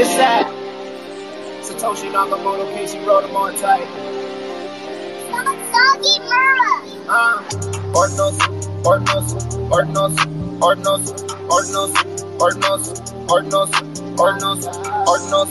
It's 0.00 0.16
that. 0.16 0.48
Satoshi 1.60 2.10
Nakamoto, 2.10 2.64
Casey 2.72 2.98
wrote 3.00 3.20
them 3.20 3.36
on 3.36 3.54
tight. 3.56 3.84
Soggy 5.70 6.18
Mura. 6.24 6.72
Uh, 7.06 7.44
Ordnos, 7.92 8.38
Ordnos, 8.82 9.26
Ordnos, 9.68 10.14
Ordnos, 10.58 11.04
Ordnos, 11.52 11.92
Ordnos, 12.40 12.82
Ordnos, 13.28 13.70
Ordnos, 14.16 14.60
Ordnos, 15.04 15.50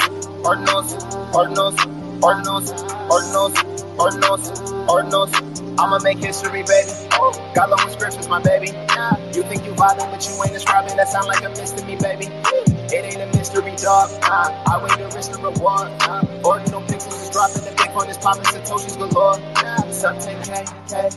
Ordnos, 0.49 0.87
Ordnos, 1.31 1.77
Ordnos, 2.23 2.73
Ordnos, 3.11 3.53
Ordnos, 3.99 4.41
Ordnos. 4.89 5.31
I'ma 5.77 5.99
make 5.99 6.17
history, 6.17 6.63
baby. 6.63 6.91
Got 7.53 7.69
long 7.69 7.87
scriptures, 7.91 8.27
my 8.27 8.41
baby. 8.41 8.73
You 9.31 9.43
think 9.43 9.63
you 9.63 9.73
violent, 9.75 10.09
but 10.09 10.27
you 10.27 10.33
ain't 10.43 10.53
describing. 10.53 10.97
That 10.97 11.07
sound 11.09 11.27
like 11.27 11.43
a 11.43 11.49
miss 11.49 11.71
to 11.73 11.85
me, 11.85 11.97
baby. 11.97 12.25
It 12.91 13.05
ain't 13.05 13.21
a 13.21 13.37
mystery, 13.37 13.75
dog. 13.75 14.09
Uh, 14.23 14.63
I 14.65 14.83
weigh 14.83 14.97
the 14.97 15.11
risk 15.15 15.31
to 15.33 15.37
reward. 15.37 15.91
Uh, 16.01 16.25
ordinal 16.43 16.81
pixels 16.81 17.21
is 17.21 17.29
dropping, 17.29 17.61
the 17.61 17.71
Bitcoin 17.77 18.09
is 18.09 18.17
popping, 18.17 18.43
Satoshi's 18.45 18.97
galore. 18.97 19.35
Sub 19.93 20.15
10K, 20.15 20.89
K, 20.89 21.09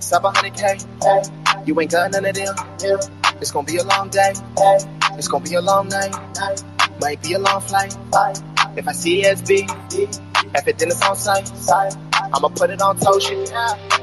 sub 0.00 0.22
100K. 0.22 0.84
Hey. 1.02 1.62
You 1.64 1.80
ain't 1.80 1.90
got 1.90 2.12
none 2.12 2.26
of 2.26 2.34
them. 2.34 2.54
It's 3.40 3.50
gonna 3.52 3.66
be 3.66 3.78
a 3.78 3.84
long 3.84 4.10
day. 4.10 4.34
Hey. 4.58 4.78
It's 5.16 5.28
gonna 5.28 5.44
be 5.44 5.54
a 5.54 5.62
long 5.62 5.88
night. 5.88 6.14
Might 7.00 7.22
be 7.22 7.32
a 7.32 7.38
long 7.38 7.62
flight. 7.62 7.96
If 8.76 8.86
I 8.86 8.92
see 8.92 9.22
SB, 9.22 9.64
if 10.54 10.68
it 10.68 10.78
then 10.78 10.88
it's 10.88 11.02
on 11.02 11.16
site. 11.16 11.50
I'ma 12.34 12.48
put 12.48 12.68
it 12.68 12.82
on 12.82 12.98
Toshi. 12.98 13.50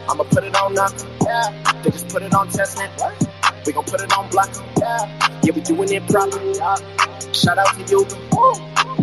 I'ma 0.10 0.24
put 0.24 0.44
it 0.44 0.56
on 0.56 0.74
Naka. 0.74 1.84
They 1.84 1.92
just 1.92 2.10
put 2.10 2.24
it 2.24 2.34
on 2.34 2.48
testnet. 2.50 3.31
We 3.66 3.74
gon' 3.74 3.84
put 3.84 4.02
it 4.02 4.18
on 4.18 4.30
block. 4.30 4.50
Yeah, 4.80 5.40
yeah, 5.44 5.54
we 5.54 5.62
doing 5.62 5.92
it 5.92 6.08
proper. 6.08 6.40
Shout 7.34 7.58
out 7.58 7.74
to 7.76 7.82
you. 7.90 8.06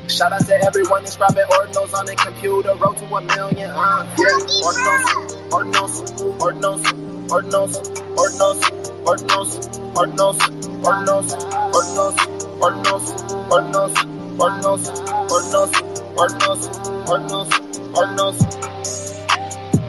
Shout 0.08 0.32
out 0.32 0.44
to 0.46 0.54
everyone 0.64 1.04
that's 1.04 1.16
grabbing 1.16 1.44
ordinals 1.44 1.94
on 1.94 2.06
their 2.06 2.16
computer. 2.16 2.74
Road 2.74 2.96
to 2.96 3.04
a 3.06 3.20
million. 3.20 3.70
Uh, 3.70 4.16
yeah. 4.18 4.26
Ordinals, 4.66 5.04
ordinals, 5.50 5.94
ordinals, 6.38 6.82
ordinals, 7.28 7.72
ordinals, 8.16 8.60
ordinals, 9.04 9.50
ordinals, 9.94 10.38
ordinals, 10.48 11.36
ordinals, 11.78 12.16
ordinals, 12.58 13.06
ordinals, 13.48 13.94
ordinals, 14.38 14.84
ordinals, 15.28 15.72
ordinals, 16.16 16.62
ordinals, 17.06 17.50
ordinals. 17.94 18.38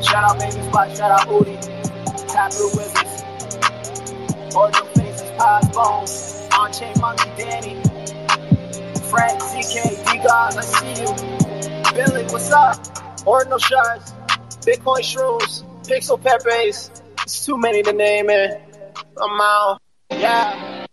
Shout 0.04 0.24
out 0.24 0.40
Baby 0.40 0.52
Spot, 0.52 0.98
shout 0.98 1.12
out 1.12 1.28
Hootie, 1.28 1.60
Taproot 2.28 3.09
Wizards, 4.50 4.56
Ordinal 4.56 4.86
Faces, 4.94 5.32
Pies, 5.38 5.70
Bones, 5.70 6.50
On 6.54 6.74
Chain 6.74 6.94
Monkey, 7.00 7.30
Danny, 7.38 7.76
Frank, 9.10 9.42
ZK, 9.42 10.12
D 10.12 10.18
God, 10.24 10.58
I 10.58 10.62
see 10.62 11.02
you. 11.02 11.94
Billy, 11.94 12.24
what's 12.26 12.52
up? 12.52 12.78
Ordinal 13.26 13.60
Shards, 13.60 14.14
Bitcoin 14.62 15.02
Shrooms, 15.02 15.64
Pixel 15.86 16.22
Pepes. 16.22 16.92
It's 17.22 17.46
too 17.46 17.58
many 17.58 17.84
to 17.84 17.94
name 17.94 18.30
it. 18.30 18.62
I'm 19.22 19.42
out. 19.42 19.82
Yeah. 20.10 20.86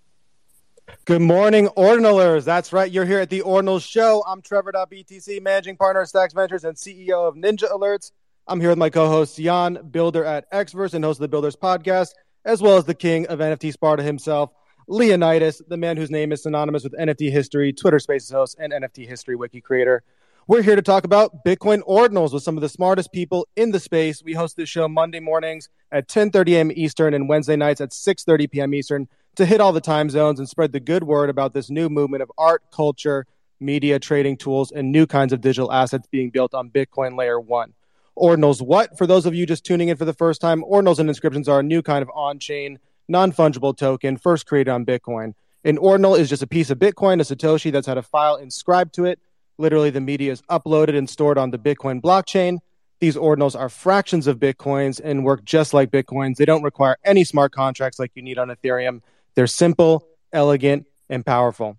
Good 1.04 1.22
morning, 1.22 1.68
Ordinalers. 1.68 2.44
That's 2.44 2.72
right. 2.72 2.90
You're 2.90 3.04
here 3.04 3.20
at 3.20 3.30
the 3.30 3.42
Ordinal 3.42 3.78
Show. 3.78 4.24
I'm 4.26 4.42
Trevor.btc, 4.42 5.40
managing 5.40 5.76
partner 5.76 6.02
at 6.02 6.08
Stacks 6.08 6.34
Ventures 6.34 6.64
and 6.64 6.76
CEO 6.76 7.28
of 7.28 7.36
Ninja 7.36 7.70
Alerts. 7.70 8.10
I'm 8.48 8.60
here 8.60 8.70
with 8.70 8.78
my 8.78 8.90
co-host 8.90 9.38
Jan, 9.38 9.88
builder 9.90 10.24
at 10.24 10.50
Xverse 10.52 10.94
and 10.94 11.04
host 11.04 11.18
of 11.18 11.22
the 11.22 11.28
Builders 11.28 11.56
Podcast, 11.56 12.10
as 12.46 12.62
well 12.62 12.76
as 12.76 12.84
the 12.84 12.94
king 12.94 13.26
of 13.26 13.40
NFT 13.40 13.72
Sparta 13.72 14.04
himself, 14.04 14.52
Leonidas, 14.86 15.60
the 15.66 15.76
man 15.76 15.96
whose 15.96 16.12
name 16.12 16.30
is 16.30 16.44
synonymous 16.44 16.84
with 16.84 16.94
NFT 16.94 17.30
history, 17.30 17.72
Twitter 17.72 17.98
Spaces 17.98 18.30
host, 18.30 18.56
and 18.60 18.72
NFT 18.72 19.06
history 19.06 19.34
wiki 19.34 19.60
creator. 19.60 20.04
We're 20.46 20.62
here 20.62 20.76
to 20.76 20.82
talk 20.82 21.02
about 21.02 21.44
Bitcoin 21.44 21.82
ordinals 21.88 22.32
with 22.32 22.44
some 22.44 22.56
of 22.56 22.60
the 22.60 22.68
smartest 22.68 23.12
people 23.12 23.48
in 23.56 23.72
the 23.72 23.80
space. 23.80 24.22
We 24.22 24.32
host 24.34 24.56
this 24.56 24.68
show 24.68 24.86
Monday 24.86 25.18
mornings 25.18 25.68
at 25.90 26.06
10:30 26.06 26.52
a.m. 26.52 26.72
Eastern 26.72 27.14
and 27.14 27.28
Wednesday 27.28 27.56
nights 27.56 27.80
at 27.80 27.90
6:30 27.90 28.48
p.m. 28.48 28.74
Eastern 28.74 29.08
to 29.34 29.44
hit 29.44 29.60
all 29.60 29.72
the 29.72 29.80
time 29.80 30.08
zones 30.08 30.38
and 30.38 30.48
spread 30.48 30.70
the 30.70 30.78
good 30.78 31.02
word 31.02 31.30
about 31.30 31.52
this 31.52 31.68
new 31.68 31.88
movement 31.88 32.22
of 32.22 32.30
art, 32.38 32.62
culture, 32.70 33.26
media, 33.58 33.98
trading 33.98 34.36
tools, 34.36 34.70
and 34.70 34.92
new 34.92 35.04
kinds 35.04 35.32
of 35.32 35.40
digital 35.40 35.72
assets 35.72 36.06
being 36.12 36.30
built 36.30 36.54
on 36.54 36.70
Bitcoin 36.70 37.18
Layer 37.18 37.40
1. 37.40 37.74
Ordinals 38.18 38.62
what? 38.62 38.96
For 38.96 39.06
those 39.06 39.26
of 39.26 39.34
you 39.34 39.44
just 39.44 39.64
tuning 39.64 39.88
in 39.88 39.96
for 39.96 40.06
the 40.06 40.14
first 40.14 40.40
time, 40.40 40.62
ordinals 40.62 40.98
and 40.98 41.08
inscriptions 41.08 41.48
are 41.48 41.60
a 41.60 41.62
new 41.62 41.82
kind 41.82 42.02
of 42.02 42.10
on-chain, 42.14 42.78
non-fungible 43.08 43.76
token 43.76 44.16
first 44.16 44.46
created 44.46 44.70
on 44.70 44.86
Bitcoin. 44.86 45.34
An 45.64 45.78
ordinal 45.78 46.14
is 46.14 46.30
just 46.30 46.42
a 46.42 46.46
piece 46.46 46.70
of 46.70 46.78
Bitcoin, 46.78 47.20
a 47.20 47.24
Satoshi 47.24 47.70
that's 47.70 47.86
had 47.86 47.98
a 47.98 48.02
file 48.02 48.36
inscribed 48.36 48.94
to 48.94 49.04
it. 49.04 49.18
Literally, 49.58 49.90
the 49.90 50.00
media 50.00 50.32
is 50.32 50.42
uploaded 50.42 50.96
and 50.96 51.10
stored 51.10 51.36
on 51.36 51.50
the 51.50 51.58
Bitcoin 51.58 52.00
blockchain. 52.00 52.58
These 53.00 53.16
ordinals 53.16 53.58
are 53.58 53.68
fractions 53.68 54.26
of 54.26 54.38
Bitcoins 54.38 55.00
and 55.02 55.24
work 55.24 55.44
just 55.44 55.74
like 55.74 55.90
Bitcoins. 55.90 56.36
They 56.36 56.46
don't 56.46 56.62
require 56.62 56.96
any 57.04 57.24
smart 57.24 57.52
contracts 57.52 57.98
like 57.98 58.12
you 58.14 58.22
need 58.22 58.38
on 58.38 58.48
Ethereum. 58.48 59.02
They're 59.34 59.46
simple, 59.46 60.06
elegant, 60.32 60.86
and 61.10 61.24
powerful. 61.24 61.78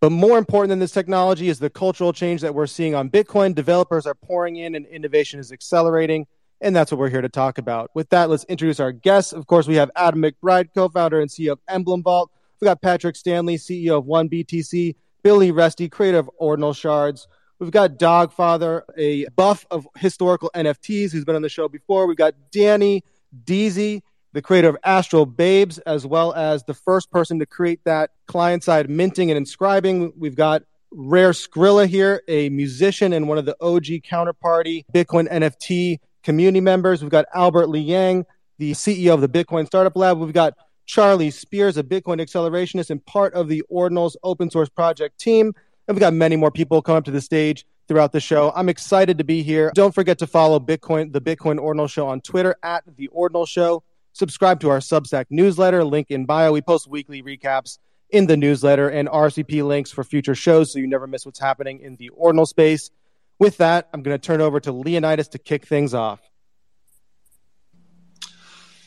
But 0.00 0.10
more 0.10 0.36
important 0.36 0.70
than 0.70 0.78
this 0.78 0.92
technology 0.92 1.48
is 1.48 1.58
the 1.58 1.70
cultural 1.70 2.12
change 2.12 2.42
that 2.42 2.54
we're 2.54 2.66
seeing 2.66 2.94
on 2.94 3.08
Bitcoin. 3.08 3.54
Developers 3.54 4.06
are 4.06 4.14
pouring 4.14 4.56
in 4.56 4.74
and 4.74 4.86
innovation 4.86 5.40
is 5.40 5.52
accelerating. 5.52 6.26
And 6.60 6.74
that's 6.74 6.90
what 6.90 6.98
we're 6.98 7.10
here 7.10 7.22
to 7.22 7.28
talk 7.28 7.58
about. 7.58 7.90
With 7.94 8.08
that, 8.10 8.30
let's 8.30 8.44
introduce 8.44 8.80
our 8.80 8.92
guests. 8.92 9.32
Of 9.32 9.46
course, 9.46 9.66
we 9.66 9.76
have 9.76 9.90
Adam 9.96 10.22
McBride, 10.22 10.68
co 10.74 10.88
founder 10.88 11.20
and 11.20 11.30
CEO 11.30 11.52
of 11.52 11.60
Emblem 11.68 12.02
Vault. 12.02 12.30
We've 12.60 12.66
got 12.66 12.80
Patrick 12.80 13.16
Stanley, 13.16 13.56
CEO 13.56 13.98
of 13.98 14.06
One 14.06 14.28
BTC, 14.28 14.94
Billy 15.22 15.50
Resty, 15.50 15.88
creator 15.88 16.18
of 16.18 16.30
Ordinal 16.38 16.72
Shards. 16.72 17.28
We've 17.58 17.70
got 17.70 17.98
Dogfather, 17.98 18.82
a 18.96 19.26
buff 19.36 19.66
of 19.70 19.86
historical 19.96 20.50
NFTs 20.54 21.12
who's 21.12 21.24
been 21.24 21.36
on 21.36 21.42
the 21.42 21.48
show 21.48 21.68
before. 21.68 22.06
We've 22.06 22.16
got 22.16 22.34
Danny 22.50 23.02
Deasy, 23.44 24.02
the 24.36 24.42
creator 24.42 24.68
of 24.68 24.76
Astral 24.84 25.24
Babes, 25.24 25.78
as 25.78 26.06
well 26.06 26.34
as 26.34 26.62
the 26.64 26.74
first 26.74 27.10
person 27.10 27.38
to 27.38 27.46
create 27.46 27.80
that 27.84 28.10
client 28.26 28.62
side 28.62 28.90
minting 28.90 29.30
and 29.30 29.38
inscribing. 29.38 30.12
We've 30.14 30.36
got 30.36 30.62
Rare 30.92 31.30
Scrilla 31.30 31.86
here, 31.86 32.22
a 32.28 32.50
musician 32.50 33.14
and 33.14 33.28
one 33.28 33.38
of 33.38 33.46
the 33.46 33.56
OG 33.62 34.02
counterparty 34.04 34.84
Bitcoin 34.92 35.26
NFT 35.32 36.00
community 36.22 36.60
members. 36.60 37.00
We've 37.00 37.10
got 37.10 37.24
Albert 37.34 37.70
Liang, 37.70 38.26
the 38.58 38.72
CEO 38.72 39.14
of 39.14 39.22
the 39.22 39.28
Bitcoin 39.28 39.64
Startup 39.64 39.96
Lab. 39.96 40.18
We've 40.18 40.34
got 40.34 40.52
Charlie 40.84 41.30
Spears, 41.30 41.78
a 41.78 41.82
Bitcoin 41.82 42.20
accelerationist 42.20 42.90
and 42.90 43.02
part 43.06 43.32
of 43.32 43.48
the 43.48 43.64
Ordinals 43.72 44.16
open 44.22 44.50
source 44.50 44.68
project 44.68 45.18
team. 45.18 45.54
And 45.88 45.96
we've 45.96 46.00
got 46.00 46.12
many 46.12 46.36
more 46.36 46.50
people 46.50 46.82
come 46.82 46.96
up 46.96 47.06
to 47.06 47.10
the 47.10 47.22
stage 47.22 47.64
throughout 47.88 48.12
the 48.12 48.20
show. 48.20 48.52
I'm 48.54 48.68
excited 48.68 49.16
to 49.16 49.24
be 49.24 49.42
here. 49.42 49.72
Don't 49.74 49.94
forget 49.94 50.18
to 50.18 50.26
follow 50.26 50.60
Bitcoin, 50.60 51.14
the 51.14 51.22
Bitcoin 51.22 51.58
Ordinal 51.58 51.86
Show 51.86 52.06
on 52.06 52.20
Twitter 52.20 52.54
at 52.62 52.84
the 52.98 53.08
Ordinal 53.08 53.46
Show. 53.46 53.82
Subscribe 54.16 54.60
to 54.60 54.70
our 54.70 54.78
Substack 54.78 55.26
newsletter, 55.28 55.84
link 55.84 56.10
in 56.10 56.24
bio. 56.24 56.50
We 56.50 56.62
post 56.62 56.88
weekly 56.88 57.22
recaps 57.22 57.76
in 58.08 58.26
the 58.26 58.34
newsletter 58.34 58.88
and 58.88 59.10
RCP 59.10 59.62
links 59.62 59.90
for 59.90 60.04
future 60.04 60.34
shows 60.34 60.72
so 60.72 60.78
you 60.78 60.86
never 60.86 61.06
miss 61.06 61.26
what's 61.26 61.38
happening 61.38 61.80
in 61.80 61.96
the 61.96 62.08
Ordinal 62.08 62.46
space. 62.46 62.90
With 63.38 63.58
that, 63.58 63.90
I'm 63.92 64.02
going 64.02 64.18
to 64.18 64.26
turn 64.26 64.40
over 64.40 64.58
to 64.58 64.72
Leonidas 64.72 65.28
to 65.28 65.38
kick 65.38 65.66
things 65.66 65.92
off. 65.92 66.20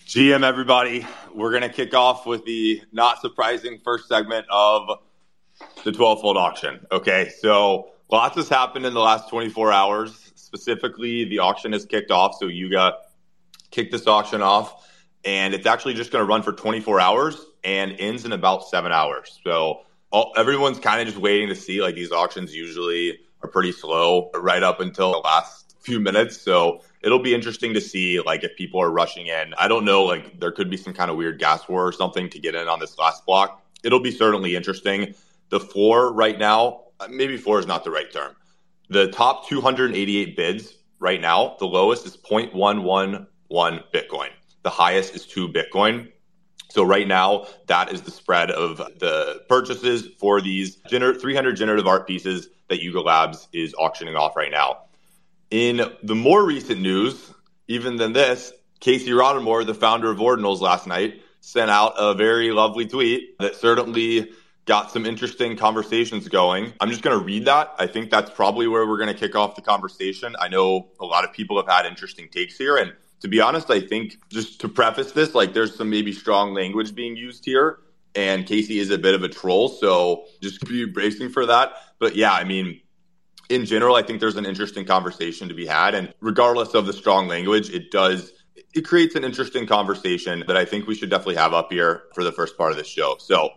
GM, 0.08 0.44
everybody, 0.44 1.06
we're 1.32 1.52
going 1.52 1.62
to 1.62 1.70
kick 1.70 1.94
off 1.94 2.26
with 2.26 2.44
the 2.46 2.82
not 2.92 3.22
surprising 3.22 3.80
first 3.84 4.08
segment 4.08 4.48
of 4.50 4.90
the 5.84 5.92
12 5.92 6.22
fold 6.22 6.38
auction. 6.38 6.88
Okay, 6.92 7.30
so 7.40 7.92
lots 8.12 8.36
has 8.36 8.50
happened 8.50 8.88
in 8.88 8.96
the 8.96 9.00
last 9.00 9.30
24 9.30 9.72
hours. 9.72 10.32
Specifically, 10.34 11.26
the 11.26 11.38
auction 11.38 11.72
has 11.74 11.86
kicked 11.86 12.10
off. 12.10 12.36
So 12.40 12.48
Yuga 12.48 12.96
kicked 13.70 13.92
this 13.92 14.08
auction 14.08 14.42
off, 14.42 14.89
and 15.26 15.54
it's 15.54 15.66
actually 15.66 15.94
just 15.94 16.12
going 16.12 16.24
to 16.24 16.30
run 16.30 16.44
for 16.44 16.52
24 16.52 17.00
hours 17.00 17.46
and 17.64 17.96
ends 18.00 18.26
in 18.26 18.32
about 18.32 18.68
seven 18.68 18.92
hours. 18.92 19.40
So 19.44 19.82
all, 20.12 20.34
everyone's 20.38 20.80
kind 20.80 21.02
of 21.02 21.08
just 21.08 21.20
waiting 21.20 21.50
to 21.50 21.56
see. 21.56 21.82
Like 21.82 21.96
these 21.96 22.12
auctions 22.12 22.56
usually 22.56 23.20
are 23.44 23.50
pretty 23.50 23.72
slow 23.72 24.32
right 24.34 24.64
up 24.64 24.80
until 24.80 25.12
the 25.12 25.20
last 25.20 25.76
few 25.82 26.00
minutes. 26.00 26.40
So 26.40 26.82
it'll 27.02 27.20
be 27.20 27.34
interesting 27.34 27.74
to 27.74 27.82
see 27.82 28.20
like 28.22 28.44
if 28.44 28.56
people 28.56 28.82
are 28.82 28.92
rushing 28.92 29.28
in. 29.28 29.54
I 29.58 29.68
don't 29.68 29.86
know, 29.86 30.04
like 30.04 30.40
there 30.40 30.52
could 30.52 30.70
be 30.70 30.78
some 30.78 30.94
kind 30.94 31.12
of 31.12 31.18
weird 31.18 31.40
gas 31.40 31.68
war 31.68 31.88
or 31.88 31.92
something 31.92 32.30
to 32.30 32.40
get 32.40 32.56
in 32.56 32.68
on 32.68 32.80
this 32.80 32.98
last 32.98 33.26
block. 33.26 33.62
It'll 33.84 34.02
be 34.02 34.12
certainly 34.12 34.56
interesting. 34.56 35.16
The 35.50 35.60
floor 35.60 36.14
right 36.14 36.38
now, 36.38 36.82
uh, 37.00 37.08
maybe 37.10 37.38
floor 37.38 37.60
is 37.60 37.66
not 37.66 37.84
the 37.84 37.92
right 37.92 38.12
term. 38.12 38.36
The 38.90 39.10
top 39.12 39.48
288 39.48 40.36
bids 40.36 40.76
right 41.00 41.22
now, 41.22 41.56
the 41.60 41.66
lowest 41.66 42.06
is 42.06 42.18
0.111 42.18 43.28
Bitcoin. 43.94 44.30
The 44.64 44.70
highest 44.70 45.16
is 45.16 45.26
2 45.26 45.50
Bitcoin. 45.50 46.12
So 46.70 46.84
right 46.84 47.08
now, 47.08 47.48
that 47.68 47.92
is 47.92 48.04
the 48.04 48.12
spread 48.12 48.52
of 48.52 48.78
the 48.78 49.44
purchases 49.50 50.08
for 50.20 50.40
these 50.40 50.76
300 50.88 51.56
generative 51.56 51.88
art 51.88 52.06
pieces 52.06 52.50
that 52.68 52.82
Yuga 52.82 53.02
Labs 53.02 53.48
is 53.52 53.74
auctioning 53.74 54.16
off 54.16 54.36
right 54.36 54.52
now. 54.52 54.84
In 55.50 55.82
the 56.04 56.14
more 56.14 56.46
recent 56.46 56.80
news, 56.80 57.34
even 57.68 57.96
than 57.96 58.14
this, 58.14 58.54
Casey 58.80 59.10
Rodarmor, 59.10 59.66
the 59.66 59.74
founder 59.74 60.12
of 60.12 60.20
Ordinals 60.20 60.62
last 60.62 60.86
night, 60.86 61.22
sent 61.42 61.72
out 61.72 61.94
a 61.98 62.14
very 62.14 62.52
lovely 62.52 62.86
tweet 62.86 63.40
that 63.40 63.56
certainly 63.56 64.30
got 64.66 64.92
some 64.92 65.08
interesting 65.08 65.58
conversations 65.58 66.28
going. 66.28 66.72
I'm 66.80 66.90
just 66.90 67.02
going 67.02 67.18
to 67.18 67.26
read 67.26 67.46
that. 67.46 67.74
I 67.80 67.88
think 67.88 68.12
that's 68.12 68.30
probably 68.30 68.68
where 68.68 68.86
we're 68.86 69.00
going 69.00 69.12
to 69.12 69.20
kick 69.20 69.36
off 69.36 69.56
the 69.56 69.64
conversation. 69.64 70.36
I 70.40 70.50
know 70.50 70.90
a 71.00 71.06
lot 71.06 71.24
of 71.24 71.34
people 71.34 71.58
have 71.58 71.68
had 71.68 71.88
interesting 71.88 72.30
takes 72.30 72.56
here. 72.56 72.78
And 72.78 72.94
to 73.22 73.28
be 73.28 73.42
honest, 73.42 73.70
I 73.70 73.82
think 73.82 74.18
just 74.30 74.62
to 74.62 74.70
preface 74.70 75.12
this, 75.12 75.36
like 75.36 75.54
there's 75.54 75.76
some 75.76 75.90
maybe 75.90 76.14
strong 76.14 76.54
language 76.54 76.96
being 76.96 77.16
used 77.16 77.46
here. 77.46 77.80
And 78.16 78.46
Casey 78.46 78.80
is 78.80 78.90
a 78.90 78.98
bit 78.98 79.14
of 79.14 79.24
a 79.24 79.30
troll. 79.30 79.70
So 79.70 80.26
just 80.42 80.66
be 80.68 80.86
bracing 80.86 81.30
for 81.30 81.46
that. 81.46 81.74
But 82.00 82.16
yeah, 82.16 82.32
I 82.32 82.44
mean, 82.44 82.82
in 83.50 83.66
general, 83.66 83.96
I 83.96 84.02
think 84.02 84.20
there's 84.20 84.36
an 84.36 84.46
interesting 84.46 84.86
conversation 84.86 85.50
to 85.50 85.54
be 85.54 85.66
had. 85.66 85.96
And 85.96 86.14
regardless 86.20 86.74
of 86.74 86.86
the 86.86 86.94
strong 86.94 87.28
language, 87.28 87.70
it 87.70 87.92
does 87.92 88.32
it 88.74 88.86
creates 88.86 89.16
an 89.16 89.24
interesting 89.24 89.66
conversation 89.66 90.44
that 90.48 90.56
I 90.56 90.66
think 90.66 90.88
we 90.88 90.96
should 90.96 91.10
definitely 91.10 91.36
have 91.36 91.54
up 91.54 91.72
here 91.72 92.04
for 92.14 92.24
the 92.24 92.32
first 92.32 92.58
part 92.58 92.72
of 92.72 92.78
this 92.78 92.88
show. 92.88 93.16
So 93.20 93.50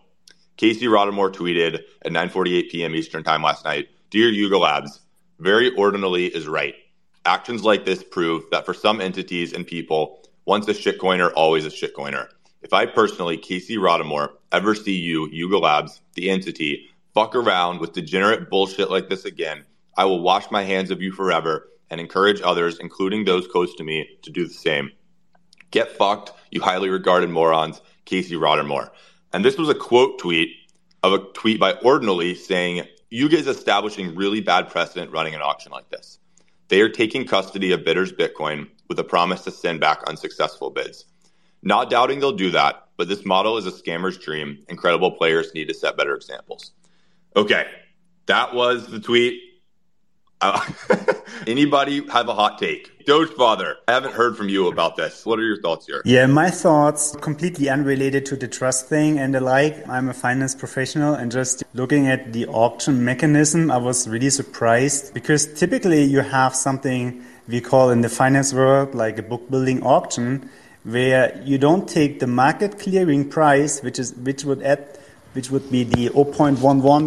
Casey 0.56 0.86
Rodarmor 0.86 1.32
tweeted 1.32 1.80
at 2.04 2.12
9:48 2.12 2.70
p.m. 2.70 2.94
Eastern 2.94 3.22
Time 3.22 3.42
last 3.42 3.64
night, 3.64 3.88
"Dear 4.10 4.28
Yuga 4.28 4.58
Labs, 4.58 5.00
very 5.38 5.70
ordinally 5.72 6.30
is 6.30 6.46
right. 6.46 6.74
Actions 7.24 7.62
like 7.62 7.84
this 7.84 8.02
prove 8.02 8.44
that 8.50 8.66
for 8.66 8.74
some 8.74 9.00
entities 9.00 9.52
and 9.52 9.64
people, 9.66 10.22
once 10.44 10.66
a 10.66 10.74
shitcoiner, 10.74 11.32
always 11.36 11.64
a 11.64 11.70
shitcoiner. 11.70 12.28
If 12.62 12.72
I 12.72 12.86
personally, 12.86 13.36
Casey 13.36 13.76
Rodarmor, 13.76 14.30
ever 14.50 14.74
see 14.74 14.96
you, 14.96 15.28
Yuga 15.30 15.58
Labs, 15.58 16.00
the 16.14 16.30
entity, 16.30 16.88
fuck 17.14 17.36
around 17.36 17.80
with 17.80 17.92
degenerate 17.92 18.50
bullshit 18.50 18.90
like 18.90 19.08
this 19.08 19.24
again, 19.24 19.64
I 19.96 20.04
will 20.04 20.20
wash 20.20 20.50
my 20.50 20.64
hands 20.64 20.90
of 20.90 21.00
you 21.00 21.12
forever 21.12 21.68
and 21.90 22.00
encourage 22.00 22.40
others, 22.42 22.78
including 22.80 23.24
those 23.24 23.46
close 23.46 23.74
to 23.76 23.84
me, 23.84 24.08
to 24.22 24.30
do 24.30 24.46
the 24.46 24.54
same. 24.54 24.90
Get 25.70 25.92
fucked, 25.92 26.32
you 26.50 26.60
highly 26.60 26.88
regarded 26.88 27.30
morons, 27.30 27.82
Casey 28.04 28.34
Rodarmor." 28.34 28.90
And 29.32 29.44
this 29.44 29.58
was 29.58 29.68
a 29.68 29.74
quote 29.74 30.18
tweet 30.18 30.50
of 31.02 31.12
a 31.12 31.18
tweet 31.34 31.60
by 31.60 31.74
Ordinally 31.74 32.36
saying, 32.36 32.86
Yuga 33.10 33.36
is 33.36 33.46
establishing 33.46 34.14
really 34.14 34.40
bad 34.40 34.70
precedent 34.70 35.12
running 35.12 35.34
an 35.34 35.42
auction 35.42 35.70
like 35.70 35.88
this. 35.90 36.18
They 36.68 36.80
are 36.80 36.88
taking 36.88 37.26
custody 37.26 37.72
of 37.72 37.84
bidders' 37.84 38.12
Bitcoin 38.12 38.68
with 38.88 38.98
a 38.98 39.04
promise 39.04 39.42
to 39.42 39.50
send 39.50 39.80
back 39.80 40.02
unsuccessful 40.06 40.70
bids. 40.70 41.04
Not 41.62 41.90
doubting 41.90 42.20
they'll 42.20 42.32
do 42.32 42.50
that, 42.50 42.88
but 42.96 43.08
this 43.08 43.24
model 43.24 43.56
is 43.56 43.66
a 43.66 43.70
scammer's 43.70 44.18
dream. 44.18 44.64
Incredible 44.68 45.12
players 45.12 45.54
need 45.54 45.68
to 45.68 45.74
set 45.74 45.96
better 45.96 46.14
examples. 46.14 46.72
Okay, 47.36 47.66
that 48.26 48.54
was 48.54 48.86
the 48.86 49.00
tweet. 49.00 49.40
Uh, 50.42 50.60
anybody 51.46 52.04
have 52.08 52.28
a 52.28 52.34
hot 52.34 52.58
take? 52.58 53.06
Doge 53.06 53.30
Father, 53.30 53.76
I 53.86 53.92
haven't 53.92 54.12
heard 54.12 54.36
from 54.36 54.48
you 54.48 54.66
about 54.66 54.96
this. 54.96 55.24
What 55.24 55.38
are 55.38 55.44
your 55.44 55.60
thoughts 55.60 55.86
here? 55.86 56.02
Yeah, 56.04 56.26
my 56.26 56.50
thoughts 56.50 57.16
completely 57.20 57.68
unrelated 57.68 58.26
to 58.26 58.36
the 58.36 58.48
trust 58.48 58.88
thing 58.88 59.20
and 59.20 59.34
the 59.34 59.40
like. 59.40 59.88
I'm 59.88 60.08
a 60.08 60.12
finance 60.12 60.54
professional 60.56 61.14
and 61.14 61.30
just 61.30 61.62
looking 61.74 62.08
at 62.08 62.32
the 62.32 62.46
auction 62.48 63.04
mechanism, 63.04 63.70
I 63.70 63.76
was 63.76 64.08
really 64.08 64.30
surprised 64.30 65.14
because 65.14 65.46
typically 65.54 66.02
you 66.02 66.20
have 66.20 66.56
something 66.56 67.24
we 67.48 67.60
call 67.60 67.90
in 67.90 68.00
the 68.00 68.08
finance 68.08 68.52
world 68.52 68.94
like 68.94 69.18
a 69.18 69.22
book 69.22 69.48
building 69.48 69.82
auction 69.84 70.50
where 70.82 71.40
you 71.44 71.58
don't 71.58 71.88
take 71.88 72.18
the 72.18 72.26
market 72.26 72.80
clearing 72.80 73.28
price, 73.28 73.80
which 73.82 73.98
is 73.98 74.12
which 74.14 74.44
would 74.44 74.62
add 74.62 74.98
which 75.34 75.50
would 75.50 75.70
be 75.70 75.82
the 75.84 76.10
0.11 76.10 76.58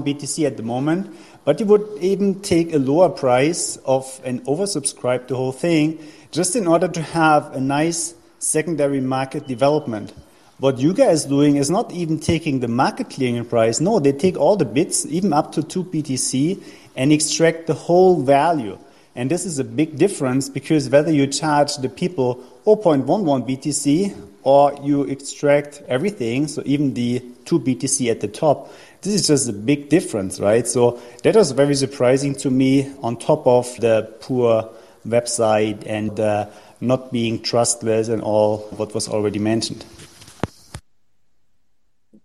BTC 0.04 0.46
at 0.46 0.58
the 0.58 0.64
moment, 0.64 1.16
but 1.46 1.60
you 1.60 1.66
would 1.68 1.88
even 2.02 2.42
take 2.42 2.74
a 2.74 2.80
lower 2.80 3.08
price 3.08 3.78
of 3.86 4.20
and 4.26 4.44
oversubscribe 4.46 5.28
the 5.28 5.36
whole 5.36 5.52
thing 5.52 6.00
just 6.32 6.56
in 6.56 6.68
order 6.68 6.88
to 6.88 7.02
have 7.02 7.54
a 7.54 7.62
nice 7.62 8.16
secondary 8.40 9.00
market 9.00 9.48
development. 9.48 10.12
What 10.58 10.80
you 10.80 10.94
guys 10.94 11.26
doing 11.26 11.58
is 11.58 11.70
not 11.70 11.92
even 11.92 12.20
taking 12.20 12.62
the 12.62 12.68
market 12.68 13.10
clearing 13.10 13.46
price. 13.46 13.80
No, 13.80 14.00
they 14.00 14.12
take 14.12 14.38
all 14.38 14.56
the 14.56 14.66
bits, 14.66 15.06
even 15.06 15.34
up 15.34 15.52
to 15.54 15.64
2 15.64 15.84
BTC, 15.84 16.62
and 16.96 17.12
extract 17.12 17.68
the 17.68 17.74
whole 17.74 18.22
value. 18.22 18.78
And 19.16 19.30
this 19.30 19.46
is 19.46 19.60
a 19.60 19.64
big 19.64 19.98
difference 19.98 20.50
because 20.50 20.90
whether 20.90 21.12
you 21.12 21.28
charge 21.28 21.78
the 21.78 21.90
people 21.90 22.44
0.11 22.66 23.06
BTC 23.48 24.16
or 24.44 24.78
you 24.84 25.04
extract 25.04 25.82
everything, 25.88 26.48
so 26.48 26.64
even 26.66 26.94
the 26.94 27.20
2 27.46 27.60
BTC 27.60 28.10
at 28.12 28.22
the 28.22 28.28
top, 28.28 28.72
this 29.06 29.22
is 29.22 29.28
just 29.28 29.48
a 29.48 29.54
big 29.54 29.90
difference, 29.90 30.40
right? 30.40 30.68
So 30.68 31.00
that 31.24 31.36
was 31.36 31.52
very 31.52 31.76
surprising 31.76 32.36
to 32.36 32.50
me 32.50 32.94
on 33.02 33.18
top 33.18 33.46
of 33.48 33.80
the 33.80 34.12
poor 34.20 34.70
website 35.08 35.86
and 35.86 36.20
uh, 36.20 36.48
not 36.82 37.12
being 37.12 37.42
trustworthy 37.42 38.12
and 38.12 38.22
all 38.22 38.60
what 38.72 38.94
was 38.94 39.08
already 39.08 39.40
mentioned. 39.40 39.86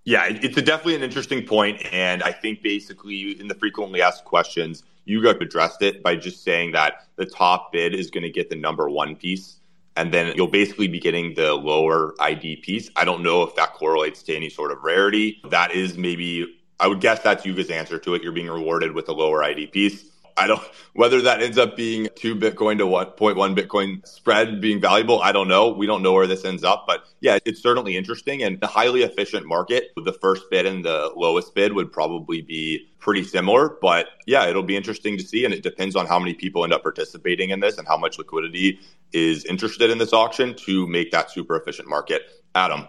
Yeah, 0.05 0.25
it's 0.29 0.57
definitely 0.63 0.97
an 0.97 1.03
interesting 1.03 1.47
point, 1.47 1.83
and 1.93 2.23
I 2.23 2.33
think 2.33 2.63
basically 2.63 3.39
in 3.39 3.49
the 3.49 3.55
frequently 3.55 4.01
asked 4.01 4.25
questions, 4.25 4.83
Yuga 5.05 5.39
addressed 5.39 5.83
it 5.83 6.03
by 6.03 6.17
just 6.17 6.43
saying 6.43 6.73
that 6.73 7.07
the 7.17 7.27
top 7.27 7.71
bid 7.73 7.95
is 7.95 8.11
going 8.11 8.23
to 8.23 8.31
get 8.31 8.49
the 8.49 8.57
number 8.57 8.89
one 8.89 9.15
piece, 9.15 9.57
and 9.97 10.13
then 10.13 10.33
you'll 10.35 10.49
basically 10.49 10.89
be 10.89 10.99
getting 10.99 11.35
the 11.35 11.55
lower 11.55 12.15
ID 12.19 12.57
piece. 12.57 12.91
I 12.97 13.05
don't 13.05 13.23
know 13.23 13.43
if 13.43 13.55
that 13.57 13.75
correlates 13.75 14.23
to 14.25 14.35
any 14.35 14.49
sort 14.49 14.73
of 14.73 14.83
rarity. 14.83 15.41
That 15.51 15.73
is 15.73 15.99
maybe 15.99 16.60
I 16.81 16.87
would 16.87 17.01
guess 17.01 17.21
that's 17.21 17.45
Yuga's 17.45 17.71
answer 17.71 17.99
to 17.99 18.15
it. 18.15 18.23
You're 18.23 18.33
being 18.33 18.49
rewarded 18.49 18.93
with 18.93 19.09
a 19.09 19.13
lower 19.13 19.45
ID 19.45 19.69
piece. 19.69 20.11
I 20.37 20.47
don't 20.47 20.63
whether 20.95 21.21
that 21.23 21.43
ends 21.43 21.59
up 21.59 21.77
being 21.77 22.09
two 22.15 22.35
Bitcoin 22.35 22.79
to 22.79 22.87
what 22.87 23.17
point 23.17 23.37
one 23.37 23.55
Bitcoin 23.55 24.07
spread 24.07 24.61
being 24.61 24.81
valuable. 24.81 25.21
I 25.21 25.33
don't 25.33 25.49
know. 25.49 25.69
We 25.69 25.87
don't 25.87 26.03
know 26.03 26.15
where 26.15 26.27
this 26.27 26.45
ends 26.45 26.65
up, 26.65 26.85
but 26.87 27.05
yeah, 27.21 27.39
it's 27.45 27.61
certainly 27.61 27.97
interesting 27.97 28.43
and 28.43 28.59
a 28.63 28.67
highly 28.67 29.03
efficient 29.03 29.47
market. 29.47 29.91
The 29.97 30.13
first 30.15 30.45
bid 30.51 30.65
and 30.65 30.85
the 30.85 31.13
lowest 31.15 31.55
bid 31.55 31.75
would 31.75 31.93
probably 31.93 32.41
be 32.41 32.89
pretty 32.99 33.25
similar, 33.25 33.77
but 33.83 34.07
yeah, 34.27 34.47
it'll 34.47 34.63
be 34.63 34.77
interesting 34.77 35.19
to 35.19 35.23
see. 35.23 35.45
And 35.45 35.53
it 35.53 35.63
depends 35.63 35.95
on 35.95 36.07
how 36.07 36.19
many 36.19 36.33
people 36.33 36.65
end 36.65 36.73
up 36.73 36.83
participating 36.83 37.51
in 37.51 37.61
this 37.61 37.77
and 37.77 37.87
how 37.87 37.99
much 37.99 38.17
liquidity 38.17 38.79
is 39.13 39.45
interested 39.45 39.91
in 39.91 39.99
this 39.99 40.13
auction 40.13 40.55
to 40.55 40.87
make 40.87 41.11
that 41.11 41.31
super 41.31 41.57
efficient 41.57 41.89
market. 41.89 42.23
Adam. 42.55 42.89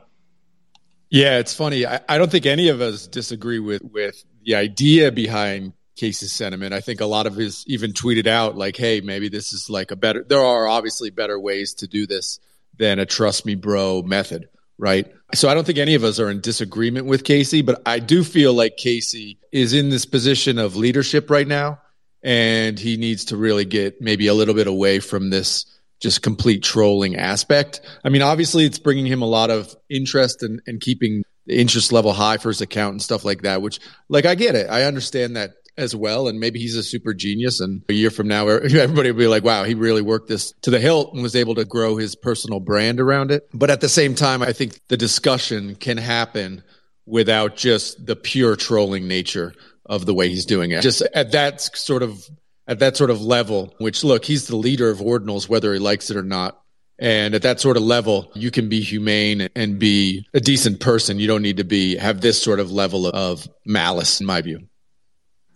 Yeah, 1.12 1.40
it's 1.40 1.54
funny. 1.54 1.86
I, 1.86 2.00
I 2.08 2.18
don't 2.18 2.31
think 2.31 2.46
any 2.46 2.69
of 2.69 2.80
us 2.80 3.06
disagree 3.06 3.60
with 3.60 3.84
with 3.84 4.24
the 4.46 4.56
idea 4.56 5.12
behind 5.12 5.74
Casey's 5.98 6.31
sentiment. 6.31 6.74
I 6.74 6.80
think 6.80 7.02
a 7.02 7.06
lot 7.06 7.28
of 7.28 7.36
his 7.36 7.66
even 7.68 7.92
tweeted 7.92 8.28
out 8.28 8.56
like, 8.56 8.78
"Hey, 8.78 9.02
maybe 9.02 9.28
this 9.28 9.52
is 9.52 9.69
like 9.69 9.92
a 9.92 9.98
better. 9.98 10.24
There 10.24 10.40
are 10.40 10.68
obviously 10.68 11.10
better 11.10 11.38
ways 11.38 11.74
to 11.75 11.88
do 11.88 12.08
this 12.08 12.40
than 12.80 12.98
a 12.98 13.06
trust 13.06 13.46
me, 13.46 13.56
bro 13.56 14.02
method, 14.02 14.48
right?" 14.78 15.13
So 15.34 15.50
I 15.50 15.54
don't 15.54 15.66
think 15.66 15.80
any 15.80 15.96
of 15.96 16.06
us 16.06 16.18
are 16.18 16.31
in 16.31 16.40
disagreement 16.40 17.08
with 17.08 17.25
Casey, 17.25 17.62
but 17.62 17.81
I 17.86 18.00
do 18.00 18.24
feel 18.24 18.54
like 18.54 18.78
Casey 18.78 19.38
is 19.52 19.74
in 19.74 19.90
this 19.90 20.06
position 20.06 20.57
of 20.59 20.78
leadership 20.78 21.30
right 21.30 21.47
now, 21.47 21.81
and 22.24 22.80
he 22.80 22.95
needs 22.95 23.26
to 23.26 23.38
really 23.38 23.66
get 23.66 24.02
maybe 24.02 24.28
a 24.28 24.33
little 24.33 24.56
bit 24.56 24.68
away 24.68 25.00
from 25.00 25.30
this 25.30 25.66
just 26.02 26.22
complete 26.22 26.64
trolling 26.64 27.16
aspect. 27.16 27.81
I 28.04 28.10
mean, 28.10 28.22
obviously, 28.22 28.66
it's 28.66 28.80
bringing 28.80 29.06
him 29.06 29.22
a 29.22 29.28
lot 29.28 29.50
of 29.50 29.76
interest 29.90 30.44
and, 30.44 30.62
keeping 30.81 31.24
the 31.46 31.60
interest 31.60 31.92
level 31.92 32.12
high 32.12 32.38
for 32.38 32.50
his 32.50 32.62
account 32.62 32.94
and 32.94 33.02
stuff 33.02 33.24
like 33.24 33.44
that, 33.44 33.62
which, 33.62 33.80
like, 34.10 34.26
I 34.26 34.36
get 34.36 34.56
it. 34.56 34.70
I 34.70 34.84
understand 34.84 35.36
that 35.36 35.52
as 35.78 35.96
well. 35.96 36.28
And 36.28 36.40
maybe 36.40 36.60
he's 36.60 36.76
a 36.76 36.84
super 36.84 37.14
genius. 37.14 37.60
And 37.60 37.84
a 37.88 37.94
year 37.94 38.10
from 38.10 38.28
now, 38.28 38.48
everybody 38.48 39.12
will 39.12 39.20
be 39.20 39.28
like, 39.28 39.44
wow, 39.44 39.64
he 39.64 39.76
really 39.76 40.02
worked 40.02 40.28
this 40.28 40.54
to 40.64 40.72
the 40.72 40.80
hilt 40.80 41.14
and 41.14 41.24
was 41.24 41.36
able 41.36 41.56
to 41.56 41.66
grow 41.66 41.98
his 41.98 42.16
personal 42.16 42.60
brand 42.60 43.00
around 43.00 43.31
it. 43.31 43.48
But 43.54 43.70
at 43.70 43.81
the 43.81 43.90
same 43.90 44.16
time, 44.16 44.42
I 44.42 44.54
think 44.54 44.80
the 44.88 44.98
discussion 44.98 45.76
can 45.76 45.98
happen 45.98 46.64
without 47.06 47.56
just 47.56 48.06
the 48.06 48.16
pure 48.16 48.56
trolling 48.56 49.08
nature 49.08 49.54
of 49.86 50.06
the 50.06 50.14
way 50.14 50.30
he's 50.30 50.46
doing 50.46 50.72
it. 50.72 50.81
Just 50.81 51.02
at 51.02 51.34
that 51.34 51.62
sort 51.62 52.04
of 52.04 52.28
at 52.71 52.80
that 52.80 52.95
sort 52.95 53.09
of 53.09 53.21
level, 53.21 53.75
which 53.80 54.01
look, 54.01 54.23
he's 54.23 54.47
the 54.47 54.56
leader 54.56 54.90
of 54.90 54.99
ordinals, 54.99 55.49
whether 55.49 55.73
he 55.73 55.80
likes 55.80 56.09
it 56.09 56.16
or 56.16 56.23
not. 56.23 56.57
And 56.97 57.35
at 57.35 57.42
that 57.42 57.59
sort 57.59 57.75
of 57.75 57.83
level, 57.83 58.31
you 58.33 58.49
can 58.49 58.69
be 58.69 58.80
humane 58.80 59.49
and 59.57 59.78
be 59.78 60.25
a 60.33 60.40
decent 60.40 60.80
person. 60.80 61.19
You 61.19 61.28
don't 61.28 61.42
need 61.42 61.57
to 61.57 61.66
be 61.66 61.97
have 61.97 62.21
this 62.21 62.42
sort 62.42 62.61
of 62.61 62.71
level 62.71 63.07
of 63.07 63.45
malice, 63.66 64.21
in 64.21 64.25
my 64.25 64.40
view. 64.40 64.69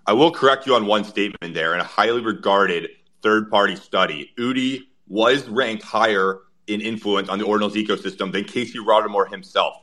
I 0.06 0.12
will 0.12 0.32
correct 0.32 0.68
you 0.68 0.76
on 0.76 0.88
one 0.88 1.06
statement 1.06 1.54
there. 1.54 1.74
In 1.74 1.80
a 1.80 1.86
highly 1.86 2.22
regarded 2.22 2.90
third 3.24 3.50
party 3.50 3.78
study, 3.78 4.34
Udi 4.38 4.82
was 5.08 5.48
ranked 5.48 5.84
higher 5.84 6.40
in 6.68 6.82
influence 6.82 7.30
on 7.30 7.40
the 7.40 7.46
ordinals 7.46 7.76
ecosystem 7.76 8.34
than 8.34 8.44
Casey 8.44 8.80
Rodarmor 8.80 9.32
himself. 9.32 9.78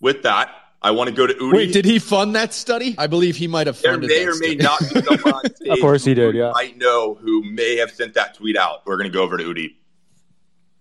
With 0.00 0.22
that, 0.22 0.50
I 0.80 0.92
want 0.92 1.10
to 1.10 1.14
go 1.14 1.26
to 1.26 1.34
Udi. 1.34 1.52
Wait, 1.52 1.72
did 1.72 1.84
he 1.84 1.98
fund 1.98 2.36
that 2.36 2.54
study? 2.54 2.94
I 2.98 3.08
believe 3.08 3.36
he 3.36 3.48
might 3.48 3.66
have 3.66 3.76
funded. 3.76 4.10
There 4.10 4.26
may 4.26 4.32
or 4.32 4.38
may 4.38 4.54
not 4.54 4.78
be 4.78 4.86
someone 5.02 5.34
on 5.34 5.54
stage. 5.54 5.68
of 5.70 5.80
course, 5.80 6.04
he 6.04 6.14
did. 6.14 6.36
Yeah, 6.36 6.52
I 6.54 6.72
know 6.76 7.14
who 7.14 7.42
may 7.42 7.76
have 7.76 7.90
sent 7.90 8.14
that 8.14 8.34
tweet 8.34 8.56
out. 8.56 8.86
We're 8.86 8.96
going 8.96 9.10
to 9.10 9.16
go 9.16 9.22
over 9.22 9.36
to 9.36 9.44
Udi. 9.44 9.74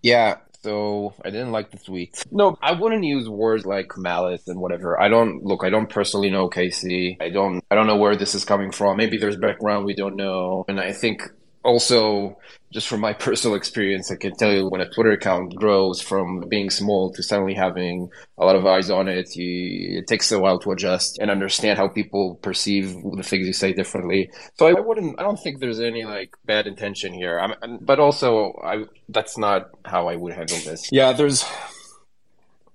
Yeah, 0.03 0.37
so 0.61 1.15
I 1.23 1.31
didn't 1.31 1.51
like 1.51 1.71
the 1.71 1.77
tweet. 1.77 2.23
No, 2.31 2.57
I 2.61 2.73
wouldn't 2.73 3.03
use 3.03 3.27
words 3.27 3.65
like 3.65 3.97
malice 3.97 4.47
and 4.47 4.59
whatever. 4.59 4.99
I 4.99 5.07
don't 5.07 5.43
look. 5.43 5.63
I 5.63 5.69
don't 5.69 5.89
personally 5.89 6.29
know 6.29 6.47
Casey. 6.47 7.17
I 7.19 7.29
don't. 7.29 7.63
I 7.71 7.75
don't 7.75 7.87
know 7.87 7.97
where 7.97 8.15
this 8.15 8.35
is 8.35 8.45
coming 8.45 8.71
from. 8.71 8.97
Maybe 8.97 9.17
there's 9.17 9.37
background 9.37 9.85
we 9.85 9.95
don't 9.95 10.15
know. 10.15 10.65
And 10.67 10.79
I 10.79 10.93
think 10.93 11.23
also 11.63 12.37
just 12.71 12.87
from 12.87 13.01
my 13.01 13.13
personal 13.27 13.55
experience, 13.55 14.11
I 14.11 14.15
can 14.15 14.35
tell 14.35 14.51
you 14.51 14.67
when 14.67 14.81
a 14.81 14.89
Twitter 14.89 15.11
account 15.11 15.55
grows 15.55 16.01
from 16.01 16.43
being 16.49 16.69
small 16.69 17.11
to 17.13 17.23
suddenly 17.23 17.53
having 17.53 18.09
a 18.37 18.45
lot 18.45 18.55
of 18.55 18.65
eyes 18.65 18.89
on 18.89 19.07
it, 19.07 19.35
you, 19.35 19.99
it 19.99 20.07
takes 20.07 20.31
a 20.31 20.39
while 20.39 20.59
to 20.59 20.71
adjust 20.71 21.17
and 21.19 21.31
understand 21.31 21.77
how 21.77 21.87
people 21.87 22.35
perceive 22.35 22.93
the 23.15 23.23
things 23.23 23.47
you 23.47 23.53
say 23.53 23.73
differently. 23.73 24.29
So 24.57 24.67
I 24.67 24.73
wouldn't, 24.73 25.19
I 25.19 25.23
don't 25.23 25.39
think 25.39 25.59
there's 25.59 25.79
any 25.79 26.05
like 26.05 26.35
bad 26.45 26.67
intention 26.67 27.13
here. 27.13 27.39
I'm, 27.39 27.79
but 27.81 27.99
also, 27.99 28.59
I 28.63 28.85
that's 29.09 29.37
not 29.37 29.69
how 29.85 30.09
I 30.09 30.15
would 30.15 30.33
handle 30.33 30.57
this. 30.57 30.89
Yeah, 30.91 31.13
there's 31.13 31.45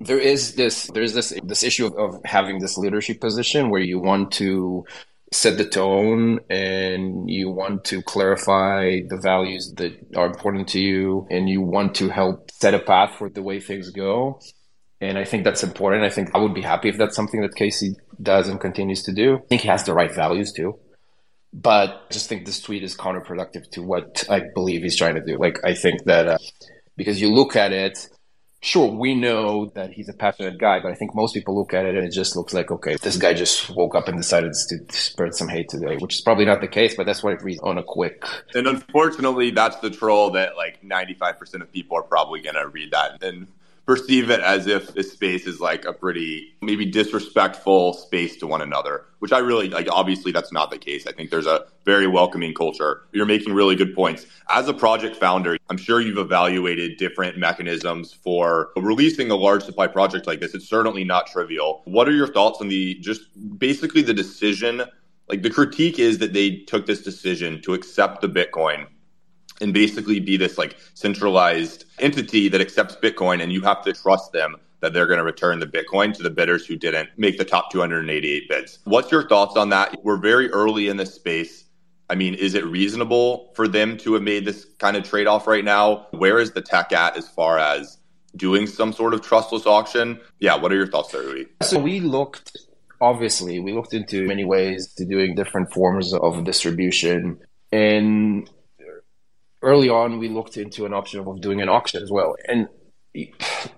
there 0.00 0.18
is 0.18 0.54
this 0.54 0.86
there's 0.94 1.14
this 1.14 1.32
this 1.44 1.62
issue 1.62 1.86
of, 1.86 1.94
of 1.96 2.20
having 2.24 2.58
this 2.58 2.76
leadership 2.76 3.20
position 3.20 3.70
where 3.70 3.80
you 3.80 3.98
want 3.98 4.32
to 4.32 4.84
set 5.32 5.56
the 5.56 5.64
tone 5.64 6.40
and 6.50 7.28
you 7.28 7.50
want 7.50 7.84
to 7.84 8.02
clarify 8.02 9.00
the 9.08 9.16
values 9.16 9.72
that 9.76 9.92
are 10.16 10.26
important 10.26 10.68
to 10.68 10.80
you 10.80 11.26
and 11.30 11.48
you 11.48 11.60
want 11.60 11.94
to 11.96 12.08
help 12.08 12.50
set 12.50 12.74
a 12.74 12.78
path 12.78 13.16
for 13.16 13.28
the 13.28 13.42
way 13.42 13.58
things 13.58 13.90
go. 13.90 14.40
And 15.00 15.18
I 15.18 15.24
think 15.24 15.44
that's 15.44 15.64
important. 15.64 16.04
I 16.04 16.10
think 16.10 16.30
I 16.34 16.38
would 16.38 16.54
be 16.54 16.62
happy 16.62 16.88
if 16.88 16.96
that's 16.96 17.16
something 17.16 17.40
that 17.40 17.54
Casey 17.56 17.96
does 18.20 18.48
and 18.48 18.60
continues 18.60 19.02
to 19.04 19.12
do. 19.12 19.36
I 19.36 19.46
think 19.48 19.62
he 19.62 19.68
has 19.68 19.84
the 19.84 19.94
right 19.94 20.14
values 20.14 20.52
too. 20.52 20.78
But 21.52 21.90
I 21.90 22.12
just 22.12 22.28
think 22.28 22.46
this 22.46 22.60
tweet 22.60 22.82
is 22.82 22.96
counterproductive 22.96 23.70
to 23.72 23.82
what 23.82 24.24
I 24.30 24.42
believe 24.54 24.82
he's 24.82 24.96
trying 24.96 25.16
to 25.16 25.24
do. 25.24 25.36
Like, 25.36 25.58
I 25.64 25.74
think 25.74 26.04
that 26.04 26.28
uh, 26.28 26.38
because 26.96 27.20
you 27.20 27.30
look 27.30 27.56
at 27.56 27.72
it, 27.72 28.08
sure, 28.62 28.90
we 28.90 29.14
know 29.14 29.66
that 29.74 29.92
he's 29.92 30.08
a 30.08 30.12
passionate 30.12 30.56
guy, 30.58 30.80
but 30.80 30.90
I 30.90 30.94
think 30.94 31.14
most 31.14 31.34
people 31.34 31.58
look 31.58 31.74
at 31.74 31.84
it 31.84 31.96
and 31.96 32.06
it 32.06 32.12
just 32.12 32.36
looks 32.36 32.54
like, 32.54 32.70
okay, 32.70 32.96
this 33.02 33.16
guy 33.16 33.34
just 33.34 33.68
woke 33.70 33.94
up 33.94 34.08
and 34.08 34.16
decided 34.16 34.54
to 34.68 34.78
spread 34.90 35.34
some 35.34 35.48
hate 35.48 35.68
today, 35.68 35.96
which 35.96 36.14
is 36.14 36.20
probably 36.20 36.44
not 36.44 36.60
the 36.60 36.68
case, 36.68 36.94
but 36.94 37.04
that's 37.04 37.22
what 37.22 37.34
it 37.34 37.42
reads 37.42 37.60
on 37.60 37.76
a 37.76 37.82
quick. 37.82 38.24
And 38.54 38.66
unfortunately, 38.66 39.50
that's 39.50 39.76
the 39.76 39.90
troll 39.90 40.30
that 40.30 40.56
like 40.56 40.80
95% 40.82 41.60
of 41.60 41.72
people 41.72 41.98
are 41.98 42.02
probably 42.02 42.40
going 42.40 42.54
to 42.54 42.68
read 42.68 42.92
that 42.92 43.22
and 43.22 43.48
perceive 43.86 44.30
it 44.30 44.40
as 44.40 44.66
if 44.66 44.94
this 44.94 45.12
space 45.12 45.46
is 45.46 45.60
like 45.60 45.84
a 45.84 45.92
pretty 45.92 46.54
maybe 46.60 46.86
disrespectful 46.86 47.92
space 47.92 48.36
to 48.36 48.46
one 48.46 48.62
another, 48.62 49.06
which 49.18 49.32
I 49.32 49.38
really 49.38 49.68
like. 49.68 49.88
Obviously, 49.90 50.32
that's 50.32 50.52
not 50.52 50.70
the 50.70 50.78
case. 50.78 51.06
I 51.06 51.12
think 51.12 51.30
there's 51.30 51.46
a 51.46 51.64
very 51.84 52.06
welcoming 52.06 52.54
culture. 52.54 53.02
You're 53.12 53.26
making 53.26 53.54
really 53.54 53.74
good 53.74 53.94
points. 53.94 54.26
As 54.48 54.68
a 54.68 54.74
project 54.74 55.16
founder, 55.16 55.56
I'm 55.68 55.76
sure 55.76 56.00
you've 56.00 56.18
evaluated 56.18 56.96
different 56.96 57.38
mechanisms 57.38 58.12
for 58.12 58.70
releasing 58.76 59.30
a 59.30 59.36
large 59.36 59.64
supply 59.64 59.88
project 59.88 60.26
like 60.26 60.40
this. 60.40 60.54
It's 60.54 60.68
certainly 60.68 61.04
not 61.04 61.26
trivial. 61.26 61.82
What 61.84 62.08
are 62.08 62.12
your 62.12 62.32
thoughts 62.32 62.60
on 62.60 62.68
the 62.68 62.94
just 63.00 63.22
basically 63.58 64.02
the 64.02 64.14
decision? 64.14 64.82
Like 65.28 65.42
the 65.42 65.50
critique 65.50 65.98
is 65.98 66.18
that 66.18 66.32
they 66.32 66.58
took 66.66 66.86
this 66.86 67.02
decision 67.02 67.62
to 67.62 67.74
accept 67.74 68.20
the 68.20 68.28
Bitcoin 68.28 68.86
and 69.62 69.72
basically 69.72 70.20
be 70.20 70.36
this 70.36 70.58
like 70.58 70.76
centralized 70.94 71.84
entity 72.00 72.48
that 72.48 72.60
accepts 72.60 72.96
Bitcoin, 72.96 73.42
and 73.42 73.52
you 73.52 73.62
have 73.62 73.82
to 73.84 73.92
trust 73.92 74.32
them 74.32 74.56
that 74.80 74.92
they're 74.92 75.06
going 75.06 75.18
to 75.18 75.24
return 75.24 75.60
the 75.60 75.66
Bitcoin 75.66 76.12
to 76.12 76.22
the 76.22 76.30
bidders 76.30 76.66
who 76.66 76.76
didn't 76.76 77.08
make 77.16 77.38
the 77.38 77.44
top 77.44 77.70
288 77.70 78.48
bids. 78.48 78.80
What's 78.84 79.12
your 79.12 79.26
thoughts 79.28 79.56
on 79.56 79.70
that? 79.70 79.96
We're 80.02 80.16
very 80.16 80.50
early 80.50 80.88
in 80.88 80.96
this 80.96 81.14
space. 81.14 81.64
I 82.10 82.16
mean, 82.16 82.34
is 82.34 82.54
it 82.54 82.66
reasonable 82.66 83.52
for 83.54 83.68
them 83.68 83.96
to 83.98 84.14
have 84.14 84.22
made 84.22 84.44
this 84.44 84.66
kind 84.78 84.96
of 84.96 85.04
trade 85.04 85.28
off 85.28 85.46
right 85.46 85.64
now? 85.64 86.08
Where 86.10 86.40
is 86.40 86.50
the 86.50 86.60
tech 86.60 86.92
at 86.92 87.16
as 87.16 87.28
far 87.28 87.58
as 87.58 87.96
doing 88.36 88.66
some 88.66 88.92
sort 88.92 89.14
of 89.14 89.22
trustless 89.22 89.66
auction? 89.66 90.20
Yeah, 90.40 90.56
what 90.56 90.72
are 90.72 90.76
your 90.76 90.88
thoughts 90.88 91.12
there, 91.12 91.22
Udi? 91.22 91.46
So 91.62 91.78
we 91.78 92.00
looked, 92.00 92.58
obviously, 93.00 93.60
we 93.60 93.72
looked 93.72 93.94
into 93.94 94.26
many 94.26 94.44
ways 94.44 94.92
to 94.94 95.06
doing 95.06 95.36
different 95.36 95.72
forms 95.72 96.12
of 96.12 96.42
distribution. 96.44 97.38
And 97.70 98.50
early 99.62 99.88
on, 99.88 100.18
we 100.18 100.28
looked 100.28 100.56
into 100.56 100.84
an 100.86 100.92
option 100.92 101.20
of 101.20 101.40
doing 101.40 101.60
an 101.62 101.68
auction 101.68 102.02
as 102.02 102.10
well. 102.10 102.34
And 102.48 102.68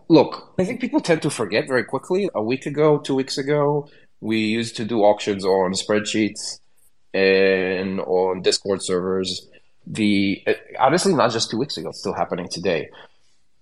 look, 0.08 0.54
I 0.58 0.64
think 0.64 0.80
people 0.80 1.00
tend 1.00 1.22
to 1.22 1.30
forget 1.30 1.66
very 1.66 1.84
quickly. 1.84 2.28
A 2.34 2.42
week 2.42 2.66
ago, 2.66 2.98
two 2.98 3.14
weeks 3.14 3.38
ago, 3.38 3.88
we 4.20 4.38
used 4.38 4.76
to 4.76 4.84
do 4.84 5.00
auctions 5.00 5.44
on 5.44 5.72
spreadsheets 5.72 6.60
and 7.12 8.00
on 8.00 8.42
Discord 8.42 8.82
servers. 8.82 9.48
The 9.86 10.42
uh, 10.46 10.52
honestly, 10.78 11.14
not 11.14 11.30
just 11.30 11.50
two 11.50 11.58
weeks 11.58 11.76
ago, 11.76 11.90
it's 11.90 12.00
still 12.00 12.14
happening 12.14 12.48
today. 12.48 12.88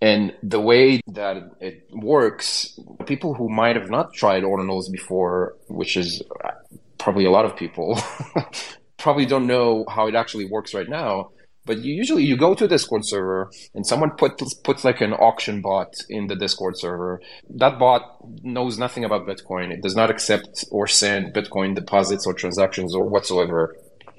And 0.01 0.35
the 0.43 0.61
way 0.61 1.01
that 1.09 1.37
it 1.61 1.87
works, 1.93 2.79
people 3.07 3.35
who 3.35 3.49
might 3.49 3.77
have 3.77 3.89
not 3.89 4.13
tried 4.13 4.43
ordinals 4.43 4.91
before, 4.91 5.57
which 5.69 5.97
is 5.97 6.23
uh, 6.45 6.51
probably 6.99 7.25
a 7.25 7.31
lot 7.31 7.45
of 7.45 7.57
people, 7.57 8.01
probably 8.99 9.27
don't 9.27 9.47
know 9.47 9.85
how 9.89 10.09
it 10.09 10.15
actually 10.17 10.47
works 10.47 10.75
right 10.75 10.89
now 10.89 11.31
but 11.65 11.79
you 11.79 11.95
usually 11.95 12.25
you 12.25 12.37
go 12.37 12.55
to 12.55 12.65
a 12.65 12.69
Discord 12.69 13.03
server 13.05 13.51
and 13.75 13.87
someone 13.87 14.11
puts 14.11 14.55
puts 14.55 14.85
like 14.85 15.01
an 15.01 15.13
auction 15.13 15.61
bot 15.61 15.95
in 16.09 16.27
the 16.27 16.37
Discord 16.37 16.75
server. 16.77 17.21
That 17.51 17.79
bot 17.79 18.03
knows 18.43 18.79
nothing 18.79 19.05
about 19.05 19.27
Bitcoin. 19.27 19.73
It 19.73 19.83
does 19.83 19.95
not 19.95 20.11
accept 20.11 20.65
or 20.71 20.87
send 20.87 21.35
Bitcoin 21.35 21.75
deposits 21.75 22.27
or 22.27 22.35
transactions 22.35 22.95
or 22.95 23.09
whatsoever. 23.09 23.77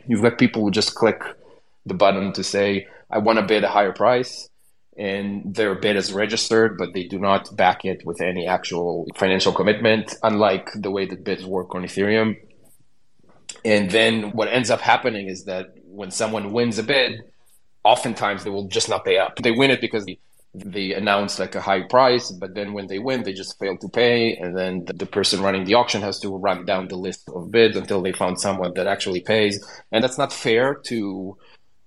You've 0.07 0.21
got 0.21 0.37
people 0.37 0.61
who 0.63 0.71
just 0.71 0.95
click 0.95 1.21
the 1.85 1.93
button 1.93 2.33
to 2.33 2.43
say, 2.43 2.87
I 3.09 3.17
want 3.17 3.39
to 3.39 3.45
bid 3.45 3.63
a 3.63 3.69
higher 3.69 3.93
price. 3.93 4.49
And 4.95 5.55
their 5.55 5.73
bid 5.73 5.95
is 5.95 6.13
registered, 6.13 6.77
but 6.77 6.93
they 6.93 7.05
do 7.05 7.17
not 7.17 7.55
back 7.55 7.83
it 7.83 8.05
with 8.05 8.21
any 8.21 8.45
actual 8.45 9.07
financial 9.15 9.51
commitment, 9.51 10.13
unlike 10.21 10.69
the 10.75 10.91
way 10.91 11.07
that 11.07 11.23
bids 11.23 11.43
work 11.43 11.73
on 11.73 11.81
Ethereum. 11.81 12.37
And 13.65 13.89
then 13.89 14.33
what 14.33 14.49
ends 14.49 14.69
up 14.69 14.81
happening 14.81 15.29
is 15.29 15.45
that 15.45 15.73
when 15.85 16.11
someone 16.11 16.51
wins 16.51 16.77
a 16.77 16.83
bid, 16.83 17.23
oftentimes 17.83 18.43
they 18.43 18.49
will 18.49 18.67
just 18.67 18.89
not 18.89 19.05
pay 19.05 19.17
up. 19.17 19.37
They 19.37 19.51
win 19.51 19.71
it 19.71 19.81
because 19.81 20.05
they, 20.05 20.19
they 20.53 20.93
announce 20.93 21.39
like 21.39 21.55
a 21.55 21.61
high 21.61 21.81
price, 21.81 22.31
but 22.31 22.55
then 22.55 22.73
when 22.73 22.87
they 22.87 22.99
win, 22.99 23.23
they 23.23 23.33
just 23.33 23.59
fail 23.59 23.77
to 23.77 23.89
pay. 23.89 24.35
And 24.35 24.57
then 24.57 24.85
the, 24.85 24.93
the, 24.93 25.05
person 25.05 25.41
running 25.41 25.65
the 25.65 25.73
auction 25.73 26.01
has 26.01 26.19
to 26.19 26.35
run 26.35 26.65
down 26.65 26.87
the 26.87 26.95
list 26.95 27.29
of 27.33 27.51
bids 27.51 27.75
until 27.75 28.01
they 28.01 28.13
found 28.13 28.39
someone 28.39 28.73
that 28.75 28.87
actually 28.87 29.21
pays. 29.21 29.63
And 29.91 30.03
that's 30.03 30.17
not 30.17 30.31
fair 30.31 30.75
to, 30.85 31.37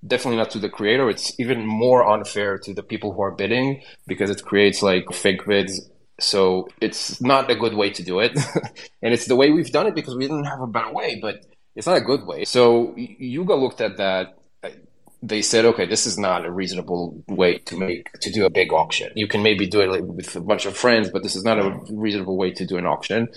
definitely 0.06 0.38
not 0.38 0.50
to 0.50 0.58
the 0.58 0.68
creator. 0.68 1.08
It's 1.08 1.38
even 1.40 1.64
more 1.64 2.06
unfair 2.06 2.58
to 2.58 2.74
the 2.74 2.82
people 2.82 3.12
who 3.12 3.22
are 3.22 3.32
bidding 3.32 3.82
because 4.06 4.30
it 4.30 4.42
creates 4.42 4.82
like 4.82 5.04
fake 5.12 5.46
bids. 5.46 5.88
So 6.18 6.68
it's 6.80 7.20
not 7.20 7.50
a 7.50 7.54
good 7.54 7.74
way 7.74 7.90
to 7.90 8.02
do 8.02 8.20
it. 8.20 8.36
and 9.02 9.14
it's 9.14 9.26
the 9.26 9.36
way 9.36 9.50
we've 9.50 9.70
done 9.70 9.86
it 9.86 9.94
because 9.94 10.16
we 10.16 10.26
didn't 10.26 10.44
have 10.44 10.60
a 10.60 10.66
better 10.66 10.92
way, 10.92 11.18
but 11.20 11.44
it's 11.74 11.86
not 11.86 11.98
a 11.98 12.02
good 12.02 12.26
way. 12.26 12.44
So 12.44 12.94
Yuga 12.96 13.54
looked 13.54 13.80
at 13.80 13.98
that 13.98 14.34
they 15.22 15.42
said, 15.42 15.64
okay, 15.64 15.86
this 15.86 16.06
is 16.06 16.18
not 16.18 16.44
a 16.44 16.50
reasonable 16.50 17.22
way 17.26 17.58
to 17.58 17.76
make 17.76 18.12
to 18.20 18.30
do 18.30 18.44
a 18.44 18.50
big 18.50 18.72
auction. 18.72 19.10
You 19.14 19.26
can 19.26 19.42
maybe 19.42 19.66
do 19.66 19.80
it 19.80 20.04
with 20.04 20.36
a 20.36 20.40
bunch 20.40 20.66
of 20.66 20.76
friends, 20.76 21.10
but 21.10 21.22
this 21.22 21.34
is 21.34 21.44
not 21.44 21.58
a 21.58 21.78
reasonable 21.90 22.36
way 22.36 22.52
to 22.52 22.66
do 22.66 22.76
an 22.76 22.86
auction. 22.86 23.28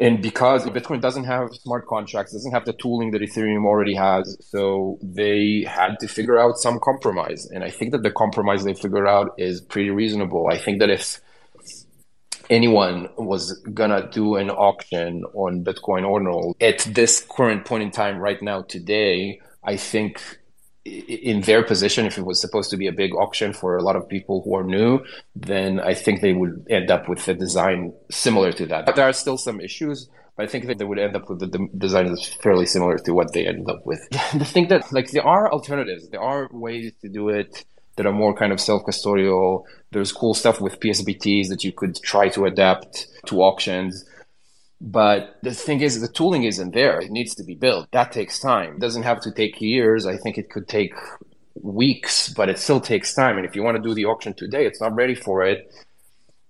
And 0.00 0.22
because 0.22 0.64
Bitcoin 0.66 1.00
doesn't 1.00 1.24
have 1.24 1.52
smart 1.54 1.86
contracts, 1.86 2.32
doesn't 2.32 2.52
have 2.52 2.64
the 2.64 2.72
tooling 2.72 3.10
that 3.12 3.20
Ethereum 3.20 3.64
already 3.66 3.94
has, 3.94 4.36
so 4.40 4.98
they 5.02 5.64
had 5.68 5.98
to 6.00 6.08
figure 6.08 6.38
out 6.38 6.56
some 6.58 6.78
compromise. 6.78 7.46
And 7.46 7.64
I 7.64 7.70
think 7.70 7.92
that 7.92 8.04
the 8.04 8.12
compromise 8.12 8.64
they 8.64 8.74
figured 8.74 9.08
out 9.08 9.34
is 9.38 9.60
pretty 9.60 9.90
reasonable. 9.90 10.48
I 10.50 10.58
think 10.58 10.78
that 10.80 10.90
if 10.90 11.20
anyone 12.48 13.08
was 13.16 13.52
gonna 13.74 14.08
do 14.10 14.36
an 14.36 14.50
auction 14.50 15.24
on 15.34 15.64
Bitcoin 15.64 16.08
Ordinal 16.08 16.56
at 16.60 16.78
this 16.78 17.26
current 17.28 17.64
point 17.64 17.82
in 17.82 17.90
time, 17.90 18.18
right 18.18 18.40
now, 18.40 18.62
today, 18.62 19.40
I 19.68 19.76
think 19.76 20.38
in 20.86 21.42
their 21.42 21.62
position, 21.62 22.06
if 22.06 22.16
it 22.16 22.24
was 22.24 22.40
supposed 22.40 22.70
to 22.70 22.78
be 22.78 22.86
a 22.86 22.92
big 23.02 23.12
auction 23.14 23.52
for 23.52 23.76
a 23.76 23.82
lot 23.82 23.96
of 23.96 24.08
people 24.08 24.40
who 24.42 24.54
are 24.56 24.64
new, 24.64 25.00
then 25.36 25.78
I 25.78 25.92
think 25.92 26.22
they 26.22 26.32
would 26.32 26.66
end 26.70 26.90
up 26.90 27.06
with 27.06 27.28
a 27.28 27.34
design 27.34 27.92
similar 28.10 28.50
to 28.52 28.64
that. 28.66 28.86
But 28.86 28.96
there 28.96 29.08
are 29.08 29.12
still 29.12 29.36
some 29.36 29.60
issues. 29.60 30.08
But 30.34 30.44
I 30.44 30.46
think 30.46 30.66
that 30.66 30.78
they 30.78 30.86
would 30.86 30.98
end 30.98 31.16
up 31.16 31.28
with 31.28 31.40
the 31.40 31.68
design 31.76 32.06
that's 32.06 32.28
fairly 32.44 32.64
similar 32.64 32.96
to 32.96 33.12
what 33.12 33.32
they 33.34 33.46
ended 33.46 33.68
up 33.68 33.84
with. 33.84 34.00
the 34.42 34.50
thing 34.54 34.68
that, 34.68 34.90
like, 34.90 35.10
there 35.10 35.26
are 35.26 35.52
alternatives. 35.52 36.08
There 36.08 36.22
are 36.22 36.48
ways 36.50 36.92
to 37.02 37.08
do 37.10 37.28
it 37.28 37.64
that 37.96 38.06
are 38.06 38.12
more 38.12 38.34
kind 38.34 38.52
of 38.52 38.60
self-custodial. 38.60 39.64
There's 39.90 40.12
cool 40.12 40.32
stuff 40.32 40.60
with 40.60 40.80
PSBTs 40.80 41.48
that 41.48 41.64
you 41.64 41.72
could 41.72 41.96
try 41.96 42.28
to 42.30 42.46
adapt 42.46 43.08
to 43.26 43.42
auctions. 43.42 44.04
But 44.80 45.38
the 45.42 45.52
thing 45.54 45.80
is, 45.80 46.00
the 46.00 46.08
tooling 46.08 46.44
isn't 46.44 46.72
there. 46.72 47.00
It 47.00 47.10
needs 47.10 47.34
to 47.36 47.44
be 47.44 47.54
built. 47.54 47.90
That 47.90 48.12
takes 48.12 48.38
time. 48.38 48.74
It 48.74 48.80
doesn't 48.80 49.02
have 49.02 49.20
to 49.22 49.32
take 49.32 49.60
years. 49.60 50.06
I 50.06 50.16
think 50.16 50.38
it 50.38 50.50
could 50.50 50.68
take 50.68 50.94
weeks, 51.60 52.28
but 52.28 52.48
it 52.48 52.58
still 52.58 52.80
takes 52.80 53.12
time. 53.12 53.36
And 53.36 53.44
if 53.44 53.56
you 53.56 53.62
want 53.64 53.76
to 53.76 53.82
do 53.82 53.94
the 53.94 54.04
auction 54.04 54.34
today, 54.34 54.66
it's 54.66 54.80
not 54.80 54.94
ready 54.94 55.16
for 55.16 55.44
it. 55.44 55.72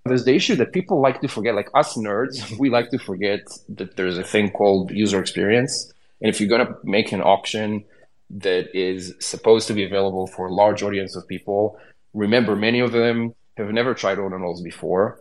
There's 0.04 0.24
the 0.24 0.34
issue 0.34 0.56
that 0.56 0.72
people 0.72 1.00
like 1.00 1.20
to 1.22 1.28
forget, 1.28 1.54
like 1.54 1.70
us 1.74 1.96
nerds, 1.96 2.58
we 2.58 2.68
like 2.68 2.90
to 2.90 2.98
forget 2.98 3.40
that 3.70 3.96
there's 3.96 4.18
a 4.18 4.24
thing 4.24 4.50
called 4.50 4.90
user 4.90 5.20
experience. 5.20 5.90
And 6.20 6.28
if 6.28 6.40
you're 6.40 6.50
going 6.50 6.66
to 6.66 6.76
make 6.84 7.12
an 7.12 7.22
auction 7.22 7.84
that 8.30 8.76
is 8.76 9.14
supposed 9.20 9.68
to 9.68 9.74
be 9.74 9.84
available 9.84 10.26
for 10.26 10.48
a 10.48 10.54
large 10.54 10.82
audience 10.82 11.16
of 11.16 11.26
people, 11.26 11.78
remember, 12.12 12.56
many 12.56 12.80
of 12.80 12.92
them 12.92 13.34
have 13.56 13.70
never 13.70 13.94
tried 13.94 14.18
ordinals 14.18 14.62
before 14.62 15.18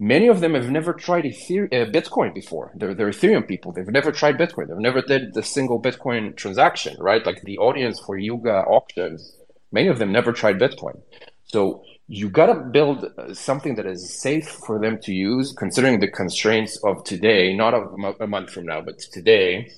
Many 0.00 0.28
of 0.28 0.38
them 0.38 0.54
have 0.54 0.70
never 0.70 0.92
tried 0.92 1.26
Ether- 1.26 1.68
uh, 1.72 1.86
Bitcoin 1.86 2.32
before. 2.32 2.70
They're, 2.76 2.94
they're 2.94 3.10
Ethereum 3.10 3.48
people. 3.48 3.72
They've 3.72 3.88
never 3.88 4.12
tried 4.12 4.38
Bitcoin. 4.38 4.68
They've 4.68 4.78
never 4.78 5.02
did 5.02 5.34
the 5.34 5.42
single 5.42 5.82
Bitcoin 5.82 6.36
transaction, 6.36 6.96
right? 7.00 7.26
Like 7.26 7.42
the 7.42 7.58
audience 7.58 7.98
for 7.98 8.16
Yuga 8.16 8.62
auctions, 8.68 9.36
many 9.72 9.88
of 9.88 9.98
them 9.98 10.12
never 10.12 10.32
tried 10.32 10.60
Bitcoin. 10.60 11.00
So 11.46 11.82
you 12.06 12.30
got 12.30 12.46
to 12.46 12.54
build 12.54 13.06
uh, 13.18 13.34
something 13.34 13.74
that 13.74 13.86
is 13.86 14.08
safe 14.08 14.48
for 14.48 14.78
them 14.78 14.98
to 15.02 15.12
use, 15.12 15.52
considering 15.52 15.98
the 15.98 16.08
constraints 16.08 16.76
of 16.84 17.02
today, 17.02 17.52
not 17.56 17.74
a 17.74 18.26
month 18.28 18.50
from 18.50 18.66
now, 18.66 18.80
but 18.80 19.00
today. 19.00 19.72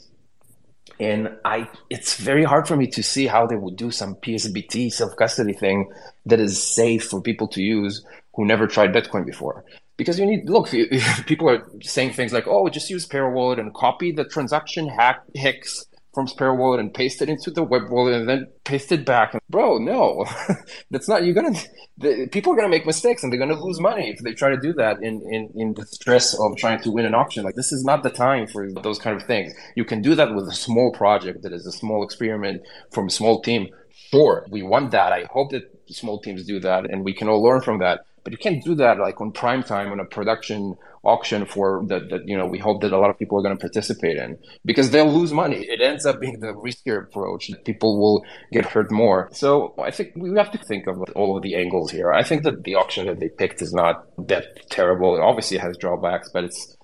And 1.00 1.30
I, 1.46 1.66
it's 1.88 2.16
very 2.16 2.44
hard 2.44 2.68
for 2.68 2.76
me 2.76 2.86
to 2.88 3.02
see 3.02 3.26
how 3.26 3.46
they 3.46 3.56
would 3.56 3.76
do 3.76 3.90
some 3.90 4.16
PSBT 4.16 4.92
self 4.92 5.16
custody 5.16 5.54
thing 5.54 5.90
that 6.26 6.40
is 6.40 6.62
safe 6.62 7.04
for 7.04 7.22
people 7.22 7.48
to 7.48 7.62
use 7.62 8.04
who 8.34 8.44
never 8.44 8.66
tried 8.66 8.92
Bitcoin 8.92 9.24
before 9.24 9.64
because 10.00 10.18
you 10.18 10.24
need 10.24 10.48
look 10.48 10.66
people 11.26 11.46
are 11.46 11.62
saying 11.82 12.10
things 12.10 12.32
like 12.32 12.46
oh 12.48 12.66
just 12.70 12.88
use 12.88 13.02
Sparrow 13.02 13.30
wallet 13.30 13.58
and 13.58 13.74
copy 13.74 14.10
the 14.10 14.24
transaction 14.24 14.88
hack 14.88 15.20
hex 15.36 15.84
from 16.14 16.26
Sparrow 16.26 16.56
wallet 16.56 16.80
and 16.80 16.92
paste 16.92 17.20
it 17.20 17.28
into 17.28 17.50
the 17.50 17.62
web 17.62 17.90
wallet 17.90 18.14
and 18.14 18.28
then 18.28 18.46
paste 18.64 18.90
it 18.92 19.04
back. 19.04 19.36
Bro 19.50 19.78
no. 19.78 20.24
That's 20.90 21.06
not 21.06 21.24
you're 21.24 21.34
gonna 21.34 21.52
the, 21.98 22.28
people 22.28 22.52
are 22.54 22.56
gonna 22.56 22.70
make 22.70 22.86
mistakes 22.86 23.22
and 23.22 23.30
they're 23.30 23.38
gonna 23.38 23.62
lose 23.62 23.78
money 23.78 24.08
if 24.08 24.20
they 24.20 24.32
try 24.32 24.48
to 24.48 24.56
do 24.56 24.72
that 24.74 25.02
in, 25.02 25.20
in 25.30 25.50
in 25.54 25.74
the 25.74 25.84
stress 25.84 26.34
of 26.40 26.56
trying 26.56 26.80
to 26.82 26.90
win 26.90 27.04
an 27.04 27.14
auction. 27.14 27.44
Like 27.44 27.56
this 27.56 27.72
is 27.72 27.84
not 27.84 28.02
the 28.02 28.10
time 28.10 28.46
for 28.46 28.72
those 28.72 28.98
kind 28.98 29.20
of 29.20 29.26
things. 29.26 29.52
You 29.76 29.84
can 29.84 30.00
do 30.00 30.14
that 30.14 30.34
with 30.34 30.48
a 30.48 30.54
small 30.54 30.92
project 30.92 31.42
that 31.42 31.52
is 31.52 31.66
a 31.66 31.72
small 31.72 32.02
experiment 32.02 32.62
from 32.90 33.08
a 33.08 33.10
small 33.10 33.42
team. 33.42 33.68
Sure 34.10 34.46
we 34.50 34.62
want 34.62 34.92
that. 34.92 35.12
I 35.12 35.24
hope 35.30 35.50
that 35.50 35.64
small 35.88 36.20
teams 36.20 36.44
do 36.44 36.58
that 36.60 36.90
and 36.90 37.04
we 37.04 37.12
can 37.12 37.28
all 37.28 37.42
learn 37.42 37.60
from 37.60 37.78
that 37.78 38.00
but 38.22 38.32
you 38.32 38.38
can't 38.38 38.62
do 38.64 38.74
that 38.76 38.98
like 38.98 39.20
on 39.20 39.32
prime 39.32 39.62
time 39.62 39.90
on 39.92 40.00
a 40.00 40.04
production 40.04 40.76
auction 41.02 41.46
for 41.46 41.82
that 41.88 42.10
that 42.10 42.28
you 42.28 42.36
know 42.36 42.46
we 42.46 42.58
hope 42.58 42.82
that 42.82 42.92
a 42.92 42.98
lot 42.98 43.10
of 43.10 43.18
people 43.18 43.38
are 43.38 43.42
going 43.42 43.56
to 43.56 43.60
participate 43.60 44.16
in 44.16 44.38
because 44.64 44.90
they'll 44.90 45.12
lose 45.12 45.32
money. 45.32 45.64
It 45.68 45.80
ends 45.80 46.04
up 46.04 46.20
being 46.20 46.40
the 46.40 46.48
riskier 46.48 47.02
approach. 47.04 47.48
That 47.48 47.64
people 47.64 47.98
will 47.98 48.24
get 48.52 48.66
hurt 48.66 48.90
more. 48.90 49.28
So 49.32 49.74
I 49.78 49.90
think 49.90 50.12
we 50.16 50.36
have 50.36 50.50
to 50.52 50.58
think 50.58 50.86
of 50.86 51.00
all 51.14 51.36
of 51.36 51.42
the 51.42 51.54
angles 51.54 51.90
here. 51.90 52.12
I 52.12 52.22
think 52.22 52.42
that 52.42 52.64
the 52.64 52.74
auction 52.74 53.06
that 53.06 53.20
they 53.20 53.28
picked 53.28 53.62
is 53.62 53.72
not 53.72 54.04
that 54.28 54.68
terrible. 54.70 55.16
It 55.16 55.20
obviously 55.20 55.58
has 55.58 55.76
drawbacks, 55.76 56.30
but 56.32 56.44
it's 56.44 56.76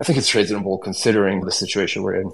I 0.00 0.04
think 0.04 0.18
it's 0.18 0.34
reasonable 0.34 0.78
considering 0.78 1.42
the 1.42 1.52
situation 1.52 2.02
we're 2.02 2.16
in. 2.16 2.32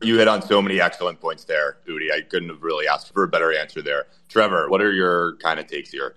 You 0.00 0.16
hit 0.18 0.28
on 0.28 0.42
so 0.42 0.62
many 0.62 0.80
excellent 0.80 1.20
points 1.20 1.44
there, 1.44 1.78
Udi. 1.88 2.12
I 2.12 2.20
couldn't 2.20 2.50
have 2.50 2.62
really 2.62 2.86
asked 2.86 3.12
for 3.12 3.24
a 3.24 3.28
better 3.28 3.52
answer 3.52 3.82
there. 3.82 4.06
Trevor, 4.28 4.70
what 4.70 4.80
are 4.80 4.92
your 4.92 5.36
kind 5.38 5.58
of 5.58 5.66
takes 5.66 5.90
here? 5.90 6.14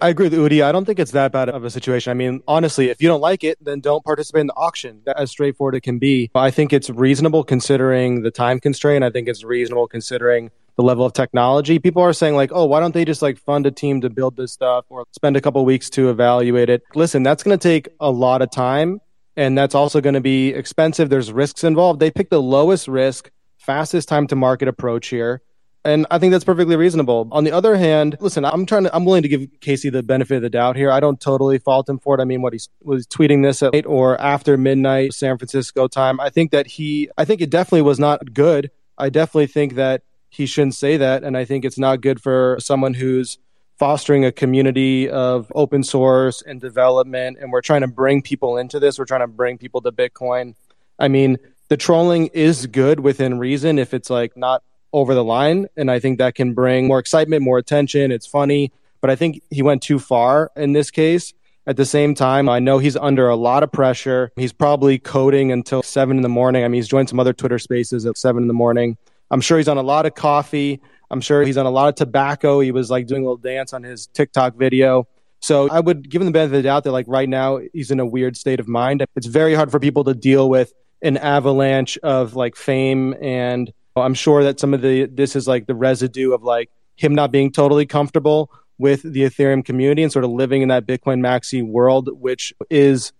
I 0.00 0.10
agree 0.10 0.28
with 0.28 0.38
Udi. 0.38 0.62
I 0.62 0.70
don't 0.70 0.84
think 0.84 0.98
it's 0.98 1.10
that 1.10 1.32
bad 1.32 1.48
of 1.48 1.64
a 1.64 1.70
situation. 1.70 2.10
I 2.10 2.14
mean, 2.14 2.42
honestly, 2.46 2.90
if 2.90 3.02
you 3.02 3.08
don't 3.08 3.20
like 3.20 3.42
it, 3.42 3.58
then 3.62 3.80
don't 3.80 4.04
participate 4.04 4.42
in 4.42 4.46
the 4.46 4.54
auction. 4.54 5.02
As 5.16 5.30
straightforward 5.30 5.74
it 5.74 5.80
can 5.80 5.98
be. 5.98 6.30
I 6.34 6.50
think 6.50 6.72
it's 6.72 6.88
reasonable 6.88 7.42
considering 7.42 8.22
the 8.22 8.30
time 8.30 8.60
constraint. 8.60 9.02
I 9.02 9.10
think 9.10 9.28
it's 9.28 9.42
reasonable 9.42 9.88
considering 9.88 10.50
the 10.76 10.82
level 10.82 11.04
of 11.04 11.12
technology. 11.12 11.78
People 11.78 12.02
are 12.02 12.12
saying 12.12 12.36
like, 12.36 12.50
oh, 12.52 12.64
why 12.64 12.80
don't 12.80 12.94
they 12.94 13.04
just 13.04 13.22
like 13.22 13.38
fund 13.38 13.66
a 13.66 13.70
team 13.70 14.00
to 14.02 14.10
build 14.10 14.36
this 14.36 14.52
stuff 14.52 14.84
or 14.88 15.04
spend 15.12 15.36
a 15.36 15.40
couple 15.40 15.64
weeks 15.64 15.90
to 15.90 16.10
evaluate 16.10 16.70
it? 16.70 16.82
Listen, 16.94 17.22
that's 17.22 17.42
going 17.42 17.58
to 17.58 17.62
take 17.62 17.88
a 18.00 18.10
lot 18.10 18.40
of 18.40 18.50
time 18.50 19.00
and 19.36 19.56
that's 19.56 19.74
also 19.74 20.00
going 20.00 20.14
to 20.14 20.20
be 20.20 20.48
expensive. 20.48 21.10
There's 21.10 21.32
risks 21.32 21.64
involved. 21.64 22.00
They 22.00 22.10
pick 22.10 22.30
the 22.30 22.42
lowest 22.42 22.88
risk, 22.88 23.30
fastest 23.58 24.08
time 24.08 24.26
to 24.28 24.36
market 24.36 24.68
approach 24.68 25.08
here. 25.08 25.42
And 25.84 26.06
I 26.12 26.18
think 26.18 26.30
that's 26.30 26.44
perfectly 26.44 26.76
reasonable. 26.76 27.28
On 27.32 27.42
the 27.42 27.50
other 27.50 27.76
hand, 27.76 28.16
listen, 28.20 28.44
I'm 28.44 28.66
trying 28.66 28.84
to, 28.84 28.94
I'm 28.94 29.04
willing 29.04 29.22
to 29.22 29.28
give 29.28 29.48
Casey 29.60 29.90
the 29.90 30.02
benefit 30.02 30.36
of 30.36 30.42
the 30.42 30.50
doubt 30.50 30.76
here. 30.76 30.92
I 30.92 31.00
don't 31.00 31.20
totally 31.20 31.58
fault 31.58 31.88
him 31.88 31.98
for 31.98 32.14
it. 32.16 32.20
I 32.20 32.24
mean, 32.24 32.40
what 32.40 32.52
he 32.52 32.60
was 32.84 33.06
tweeting 33.06 33.42
this 33.42 33.62
at 33.64 33.84
or 33.84 34.20
after 34.20 34.56
midnight 34.56 35.12
San 35.12 35.38
Francisco 35.38 35.88
time. 35.88 36.20
I 36.20 36.30
think 36.30 36.52
that 36.52 36.68
he, 36.68 37.10
I 37.18 37.24
think 37.24 37.40
it 37.40 37.50
definitely 37.50 37.82
was 37.82 37.98
not 37.98 38.32
good. 38.32 38.70
I 38.96 39.08
definitely 39.08 39.48
think 39.48 39.74
that 39.74 40.02
he 40.28 40.46
shouldn't 40.46 40.76
say 40.76 40.96
that. 40.98 41.24
And 41.24 41.36
I 41.36 41.44
think 41.44 41.64
it's 41.64 41.78
not 41.78 42.00
good 42.00 42.22
for 42.22 42.58
someone 42.60 42.94
who's 42.94 43.38
fostering 43.76 44.24
a 44.24 44.30
community 44.30 45.10
of 45.10 45.50
open 45.52 45.82
source 45.82 46.42
and 46.42 46.60
development. 46.60 47.38
And 47.40 47.50
we're 47.50 47.60
trying 47.60 47.80
to 47.80 47.88
bring 47.88 48.22
people 48.22 48.56
into 48.56 48.78
this. 48.78 49.00
We're 49.00 49.04
trying 49.04 49.22
to 49.22 49.26
bring 49.26 49.58
people 49.58 49.80
to 49.80 49.90
Bitcoin. 49.90 50.54
I 50.96 51.08
mean, 51.08 51.38
the 51.68 51.76
trolling 51.76 52.28
is 52.28 52.66
good 52.68 53.00
within 53.00 53.40
reason 53.40 53.80
if 53.80 53.92
it's 53.92 54.10
like 54.10 54.36
not 54.36 54.62
over 54.92 55.14
the 55.14 55.24
line. 55.24 55.66
And 55.76 55.90
I 55.90 55.98
think 55.98 56.18
that 56.18 56.34
can 56.34 56.54
bring 56.54 56.86
more 56.86 56.98
excitement, 56.98 57.42
more 57.42 57.58
attention. 57.58 58.12
It's 58.12 58.26
funny, 58.26 58.72
but 59.00 59.10
I 59.10 59.16
think 59.16 59.42
he 59.50 59.62
went 59.62 59.82
too 59.82 59.98
far 59.98 60.50
in 60.56 60.72
this 60.72 60.90
case. 60.90 61.34
At 61.64 61.76
the 61.76 61.84
same 61.84 62.16
time, 62.16 62.48
I 62.48 62.58
know 62.58 62.78
he's 62.78 62.96
under 62.96 63.28
a 63.28 63.36
lot 63.36 63.62
of 63.62 63.70
pressure. 63.70 64.32
He's 64.34 64.52
probably 64.52 64.98
coding 64.98 65.52
until 65.52 65.82
seven 65.84 66.16
in 66.16 66.22
the 66.22 66.28
morning. 66.28 66.64
I 66.64 66.68
mean, 66.68 66.80
he's 66.80 66.88
joined 66.88 67.08
some 67.08 67.20
other 67.20 67.32
Twitter 67.32 67.60
spaces 67.60 68.04
at 68.04 68.18
seven 68.18 68.42
in 68.42 68.48
the 68.48 68.54
morning. 68.54 68.96
I'm 69.30 69.40
sure 69.40 69.58
he's 69.58 69.68
on 69.68 69.78
a 69.78 69.82
lot 69.82 70.04
of 70.04 70.14
coffee. 70.14 70.80
I'm 71.10 71.20
sure 71.20 71.42
he's 71.42 71.56
on 71.56 71.66
a 71.66 71.70
lot 71.70 71.88
of 71.88 71.94
tobacco. 71.94 72.58
He 72.60 72.72
was 72.72 72.90
like 72.90 73.06
doing 73.06 73.22
a 73.22 73.24
little 73.24 73.36
dance 73.36 73.72
on 73.72 73.84
his 73.84 74.08
TikTok 74.08 74.56
video. 74.56 75.06
So 75.40 75.68
I 75.70 75.80
would 75.80 76.08
give 76.08 76.22
him 76.22 76.26
the 76.26 76.32
benefit 76.32 76.56
of 76.56 76.62
the 76.62 76.68
doubt 76.68 76.84
that 76.84 76.92
like 76.92 77.06
right 77.08 77.28
now 77.28 77.60
he's 77.72 77.90
in 77.90 78.00
a 78.00 78.06
weird 78.06 78.36
state 78.36 78.58
of 78.60 78.66
mind. 78.66 79.04
It's 79.14 79.26
very 79.26 79.54
hard 79.54 79.70
for 79.70 79.78
people 79.78 80.04
to 80.04 80.14
deal 80.14 80.48
with 80.48 80.72
an 81.02 81.16
avalanche 81.16 81.98
of 81.98 82.34
like 82.34 82.56
fame 82.56 83.14
and 83.20 83.72
I'm 84.00 84.14
sure 84.14 84.44
that 84.44 84.58
some 84.58 84.74
of 84.74 84.80
the 84.80 85.06
this 85.06 85.36
is 85.36 85.46
like 85.46 85.66
the 85.66 85.74
residue 85.74 86.32
of 86.32 86.42
like 86.42 86.70
him 86.96 87.14
not 87.14 87.30
being 87.30 87.52
totally 87.52 87.86
comfortable 87.86 88.50
with 88.78 89.02
the 89.02 89.22
Ethereum 89.22 89.64
community 89.64 90.02
and 90.02 90.10
sort 90.10 90.24
of 90.24 90.30
living 90.30 90.62
in 90.62 90.68
that 90.68 90.86
Bitcoin 90.86 91.20
maxi 91.20 91.66
world, 91.66 92.08
which 92.20 92.52
is 92.70 93.12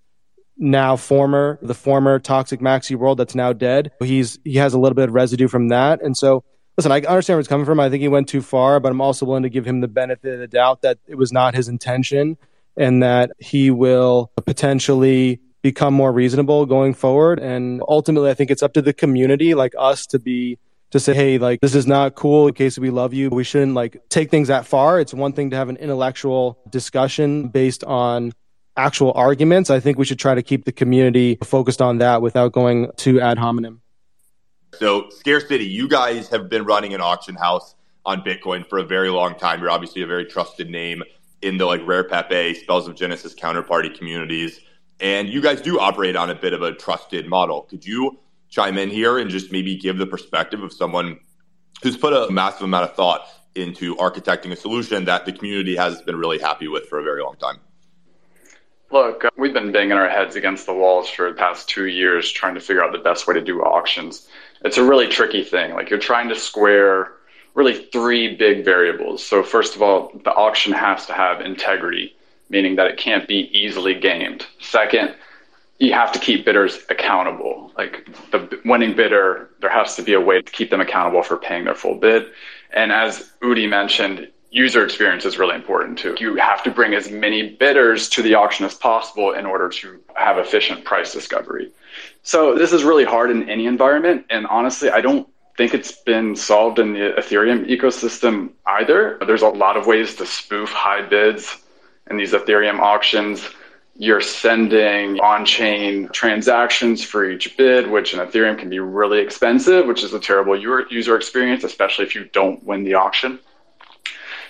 now 0.56 0.96
former 0.96 1.58
the 1.62 1.74
former 1.74 2.18
toxic 2.18 2.60
maxi 2.60 2.96
world 2.96 3.18
that's 3.18 3.34
now 3.34 3.52
dead. 3.52 3.90
He's 4.00 4.38
he 4.44 4.56
has 4.56 4.74
a 4.74 4.78
little 4.78 4.94
bit 4.94 5.08
of 5.08 5.14
residue 5.14 5.48
from 5.48 5.68
that, 5.68 6.02
and 6.02 6.16
so 6.16 6.44
listen, 6.76 6.92
I 6.92 7.00
understand 7.00 7.36
where 7.36 7.40
it's 7.40 7.48
coming 7.48 7.66
from. 7.66 7.80
I 7.80 7.90
think 7.90 8.00
he 8.00 8.08
went 8.08 8.28
too 8.28 8.42
far, 8.42 8.80
but 8.80 8.90
I'm 8.90 9.00
also 9.00 9.26
willing 9.26 9.42
to 9.42 9.50
give 9.50 9.66
him 9.66 9.80
the 9.80 9.88
benefit 9.88 10.34
of 10.34 10.40
the 10.40 10.48
doubt 10.48 10.82
that 10.82 10.98
it 11.06 11.16
was 11.16 11.32
not 11.32 11.54
his 11.54 11.68
intention 11.68 12.38
and 12.76 13.02
that 13.02 13.32
he 13.38 13.70
will 13.70 14.32
potentially 14.46 15.40
become 15.62 15.94
more 15.94 16.12
reasonable 16.12 16.66
going 16.66 16.92
forward. 16.92 17.38
And 17.38 17.82
ultimately, 17.88 18.30
I 18.30 18.34
think 18.34 18.50
it's 18.50 18.62
up 18.62 18.74
to 18.74 18.82
the 18.82 18.92
community, 18.92 19.54
like 19.54 19.74
us, 19.78 20.06
to 20.08 20.18
be 20.18 20.58
to 20.90 21.00
say, 21.00 21.14
hey, 21.14 21.38
like 21.38 21.60
this 21.60 21.74
is 21.74 21.86
not 21.86 22.14
cool. 22.14 22.48
In 22.48 22.54
case 22.54 22.78
we 22.78 22.90
love 22.90 23.14
you, 23.14 23.30
we 23.30 23.44
shouldn't 23.44 23.74
like 23.74 24.02
take 24.10 24.30
things 24.30 24.48
that 24.48 24.66
far. 24.66 25.00
It's 25.00 25.14
one 25.14 25.32
thing 25.32 25.50
to 25.50 25.56
have 25.56 25.68
an 25.68 25.76
intellectual 25.76 26.58
discussion 26.68 27.48
based 27.48 27.82
on 27.84 28.32
actual 28.76 29.12
arguments. 29.14 29.70
I 29.70 29.80
think 29.80 29.98
we 29.98 30.04
should 30.04 30.18
try 30.18 30.34
to 30.34 30.42
keep 30.42 30.64
the 30.64 30.72
community 30.72 31.38
focused 31.42 31.80
on 31.80 31.98
that 31.98 32.20
without 32.20 32.52
going 32.52 32.90
too 32.96 33.20
ad 33.20 33.38
hominem. 33.38 33.80
So, 34.74 35.10
Scarce 35.10 35.48
City, 35.48 35.66
you 35.66 35.88
guys 35.88 36.28
have 36.28 36.48
been 36.48 36.64
running 36.64 36.94
an 36.94 37.00
auction 37.00 37.34
house 37.34 37.74
on 38.04 38.22
Bitcoin 38.22 38.66
for 38.66 38.78
a 38.78 38.84
very 38.84 39.10
long 39.10 39.38
time. 39.38 39.60
You're 39.60 39.70
obviously 39.70 40.02
a 40.02 40.06
very 40.06 40.24
trusted 40.24 40.70
name 40.70 41.02
in 41.42 41.58
the 41.58 41.66
like 41.66 41.86
Rare 41.86 42.04
Pepe, 42.04 42.54
Spells 42.54 42.88
of 42.88 42.94
Genesis 42.94 43.34
counterparty 43.34 43.96
communities 43.96 44.60
and 45.02 45.28
you 45.28 45.42
guys 45.42 45.60
do 45.60 45.80
operate 45.80 46.14
on 46.14 46.30
a 46.30 46.34
bit 46.34 46.52
of 46.54 46.62
a 46.62 46.72
trusted 46.72 47.26
model. 47.26 47.62
Could 47.62 47.84
you 47.84 48.18
chime 48.48 48.78
in 48.78 48.88
here 48.88 49.18
and 49.18 49.28
just 49.28 49.50
maybe 49.50 49.76
give 49.76 49.98
the 49.98 50.06
perspective 50.06 50.62
of 50.62 50.72
someone 50.72 51.18
who's 51.82 51.96
put 51.96 52.12
a 52.12 52.30
massive 52.30 52.62
amount 52.62 52.88
of 52.88 52.94
thought 52.94 53.26
into 53.56 53.96
architecting 53.96 54.52
a 54.52 54.56
solution 54.56 55.04
that 55.06 55.26
the 55.26 55.32
community 55.32 55.74
has 55.76 56.00
been 56.02 56.16
really 56.16 56.38
happy 56.38 56.68
with 56.68 56.86
for 56.86 57.00
a 57.00 57.02
very 57.02 57.22
long 57.22 57.36
time? 57.36 57.58
Look, 58.92 59.24
uh, 59.24 59.30
we've 59.36 59.52
been 59.52 59.72
banging 59.72 59.92
our 59.92 60.08
heads 60.08 60.36
against 60.36 60.66
the 60.66 60.74
walls 60.74 61.08
for 61.08 61.30
the 61.30 61.36
past 61.36 61.68
two 61.68 61.86
years 61.86 62.30
trying 62.30 62.54
to 62.54 62.60
figure 62.60 62.84
out 62.84 62.92
the 62.92 62.98
best 62.98 63.26
way 63.26 63.34
to 63.34 63.40
do 63.40 63.60
auctions. 63.62 64.28
It's 64.64 64.78
a 64.78 64.84
really 64.84 65.08
tricky 65.08 65.42
thing. 65.42 65.74
Like 65.74 65.90
you're 65.90 65.98
trying 65.98 66.28
to 66.28 66.36
square 66.36 67.14
really 67.54 67.86
three 67.86 68.36
big 68.36 68.64
variables. 68.64 69.26
So, 69.26 69.42
first 69.42 69.74
of 69.74 69.82
all, 69.82 70.12
the 70.24 70.32
auction 70.32 70.72
has 70.72 71.06
to 71.06 71.12
have 71.12 71.40
integrity 71.40 72.14
meaning 72.52 72.76
that 72.76 72.86
it 72.86 72.98
can't 72.98 73.26
be 73.26 73.50
easily 73.58 73.94
gamed. 73.94 74.46
Second, 74.60 75.14
you 75.78 75.92
have 75.94 76.12
to 76.12 76.18
keep 76.20 76.44
bidders 76.44 76.78
accountable. 76.90 77.72
Like 77.76 78.06
the 78.30 78.60
winning 78.64 78.94
bidder, 78.94 79.50
there 79.60 79.70
has 79.70 79.96
to 79.96 80.02
be 80.02 80.12
a 80.12 80.20
way 80.20 80.40
to 80.42 80.52
keep 80.52 80.70
them 80.70 80.80
accountable 80.80 81.22
for 81.22 81.36
paying 81.36 81.64
their 81.64 81.74
full 81.74 81.96
bid. 81.96 82.26
And 82.72 82.92
as 82.92 83.32
Udi 83.42 83.68
mentioned, 83.68 84.28
user 84.50 84.84
experience 84.84 85.24
is 85.24 85.38
really 85.38 85.56
important 85.56 85.98
too. 85.98 86.14
You 86.20 86.36
have 86.36 86.62
to 86.64 86.70
bring 86.70 86.94
as 86.94 87.10
many 87.10 87.56
bidders 87.56 88.08
to 88.10 88.22
the 88.22 88.34
auction 88.34 88.66
as 88.66 88.74
possible 88.74 89.32
in 89.32 89.46
order 89.46 89.70
to 89.70 89.98
have 90.14 90.36
efficient 90.36 90.84
price 90.84 91.12
discovery. 91.12 91.72
So 92.22 92.54
this 92.54 92.72
is 92.72 92.84
really 92.84 93.04
hard 93.04 93.30
in 93.30 93.48
any 93.48 93.66
environment. 93.66 94.26
And 94.28 94.46
honestly, 94.46 94.90
I 94.90 95.00
don't 95.00 95.26
think 95.56 95.72
it's 95.74 95.92
been 95.92 96.36
solved 96.36 96.78
in 96.78 96.92
the 96.92 97.14
Ethereum 97.18 97.66
ecosystem 97.66 98.50
either. 98.66 99.18
There's 99.26 99.42
a 99.42 99.48
lot 99.48 99.76
of 99.78 99.86
ways 99.86 100.14
to 100.16 100.26
spoof 100.26 100.70
high 100.70 101.02
bids 101.02 101.61
in 102.12 102.18
these 102.18 102.32
Ethereum 102.32 102.78
auctions, 102.78 103.48
you're 103.96 104.20
sending 104.20 105.18
on 105.20 105.44
chain 105.44 106.08
transactions 106.12 107.02
for 107.02 107.28
each 107.28 107.56
bid, 107.56 107.90
which 107.90 108.14
in 108.14 108.20
Ethereum 108.20 108.58
can 108.58 108.70
be 108.70 108.78
really 108.78 109.18
expensive, 109.18 109.86
which 109.86 110.04
is 110.04 110.14
a 110.14 110.20
terrible 110.20 110.56
user 110.56 111.16
experience, 111.16 111.64
especially 111.64 112.04
if 112.04 112.14
you 112.14 112.24
don't 112.32 112.62
win 112.64 112.84
the 112.84 112.94
auction. 112.94 113.38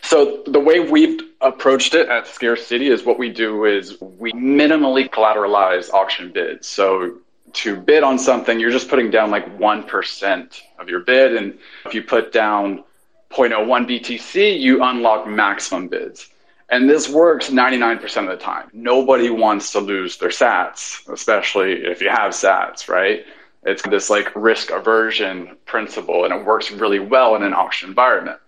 So 0.03 0.43
the 0.47 0.61
way 0.61 0.81
we've 0.81 1.21
approached 1.41 1.95
it 1.95 2.09
at 2.09 2.27
Scarce 2.27 2.67
City 2.67 2.89
is 2.89 3.05
what 3.05 3.19
we 3.19 3.31
do 3.31 3.65
is 3.65 4.01
we 4.01 4.33
minimally 4.33 5.09
collateralize 5.09 5.91
auction 5.93 6.33
bids. 6.33 6.67
So 6.67 7.19
to 7.55 7.77
bid 7.77 8.03
on 8.03 8.19
something, 8.19 8.59
you're 8.59 8.71
just 8.71 8.89
putting 8.89 9.11
down 9.11 9.31
like 9.31 9.59
1% 9.59 10.61
of 10.79 10.89
your 10.89 11.01
bid. 11.01 11.37
And 11.37 11.59
if 11.87 11.95
you 11.95 12.03
put 12.03 12.33
down 12.33 12.85
0.01 13.31 13.89
BTC, 13.89 14.61
you 14.61 14.83
unlock 14.83 15.27
maximum 15.27 15.89
bids. 15.89 16.29
And 16.73 16.89
this 16.89 17.07
works 17.07 17.51
99% 17.51 18.03
of 18.23 18.29
the 18.31 18.43
time. 18.43 18.71
Nobody 18.73 19.29
wants 19.29 19.73
to 19.73 19.81
lose 19.81 20.17
their 20.17 20.31
sats, 20.31 21.07
especially 21.13 21.73
if 21.73 22.01
you 22.01 22.09
have 22.09 22.33
sats, 22.33 22.89
right? 22.89 23.27
It's 23.65 23.83
this 23.83 24.09
like 24.09 24.35
risk 24.35 24.71
aversion 24.71 25.59
principle, 25.67 26.25
and 26.25 26.33
it 26.33 26.47
works 26.47 26.71
really 26.73 26.99
well 26.99 27.37
in 27.37 27.43
an 27.43 27.53
auction 27.53 27.91
environment. 27.91 28.39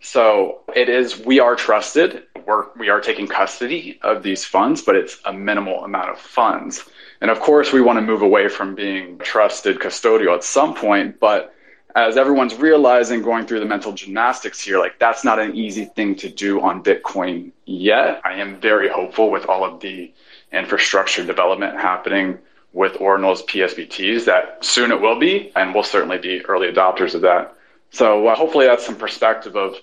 So 0.00 0.62
it 0.74 0.88
is, 0.88 1.18
we 1.26 1.40
are 1.40 1.54
trusted. 1.56 2.22
We're, 2.46 2.64
we 2.78 2.88
are 2.88 3.02
taking 3.02 3.26
custody 3.26 3.98
of 4.00 4.22
these 4.22 4.46
funds, 4.46 4.80
but 4.80 4.96
it's 4.96 5.20
a 5.26 5.32
minimal 5.34 5.84
amount 5.84 6.08
of 6.08 6.18
funds. 6.18 6.88
And 7.20 7.30
of 7.30 7.38
course, 7.40 7.70
we 7.70 7.82
want 7.82 7.98
to 7.98 8.02
move 8.02 8.22
away 8.22 8.48
from 8.48 8.74
being 8.74 9.18
trusted 9.18 9.78
custodial 9.78 10.34
at 10.34 10.42
some 10.42 10.74
point, 10.74 11.20
but 11.20 11.54
as 11.94 12.16
everyone's 12.16 12.56
realizing 12.56 13.22
going 13.22 13.46
through 13.46 13.60
the 13.60 13.66
mental 13.66 13.92
gymnastics 13.92 14.60
here, 14.60 14.78
like 14.78 14.98
that's 14.98 15.24
not 15.24 15.38
an 15.38 15.54
easy 15.54 15.84
thing 15.84 16.16
to 16.16 16.28
do 16.28 16.60
on 16.60 16.82
Bitcoin 16.82 17.52
yet. 17.66 18.20
I 18.24 18.34
am 18.34 18.60
very 18.60 18.88
hopeful 18.88 19.30
with 19.30 19.46
all 19.46 19.64
of 19.64 19.80
the 19.80 20.12
infrastructure 20.52 21.24
development 21.24 21.74
happening 21.74 22.38
with 22.72 23.00
Ordinal's 23.00 23.42
PSBTs 23.44 24.24
that 24.24 24.64
soon 24.64 24.90
it 24.90 25.00
will 25.00 25.18
be, 25.18 25.52
and 25.54 25.72
we'll 25.72 25.84
certainly 25.84 26.18
be 26.18 26.44
early 26.46 26.66
adopters 26.66 27.14
of 27.14 27.20
that. 27.20 27.54
So 27.90 28.26
uh, 28.26 28.34
hopefully 28.34 28.66
that's 28.66 28.84
some 28.84 28.96
perspective 28.96 29.54
of, 29.56 29.76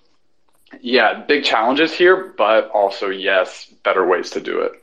yeah, 0.82 1.24
big 1.26 1.46
challenges 1.46 1.94
here, 1.94 2.34
but 2.38 2.70
also, 2.72 3.10
yes, 3.10 3.74
better 3.84 4.06
ways 4.06 4.32
to 4.32 4.42
do 4.42 4.62
it. 4.62 4.74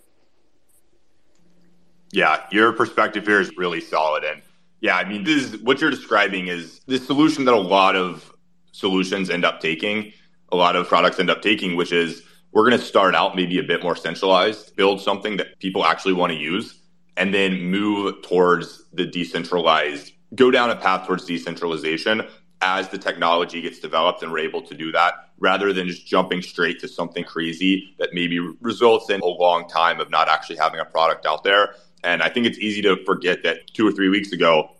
Yeah, 2.10 2.44
your 2.50 2.72
perspective 2.72 3.26
here 3.26 3.40
is 3.40 3.54
really 3.58 3.82
solid. 3.82 4.24
And 4.24 4.40
yeah, 4.80 4.96
I 4.96 5.08
mean, 5.08 5.24
this 5.24 5.44
is 5.44 5.60
what 5.62 5.80
you're 5.80 5.90
describing 5.90 6.48
is 6.48 6.80
the 6.86 6.98
solution 6.98 7.44
that 7.46 7.54
a 7.54 7.60
lot 7.60 7.96
of 7.96 8.32
solutions 8.72 9.28
end 9.28 9.44
up 9.44 9.60
taking, 9.60 10.12
a 10.52 10.56
lot 10.56 10.76
of 10.76 10.88
products 10.88 11.18
end 11.18 11.30
up 11.30 11.42
taking, 11.42 11.76
which 11.76 11.92
is 11.92 12.22
we're 12.52 12.68
going 12.68 12.78
to 12.78 12.84
start 12.84 13.14
out 13.14 13.36
maybe 13.36 13.58
a 13.58 13.62
bit 13.62 13.82
more 13.82 13.96
centralized, 13.96 14.74
build 14.76 15.00
something 15.00 15.36
that 15.36 15.58
people 15.58 15.84
actually 15.84 16.14
want 16.14 16.32
to 16.32 16.38
use, 16.38 16.80
and 17.16 17.34
then 17.34 17.60
move 17.60 18.22
towards 18.22 18.84
the 18.92 19.04
decentralized, 19.04 20.12
go 20.34 20.50
down 20.50 20.70
a 20.70 20.76
path 20.76 21.06
towards 21.06 21.24
decentralization 21.24 22.22
as 22.60 22.88
the 22.88 22.98
technology 22.98 23.60
gets 23.60 23.78
developed 23.78 24.22
and 24.22 24.32
we're 24.32 24.38
able 24.38 24.62
to 24.62 24.74
do 24.74 24.90
that 24.92 25.14
rather 25.38 25.72
than 25.72 25.86
just 25.86 26.06
jumping 26.06 26.42
straight 26.42 26.80
to 26.80 26.88
something 26.88 27.22
crazy 27.22 27.94
that 27.98 28.10
maybe 28.12 28.38
results 28.60 29.10
in 29.10 29.20
a 29.20 29.26
long 29.26 29.68
time 29.68 30.00
of 30.00 30.10
not 30.10 30.28
actually 30.28 30.56
having 30.56 30.80
a 30.80 30.84
product 30.84 31.26
out 31.26 31.44
there 31.44 31.74
and 32.04 32.22
I 32.22 32.28
think 32.28 32.46
it's 32.46 32.58
easy 32.58 32.82
to 32.82 32.96
forget 33.04 33.42
that 33.44 33.72
two 33.72 33.86
or 33.86 33.92
three 33.92 34.08
weeks 34.08 34.32
ago, 34.32 34.70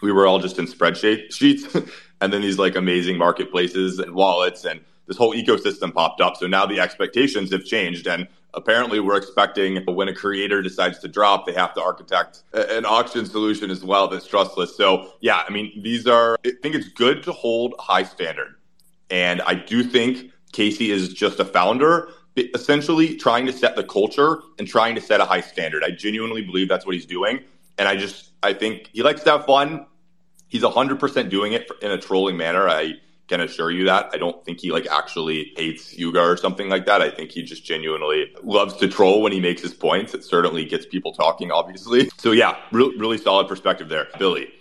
we 0.00 0.12
were 0.12 0.26
all 0.26 0.38
just 0.38 0.58
in 0.58 0.66
spreadsheet 0.66 1.32
sheets 1.34 1.64
and 2.20 2.32
then 2.32 2.40
these 2.40 2.58
like 2.58 2.76
amazing 2.76 3.18
marketplaces 3.18 3.98
and 3.98 4.14
wallets 4.14 4.64
and 4.64 4.80
this 5.06 5.16
whole 5.16 5.34
ecosystem 5.34 5.92
popped 5.92 6.20
up. 6.20 6.36
So 6.36 6.46
now 6.46 6.66
the 6.66 6.80
expectations 6.80 7.50
have 7.52 7.64
changed 7.64 8.06
and 8.06 8.28
apparently 8.54 9.00
we're 9.00 9.16
expecting 9.16 9.84
when 9.86 10.08
a 10.08 10.14
creator 10.14 10.62
decides 10.62 10.98
to 11.00 11.08
drop, 11.08 11.46
they 11.46 11.52
have 11.54 11.74
to 11.74 11.82
architect 11.82 12.42
an 12.52 12.84
auction 12.84 13.26
solution 13.26 13.70
as 13.70 13.84
well 13.84 14.08
that's 14.08 14.26
trustless. 14.26 14.76
So 14.76 15.12
yeah, 15.20 15.42
I 15.46 15.50
mean, 15.50 15.82
these 15.82 16.06
are, 16.06 16.38
I 16.44 16.52
think 16.62 16.74
it's 16.74 16.88
good 16.88 17.22
to 17.24 17.32
hold 17.32 17.74
high 17.78 18.04
standard. 18.04 18.54
And 19.10 19.42
I 19.42 19.54
do 19.54 19.82
think 19.82 20.30
Casey 20.52 20.90
is 20.90 21.12
just 21.12 21.40
a 21.40 21.44
founder 21.44 22.08
essentially 22.36 23.16
trying 23.16 23.46
to 23.46 23.52
set 23.52 23.76
the 23.76 23.84
culture 23.84 24.40
and 24.58 24.66
trying 24.66 24.94
to 24.94 25.00
set 25.00 25.20
a 25.20 25.24
high 25.24 25.40
standard. 25.40 25.84
I 25.84 25.90
genuinely 25.90 26.42
believe 26.42 26.68
that's 26.68 26.86
what 26.86 26.94
he's 26.94 27.06
doing. 27.06 27.40
And 27.78 27.88
I 27.88 27.96
just, 27.96 28.30
I 28.42 28.52
think 28.52 28.88
he 28.92 29.02
likes 29.02 29.22
to 29.24 29.30
have 29.32 29.46
fun. 29.46 29.86
He's 30.48 30.62
100% 30.62 31.30
doing 31.30 31.52
it 31.52 31.70
in 31.80 31.90
a 31.90 31.98
trolling 31.98 32.36
manner. 32.36 32.68
I 32.68 32.94
can 33.28 33.40
assure 33.40 33.70
you 33.70 33.84
that. 33.84 34.10
I 34.12 34.18
don't 34.18 34.44
think 34.44 34.60
he 34.60 34.70
like 34.70 34.86
actually 34.86 35.52
hates 35.56 35.96
Yuga 35.96 36.20
or 36.20 36.36
something 36.36 36.68
like 36.68 36.86
that. 36.86 37.00
I 37.00 37.10
think 37.10 37.30
he 37.30 37.42
just 37.42 37.64
genuinely 37.64 38.32
loves 38.42 38.76
to 38.76 38.88
troll 38.88 39.22
when 39.22 39.32
he 39.32 39.40
makes 39.40 39.62
his 39.62 39.72
points. 39.72 40.12
It 40.12 40.24
certainly 40.24 40.64
gets 40.64 40.84
people 40.84 41.12
talking, 41.12 41.50
obviously. 41.50 42.10
So 42.18 42.32
yeah, 42.32 42.56
really, 42.72 42.96
really 42.98 43.18
solid 43.18 43.48
perspective 43.48 43.88
there. 43.88 44.08
Billy. 44.18 44.52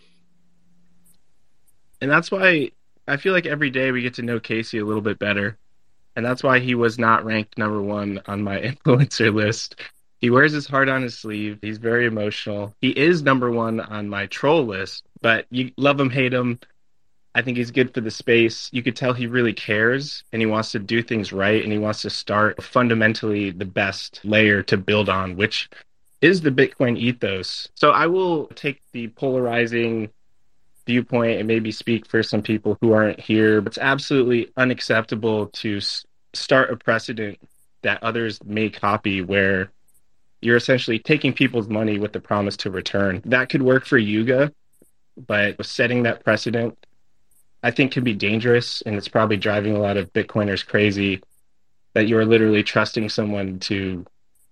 And 2.00 2.10
that's 2.10 2.32
why 2.32 2.72
I 3.08 3.18
feel 3.18 3.34
like 3.34 3.46
every 3.46 3.70
day 3.70 3.92
we 3.92 4.02
get 4.02 4.14
to 4.16 4.22
know 4.22 4.40
Casey 4.40 4.78
a 4.80 4.86
little 4.86 5.02
bit 5.02 5.20
better 5.20 5.58
and 6.16 6.26
that's 6.26 6.44
why 6.44 6.60
he 6.60 6.76
was 6.76 7.00
not 7.00 7.26
ranked 7.26 7.58
number 7.58 7.82
one 7.82 8.22
on 8.28 8.42
my 8.42 8.60
influencer 8.62 9.34
list. 9.34 9.80
He 10.20 10.30
wears 10.30 10.52
his 10.52 10.68
heart 10.68 10.88
on 10.88 11.02
his 11.02 11.18
sleeve. 11.18 11.58
He's 11.62 11.80
very 11.80 12.06
emotional. 12.06 12.76
He 12.80 12.90
is 12.90 13.24
number 13.24 13.50
one 13.50 13.80
on 13.80 14.08
my 14.08 14.28
troll 14.28 14.66
list, 14.66 15.04
but 15.22 15.46
you 15.50 15.72
love 15.78 16.00
him, 16.00 16.12
hate 16.12 16.34
him. 16.34 16.60
I 17.34 17.42
think 17.42 17.58
he's 17.58 17.72
good 17.72 17.94
for 17.94 18.02
the 18.02 18.12
space. 18.12 18.70
You 18.72 18.84
could 18.84 18.96
tell 18.96 19.14
he 19.14 19.26
really 19.26 19.54
cares 19.54 20.24
and 20.32 20.42
he 20.42 20.46
wants 20.46 20.74
to 20.74 20.80
do 20.80 21.02
things 21.02 21.32
right 21.32 21.64
and 21.64 21.72
he 21.72 21.80
wants 21.80 22.02
to 22.02 22.10
start 22.10 22.62
fundamentally 22.62 23.52
the 23.52 23.66
best 23.66 24.20
layer 24.24 24.62
to 24.64 24.78
build 24.78 25.10
on, 25.10 25.38
which 25.38 25.70
is 26.22 26.42
the 26.42 26.52
Bitcoin 26.52 26.98
ethos. 26.98 27.70
So 27.76 27.92
I 27.92 28.08
will 28.08 28.48
take 28.48 28.82
the 28.92 29.08
polarizing 29.08 30.10
viewpoint 30.86 31.40
and 31.40 31.48
maybe 31.48 31.72
speak 31.72 32.08
for 32.08 32.24
some 32.24 32.42
people 32.42 32.78
who 32.82 32.94
aren't 32.94 33.20
here, 33.20 33.62
but 33.62 33.72
it's 33.72 33.78
absolutely 33.78 34.52
unacceptable 34.58 35.48
to 35.48 35.78
s- 35.78 36.06
start 36.34 36.72
a 36.72 36.76
precedent 36.76 37.40
that 37.84 38.04
others 38.04 38.40
may 38.44 38.70
copy 38.70 39.22
where 39.22 39.72
you're 40.42 40.58
essentially 40.58 41.00
taking 41.00 41.34
people's 41.34 41.70
money 41.70 42.00
with 42.00 42.14
the 42.14 42.20
promise 42.20 42.58
to 42.58 42.72
return. 42.72 43.22
That 43.26 43.50
could 43.50 43.62
work 43.62 43.86
for 43.86 43.98
Yuga, 43.98 44.52
but 45.28 45.64
setting 45.66 46.04
that 46.04 46.24
precedent, 46.24 46.78
I 47.64 47.72
think, 47.72 47.92
can 47.92 48.04
be 48.04 48.14
dangerous. 48.14 48.82
And 48.82 48.96
it's 48.96 49.08
probably 49.08 49.38
driving 49.38 49.76
a 49.76 49.80
lot 49.80 49.98
of 49.98 50.12
Bitcoiners 50.14 50.66
crazy 50.66 51.22
that 51.94 52.08
you 52.08 52.18
are 52.18 52.26
literally 52.26 52.64
trusting 52.64 53.10
someone 53.10 53.60
to 53.60 54.06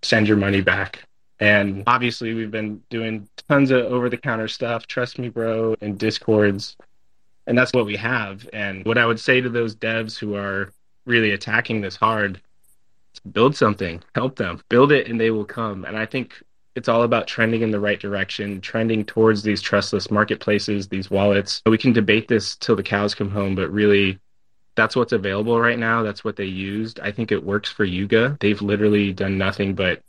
send 0.03 0.27
your 0.27 0.37
money 0.37 0.61
back. 0.61 1.08
And 1.39 1.84
obviously, 1.88 2.34
we've 2.34 2.52
been 2.52 2.82
doing 2.89 3.30
tons 3.47 3.71
of 3.71 3.86
over 3.86 4.10
the 4.10 4.17
counter 4.17 4.47
stuff, 4.47 4.88
trust 4.88 5.19
me, 5.19 5.30
bro, 5.30 5.75
and 5.82 5.97
discords. 5.97 6.75
And 7.47 7.58
that's 7.58 7.73
what 7.73 7.86
we 7.86 7.95
have. 7.95 8.47
And 8.52 8.86
what 8.86 8.97
I 8.97 9.06
would 9.06 9.19
say 9.19 9.41
to 9.41 9.49
those 9.49 9.75
devs 9.75 10.17
who 10.17 10.36
are 10.36 10.71
really 11.06 11.32
attacking 11.32 11.82
this 11.82 11.95
hard, 11.95 12.41
build 13.32 13.56
something, 13.56 14.04
help 14.15 14.36
them, 14.36 14.62
build 14.69 14.91
it, 14.91 15.08
and 15.08 15.19
they 15.19 15.32
will 15.32 15.45
come. 15.45 15.86
And 15.86 15.97
I 15.97 16.06
think 16.06 16.43
it's 16.75 16.89
all 16.89 17.04
about 17.04 17.28
trending 17.28 17.62
in 17.62 17.71
the 17.71 17.80
right 17.80 17.99
direction, 17.99 18.62
trending 18.62 19.04
towards 19.04 19.41
these 19.41 19.62
trustless 19.62 20.12
marketplaces, 20.12 20.88
these 20.88 21.10
wallets. 21.10 21.62
We 21.65 21.78
can 21.78 21.93
debate 21.93 22.28
this 22.28 22.56
till 22.58 22.75
the 22.75 22.84
cows 22.84 23.15
come 23.15 23.32
home, 23.32 23.56
but 23.56 23.71
really, 23.71 24.19
that's 24.75 24.95
what's 24.95 25.12
available 25.12 25.60
right 25.60 25.80
now. 25.80 26.04
That's 26.04 26.23
what 26.23 26.36
they 26.36 26.45
used. 26.45 26.99
I 26.99 27.12
think 27.12 27.32
it 27.32 27.43
works 27.43 27.69
for 27.69 27.84
Yuga. 27.84 28.38
They've 28.39 28.62
literally 28.62 29.12
done 29.12 29.38
nothing 29.38 29.73
but 29.73 30.02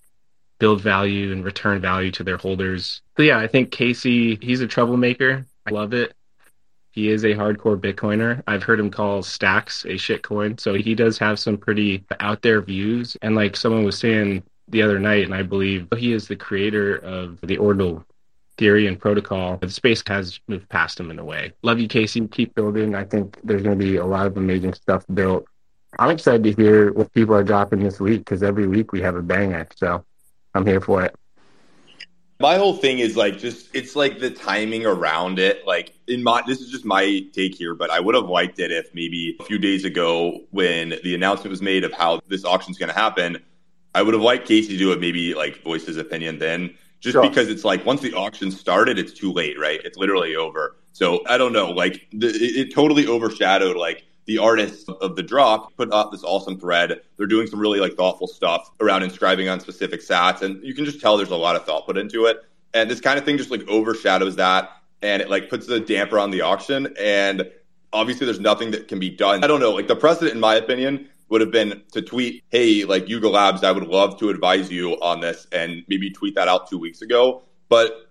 build 0.60 0.80
value 0.80 1.32
and 1.32 1.44
return 1.44 1.80
value 1.80 2.12
to 2.12 2.22
their 2.22 2.36
holders. 2.36 3.02
So 3.16 3.24
yeah, 3.24 3.38
I 3.38 3.48
think 3.48 3.72
Casey, 3.72 4.38
he's 4.40 4.60
a 4.60 4.68
troublemaker. 4.68 5.44
I 5.66 5.70
love 5.70 5.92
it. 5.92 6.14
He 6.92 7.08
is 7.08 7.24
a 7.24 7.34
hardcore 7.34 7.80
Bitcoiner. 7.80 8.42
I've 8.46 8.62
heard 8.62 8.78
him 8.78 8.90
call 8.90 9.22
Stacks 9.22 9.84
a 9.84 9.94
shitcoin. 9.94 10.60
So 10.60 10.74
he 10.74 10.94
does 10.94 11.18
have 11.18 11.38
some 11.38 11.56
pretty 11.56 12.04
out 12.20 12.42
there 12.42 12.60
views. 12.60 13.16
And 13.22 13.34
like 13.34 13.56
someone 13.56 13.84
was 13.84 13.98
saying 13.98 14.42
the 14.68 14.82
other 14.82 14.98
night, 14.98 15.24
and 15.24 15.34
I 15.34 15.42
believe 15.42 15.88
he 15.96 16.12
is 16.12 16.28
the 16.28 16.36
creator 16.36 16.96
of 16.96 17.40
the 17.42 17.58
Ordinal 17.58 18.04
theory 18.58 18.86
and 18.86 18.98
protocol. 18.98 19.56
The 19.56 19.70
space 19.70 20.02
has 20.06 20.40
moved 20.46 20.68
past 20.68 21.00
him 21.00 21.10
in 21.10 21.18
a 21.18 21.24
way. 21.24 21.52
Love 21.62 21.78
you, 21.78 21.88
Casey. 21.88 22.26
Keep 22.28 22.54
building. 22.54 22.94
I 22.94 23.04
think 23.04 23.38
there's 23.42 23.62
going 23.62 23.78
to 23.78 23.84
be 23.84 23.96
a 23.96 24.04
lot 24.04 24.26
of 24.26 24.36
amazing 24.36 24.74
stuff 24.74 25.04
built. 25.14 25.46
I'm 25.98 26.10
excited 26.10 26.44
to 26.44 26.52
hear 26.52 26.92
what 26.92 27.12
people 27.12 27.34
are 27.34 27.42
dropping 27.42 27.80
this 27.80 27.98
week 27.98 28.20
because 28.20 28.42
every 28.42 28.66
week 28.66 28.92
we 28.92 29.00
have 29.00 29.16
a 29.16 29.22
banger. 29.22 29.66
So 29.76 30.04
I'm 30.54 30.66
here 30.66 30.80
for 30.80 31.02
it. 31.02 31.14
My 32.40 32.56
whole 32.56 32.74
thing 32.74 33.00
is 33.00 33.16
like 33.16 33.38
just 33.38 33.68
it's 33.74 33.94
like 33.94 34.18
the 34.18 34.30
timing 34.30 34.86
around 34.86 35.38
it. 35.38 35.66
Like 35.66 35.92
in 36.06 36.22
my 36.22 36.42
this 36.46 36.60
is 36.60 36.70
just 36.70 36.84
my 36.86 37.24
take 37.34 37.54
here, 37.54 37.74
but 37.74 37.90
I 37.90 38.00
would 38.00 38.14
have 38.14 38.28
liked 38.28 38.58
it 38.58 38.72
if 38.72 38.94
maybe 38.94 39.36
a 39.38 39.44
few 39.44 39.58
days 39.58 39.84
ago 39.84 40.40
when 40.50 40.94
the 41.04 41.14
announcement 41.14 41.50
was 41.50 41.60
made 41.60 41.84
of 41.84 41.92
how 41.92 42.20
this 42.28 42.44
auction 42.44 42.70
is 42.70 42.78
going 42.78 42.88
to 42.88 42.94
happen, 42.94 43.42
I 43.94 44.02
would 44.02 44.14
have 44.14 44.22
liked 44.22 44.48
Casey 44.48 44.68
to 44.68 44.78
do 44.78 44.90
it. 44.92 45.00
Maybe 45.00 45.34
like 45.34 45.62
voice 45.62 45.84
his 45.84 45.98
opinion 45.98 46.38
then, 46.38 46.74
just 47.00 47.12
sure. 47.12 47.22
because 47.22 47.48
it's 47.48 47.64
like 47.64 47.84
once 47.84 48.00
the 48.00 48.14
auction 48.14 48.50
started, 48.50 48.98
it's 48.98 49.12
too 49.12 49.32
late, 49.32 49.58
right? 49.58 49.80
It's 49.84 49.98
literally 49.98 50.34
over. 50.34 50.76
So 50.92 51.22
I 51.28 51.36
don't 51.36 51.52
know, 51.52 51.70
like 51.70 52.06
the, 52.12 52.28
it, 52.28 52.68
it 52.68 52.74
totally 52.74 53.06
overshadowed 53.06 53.76
like 53.76 54.04
the 54.26 54.38
artists 54.38 54.88
of 54.88 55.16
the 55.16 55.22
drop 55.22 55.74
put 55.76 55.92
up 55.92 56.12
this 56.12 56.22
awesome 56.22 56.58
thread. 56.58 57.00
They're 57.16 57.26
doing 57.26 57.46
some 57.46 57.58
really 57.58 57.80
like 57.80 57.94
thoughtful 57.94 58.26
stuff 58.26 58.70
around 58.80 59.02
inscribing 59.02 59.48
on 59.48 59.60
specific 59.60 60.00
sats, 60.00 60.42
and 60.42 60.62
you 60.62 60.74
can 60.74 60.84
just 60.84 61.00
tell 61.00 61.16
there's 61.16 61.30
a 61.30 61.36
lot 61.36 61.56
of 61.56 61.64
thought 61.64 61.86
put 61.86 61.96
into 61.96 62.26
it. 62.26 62.38
And 62.74 62.90
this 62.90 63.00
kind 63.00 63.18
of 63.18 63.24
thing 63.24 63.36
just 63.36 63.50
like 63.50 63.66
overshadows 63.68 64.36
that, 64.36 64.70
and 65.02 65.20
it 65.20 65.30
like 65.30 65.48
puts 65.48 65.68
a 65.68 65.80
damper 65.80 66.18
on 66.18 66.30
the 66.30 66.42
auction. 66.42 66.94
And 66.98 67.50
obviously, 67.92 68.26
there's 68.26 68.40
nothing 68.40 68.70
that 68.72 68.88
can 68.88 68.98
be 68.98 69.10
done. 69.10 69.42
I 69.42 69.46
don't 69.46 69.60
know, 69.60 69.72
like 69.72 69.88
the 69.88 69.96
precedent, 69.96 70.34
in 70.34 70.40
my 70.40 70.54
opinion, 70.54 71.08
would 71.28 71.40
have 71.40 71.50
been 71.50 71.82
to 71.92 72.02
tweet, 72.02 72.44
hey, 72.50 72.84
like 72.84 73.08
Yuga 73.08 73.28
Labs, 73.28 73.64
I 73.64 73.72
would 73.72 73.86
love 73.86 74.18
to 74.18 74.28
advise 74.28 74.70
you 74.70 74.92
on 75.00 75.20
this 75.20 75.46
and 75.52 75.84
maybe 75.88 76.10
tweet 76.10 76.34
that 76.34 76.48
out 76.48 76.68
two 76.68 76.78
weeks 76.78 77.02
ago. 77.02 77.42
But 77.68 78.09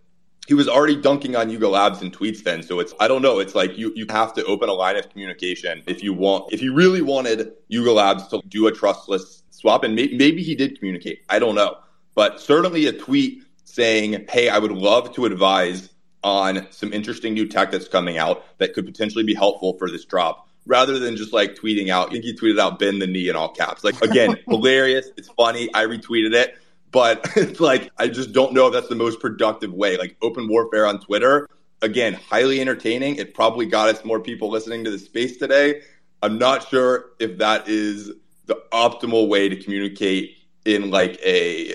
he 0.50 0.56
was 0.56 0.68
already 0.68 0.96
dunking 0.96 1.36
on 1.36 1.52
Yuga 1.52 1.70
Labs 1.70 2.02
in 2.02 2.10
tweets 2.10 2.44
then. 2.44 2.64
So 2.64 2.80
it's 2.80 2.92
I 3.00 3.08
don't 3.08 3.22
know. 3.22 3.38
It's 3.38 3.54
like 3.54 3.78
you 3.78 3.94
you 3.96 4.08
have 4.10 4.34
to 4.34 4.44
open 4.46 4.68
a 4.68 4.74
line 4.74 4.96
of 4.96 5.08
communication 5.12 5.84
if 5.86 6.02
you 6.02 6.12
want 6.12 6.52
if 6.52 6.60
you 6.60 6.74
really 6.74 7.04
wanted 7.04 7.54
Yuga 7.68 7.92
Labs 7.92 8.28
to 8.30 8.42
do 8.48 8.66
a 8.66 8.72
trustless 8.72 9.44
swap, 9.52 9.84
and 9.84 9.94
may, 9.94 10.08
maybe 10.08 10.42
he 10.42 10.56
did 10.56 10.80
communicate. 10.80 11.22
I 11.30 11.38
don't 11.38 11.54
know, 11.54 11.78
but 12.16 12.42
certainly 12.42 12.88
a 12.88 12.94
tweet 12.94 13.44
saying, 13.64 14.26
"Hey, 14.28 14.50
I 14.50 14.58
would 14.58 14.72
love 14.72 15.14
to 15.14 15.26
advise 15.26 15.90
on 16.24 16.66
some 16.72 16.92
interesting 16.94 17.36
new 17.36 17.48
tech 17.48 17.70
that's 17.70 17.88
coming 17.88 18.18
out 18.18 18.44
that 18.58 18.74
could 18.74 18.88
potentially 18.88 19.24
be 19.24 19.36
helpful 19.36 19.78
for 19.78 19.88
this 19.88 20.04
drop." 20.04 20.48
Rather 20.66 20.98
than 20.98 21.16
just 21.16 21.32
like 21.32 21.54
tweeting 21.54 21.90
out, 21.90 22.08
I 22.08 22.14
think 22.14 22.24
he 22.24 22.34
tweeted 22.34 22.60
out 22.60 22.80
"bend 22.80 23.04
the 23.04 23.08
knee" 23.08 23.30
in 23.30 23.36
all 23.36 23.50
caps. 23.50 23.84
Like 23.84 24.02
again, 24.02 24.36
hilarious. 24.48 25.12
It's 25.16 25.30
funny. 25.30 25.70
I 25.76 25.86
retweeted 25.86 26.34
it 26.34 26.56
but 26.92 27.26
it's 27.36 27.60
like, 27.60 27.92
I 27.98 28.08
just 28.08 28.32
don't 28.32 28.54
know 28.54 28.68
if 28.68 28.74
that's 28.74 28.90
the 28.90 28.96
most 28.96 29.20
productive 29.20 29.74
way. 29.74 29.98
Like 29.98 30.18
open 30.22 30.48
warfare 30.48 30.86
on 30.86 31.00
Twitter, 31.00 31.48
again, 31.82 32.14
highly 32.14 32.62
entertaining. 32.62 33.16
It 33.16 33.34
probably 33.34 33.66
got 33.66 33.90
us 33.90 34.04
more 34.06 34.20
people 34.20 34.50
listening 34.50 34.84
to 34.86 34.92
the 34.92 35.00
space 35.00 35.38
today. 35.38 35.82
I'm 36.22 36.38
not 36.38 36.68
sure 36.68 37.12
if 37.20 37.38
that 37.38 37.68
is 37.68 38.12
the 38.46 38.62
optimal 38.74 39.30
way 39.30 39.48
to 39.48 39.56
communicate 39.56 40.36
in 40.66 40.90
like 40.90 41.20
a 41.24 41.74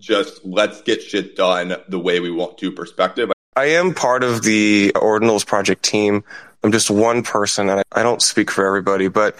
just 0.00 0.44
let's 0.44 0.82
get 0.82 1.02
shit 1.02 1.34
done 1.34 1.76
the 1.88 1.98
way 1.98 2.20
we 2.20 2.30
want 2.30 2.58
to 2.58 2.70
perspective. 2.70 3.30
I 3.56 3.66
am 3.66 3.94
part 3.94 4.24
of 4.24 4.42
the 4.42 4.92
Ordinals 4.96 5.46
project 5.46 5.82
team. 5.82 6.24
I'm 6.62 6.72
just 6.72 6.90
one 6.90 7.22
person 7.22 7.68
and 7.68 7.82
I 7.92 8.02
don't 8.02 8.22
speak 8.22 8.50
for 8.50 8.66
everybody, 8.66 9.08
but 9.08 9.36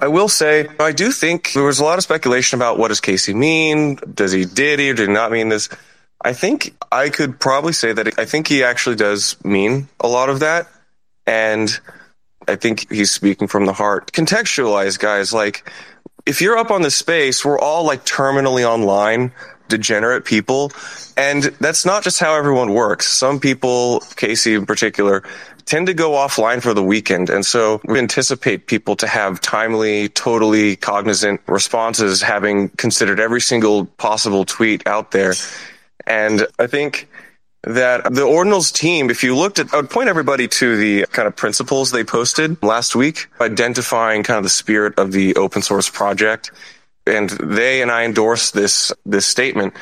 I 0.00 0.08
will 0.08 0.28
say, 0.28 0.68
I 0.78 0.92
do 0.92 1.10
think 1.10 1.52
there 1.52 1.62
was 1.62 1.80
a 1.80 1.84
lot 1.84 1.98
of 1.98 2.04
speculation 2.04 2.58
about 2.58 2.78
what 2.78 2.88
does 2.88 3.00
Casey 3.00 3.34
mean? 3.34 3.96
Does 3.96 4.32
he 4.32 4.44
did 4.44 4.78
he 4.78 4.90
or 4.90 4.94
did 4.94 5.08
he 5.08 5.14
not 5.14 5.32
mean 5.32 5.48
this? 5.48 5.68
I 6.20 6.32
think 6.32 6.74
I 6.90 7.10
could 7.10 7.38
probably 7.38 7.72
say 7.72 7.92
that 7.92 8.18
I 8.18 8.24
think 8.24 8.48
he 8.48 8.64
actually 8.64 8.96
does 8.96 9.36
mean 9.44 9.88
a 10.00 10.08
lot 10.08 10.30
of 10.30 10.40
that. 10.40 10.68
And 11.26 11.70
I 12.48 12.56
think 12.56 12.90
he's 12.90 13.10
speaking 13.10 13.48
from 13.48 13.66
the 13.66 13.72
heart. 13.72 14.12
Contextualize, 14.12 14.98
guys. 14.98 15.32
Like, 15.32 15.70
if 16.26 16.40
you're 16.40 16.56
up 16.56 16.70
on 16.70 16.82
the 16.82 16.90
space, 16.90 17.44
we're 17.44 17.58
all 17.58 17.84
like 17.84 18.04
terminally 18.04 18.64
online, 18.64 19.32
degenerate 19.68 20.24
people. 20.24 20.72
And 21.16 21.44
that's 21.60 21.84
not 21.84 22.02
just 22.02 22.20
how 22.20 22.34
everyone 22.36 22.72
works. 22.72 23.06
Some 23.06 23.40
people, 23.40 24.00
Casey 24.16 24.54
in 24.54 24.66
particular, 24.66 25.22
tend 25.66 25.86
to 25.86 25.94
go 25.94 26.12
offline 26.12 26.62
for 26.62 26.74
the 26.74 26.82
weekend. 26.82 27.30
And 27.30 27.44
so 27.44 27.80
we 27.84 27.98
anticipate 27.98 28.66
people 28.66 28.96
to 28.96 29.06
have 29.06 29.40
timely, 29.40 30.08
totally 30.08 30.76
cognizant 30.76 31.40
responses, 31.46 32.22
having 32.22 32.68
considered 32.70 33.20
every 33.20 33.40
single 33.40 33.86
possible 33.86 34.44
tweet 34.44 34.86
out 34.86 35.10
there. 35.10 35.34
And 36.06 36.46
I 36.58 36.66
think 36.66 37.08
that 37.62 38.04
the 38.04 38.22
Ordinals 38.22 38.72
team, 38.72 39.10
if 39.10 39.24
you 39.24 39.34
looked 39.34 39.58
at, 39.58 39.72
I 39.72 39.76
would 39.76 39.90
point 39.90 40.08
everybody 40.08 40.48
to 40.48 40.76
the 40.76 41.06
kind 41.06 41.26
of 41.26 41.34
principles 41.34 41.90
they 41.90 42.04
posted 42.04 42.62
last 42.62 42.94
week, 42.94 43.28
identifying 43.40 44.22
kind 44.22 44.38
of 44.38 44.44
the 44.44 44.50
spirit 44.50 44.98
of 44.98 45.12
the 45.12 45.36
open 45.36 45.62
source 45.62 45.88
project. 45.88 46.50
And 47.06 47.30
they 47.30 47.82
and 47.82 47.90
I 47.90 48.04
endorse 48.04 48.50
this, 48.50 48.92
this 49.06 49.26
statement 49.26 49.74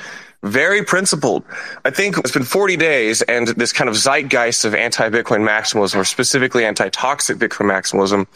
very 0.42 0.84
principled. 0.84 1.44
I 1.84 1.90
think 1.90 2.18
it's 2.18 2.32
been 2.32 2.44
40 2.44 2.76
days 2.76 3.22
and 3.22 3.48
this 3.48 3.72
kind 3.72 3.88
of 3.88 3.96
zeitgeist 3.96 4.64
of 4.64 4.74
anti-Bitcoin 4.74 5.46
maximalism 5.46 5.96
or 5.96 6.04
specifically 6.04 6.64
anti-toxic 6.64 7.38
Bitcoin 7.38 7.70
maximalism 7.70 8.26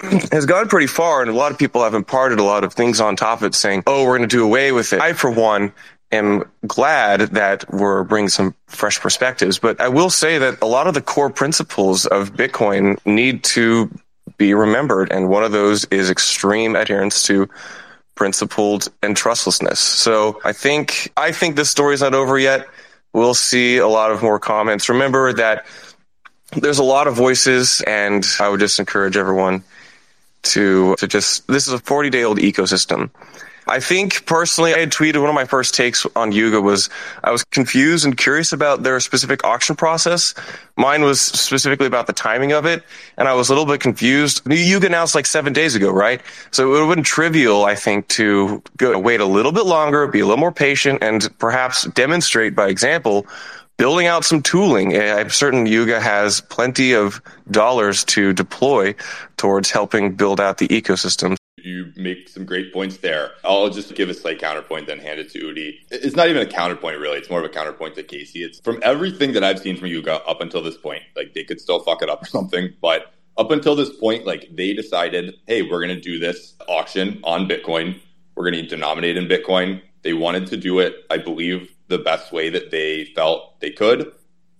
has 0.32 0.46
gone 0.46 0.68
pretty 0.68 0.86
far 0.86 1.22
and 1.22 1.30
a 1.30 1.34
lot 1.34 1.52
of 1.52 1.58
people 1.58 1.82
have 1.82 1.94
imparted 1.94 2.38
a 2.38 2.44
lot 2.44 2.64
of 2.64 2.72
things 2.72 3.00
on 3.00 3.16
top 3.16 3.40
of 3.40 3.44
it 3.44 3.54
saying, 3.54 3.82
oh, 3.86 4.04
we're 4.04 4.16
going 4.18 4.28
to 4.28 4.36
do 4.36 4.44
away 4.44 4.72
with 4.72 4.92
it. 4.92 5.00
I, 5.00 5.12
for 5.12 5.30
one, 5.30 5.72
am 6.10 6.44
glad 6.66 7.20
that 7.20 7.70
we're 7.72 8.04
bringing 8.04 8.28
some 8.28 8.54
fresh 8.66 8.98
perspectives, 9.00 9.58
but 9.58 9.80
I 9.80 9.88
will 9.88 10.10
say 10.10 10.38
that 10.38 10.60
a 10.62 10.66
lot 10.66 10.86
of 10.86 10.94
the 10.94 11.02
core 11.02 11.30
principles 11.30 12.06
of 12.06 12.32
Bitcoin 12.32 12.98
need 13.06 13.44
to 13.44 13.90
be 14.36 14.54
remembered. 14.54 15.10
And 15.12 15.28
one 15.28 15.44
of 15.44 15.52
those 15.52 15.84
is 15.86 16.10
extreme 16.10 16.76
adherence 16.76 17.24
to 17.26 17.48
principled 18.18 18.88
and 19.00 19.16
trustlessness. 19.16 19.78
So 19.78 20.40
I 20.44 20.52
think 20.52 21.12
I 21.16 21.30
think 21.30 21.54
this 21.54 21.70
story's 21.70 22.00
not 22.00 22.14
over 22.14 22.36
yet. 22.36 22.66
We'll 23.12 23.32
see 23.32 23.76
a 23.76 23.86
lot 23.86 24.10
of 24.10 24.22
more 24.22 24.40
comments. 24.40 24.88
Remember 24.88 25.32
that 25.34 25.66
there's 26.50 26.80
a 26.80 26.84
lot 26.84 27.06
of 27.06 27.14
voices 27.14 27.80
and 27.86 28.26
I 28.40 28.48
would 28.48 28.58
just 28.58 28.80
encourage 28.80 29.16
everyone 29.16 29.62
to 30.42 30.96
to 30.96 31.06
just 31.06 31.46
this 31.46 31.68
is 31.68 31.74
a 31.74 31.78
40 31.78 32.10
day 32.10 32.24
old 32.24 32.38
ecosystem 32.38 33.10
I 33.68 33.80
think 33.80 34.24
personally, 34.26 34.74
I 34.74 34.80
had 34.80 34.90
tweeted 34.90 35.20
one 35.20 35.28
of 35.28 35.34
my 35.34 35.44
first 35.44 35.74
takes 35.74 36.06
on 36.16 36.32
Yuga 36.32 36.60
was 36.60 36.88
I 37.22 37.30
was 37.30 37.44
confused 37.44 38.04
and 38.04 38.16
curious 38.16 38.52
about 38.52 38.82
their 38.82 38.98
specific 39.00 39.44
auction 39.44 39.76
process. 39.76 40.34
Mine 40.76 41.02
was 41.02 41.20
specifically 41.20 41.86
about 41.86 42.06
the 42.06 42.12
timing 42.12 42.52
of 42.52 42.64
it, 42.66 42.82
and 43.16 43.28
I 43.28 43.34
was 43.34 43.48
a 43.48 43.52
little 43.52 43.66
bit 43.66 43.80
confused. 43.80 44.42
Yuga 44.50 44.86
announced 44.86 45.14
like 45.14 45.26
seven 45.26 45.52
days 45.52 45.74
ago, 45.74 45.90
right? 45.90 46.20
So 46.50 46.66
it 46.66 46.70
would 46.70 46.86
have 46.86 46.94
been 46.96 47.04
trivial, 47.04 47.64
I 47.64 47.74
think, 47.74 48.08
to 48.08 48.62
go, 48.76 48.98
wait 48.98 49.20
a 49.20 49.26
little 49.26 49.52
bit 49.52 49.66
longer, 49.66 50.06
be 50.06 50.20
a 50.20 50.26
little 50.26 50.40
more 50.40 50.52
patient, 50.52 51.02
and 51.02 51.28
perhaps 51.38 51.84
demonstrate 51.88 52.54
by 52.54 52.68
example 52.68 53.26
building 53.76 54.08
out 54.08 54.24
some 54.24 54.42
tooling. 54.42 55.00
I'm 55.00 55.30
certain 55.30 55.64
Yuga 55.64 56.00
has 56.00 56.40
plenty 56.40 56.94
of 56.94 57.22
dollars 57.50 58.04
to 58.06 58.32
deploy 58.32 58.96
towards 59.36 59.70
helping 59.70 60.14
build 60.14 60.40
out 60.40 60.58
the 60.58 60.66
ecosystem 60.68 61.37
you 61.64 61.92
make 61.96 62.28
some 62.28 62.44
great 62.44 62.72
points 62.72 62.98
there. 62.98 63.32
I'll 63.44 63.70
just 63.70 63.94
give 63.94 64.08
a 64.08 64.14
slight 64.14 64.38
counterpoint, 64.38 64.86
then 64.86 64.98
hand 64.98 65.20
it 65.20 65.30
to 65.32 65.38
Udi. 65.40 65.78
It's 65.90 66.16
not 66.16 66.28
even 66.28 66.42
a 66.42 66.50
counterpoint, 66.50 66.98
really. 66.98 67.18
It's 67.18 67.30
more 67.30 67.40
of 67.40 67.44
a 67.44 67.48
counterpoint 67.48 67.94
to 67.96 68.02
Casey. 68.02 68.42
It's 68.42 68.60
from 68.60 68.80
everything 68.82 69.32
that 69.32 69.44
I've 69.44 69.58
seen 69.58 69.76
from 69.76 69.88
Yuga 69.88 70.22
up 70.26 70.40
until 70.40 70.62
this 70.62 70.76
point. 70.76 71.02
Like 71.16 71.34
they 71.34 71.44
could 71.44 71.60
still 71.60 71.80
fuck 71.80 72.02
it 72.02 72.08
up 72.08 72.22
or 72.22 72.26
something, 72.26 72.72
but 72.80 73.12
up 73.36 73.50
until 73.52 73.76
this 73.76 73.90
point, 73.90 74.26
like 74.26 74.48
they 74.52 74.74
decided, 74.74 75.34
hey, 75.46 75.62
we're 75.62 75.84
going 75.84 75.94
to 75.94 76.00
do 76.00 76.18
this 76.18 76.54
auction 76.68 77.20
on 77.22 77.48
Bitcoin. 77.48 78.00
We're 78.34 78.50
going 78.50 78.62
to 78.62 78.68
denominate 78.68 79.16
in 79.16 79.26
Bitcoin. 79.26 79.80
They 80.02 80.12
wanted 80.12 80.48
to 80.48 80.56
do 80.56 80.80
it, 80.80 80.94
I 81.08 81.18
believe, 81.18 81.70
the 81.86 81.98
best 81.98 82.32
way 82.32 82.50
that 82.50 82.70
they 82.70 83.06
felt 83.14 83.60
they 83.60 83.70
could. 83.70 84.12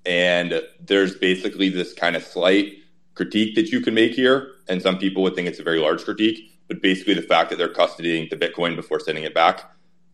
And 0.06 0.62
there's 0.80 1.16
basically 1.16 1.68
this 1.68 1.92
kind 1.92 2.16
of 2.16 2.22
slight 2.22 2.74
critique 3.14 3.56
that 3.56 3.70
you 3.70 3.80
can 3.80 3.94
make 3.94 4.12
here. 4.12 4.52
And 4.68 4.80
some 4.80 4.98
people 4.98 5.22
would 5.24 5.34
think 5.34 5.48
it's 5.48 5.58
a 5.58 5.64
very 5.64 5.80
large 5.80 6.04
critique 6.04 6.47
but 6.68 6.82
basically 6.82 7.14
the 7.14 7.22
fact 7.22 7.50
that 7.50 7.56
they're 7.56 7.72
custodying 7.72 8.30
the 8.30 8.36
Bitcoin 8.36 8.76
before 8.76 9.00
sending 9.00 9.24
it 9.24 9.34
back. 9.34 9.62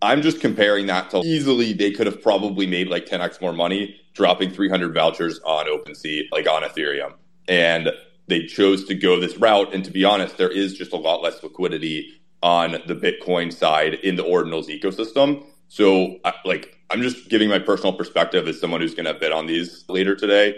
I'm 0.03 0.23
just 0.23 0.41
comparing 0.41 0.87
that 0.87 1.11
to 1.11 1.19
easily 1.19 1.73
they 1.73 1.91
could 1.91 2.07
have 2.07 2.23
probably 2.23 2.67
made 2.67 2.89
like 2.89 3.07
10x 3.07 3.41
more 3.41 3.53
money 3.53 4.01
dropping 4.13 4.51
300 4.51 4.95
vouchers 4.95 5.41
on 5.45 5.67
OpenSea, 5.67 6.25
like 6.31 6.49
on 6.49 6.63
Ethereum. 6.63 7.15
And 7.49 7.91
they 8.29 8.47
chose 8.47 8.85
to 8.87 8.95
go 8.95 9.21
this 9.21 9.37
route. 9.37 9.75
And 9.75 9.85
to 9.85 9.91
be 9.91 10.05
honest, 10.05 10.39
there 10.39 10.51
is 10.51 10.75
just 10.75 10.93
a 10.93 10.97
lot 10.97 11.23
less 11.23 11.43
liquidity 11.43 12.13
on 12.43 12.73
the 12.87 12.95
Bitcoin 12.95 13.53
side 13.53 13.95
in 13.95 14.17
the 14.17 14.23
Ordinals 14.23 14.69
ecosystem. 14.69 15.45
So, 15.69 16.19
like, 16.45 16.79
I'm 16.91 17.03
just 17.03 17.29
giving 17.29 17.49
my 17.49 17.59
personal 17.59 17.93
perspective 17.93 18.47
as 18.47 18.61
someone 18.61 18.81
who's 18.81 18.95
going 18.95 19.07
to 19.07 19.15
bid 19.15 19.33
on 19.33 19.47
these 19.47 19.85
later 19.89 20.15
today. 20.15 20.55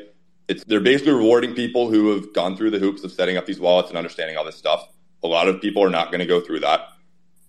It's 0.48 0.62
they're 0.64 0.80
basically 0.80 1.12
rewarding 1.12 1.54
people 1.54 1.88
who 1.90 2.10
have 2.14 2.32
gone 2.32 2.56
through 2.56 2.70
the 2.70 2.78
hoops 2.78 3.02
of 3.04 3.10
setting 3.10 3.36
up 3.36 3.46
these 3.46 3.58
wallets 3.58 3.88
and 3.88 3.98
understanding 3.98 4.36
all 4.36 4.44
this 4.44 4.56
stuff. 4.56 4.88
A 5.26 5.28
lot 5.28 5.48
of 5.48 5.60
people 5.60 5.82
are 5.82 5.90
not 5.90 6.12
going 6.12 6.20
to 6.20 6.26
go 6.26 6.40
through 6.40 6.60
that. 6.60 6.88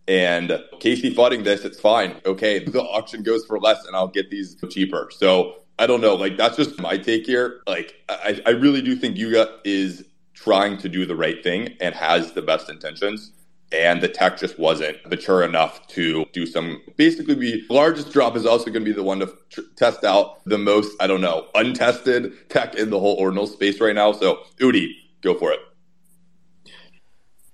And 0.08 0.64
Casey 0.80 1.14
flooding 1.14 1.44
this, 1.44 1.64
it's 1.64 1.80
fine. 1.80 2.16
Okay, 2.26 2.60
the 2.66 2.82
auction 2.82 3.24
goes 3.24 3.46
for 3.46 3.60
less 3.60 3.86
and 3.86 3.96
I'll 3.96 4.08
get 4.08 4.30
these 4.32 4.56
cheaper. 4.70 5.10
So 5.12 5.58
I 5.80 5.86
don't 5.86 6.02
know. 6.02 6.16
Like, 6.16 6.38
that's 6.38 6.58
just 6.58 6.80
my 6.80 6.98
take 6.98 7.26
here. 7.26 7.62
Like, 7.68 7.96
I, 8.10 8.42
I 8.46 8.50
really 8.52 8.82
do 8.82 8.96
think 8.96 9.18
Yuga 9.18 9.60
is 9.64 10.06
trying 10.34 10.78
to 10.80 10.90
do 10.90 11.06
the 11.06 11.16
right 11.16 11.44
thing 11.44 11.76
and 11.80 11.94
has 11.94 12.34
the 12.34 12.42
best 12.42 12.70
intentions. 12.70 13.32
And 13.72 14.02
the 14.02 14.08
tech 14.08 14.38
just 14.38 14.58
wasn't 14.58 15.06
mature 15.10 15.44
enough 15.44 15.86
to 15.90 16.26
do 16.32 16.46
some. 16.46 16.82
Basically, 16.96 17.36
the 17.36 17.66
largest 17.70 18.14
drop 18.14 18.38
is 18.38 18.46
also 18.46 18.66
going 18.66 18.86
to 18.86 18.90
be 18.90 18.94
the 18.94 19.04
one 19.04 19.20
to 19.20 19.36
tr- 19.50 19.62
test 19.76 20.06
out 20.06 20.44
the 20.46 20.58
most, 20.58 20.96
I 21.02 21.08
don't 21.08 21.20
know, 21.20 21.48
untested 21.54 22.50
tech 22.50 22.76
in 22.76 22.90
the 22.90 23.00
whole 23.00 23.16
ordinal 23.16 23.46
space 23.46 23.82
right 23.82 23.94
now. 23.94 24.14
So, 24.14 24.44
Udi, 24.62 24.94
go 25.22 25.38
for 25.38 25.52
it. 25.52 25.60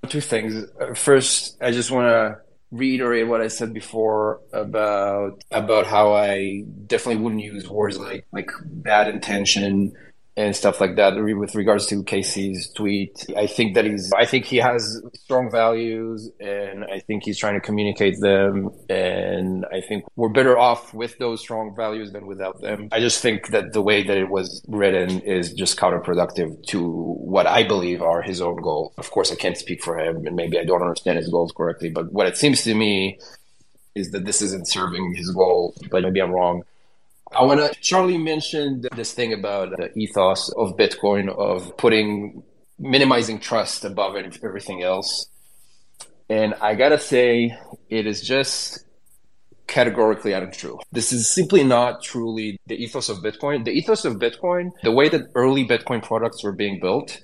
Two 0.10 0.22
things. 0.22 0.66
First, 0.96 1.58
I 1.62 1.72
just 1.72 1.92
want 1.92 2.08
to 2.08 2.38
reiterate 2.72 3.28
what 3.28 3.40
I 3.40 3.48
said 3.48 3.74
before 3.74 4.42
about 4.52 5.44
about 5.52 5.86
how 5.86 6.14
I 6.14 6.64
definitely 6.88 7.22
wouldn't 7.22 7.44
use 7.44 7.70
words 7.70 7.98
like 7.98 8.26
like 8.32 8.50
bad 8.66 9.08
intention 9.08 9.94
and 10.36 10.56
stuff 10.56 10.82
like 10.82 10.96
that 10.96 11.14
with 11.16 11.54
regards 11.54 11.86
to 11.88 12.04
Casey's 12.04 12.70
tweet. 12.72 13.26
I 13.38 13.46
think 13.46 13.76
that 13.76 13.86
he's 13.86 14.12
I 14.14 14.26
think 14.26 14.46
he 14.46 14.58
has 14.58 15.02
strong 15.14 15.52
values 15.52 16.32
and 16.40 16.84
I 16.86 17.00
think 17.00 17.24
he's 17.24 17.38
trying 17.38 17.54
to 17.54 17.60
communicate 17.60 18.20
them 18.20 18.72
and 18.90 19.66
I 19.72 19.82
think 19.82 20.06
we're 20.16 20.30
better 20.30 20.58
off 20.58 20.94
with 20.94 21.18
those 21.20 21.40
strong 21.40 21.76
values 21.76 22.12
than 22.12 22.26
without 22.26 22.62
them. 22.62 22.90
I 22.92 23.00
just 23.00 23.22
think 23.22 23.50
that 23.50 23.74
the 23.74 23.82
way 23.82 24.02
that 24.04 24.18
it 24.18 24.30
was 24.30 24.64
written 24.68 25.20
is 25.22 25.54
just 25.54 25.78
counterproductive 25.78 26.66
to 26.68 26.82
what 26.82 27.46
I 27.46 27.64
believe 27.64 28.02
are 28.02 28.24
his 28.24 28.42
own 28.42 28.56
goals. 28.56 28.94
Of 28.98 29.12
course 29.12 29.32
I 29.32 29.36
can't 29.36 29.58
speak 29.58 29.84
for 29.84 30.00
him 30.00 30.26
and 30.26 30.36
maybe 30.36 30.58
I 30.58 30.64
don't 30.64 30.82
understand 30.82 31.20
his 31.20 31.30
goals 31.30 31.52
correctly, 31.52 31.90
but 31.90 32.12
what 32.12 32.26
it 32.26 32.38
seems 32.38 32.64
to 32.64 32.74
me 32.74 33.20
is 33.94 34.10
that 34.12 34.26
this 34.26 34.42
isn't 34.42 34.68
serving 34.68 35.14
his 35.14 35.30
goal, 35.30 35.76
but 35.92 36.02
maybe 36.02 36.20
I'm 36.20 36.32
wrong. 36.32 36.64
I 37.44 37.46
want 37.46 37.60
to. 37.60 37.78
Charlie 37.82 38.18
mentioned 38.18 38.88
this 38.96 39.12
thing 39.12 39.34
about 39.34 39.76
the 39.76 39.92
ethos 40.00 40.48
of 40.54 40.78
Bitcoin 40.78 41.28
of 41.28 41.76
putting 41.76 42.42
minimizing 42.80 43.38
trust 43.38 43.84
above 43.84 44.16
everything 44.16 44.82
else, 44.82 45.28
and 46.30 46.54
I 46.62 46.76
gotta 46.76 46.98
say, 46.98 47.54
it 47.90 48.08
is 48.08 48.22
just 48.22 48.86
categorically 49.68 50.32
untrue. 50.32 50.80
This 50.94 51.12
is 51.12 51.30
simply 51.30 51.66
not 51.66 52.02
truly 52.02 52.62
the 52.66 52.82
ethos 52.82 53.10
of 53.10 53.18
Bitcoin. 53.18 53.66
The 53.66 53.72
ethos 53.72 54.06
of 54.06 54.14
Bitcoin, 54.20 54.70
the 54.82 54.94
way 54.94 55.10
that 55.10 55.28
early 55.36 55.68
Bitcoin 55.68 56.02
products 56.02 56.46
were 56.46 56.54
being 56.54 56.80
built, 56.80 57.20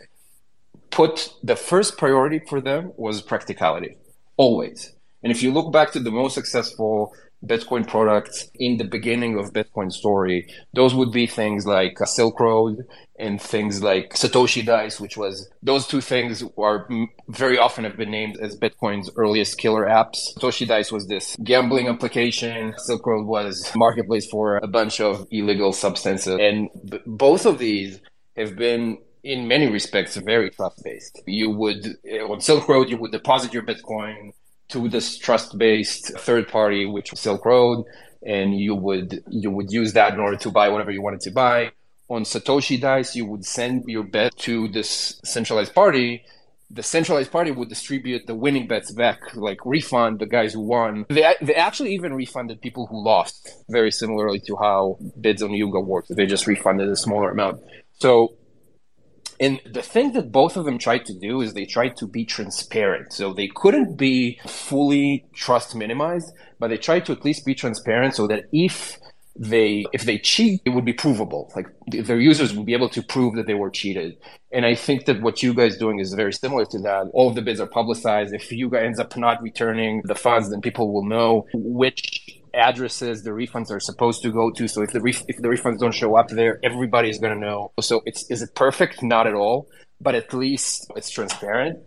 put 0.90 1.34
the 1.44 1.56
first 1.56 1.98
priority 1.98 2.42
for 2.50 2.60
them 2.60 2.92
was 2.98 3.22
practicality, 3.22 3.96
always. 4.36 4.92
And 5.24 5.32
if 5.32 5.42
you 5.42 5.54
look 5.54 5.72
back 5.72 5.94
to 5.94 6.02
the 6.02 6.12
most 6.12 6.34
successful 6.34 7.14
Bitcoin 7.46 7.88
products 7.88 8.50
in 8.56 8.78
the 8.78 8.84
beginning 8.84 9.38
of 9.40 9.54
Bitcoin 9.54 9.92
story, 9.92 10.48
those 10.74 10.94
would 10.94 11.12
be 11.12 11.26
things 11.26 11.66
like 11.66 11.98
Silk 12.06 12.40
Road 12.40 12.86
and 13.18 13.42
things 13.42 13.82
like 13.82 14.14
Satoshi 14.14 14.66
Dice, 14.66 15.00
which 15.00 15.18
was 15.18 15.50
those 15.64 15.88
two 15.88 16.02
things 16.02 16.44
are 16.58 16.88
mm, 16.88 17.08
very 17.28 17.58
often 17.58 17.84
have 17.84 17.98
been 17.98 18.12
named 18.12 18.38
as 18.42 18.58
Bitcoin's 18.58 19.10
earliest 19.16 19.58
killer 19.58 19.86
apps. 19.86 20.18
Satoshi 20.38 20.68
Dice 20.68 20.92
was 20.92 21.08
this 21.08 21.36
gambling 21.44 21.88
application. 21.88 22.74
Silk 22.78 23.06
Road 23.06 23.26
was 23.26 23.72
marketplace 23.76 24.28
for 24.30 24.58
a 24.58 24.68
bunch 24.68 25.00
of 25.00 25.28
illegal 25.32 25.72
substances. 25.72 26.38
And 26.40 26.70
b- 26.90 27.00
both 27.06 27.46
of 27.46 27.58
these 27.58 28.00
have 28.36 28.56
been 28.56 28.98
in 29.24 29.48
many 29.48 29.70
respects 29.70 30.16
very 30.16 30.50
trust 30.50 30.82
based. 30.84 31.22
You 31.26 31.52
would 31.52 31.86
eh, 32.06 32.20
on 32.20 32.42
Silk 32.42 32.68
Road, 32.68 32.90
you 32.90 32.98
would 32.98 33.12
deposit 33.12 33.54
your 33.54 33.64
Bitcoin 33.64 34.32
to 34.70 34.90
this 34.90 35.18
trust-based 35.18 36.18
third 36.20 36.48
party, 36.48 36.86
which 36.86 37.12
was 37.12 37.20
Silk 37.20 37.46
Road, 37.46 37.86
and 38.26 38.60
you 38.60 38.76
would 38.76 39.24
you 39.30 39.52
would 39.52 39.72
use 39.72 39.94
that 39.94 40.14
in 40.14 40.20
order 40.20 40.38
to 40.38 40.52
buy 40.52 40.70
whatever 40.70 40.92
you 40.92 41.02
wanted 41.02 41.22
to 41.22 41.32
buy. 41.32 41.72
On 42.10 42.24
Satoshi 42.24 42.80
Dice, 42.80 43.16
you 43.16 43.26
would 43.26 43.46
send 43.46 43.84
your 43.88 44.04
bet 44.04 44.36
to 44.40 44.68
this 44.68 45.20
centralized 45.24 45.76
party. 45.76 46.24
The 46.72 46.84
centralized 46.84 47.32
party 47.32 47.52
would 47.52 47.70
distribute 47.70 48.28
the 48.28 48.36
winning 48.36 48.68
bets 48.68 48.92
back, 48.92 49.36
like 49.36 49.66
refund 49.66 50.20
the 50.20 50.28
guys 50.28 50.54
who 50.54 50.62
won. 50.62 51.06
They, 51.10 51.36
they 51.42 51.56
actually 51.56 51.94
even 51.96 52.14
refunded 52.14 52.62
people 52.62 52.86
who 52.88 53.04
lost, 53.04 53.64
very 53.70 53.92
similarly 53.92 54.40
to 54.42 54.56
how 54.56 55.00
bids 55.20 55.42
on 55.42 55.52
Yuga 55.52 55.80
worked. 55.80 56.16
They 56.16 56.28
just 56.28 56.46
refunded 56.46 56.90
a 56.90 56.96
smaller 56.96 57.32
amount. 57.32 57.62
So 57.94 58.36
and 59.40 59.62
the 59.66 59.82
thing 59.82 60.12
that 60.14 60.32
both 60.32 60.58
of 60.58 60.66
them 60.66 60.78
tried 60.78 61.06
to 61.06 61.14
do 61.14 61.42
is 61.42 61.54
they 61.54 61.66
tried 61.66 61.96
to 61.98 62.08
be 62.08 62.26
transparent. 62.26 63.14
So 63.14 63.34
they 63.34 63.48
couldn't 63.48 63.96
be 63.96 64.40
fully 64.46 65.26
trust 65.34 65.76
minimized, 65.76 66.34
but 66.60 66.70
they 66.70 66.78
tried 66.78 67.06
to 67.06 67.14
at 67.14 67.24
least 67.24 67.46
be 67.46 67.56
transparent 67.56 68.16
so 68.16 68.28
that 68.28 68.46
if 68.52 69.00
they 69.40 69.86
if 69.94 70.04
they 70.04 70.18
cheat, 70.18 70.62
it 70.66 70.72
would 70.72 70.84
be 70.84 70.92
provable. 70.92 71.50
Like 71.56 71.68
their 71.88 72.20
users 72.20 72.54
would 72.54 72.66
be 72.66 72.74
able 72.74 72.90
to 72.90 73.02
prove 73.02 73.36
that 73.36 73.48
they 73.48 73.54
were 73.54 73.70
cheated. 73.70 74.18
And 74.52 74.66
I 74.66 74.76
think 74.76 75.06
that 75.06 75.22
what 75.22 75.42
you 75.42 75.54
guys 75.54 75.78
doing 75.78 76.00
is 76.00 76.14
very 76.14 76.34
similar 76.34 76.66
to 76.66 76.80
that. 76.80 77.10
All 77.14 77.30
of 77.30 77.36
the 77.36 77.42
bids 77.42 77.62
are 77.62 77.68
publicized. 77.68 78.34
If 78.34 78.52
Yuga 78.52 78.82
ends 78.82 79.00
up 79.00 79.16
not 79.16 79.42
returning 79.42 80.02
the 80.04 80.16
funds, 80.16 80.50
then 80.50 80.60
people 80.60 80.92
will 80.92 81.06
know 81.06 81.46
which 81.54 82.39
addresses 82.54 83.24
the 83.24 83.32
refunds 83.32 83.72
are 83.72 83.80
supposed 83.80 84.22
to 84.24 84.32
go 84.32 84.52
to. 84.52 84.68
So 84.68 84.82
if 84.82 84.92
the 84.92 85.02
ref- 85.02 85.24
if 85.28 85.38
the 85.38 85.48
refunds 85.48 85.80
don't 85.80 85.94
show 85.94 86.16
up 86.16 86.30
there, 86.30 86.60
everybody 86.64 87.10
is 87.10 87.20
going 87.20 87.34
to 87.34 87.40
know. 87.40 87.72
So 87.80 88.02
it's 88.06 88.30
is 88.30 88.42
it 88.42 88.56
perfect? 88.56 89.04
Not 89.04 89.28
at 89.28 89.34
all, 89.34 89.68
but 90.02 90.16
at 90.16 90.34
least 90.34 90.92
it's 90.96 91.10
transparent. 91.10 91.80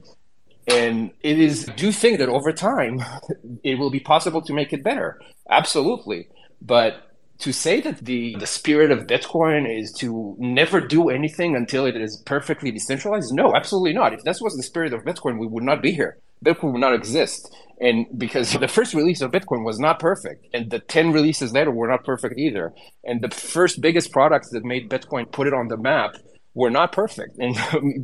And 0.69 1.11
it 1.21 1.39
is. 1.39 1.67
Do 1.77 1.91
think 1.93 2.19
that 2.19 2.29
over 2.29 2.53
time, 2.53 3.03
it 3.65 3.79
will 3.79 3.91
be 3.91 4.01
possible 4.01 4.43
to 4.43 4.53
make 4.53 4.73
it 4.73 4.83
better. 4.83 5.21
Absolutely, 5.51 6.29
but 6.61 7.13
to 7.43 7.53
say 7.53 7.81
that 7.81 7.99
the, 8.05 8.37
the 8.39 8.47
spirit 8.47 8.93
of 8.93 9.09
Bitcoin 9.09 9.69
is 9.69 9.93
to 9.93 10.37
never 10.39 10.81
do 10.81 11.11
anything 11.11 11.57
until 11.57 11.87
it 11.87 11.97
is 11.97 12.23
perfectly 12.25 12.71
decentralized, 12.71 13.35
no, 13.35 13.55
absolutely 13.57 13.93
not. 13.93 14.15
If 14.15 14.23
that 14.23 14.39
was 14.41 14.57
the 14.57 14.63
spirit 14.63 14.93
of 14.93 15.03
Bitcoin, 15.03 15.41
we 15.41 15.49
would 15.49 15.65
not 15.65 15.83
be 15.83 15.91
here. 15.91 16.19
Bitcoin 16.45 16.73
would 16.73 16.81
not 16.81 16.95
exist. 16.95 17.53
And 17.83 18.07
because 18.17 18.53
the 18.53 18.69
first 18.69 18.95
release 18.95 19.21
of 19.23 19.33
Bitcoin 19.33 19.65
was 19.65 19.81
not 19.81 19.99
perfect, 19.99 20.47
and 20.55 20.71
the 20.71 20.79
10 20.79 21.11
releases 21.11 21.53
later 21.53 21.73
were 21.73 21.89
not 21.89 22.05
perfect 22.05 22.39
either. 22.39 22.73
And 23.03 23.21
the 23.21 23.31
first 23.31 23.81
biggest 23.81 24.13
products 24.13 24.51
that 24.51 24.65
made 24.65 24.89
Bitcoin 24.89 25.31
put 25.31 25.49
it 25.49 25.53
on 25.53 25.67
the 25.67 25.77
map 25.77 26.15
were 26.55 26.71
not 26.71 26.93
perfect. 26.93 27.39
And 27.39 27.57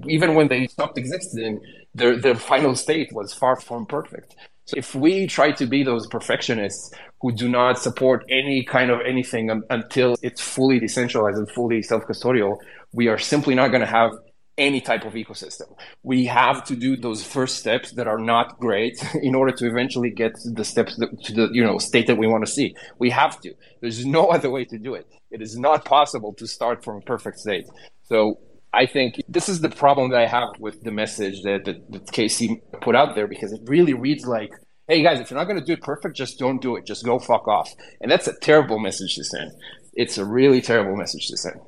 even 0.08 0.34
when 0.34 0.48
they 0.48 0.66
stopped 0.66 0.98
existing, 0.98 1.60
their, 1.94 2.16
their 2.16 2.34
final 2.34 2.74
state 2.74 3.12
was 3.12 3.32
far 3.32 3.54
from 3.54 3.86
perfect. 3.86 4.34
So 4.64 4.74
if 4.76 4.96
we 4.96 5.28
try 5.28 5.52
to 5.52 5.64
be 5.64 5.84
those 5.84 6.08
perfectionists 6.08 6.90
who 7.20 7.32
do 7.32 7.48
not 7.48 7.78
support 7.78 8.24
any 8.28 8.64
kind 8.64 8.90
of 8.90 8.98
anything 9.06 9.62
until 9.70 10.16
it's 10.22 10.40
fully 10.40 10.80
decentralized 10.80 11.38
and 11.38 11.48
fully 11.52 11.82
self-custodial, 11.82 12.56
we 12.92 13.06
are 13.06 13.16
simply 13.16 13.54
not 13.54 13.68
going 13.68 13.80
to 13.80 13.86
have 13.86 14.10
any 14.58 14.80
type 14.80 15.04
of 15.04 15.14
ecosystem. 15.14 15.74
We 16.02 16.26
have 16.26 16.64
to 16.64 16.76
do 16.76 16.96
those 16.96 17.24
first 17.24 17.58
steps 17.58 17.92
that 17.92 18.06
are 18.06 18.18
not 18.18 18.58
great 18.58 19.02
in 19.22 19.34
order 19.34 19.52
to 19.52 19.66
eventually 19.66 20.10
get 20.10 20.32
the 20.44 20.64
steps 20.64 20.96
that, 20.96 21.08
to 21.24 21.32
the 21.32 21.48
you 21.52 21.64
know 21.64 21.78
state 21.78 22.06
that 22.08 22.18
we 22.18 22.26
want 22.26 22.44
to 22.44 22.50
see. 22.50 22.74
We 22.98 23.10
have 23.10 23.40
to. 23.40 23.54
There's 23.80 24.04
no 24.04 24.26
other 24.34 24.50
way 24.50 24.64
to 24.66 24.78
do 24.78 24.94
it. 24.94 25.06
It 25.30 25.40
is 25.40 25.58
not 25.58 25.84
possible 25.84 26.34
to 26.34 26.46
start 26.46 26.84
from 26.84 26.96
a 26.98 27.00
perfect 27.00 27.38
state. 27.38 27.66
So 28.02 28.38
I 28.72 28.86
think 28.86 29.22
this 29.28 29.48
is 29.48 29.60
the 29.60 29.70
problem 29.70 30.10
that 30.10 30.20
I 30.20 30.26
have 30.26 30.50
with 30.58 30.82
the 30.82 30.90
message 30.90 31.42
that, 31.42 31.64
that, 31.64 31.90
that 31.90 32.12
Casey 32.12 32.62
put 32.82 32.94
out 32.94 33.14
there 33.14 33.26
because 33.26 33.52
it 33.52 33.60
really 33.64 33.94
reads 33.94 34.26
like, 34.26 34.50
hey 34.88 35.02
guys, 35.02 35.20
if 35.20 35.30
you're 35.30 35.38
not 35.38 35.46
going 35.46 35.58
to 35.58 35.64
do 35.64 35.74
it 35.74 35.82
perfect, 35.82 36.16
just 36.16 36.38
don't 36.38 36.60
do 36.60 36.76
it. 36.76 36.86
Just 36.86 37.04
go 37.04 37.18
fuck 37.18 37.46
off. 37.48 37.74
And 38.00 38.10
that's 38.10 38.26
a 38.26 38.34
terrible 38.40 38.78
message 38.78 39.14
to 39.16 39.24
send. 39.24 39.52
It's 39.94 40.18
a 40.18 40.24
really 40.24 40.60
terrible 40.60 40.96
message 40.96 41.28
to 41.28 41.36
send. 41.36 41.60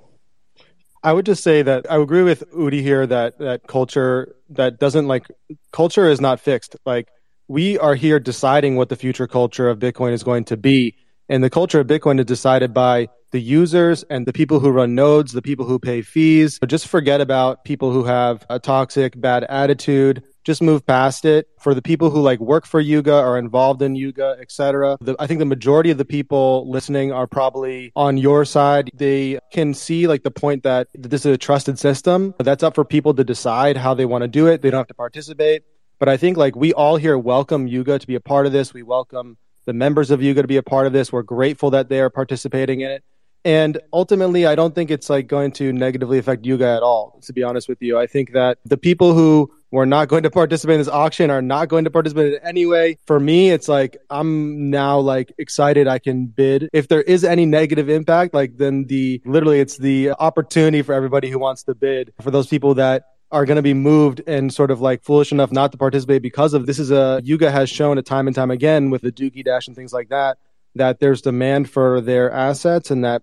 I 1.03 1.13
would 1.13 1.27
just 1.27 1.43
say 1.43 1.63
that 1.63 1.91
I 1.91 1.97
agree 1.97 2.23
with 2.23 2.51
Udi 2.53 2.83
here 2.83 3.07
that 3.07 3.39
that 3.39 3.67
culture 3.67 4.37
that 4.51 4.79
doesn't 4.79 5.09
like 5.09 5.27
culture 5.73 6.07
is 6.07 6.21
not 6.21 6.41
fixed. 6.41 6.77
Like 6.85 7.09
we 7.49 7.79
are 7.79 7.95
here 7.95 8.21
deciding 8.21 8.77
what 8.77 8.91
the 8.91 8.97
future 8.97 9.27
culture 9.27 9.69
of 9.69 9.79
Bitcoin 9.79 10.13
is 10.13 10.23
going 10.23 10.45
to 10.47 10.57
be, 10.57 10.97
and 11.29 11.43
the 11.43 11.51
culture 11.51 11.81
of 11.81 11.87
Bitcoin 11.87 12.19
is 12.19 12.27
decided 12.27 12.75
by 12.75 13.09
the 13.31 13.41
users 13.41 14.03
and 14.05 14.27
the 14.27 14.33
people 14.33 14.61
who 14.61 14.71
run 14.71 14.95
nodes, 14.95 15.33
the 15.33 15.43
people 15.43 15.65
who 15.65 15.79
pay 15.79 16.03
fees. 16.03 16.59
But 16.59 16.69
just 16.69 16.87
forget 16.89 17.21
about 17.21 17.65
people 17.65 17.93
who 17.93 18.05
have 18.05 18.45
a 18.51 18.59
toxic, 18.59 19.19
bad 19.19 19.45
attitude, 19.45 20.23
just 20.45 20.63
move 20.63 20.87
past 20.87 21.25
it. 21.25 21.49
For 21.59 21.75
the 21.75 21.83
people 21.83 22.11
who 22.11 22.21
like 22.21 22.41
work 22.41 22.67
for 22.67 22.81
Yuga, 22.81 23.15
are 23.15 23.39
involved 23.39 23.83
in 23.83 23.95
Yuga, 23.95 24.37
etc. 24.41 24.97
I 25.19 25.27
think 25.27 25.39
the 25.39 25.45
majority 25.45 25.91
of 25.91 25.99
the 25.99 26.05
people 26.05 26.71
listening 26.71 27.13
are 27.13 27.27
probably 27.27 27.93
on 27.95 28.17
your 28.17 28.45
side. 28.45 28.91
They 28.95 29.39
can 29.53 29.75
see 29.75 30.07
like 30.07 30.23
the 30.23 30.31
point 30.31 30.63
that 30.63 30.89
this 30.95 31.27
is 31.27 31.35
a 31.35 31.39
trusted 31.39 31.79
system. 31.79 32.35
That's 32.39 32.63
up 32.63 32.75
for 32.75 32.85
people 32.85 33.15
to 33.15 33.25
decide 33.25 33.77
how 33.77 33.95
they 33.95 34.07
want 34.07 34.23
to 34.23 34.29
do 34.29 34.47
it. 34.47 34.63
They 34.63 34.71
don't 34.71 34.79
have 34.79 34.87
to 34.89 34.95
participate. 34.95 35.65
But 35.99 36.09
I 36.09 36.17
think 36.17 36.37
like 36.37 36.57
we 36.57 36.73
all 36.73 36.97
here 36.97 37.19
welcome 37.19 37.67
Yuga 37.67 37.99
to 37.99 38.07
be 38.07 38.15
a 38.15 38.21
part 38.21 38.47
of 38.47 38.53
this. 38.53 38.73
We 38.73 38.83
welcome 38.83 39.37
the 39.67 39.75
members 39.75 40.11
of 40.11 40.23
Yuga 40.23 40.43
to 40.43 40.49
be 40.49 40.57
a 40.57 40.63
part 40.63 40.87
of 40.87 40.95
this. 40.95 41.13
We're 41.13 41.23
grateful 41.23 41.71
that 41.73 41.91
they 41.91 42.01
are 42.01 42.09
participating 42.09 42.81
in 42.81 42.91
it. 42.91 43.05
And 43.45 43.79
ultimately, 43.93 44.47
I 44.47 44.55
don't 44.55 44.75
think 44.75 44.91
it's 44.91 45.09
like 45.09 45.27
going 45.27 45.53
to 45.53 45.73
negatively 45.73 46.19
affect 46.19 46.45
Yuga 46.45 46.67
at 46.67 46.83
all, 46.83 47.21
to 47.25 47.33
be 47.33 47.43
honest 47.43 47.69
with 47.69 47.81
you. 47.81 47.99
I 47.99 48.07
think 48.07 48.33
that 48.33 48.59
the 48.65 48.77
people 48.77 49.15
who 49.15 49.51
were 49.71 49.87
not 49.87 50.09
going 50.09 50.23
to 50.25 50.31
participate 50.31 50.75
in 50.75 50.81
this 50.81 50.89
auction 50.89 51.31
are 51.31 51.43
not 51.43 51.69
going 51.69 51.85
to 51.85 51.91
participate 51.91 52.35
in 52.35 52.41
anyway. 52.43 52.99
For 53.07 53.21
me, 53.21 53.51
it's 53.51 53.69
like 53.69 53.97
I'm 54.11 54.71
now 54.71 54.99
like 54.99 55.33
excited 55.39 55.87
I 55.87 55.99
can 55.99 56.27
bid. 56.27 56.69
If 56.73 56.89
there 56.89 57.03
is 57.03 57.25
any 57.25 57.47
negative 57.47 57.89
impact, 57.89 58.35
like 58.35 58.57
then 58.57 58.85
the 58.85 59.23
literally 59.25 59.61
it's 59.61 59.77
the 59.77 60.11
opportunity 60.11 60.83
for 60.83 60.93
everybody 60.93 61.31
who 61.31 61.39
wants 61.39 61.63
to 61.65 61.75
bid 61.75 62.13
for 62.21 62.31
those 62.31 62.47
people 62.47 62.75
that 62.75 63.05
are 63.33 63.45
going 63.45 63.57
to 63.57 63.63
be 63.63 63.75
moved 63.75 64.21
and 64.27 64.53
sort 64.53 64.73
of 64.73 64.81
like 64.81 65.05
foolish 65.05 65.31
enough 65.31 65.53
not 65.53 65.71
to 65.71 65.79
participate 65.79 66.21
because 66.21 66.53
of 66.53 66.67
this 66.67 66.81
is 66.81 66.91
a 66.91 67.21
Yuga 67.23 67.51
has 67.51 67.71
shown 67.71 67.97
it 67.97 68.05
time 68.05 68.27
and 68.27 68.35
time 68.35 68.51
again 68.51 68.91
with 68.91 69.03
the 69.03 69.13
Dookie 69.13 69.45
Dash 69.45 69.69
and 69.69 69.77
things 69.77 69.93
like 69.93 70.09
that 70.09 70.39
that 70.75 71.01
there's 71.01 71.21
demand 71.23 71.69
for 71.71 72.01
their 72.01 72.31
assets 72.31 72.91
and 72.91 73.05
that 73.05 73.23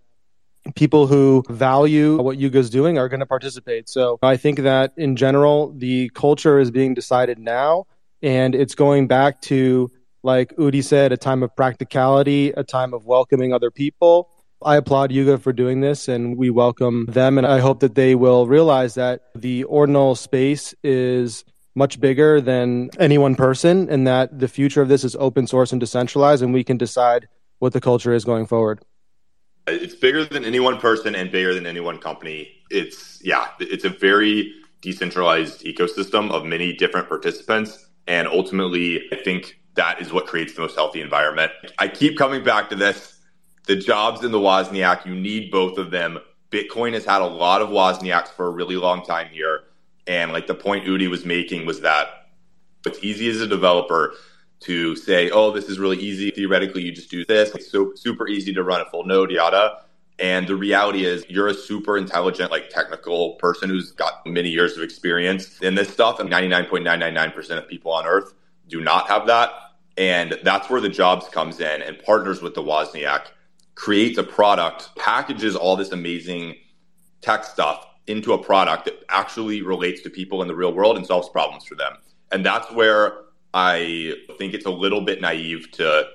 people 0.76 1.08
who 1.08 1.44
value 1.50 2.22
what 2.22 2.38
Yuga's 2.38 2.70
doing 2.70 2.98
are 2.98 3.10
going 3.10 3.20
to 3.20 3.26
participate. 3.26 3.90
So 3.90 4.20
I 4.22 4.38
think 4.38 4.60
that 4.60 4.94
in 4.98 5.16
general, 5.16 5.74
the 5.76 6.10
culture 6.10 6.60
is 6.60 6.72
being 6.72 6.94
decided 6.94 7.40
now, 7.40 7.86
and 8.22 8.56
it's 8.56 8.76
going 8.76 9.08
back 9.08 9.42
to, 9.44 9.92
like 10.24 10.56
Udi 10.56 10.84
said, 10.84 11.12
a 11.12 11.18
time 11.18 11.44
of 11.44 11.56
practicality, 11.56 12.52
a 12.52 12.64
time 12.64 12.94
of 12.94 13.06
welcoming 13.06 13.54
other 13.54 13.72
people. 13.72 14.30
I 14.64 14.78
applaud 14.78 15.12
Yuga 15.12 15.38
for 15.38 15.54
doing 15.54 15.82
this 15.82 16.08
and 16.08 16.36
we 16.36 16.50
welcome 16.50 17.06
them. 17.06 17.38
And 17.38 17.46
I 17.46 17.60
hope 17.60 17.80
that 17.82 17.94
they 17.94 18.16
will 18.16 18.48
realize 18.48 18.96
that 18.96 19.22
the 19.36 19.64
ordinal 19.66 20.16
space 20.16 20.74
is 20.84 21.46
much 21.76 22.00
bigger 22.00 22.42
than 22.42 22.90
any 23.00 23.20
one 23.20 23.36
person 23.36 23.88
and 23.88 24.08
that 24.08 24.40
the 24.40 24.48
future 24.48 24.82
of 24.82 24.88
this 24.88 25.04
is 25.04 25.16
open 25.18 25.46
source 25.46 25.72
and 25.72 25.80
decentralized 25.80 26.42
and 26.42 26.56
we 26.56 26.64
can 26.64 26.76
decide 26.76 27.28
what 27.60 27.72
the 27.74 27.80
culture 27.80 28.14
is 28.14 28.26
going 28.26 28.48
forward. 28.48 28.82
It's 29.68 29.96
bigger 29.96 30.26
than 30.26 30.46
any 30.46 30.60
one 30.60 30.80
person 30.80 31.16
and 31.16 31.32
bigger 31.32 31.54
than 31.54 31.66
any 31.66 31.80
one 31.80 31.98
company. 31.98 32.52
It's, 32.70 33.20
yeah, 33.24 33.50
it's 33.60 33.84
a 33.84 33.90
very 33.90 34.54
decentralized 34.82 35.64
ecosystem 35.64 36.32
of 36.32 36.46
many 36.46 36.74
different 36.74 37.10
participants. 37.10 37.88
And 38.08 38.28
ultimately, 38.28 39.02
I 39.12 39.18
think 39.18 39.60
that 39.76 40.02
is 40.02 40.14
what 40.14 40.28
creates 40.28 40.56
the 40.56 40.62
most 40.62 40.76
healthy 40.76 41.02
environment. 41.02 41.52
I 41.78 41.88
keep 41.88 42.18
coming 42.18 42.44
back 42.44 42.70
to 42.70 42.76
this 42.76 43.18
the 43.68 43.76
jobs 43.76 44.24
in 44.24 44.32
the 44.32 44.40
Wozniak, 44.40 45.06
you 45.06 45.14
need 45.14 45.52
both 45.52 45.78
of 45.78 45.92
them. 45.92 46.20
Bitcoin 46.52 46.94
has 46.94 47.04
had 47.04 47.22
a 47.22 47.26
lot 47.26 47.62
of 47.62 47.70
Wozniaks 47.70 48.30
for 48.30 48.48
a 48.48 48.50
really 48.50 48.78
long 48.78 49.06
time 49.06 49.28
here. 49.28 49.64
And 50.08 50.32
like 50.32 50.48
the 50.48 50.56
point 50.56 50.86
Udi 50.86 51.10
was 51.10 51.26
making 51.26 51.66
was 51.66 51.82
that 51.82 52.08
it's 52.86 53.04
easy 53.04 53.30
as 53.30 53.42
a 53.42 53.48
developer 53.48 54.14
to 54.62 54.96
say, 54.96 55.30
oh, 55.30 55.52
this 55.52 55.66
is 55.66 55.80
really 55.80 55.98
easy. 55.98 56.32
Theoretically, 56.32 56.82
you 56.82 56.92
just 56.92 57.12
do 57.12 57.26
this. 57.26 57.54
It's 57.54 57.72
so 57.72 57.94
super 57.96 58.28
easy 58.28 58.54
to 58.54 58.64
run 58.64 58.82
a 58.82 58.86
full 58.86 59.06
node, 59.06 59.32
yada. 59.32 59.84
And 60.20 60.48
the 60.48 60.56
reality 60.56 61.06
is 61.06 61.26
you're 61.30 61.48
a 61.48 61.54
super 61.54 61.98
intelligent, 61.98 62.50
like 62.50 62.70
technical 62.70 63.34
person 63.36 63.70
who's 63.70 63.92
got 63.92 64.26
many 64.26 64.50
years 64.50 64.76
of 64.76 64.84
experience 64.84 65.60
in 65.62 65.76
this 65.76 65.90
stuff. 65.90 66.20
And 66.20 66.30
99.999% 66.30 67.58
of 67.58 67.68
people 67.68 67.92
on 67.92 68.06
earth 68.06 68.34
do 68.68 68.82
not 68.82 69.08
have 69.08 69.28
that. 69.28 69.52
And 69.96 70.40
that's 70.44 70.70
where 70.70 70.82
the 70.82 70.90
jobs 70.90 71.28
comes 71.28 71.60
in 71.60 71.82
and 71.82 72.00
partners 72.04 72.42
with 72.42 72.56
the 72.56 72.64
Wozniak 72.64 73.28
creates 73.76 74.18
a 74.18 74.24
product, 74.24 74.90
packages 74.96 75.56
all 75.56 75.76
this 75.76 75.92
amazing 75.92 76.56
tech 77.22 77.44
stuff 77.44 77.86
into 78.08 78.34
a 78.34 78.38
product 78.38 78.86
that 78.86 79.04
actually 79.10 79.62
relates 79.62 80.02
to 80.02 80.10
people 80.10 80.42
in 80.42 80.48
the 80.48 80.56
real 80.56 80.74
world 80.74 80.98
and 80.98 81.06
solves 81.06 81.30
problems 81.30 81.66
for 81.66 81.76
them. 81.76 81.94
And 82.32 82.46
that's 82.46 82.72
where 82.72 83.27
I 83.58 84.14
think 84.38 84.54
it's 84.54 84.68
a 84.68 84.70
little 84.70 85.02
bit 85.02 85.20
naive 85.20 85.72
to 85.72 86.10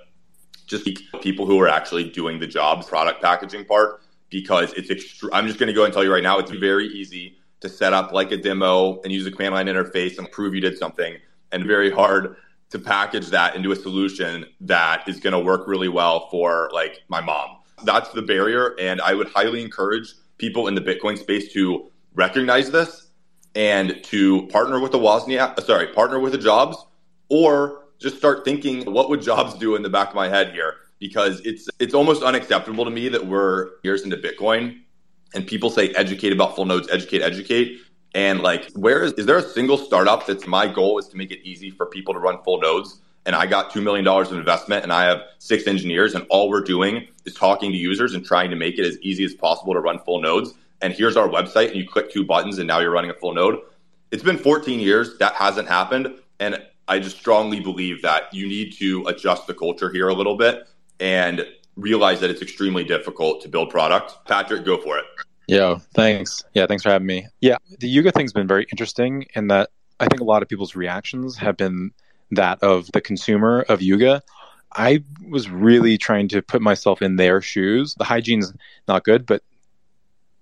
just 0.69 0.89
people 1.21 1.45
who 1.45 1.61
are 1.61 1.67
actually 1.67 2.09
doing 2.09 2.39
the 2.39 2.47
jobs 2.47 2.87
product 2.87 3.21
packaging 3.21 3.65
part 3.65 4.01
because 4.31 4.73
it's 4.75 4.91
extre- 4.91 5.31
I'm 5.33 5.49
just 5.49 5.59
going 5.59 5.67
to 5.67 5.73
go 5.73 5.85
and 5.85 5.93
tell 5.93 6.05
you 6.05 6.13
right 6.13 6.23
now 6.23 6.39
it's 6.39 6.53
very 6.53 6.87
easy 6.87 7.37
to 7.59 7.69
set 7.69 7.93
up 7.93 8.13
like 8.13 8.31
a 8.31 8.37
demo 8.37 9.01
and 9.03 9.13
use 9.13 9.27
a 9.27 9.33
command 9.33 9.55
line 9.55 9.67
interface 9.67 10.19
and 10.19 10.31
prove 10.31 10.55
you 10.55 10.61
did 10.61 10.79
something 10.79 11.17
and 11.51 11.65
very 11.65 11.91
hard 11.91 12.37
to 12.71 12.79
package 12.79 13.27
that 13.31 13.57
into 13.57 13.73
a 13.73 13.77
solution 13.77 14.47
that 14.61 15.03
is 15.09 15.19
going 15.19 15.33
to 15.33 15.41
work 15.41 15.67
really 15.67 15.89
well 15.89 16.29
for 16.31 16.71
like 16.73 17.03
my 17.09 17.21
mom. 17.21 17.57
That's 17.83 18.11
the 18.11 18.23
barrier. 18.23 18.77
And 18.79 19.01
I 19.01 19.15
would 19.15 19.27
highly 19.27 19.63
encourage 19.63 20.15
people 20.39 20.69
in 20.69 20.77
the 20.77 20.81
Bitcoin 20.81 21.19
space 21.19 21.53
to 21.55 21.91
recognize 22.15 22.71
this 22.71 23.09
and 23.57 24.01
to 24.05 24.47
partner 24.47 24.79
with 24.79 24.93
the 24.93 24.99
Wozniak, 25.01 25.61
sorry, 25.65 25.89
partner 25.89 26.21
with 26.21 26.31
the 26.31 26.39
jobs 26.39 26.77
or 27.29 27.85
just 27.99 28.17
start 28.17 28.45
thinking 28.45 28.91
what 28.93 29.09
would 29.09 29.23
jobs 29.23 29.55
do 29.55 29.77
in 29.77 29.83
the 29.83 29.91
back 29.91 30.09
of 30.09 30.15
my 30.15 30.29
head 30.29 30.53
here 30.53 30.75
because 30.99 31.41
it's 31.41 31.69
it's 31.79 31.95
almost 31.95 32.23
unacceptable 32.23 32.85
to 32.85 32.91
me 32.91 33.09
that 33.09 33.27
we're 33.27 33.71
years 33.83 34.03
into 34.03 34.17
Bitcoin 34.17 34.83
and 35.35 35.47
people 35.47 35.71
say 35.71 35.91
educate 35.91 36.33
about 36.33 36.55
full 36.55 36.65
nodes, 36.65 36.89
educate, 36.91 37.23
educate. 37.23 37.81
And 38.15 38.41
like, 38.41 38.71
where 38.73 39.03
is, 39.03 39.13
is 39.15 39.27
there 39.27 39.39
a 39.39 39.43
single 39.43 39.79
startup 39.79 40.27
that's 40.27 40.47
my 40.47 40.67
goal 40.67 40.99
is 40.99 41.09
to 41.09 41.17
make 41.17 41.31
it 41.31 41.41
easy 41.43 41.71
for 41.71 41.87
people 41.87 42.13
to 42.15 42.21
run 42.21 42.43
full 42.43 42.61
nodes? 42.61 43.01
And 43.25 43.35
I 43.35 43.47
got 43.47 43.73
$2 43.73 43.83
million 43.83 44.07
of 44.07 44.33
investment 44.33 44.83
and 44.83 44.93
I 44.93 45.05
have 45.05 45.23
six 45.39 45.67
engineers 45.67 46.15
and 46.15 46.27
all 46.29 46.49
we're 46.49 46.63
doing 46.63 47.07
is 47.25 47.35
talking 47.35 47.71
to 47.71 47.79
users 47.79 48.15
and 48.15 48.25
trying 48.25 48.51
to 48.51 48.57
make 48.57 48.79
it 48.79 48.85
as 48.85 48.99
easy 49.01 49.25
as 49.25 49.33
possible 49.33 49.73
to 49.75 49.81
run 49.81 49.99
full 50.01 50.21
nodes. 50.21 50.55
And 50.83 50.93
here's 50.93 51.17
our 51.17 51.29
website 51.29 51.69
and 51.69 51.77
you 51.77 51.89
click 51.89 52.13
two 52.13 52.25
buttons 52.25 52.59
and 52.59 52.67
now 52.67 52.81
you're 52.81 52.91
running 52.91 53.11
a 53.11 53.15
full 53.15 53.33
node. 53.33 53.61
It's 54.11 54.25
been 54.25 54.37
14 54.37 54.81
years. 54.81 55.17
That 55.19 55.35
hasn't 55.35 55.69
happened. 55.69 56.15
And 56.41 56.61
I 56.89 56.99
just 56.99 57.19
strongly 57.19 57.61
believe 57.61 58.03
that 58.03 58.33
you 58.33 58.47
need 58.47 58.73
to 58.75 59.07
adjust 59.07 59.47
the 59.47 59.55
culture 59.55 59.91
here 59.91 60.09
a 60.09 60.15
little 60.15 60.37
bit 60.37 60.67
and 61.01 61.47
realize 61.77 62.21
that 62.21 62.31
it's 62.31 62.43
extremely 62.43 62.85
difficult 62.85 63.43
to 63.43 63.49
build 63.49 63.71
product. 63.71 64.27
Patrick, 64.27 64.65
go 64.65 64.79
for 64.79 64.99
it. 64.99 65.05
Yeah, 65.47 65.79
thanks. 65.95 66.45
Yeah, 66.55 66.67
thanks 66.67 66.83
for 66.83 66.91
having 66.91 67.07
me. 67.07 67.27
Yeah, 67.41 67.57
the 67.79 67.89
Yuga 67.89 68.13
thing's 68.13 68.33
been 68.33 68.47
very 68.47 68.67
interesting 68.71 69.27
in 69.35 69.49
that 69.49 69.71
I 70.01 70.07
think 70.07 70.21
a 70.21 70.25
lot 70.25 70.43
of 70.43 70.49
people's 70.49 70.75
reactions 70.75 71.37
have 71.37 71.57
been 71.57 71.93
that 72.33 72.63
of 72.63 72.91
the 72.93 73.01
consumer 73.01 73.65
of 73.69 73.83
Yuga. 73.83 74.23
I 74.75 75.05
was 75.29 75.49
really 75.51 75.99
trying 75.99 76.29
to 76.29 76.43
put 76.43 76.63
myself 76.63 77.03
in 77.03 77.17
their 77.17 77.43
shoes. 77.43 77.95
The 77.95 78.05
hygiene's 78.05 78.53
not 78.89 79.05
good, 79.05 79.27
but 79.27 79.43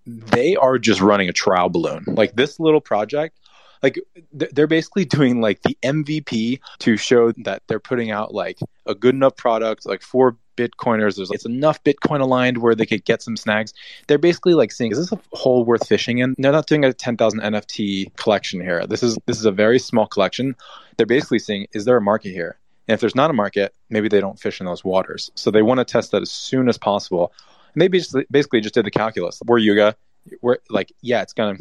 they 0.06 0.56
are 0.56 0.78
just 0.78 1.00
running 1.00 1.28
a 1.28 1.32
trial 1.32 1.68
balloon. 1.68 2.04
Like 2.06 2.36
this 2.36 2.60
little 2.60 2.80
project, 2.80 3.38
like 3.82 3.98
they're 4.32 4.66
basically 4.66 5.04
doing 5.16 5.40
like 5.40 5.62
the 5.62 5.76
MVP 5.82 6.60
to 6.80 6.96
show 6.96 7.32
that 7.44 7.62
they're 7.66 7.80
putting 7.80 8.10
out 8.10 8.34
like 8.34 8.58
a 8.86 8.94
good 8.94 9.14
enough 9.14 9.36
product, 9.36 9.86
like 9.86 10.02
for 10.02 10.36
Bitcoiners. 10.56 11.16
There's 11.16 11.30
it's 11.30 11.46
enough 11.46 11.82
Bitcoin 11.84 12.20
aligned 12.20 12.58
where 12.58 12.74
they 12.74 12.86
could 12.86 13.04
get 13.04 13.22
some 13.22 13.36
snags. 13.36 13.72
They're 14.06 14.18
basically 14.18 14.54
like 14.54 14.72
saying, 14.72 14.92
is 14.92 14.98
this 14.98 15.12
a 15.12 15.20
hole 15.32 15.64
worth 15.64 15.86
fishing 15.86 16.18
in? 16.18 16.34
They're 16.38 16.52
not 16.52 16.66
doing 16.66 16.84
a 16.84 16.92
10,000 16.92 17.40
NFT 17.40 18.14
collection 18.16 18.60
here. 18.60 18.86
This 18.86 19.02
is 19.02 19.18
this 19.26 19.38
is 19.38 19.46
a 19.46 19.52
very 19.52 19.78
small 19.78 20.06
collection. 20.06 20.54
They're 20.96 21.06
basically 21.06 21.38
saying, 21.38 21.68
is 21.72 21.84
there 21.84 21.96
a 21.96 22.02
market 22.02 22.30
here? 22.30 22.58
And 22.88 22.94
if 22.94 23.00
there's 23.00 23.14
not 23.14 23.30
a 23.30 23.34
market, 23.34 23.74
maybe 23.88 24.08
they 24.08 24.20
don't 24.20 24.38
fish 24.38 24.60
in 24.60 24.66
those 24.66 24.84
waters. 24.84 25.30
So 25.34 25.50
they 25.50 25.62
want 25.62 25.78
to 25.78 25.84
test 25.84 26.10
that 26.10 26.22
as 26.22 26.30
soon 26.30 26.68
as 26.68 26.76
possible. 26.76 27.32
And 27.74 27.80
they 27.80 27.88
basically 27.88 28.60
just 28.60 28.74
did 28.74 28.84
the 28.84 28.90
calculus. 28.90 29.40
We're 29.46 29.58
Yuga. 29.58 29.94
We're 30.42 30.58
like, 30.68 30.92
yeah, 31.00 31.22
it's 31.22 31.32
gonna 31.32 31.56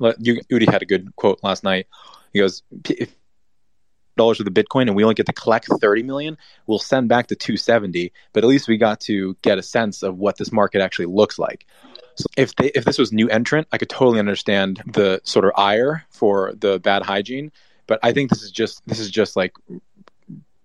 Udi 0.00 0.70
had 0.70 0.82
a 0.82 0.86
good 0.86 1.14
quote 1.16 1.40
last 1.42 1.64
night. 1.64 1.86
He 2.32 2.40
goes, 2.40 2.62
if 2.88 3.14
dollars 4.16 4.40
of 4.40 4.46
the 4.46 4.50
Bitcoin 4.50 4.82
and 4.82 4.96
we 4.96 5.04
only 5.04 5.14
get 5.14 5.26
to 5.26 5.32
collect 5.32 5.68
30 5.68 6.02
million, 6.02 6.38
we'll 6.66 6.78
send 6.78 7.08
back 7.08 7.28
to 7.28 7.36
270. 7.36 8.12
But 8.32 8.44
at 8.44 8.48
least 8.48 8.68
we 8.68 8.78
got 8.78 9.00
to 9.02 9.36
get 9.42 9.58
a 9.58 9.62
sense 9.62 10.02
of 10.02 10.16
what 10.18 10.36
this 10.38 10.52
market 10.52 10.80
actually 10.80 11.06
looks 11.06 11.38
like. 11.38 11.66
So 12.16 12.26
if 12.36 12.54
they 12.56 12.68
if 12.68 12.84
this 12.84 12.98
was 12.98 13.12
new 13.12 13.28
entrant, 13.28 13.68
I 13.72 13.78
could 13.78 13.90
totally 13.90 14.18
understand 14.18 14.82
the 14.86 15.20
sort 15.24 15.44
of 15.44 15.52
ire 15.56 16.04
for 16.10 16.54
the 16.58 16.80
bad 16.80 17.02
hygiene. 17.02 17.52
But 17.86 18.00
I 18.02 18.12
think 18.12 18.30
this 18.30 18.42
is 18.42 18.50
just 18.50 18.82
this 18.86 18.98
is 18.98 19.10
just 19.10 19.36
like 19.36 19.52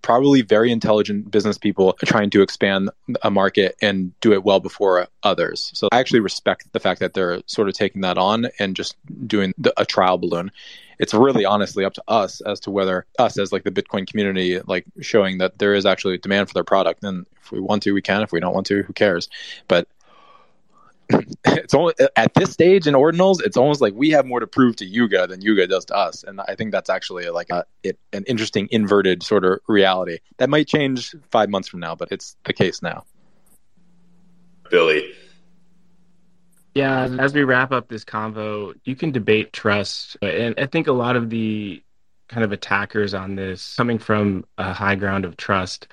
probably 0.01 0.41
very 0.41 0.71
intelligent 0.71 1.29
business 1.31 1.57
people 1.57 1.93
trying 2.05 2.29
to 2.31 2.41
expand 2.41 2.89
a 3.21 3.31
market 3.31 3.75
and 3.81 4.17
do 4.21 4.33
it 4.33 4.43
well 4.43 4.59
before 4.59 5.07
others. 5.23 5.71
So 5.73 5.87
I 5.91 5.99
actually 5.99 6.19
respect 6.19 6.71
the 6.73 6.79
fact 6.79 6.99
that 6.99 7.13
they're 7.13 7.41
sort 7.45 7.69
of 7.69 7.75
taking 7.75 8.01
that 8.01 8.17
on 8.17 8.47
and 8.59 8.75
just 8.75 8.95
doing 9.27 9.53
the, 9.57 9.73
a 9.79 9.85
trial 9.85 10.17
balloon. 10.17 10.51
It's 10.99 11.13
really 11.13 11.45
honestly 11.45 11.83
up 11.83 11.93
to 11.95 12.03
us 12.07 12.41
as 12.41 12.59
to 12.61 12.71
whether 12.71 13.05
us 13.17 13.37
as 13.37 13.51
like 13.51 13.63
the 13.63 13.71
Bitcoin 13.71 14.07
community, 14.07 14.59
like 14.61 14.85
showing 14.99 15.39
that 15.39 15.57
there 15.57 15.73
is 15.73 15.85
actually 15.85 16.17
demand 16.19 16.47
for 16.47 16.53
their 16.53 16.63
product. 16.63 17.03
And 17.03 17.25
if 17.41 17.51
we 17.51 17.59
want 17.59 17.81
to, 17.83 17.93
we 17.93 18.01
can. 18.01 18.21
If 18.21 18.31
we 18.31 18.39
don't 18.39 18.53
want 18.53 18.67
to, 18.67 18.83
who 18.83 18.93
cares? 18.93 19.27
But 19.67 19.87
it's 21.45 21.73
only 21.73 21.93
at 22.15 22.33
this 22.33 22.51
stage 22.51 22.87
in 22.87 22.93
ordinals, 22.93 23.41
it's 23.41 23.57
almost 23.57 23.81
like 23.81 23.93
we 23.95 24.09
have 24.11 24.25
more 24.25 24.39
to 24.39 24.47
prove 24.47 24.75
to 24.77 24.85
Yuga 24.85 25.27
than 25.27 25.41
Yuga 25.41 25.67
does 25.67 25.85
to 25.85 25.95
us, 25.95 26.23
and 26.23 26.41
I 26.41 26.55
think 26.55 26.71
that's 26.71 26.89
actually 26.89 27.29
like 27.29 27.49
a, 27.49 27.65
it, 27.83 27.97
an 28.13 28.23
interesting 28.27 28.67
inverted 28.71 29.23
sort 29.23 29.45
of 29.45 29.59
reality 29.67 30.19
that 30.37 30.49
might 30.49 30.67
change 30.67 31.15
five 31.31 31.49
months 31.49 31.67
from 31.67 31.79
now, 31.79 31.95
but 31.95 32.11
it's 32.11 32.35
the 32.43 32.53
case 32.53 32.81
now. 32.81 33.05
Billy. 34.69 35.13
Yeah, 36.73 37.03
as 37.19 37.33
we 37.33 37.43
wrap 37.43 37.73
up 37.73 37.89
this 37.89 38.05
convo, 38.05 38.73
you 38.85 38.95
can 38.95 39.11
debate 39.11 39.51
trust, 39.51 40.15
and 40.21 40.55
I 40.57 40.67
think 40.67 40.87
a 40.87 40.93
lot 40.93 41.17
of 41.17 41.29
the 41.29 41.83
kind 42.29 42.45
of 42.45 42.53
attackers 42.53 43.13
on 43.13 43.35
this 43.35 43.75
coming 43.75 43.99
from 43.99 44.45
a 44.57 44.71
high 44.71 44.95
ground 44.95 45.25
of 45.25 45.35
trust. 45.35 45.87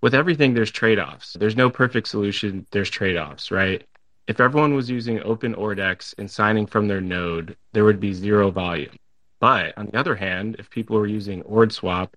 With 0.00 0.14
everything, 0.14 0.54
there's 0.54 0.70
trade 0.70 0.98
offs. 0.98 1.34
There's 1.34 1.54
no 1.54 1.70
perfect 1.70 2.08
solution. 2.08 2.66
There's 2.72 2.90
trade 2.90 3.16
offs, 3.16 3.50
right? 3.50 3.86
If 4.32 4.40
everyone 4.40 4.72
was 4.72 4.88
using 4.88 5.22
Open 5.24 5.54
OpenORDEX 5.54 6.14
and 6.16 6.30
signing 6.30 6.66
from 6.66 6.88
their 6.88 7.02
node, 7.02 7.54
there 7.74 7.84
would 7.84 8.00
be 8.00 8.14
zero 8.14 8.50
volume. 8.50 8.96
But 9.40 9.76
on 9.76 9.90
the 9.92 9.98
other 9.98 10.14
hand, 10.14 10.56
if 10.58 10.70
people 10.70 10.96
were 10.96 11.06
using 11.06 11.42
OrdSwap, 11.42 12.08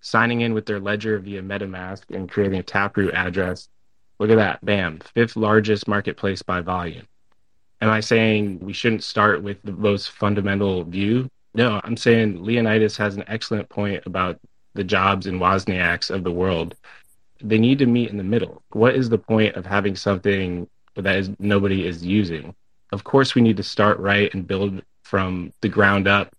signing 0.00 0.42
in 0.42 0.54
with 0.54 0.66
their 0.66 0.78
ledger 0.78 1.18
via 1.18 1.42
MetaMask 1.42 2.14
and 2.14 2.30
creating 2.30 2.60
a 2.60 2.62
Taproot 2.62 3.12
address, 3.12 3.68
look 4.20 4.30
at 4.30 4.36
that, 4.36 4.64
bam, 4.64 5.00
fifth 5.00 5.34
largest 5.34 5.88
marketplace 5.88 6.42
by 6.42 6.60
volume. 6.60 7.08
Am 7.80 7.90
I 7.90 7.98
saying 7.98 8.60
we 8.60 8.72
shouldn't 8.72 9.02
start 9.02 9.42
with 9.42 9.60
the 9.64 9.72
most 9.72 10.12
fundamental 10.12 10.84
view? 10.84 11.28
No, 11.54 11.80
I'm 11.82 11.96
saying 11.96 12.40
Leonidas 12.40 12.96
has 12.98 13.16
an 13.16 13.24
excellent 13.26 13.68
point 13.68 14.06
about 14.06 14.38
the 14.74 14.84
jobs 14.84 15.26
and 15.26 15.40
Wozniaks 15.40 16.08
of 16.08 16.22
the 16.22 16.30
world. 16.30 16.76
They 17.42 17.58
need 17.58 17.80
to 17.80 17.86
meet 17.86 18.10
in 18.10 18.16
the 18.16 18.22
middle. 18.22 18.62
What 18.70 18.94
is 18.94 19.08
the 19.08 19.18
point 19.18 19.56
of 19.56 19.66
having 19.66 19.96
something 19.96 20.68
but 20.98 21.04
that 21.04 21.16
is 21.16 21.30
nobody 21.38 21.86
is 21.86 22.04
using. 22.04 22.56
Of 22.90 23.04
course, 23.04 23.36
we 23.36 23.40
need 23.40 23.56
to 23.58 23.62
start 23.62 24.00
right 24.00 24.34
and 24.34 24.44
build 24.44 24.82
from 25.04 25.52
the 25.60 25.68
ground 25.68 26.08
up 26.08 26.34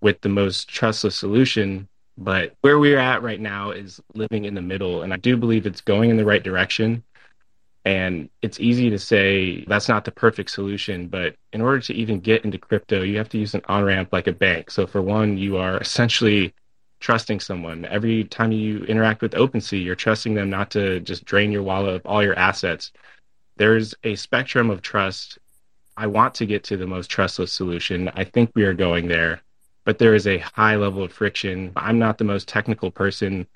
with 0.00 0.18
the 0.22 0.30
most 0.30 0.70
trustless 0.70 1.14
solution. 1.14 1.86
But 2.16 2.54
where 2.62 2.78
we're 2.78 2.98
at 2.98 3.22
right 3.22 3.38
now 3.38 3.72
is 3.72 4.00
living 4.14 4.46
in 4.46 4.54
the 4.54 4.62
middle, 4.62 5.02
and 5.02 5.12
I 5.12 5.18
do 5.18 5.36
believe 5.36 5.66
it's 5.66 5.82
going 5.82 6.08
in 6.08 6.16
the 6.16 6.24
right 6.24 6.42
direction. 6.42 7.04
And 7.84 8.30
it's 8.40 8.58
easy 8.58 8.88
to 8.88 8.98
say 8.98 9.66
that's 9.66 9.90
not 9.90 10.06
the 10.06 10.12
perfect 10.12 10.50
solution, 10.50 11.06
but 11.06 11.36
in 11.52 11.60
order 11.60 11.80
to 11.80 11.92
even 11.92 12.20
get 12.20 12.46
into 12.46 12.56
crypto, 12.56 13.02
you 13.02 13.18
have 13.18 13.28
to 13.28 13.38
use 13.38 13.54
an 13.54 13.60
on 13.68 13.84
ramp 13.84 14.14
like 14.14 14.28
a 14.28 14.32
bank. 14.32 14.70
So, 14.70 14.86
for 14.86 15.02
one, 15.02 15.36
you 15.36 15.58
are 15.58 15.76
essentially 15.76 16.54
trusting 17.00 17.40
someone. 17.40 17.84
Every 17.84 18.24
time 18.24 18.50
you 18.50 18.82
interact 18.84 19.20
with 19.20 19.32
OpenSea, 19.32 19.84
you're 19.84 19.94
trusting 19.94 20.32
them 20.32 20.48
not 20.48 20.70
to 20.70 21.00
just 21.00 21.26
drain 21.26 21.52
your 21.52 21.62
wallet 21.62 21.96
of 21.96 22.06
all 22.06 22.22
your 22.22 22.38
assets. 22.38 22.92
There's 23.60 23.94
a 24.04 24.16
spectrum 24.16 24.70
of 24.70 24.80
trust. 24.80 25.38
I 25.94 26.06
want 26.06 26.34
to 26.36 26.46
get 26.46 26.64
to 26.64 26.78
the 26.78 26.86
most 26.86 27.10
trustless 27.10 27.52
solution. 27.52 28.10
I 28.14 28.24
think 28.24 28.52
we 28.54 28.64
are 28.64 28.72
going 28.72 29.06
there, 29.06 29.42
but 29.84 29.98
there 29.98 30.14
is 30.14 30.26
a 30.26 30.38
high 30.38 30.76
level 30.76 31.02
of 31.04 31.12
friction. 31.12 31.70
I'm 31.76 31.98
not 31.98 32.16
the 32.16 32.24
most 32.24 32.48
technical 32.48 32.90
person 32.90 33.46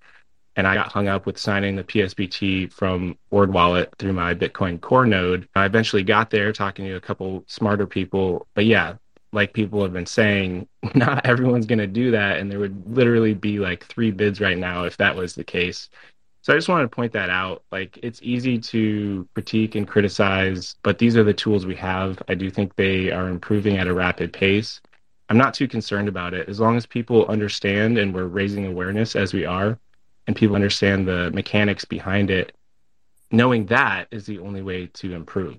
and 0.56 0.66
I 0.66 0.74
got 0.74 0.92
hung 0.92 1.08
up 1.08 1.26
with 1.26 1.38
signing 1.38 1.76
the 1.76 1.84
PSBT 1.84 2.70
from 2.70 3.16
Ord 3.30 3.52
Wallet 3.52 3.94
through 3.98 4.12
my 4.12 4.34
Bitcoin 4.34 4.80
Core 4.80 5.06
node. 5.06 5.48
I 5.54 5.64
eventually 5.64 6.02
got 6.02 6.30
there 6.30 6.52
talking 6.52 6.84
to 6.84 6.96
a 6.96 7.00
couple 7.00 7.44
smarter 7.46 7.86
people. 7.86 8.46
But 8.54 8.66
yeah, 8.66 8.96
like 9.32 9.52
people 9.52 9.82
have 9.82 9.92
been 9.92 10.06
saying, 10.06 10.68
not 10.94 11.26
everyone's 11.26 11.66
going 11.66 11.78
to 11.78 11.86
do 11.86 12.10
that. 12.10 12.38
And 12.38 12.50
there 12.50 12.60
would 12.60 12.94
literally 12.94 13.34
be 13.34 13.58
like 13.58 13.86
three 13.86 14.10
bids 14.10 14.40
right 14.40 14.58
now 14.58 14.84
if 14.84 14.96
that 14.98 15.16
was 15.16 15.34
the 15.34 15.44
case. 15.44 15.88
So 16.44 16.52
I 16.52 16.56
just 16.56 16.68
wanted 16.68 16.82
to 16.82 16.88
point 16.94 17.14
that 17.14 17.30
out. 17.30 17.62
Like 17.72 17.98
it's 18.02 18.20
easy 18.22 18.58
to 18.58 19.26
critique 19.32 19.76
and 19.76 19.88
criticize, 19.88 20.76
but 20.82 20.98
these 20.98 21.16
are 21.16 21.24
the 21.24 21.32
tools 21.32 21.64
we 21.64 21.74
have. 21.76 22.22
I 22.28 22.34
do 22.34 22.50
think 22.50 22.76
they 22.76 23.10
are 23.10 23.30
improving 23.30 23.78
at 23.78 23.86
a 23.86 23.94
rapid 23.94 24.30
pace. 24.30 24.82
I'm 25.30 25.38
not 25.38 25.54
too 25.54 25.66
concerned 25.66 26.06
about 26.06 26.34
it. 26.34 26.46
As 26.46 26.60
long 26.60 26.76
as 26.76 26.84
people 26.84 27.24
understand 27.28 27.96
and 27.96 28.14
we're 28.14 28.26
raising 28.26 28.66
awareness 28.66 29.16
as 29.16 29.32
we 29.32 29.46
are, 29.46 29.78
and 30.26 30.36
people 30.36 30.54
understand 30.54 31.08
the 31.08 31.30
mechanics 31.30 31.86
behind 31.86 32.30
it, 32.30 32.54
knowing 33.30 33.64
that 33.66 34.08
is 34.10 34.26
the 34.26 34.38
only 34.40 34.60
way 34.60 34.88
to 34.88 35.14
improve. 35.14 35.56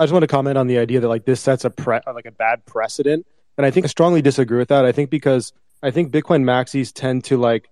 I 0.00 0.02
just 0.02 0.12
want 0.12 0.24
to 0.24 0.26
comment 0.26 0.58
on 0.58 0.66
the 0.66 0.78
idea 0.78 0.98
that 0.98 1.08
like 1.08 1.26
this 1.26 1.40
sets 1.40 1.64
a 1.64 1.70
pre- 1.70 2.00
like 2.12 2.26
a 2.26 2.32
bad 2.32 2.66
precedent, 2.66 3.24
and 3.56 3.64
I 3.64 3.70
think 3.70 3.86
I 3.86 3.88
strongly 3.88 4.20
disagree 4.20 4.58
with 4.58 4.70
that. 4.70 4.84
I 4.84 4.90
think 4.90 5.10
because 5.10 5.52
I 5.80 5.92
think 5.92 6.10
Bitcoin 6.10 6.42
maxis 6.42 6.92
tend 6.92 7.22
to 7.26 7.36
like 7.36 7.68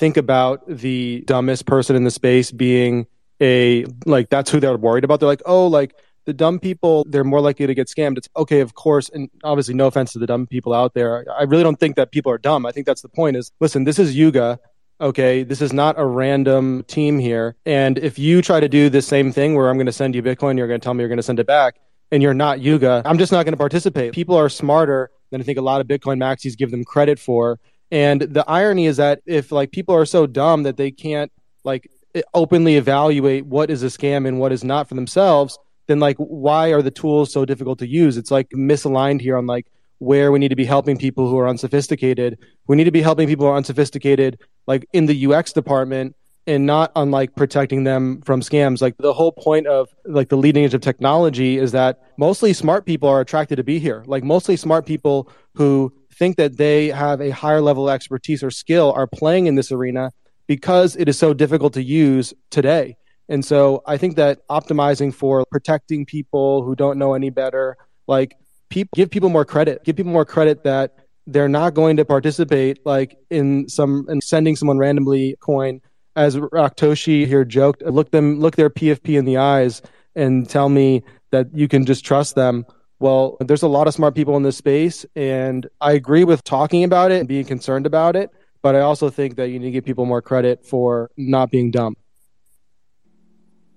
think 0.00 0.16
about 0.16 0.66
the 0.66 1.22
dumbest 1.26 1.66
person 1.66 1.94
in 1.94 2.04
the 2.04 2.10
space 2.10 2.50
being 2.50 3.06
a 3.40 3.84
like 4.06 4.30
that's 4.30 4.50
who 4.50 4.58
they're 4.58 4.76
worried 4.76 5.04
about. 5.04 5.20
They're 5.20 5.28
like, 5.28 5.42
oh, 5.44 5.66
like 5.66 5.94
the 6.24 6.32
dumb 6.32 6.58
people, 6.58 7.04
they're 7.08 7.22
more 7.22 7.40
likely 7.40 7.66
to 7.66 7.74
get 7.74 7.86
scammed. 7.86 8.16
It's 8.16 8.28
okay, 8.34 8.60
of 8.60 8.74
course, 8.74 9.10
and 9.10 9.28
obviously, 9.44 9.74
no 9.74 9.86
offense 9.86 10.12
to 10.14 10.18
the 10.18 10.26
dumb 10.26 10.46
people 10.46 10.72
out 10.72 10.94
there. 10.94 11.26
I 11.38 11.42
really 11.42 11.62
don't 11.62 11.78
think 11.78 11.96
that 11.96 12.12
people 12.12 12.32
are 12.32 12.38
dumb. 12.38 12.64
I 12.66 12.72
think 12.72 12.86
that's 12.86 13.02
the 13.02 13.08
point. 13.08 13.36
Is 13.36 13.52
listen, 13.60 13.84
this 13.84 13.98
is 13.98 14.16
Yuga. 14.16 14.58
Okay, 15.02 15.44
this 15.44 15.62
is 15.62 15.72
not 15.72 15.98
a 15.98 16.04
random 16.04 16.82
team 16.84 17.18
here. 17.18 17.56
And 17.64 17.96
if 17.98 18.18
you 18.18 18.42
try 18.42 18.60
to 18.60 18.68
do 18.68 18.90
the 18.90 19.00
same 19.00 19.32
thing 19.32 19.54
where 19.54 19.70
I'm 19.70 19.76
going 19.76 19.86
to 19.86 19.92
send 19.92 20.14
you 20.14 20.22
Bitcoin, 20.22 20.58
you're 20.58 20.68
going 20.68 20.80
to 20.80 20.84
tell 20.84 20.92
me 20.92 21.00
you're 21.00 21.08
going 21.08 21.16
to 21.16 21.22
send 21.22 21.40
it 21.40 21.46
back, 21.46 21.76
and 22.10 22.22
you're 22.22 22.34
not 22.34 22.60
Yuga, 22.60 23.02
I'm 23.04 23.18
just 23.18 23.32
not 23.32 23.44
going 23.44 23.52
to 23.52 23.58
participate. 23.58 24.12
People 24.12 24.36
are 24.36 24.48
smarter 24.48 25.10
than 25.30 25.40
I 25.40 25.44
think 25.44 25.58
a 25.58 25.62
lot 25.62 25.80
of 25.80 25.86
Bitcoin 25.86 26.18
maxis 26.18 26.56
give 26.56 26.70
them 26.70 26.84
credit 26.84 27.18
for. 27.18 27.58
And 27.90 28.20
the 28.20 28.48
irony 28.48 28.86
is 28.86 28.98
that 28.98 29.20
if 29.26 29.50
like 29.50 29.72
people 29.72 29.94
are 29.94 30.06
so 30.06 30.26
dumb 30.26 30.62
that 30.62 30.76
they 30.76 30.90
can't 30.90 31.32
like 31.64 31.90
openly 32.34 32.76
evaluate 32.76 33.46
what 33.46 33.70
is 33.70 33.82
a 33.82 33.86
scam 33.86 34.26
and 34.26 34.38
what 34.38 34.52
is 34.52 34.64
not 34.64 34.88
for 34.88 34.94
themselves, 34.94 35.58
then 35.86 35.98
like 35.98 36.16
why 36.18 36.68
are 36.72 36.82
the 36.82 36.90
tools 36.90 37.32
so 37.32 37.44
difficult 37.44 37.78
to 37.80 37.88
use? 37.88 38.16
It's 38.16 38.30
like 38.30 38.48
misaligned 38.50 39.20
here 39.20 39.36
on 39.36 39.46
like 39.46 39.66
where 39.98 40.32
we 40.32 40.38
need 40.38 40.48
to 40.48 40.56
be 40.56 40.64
helping 40.64 40.96
people 40.96 41.28
who 41.28 41.38
are 41.38 41.48
unsophisticated. 41.48 42.38
We 42.66 42.76
need 42.76 42.84
to 42.84 42.90
be 42.90 43.02
helping 43.02 43.28
people 43.28 43.46
who 43.46 43.52
are 43.52 43.56
unsophisticated, 43.56 44.40
like 44.66 44.86
in 44.92 45.06
the 45.06 45.26
UX 45.26 45.52
department, 45.52 46.16
and 46.46 46.64
not 46.64 46.90
on 46.96 47.10
like 47.10 47.34
protecting 47.36 47.84
them 47.84 48.22
from 48.22 48.40
scams. 48.40 48.80
Like 48.80 48.96
the 48.96 49.12
whole 49.12 49.32
point 49.32 49.66
of 49.66 49.88
like 50.06 50.30
the 50.30 50.38
leading 50.38 50.64
edge 50.64 50.74
of 50.74 50.80
technology 50.80 51.58
is 51.58 51.72
that 51.72 52.00
mostly 52.16 52.52
smart 52.52 52.86
people 52.86 53.08
are 53.08 53.20
attracted 53.20 53.56
to 53.56 53.64
be 53.64 53.78
here. 53.78 54.02
Like 54.06 54.24
mostly 54.24 54.56
smart 54.56 54.86
people 54.86 55.30
who 55.54 55.92
think 56.20 56.36
that 56.36 56.58
they 56.58 56.88
have 56.88 57.22
a 57.22 57.30
higher 57.30 57.62
level 57.62 57.88
of 57.88 57.94
expertise 57.94 58.42
or 58.42 58.50
skill 58.50 58.92
are 58.92 59.06
playing 59.06 59.46
in 59.46 59.54
this 59.54 59.72
arena 59.72 60.12
because 60.46 60.94
it 60.96 61.08
is 61.08 61.18
so 61.18 61.32
difficult 61.32 61.72
to 61.72 61.82
use 61.82 62.34
today. 62.50 62.98
And 63.30 63.42
so 63.42 63.82
I 63.86 63.96
think 63.96 64.16
that 64.16 64.46
optimizing 64.48 65.14
for 65.14 65.46
protecting 65.50 66.04
people 66.04 66.62
who 66.62 66.76
don't 66.76 66.98
know 66.98 67.14
any 67.14 67.30
better, 67.30 67.78
like 68.06 68.36
people, 68.68 68.94
give 68.94 69.10
people 69.10 69.30
more 69.30 69.46
credit, 69.46 69.82
give 69.82 69.96
people 69.96 70.12
more 70.12 70.26
credit 70.26 70.62
that 70.64 70.94
they're 71.26 71.48
not 71.48 71.72
going 71.72 71.96
to 71.96 72.04
participate 72.04 72.84
like 72.84 73.16
in 73.30 73.66
some 73.68 74.06
in 74.10 74.20
sending 74.20 74.56
someone 74.56 74.76
randomly 74.76 75.36
coin 75.40 75.80
as 76.16 76.36
Raktoshi 76.36 77.26
here 77.26 77.46
joked, 77.46 77.82
look 77.82 78.10
them 78.10 78.40
look 78.40 78.56
their 78.56 78.68
PFP 78.68 79.16
in 79.16 79.24
the 79.24 79.38
eyes 79.38 79.80
and 80.14 80.46
tell 80.46 80.68
me 80.68 81.02
that 81.30 81.46
you 81.54 81.66
can 81.66 81.86
just 81.86 82.04
trust 82.04 82.34
them. 82.34 82.66
Well, 83.00 83.38
there's 83.40 83.62
a 83.62 83.68
lot 83.68 83.88
of 83.88 83.94
smart 83.94 84.14
people 84.14 84.36
in 84.36 84.42
this 84.42 84.56
space, 84.56 85.06
and 85.16 85.66
I 85.80 85.92
agree 85.92 86.24
with 86.24 86.44
talking 86.44 86.84
about 86.84 87.10
it 87.10 87.18
and 87.20 87.28
being 87.28 87.46
concerned 87.46 87.86
about 87.86 88.14
it. 88.14 88.30
But 88.62 88.76
I 88.76 88.80
also 88.80 89.08
think 89.08 89.36
that 89.36 89.48
you 89.48 89.58
need 89.58 89.66
to 89.66 89.70
give 89.72 89.86
people 89.86 90.04
more 90.04 90.20
credit 90.20 90.64
for 90.64 91.10
not 91.16 91.50
being 91.50 91.70
dumb 91.70 91.96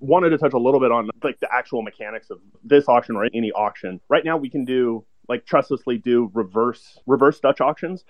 wanted 0.03 0.29
to 0.29 0.37
touch 0.37 0.53
a 0.53 0.57
little 0.57 0.81
bit 0.81 0.91
on 0.91 1.09
like 1.23 1.39
the 1.39 1.47
actual 1.51 1.81
mechanics 1.81 2.29
of 2.29 2.39
this 2.63 2.89
auction 2.89 3.15
or 3.15 3.25
any 3.33 3.51
auction. 3.53 4.01
Right 4.09 4.25
now, 4.25 4.35
we 4.37 4.49
can 4.49 4.65
do 4.65 5.05
like 5.29 5.45
trustlessly 5.45 5.97
do 5.97 6.29
reverse 6.33 6.99
reverse 7.07 7.39
Dutch 7.39 7.61
auctions. 7.61 8.03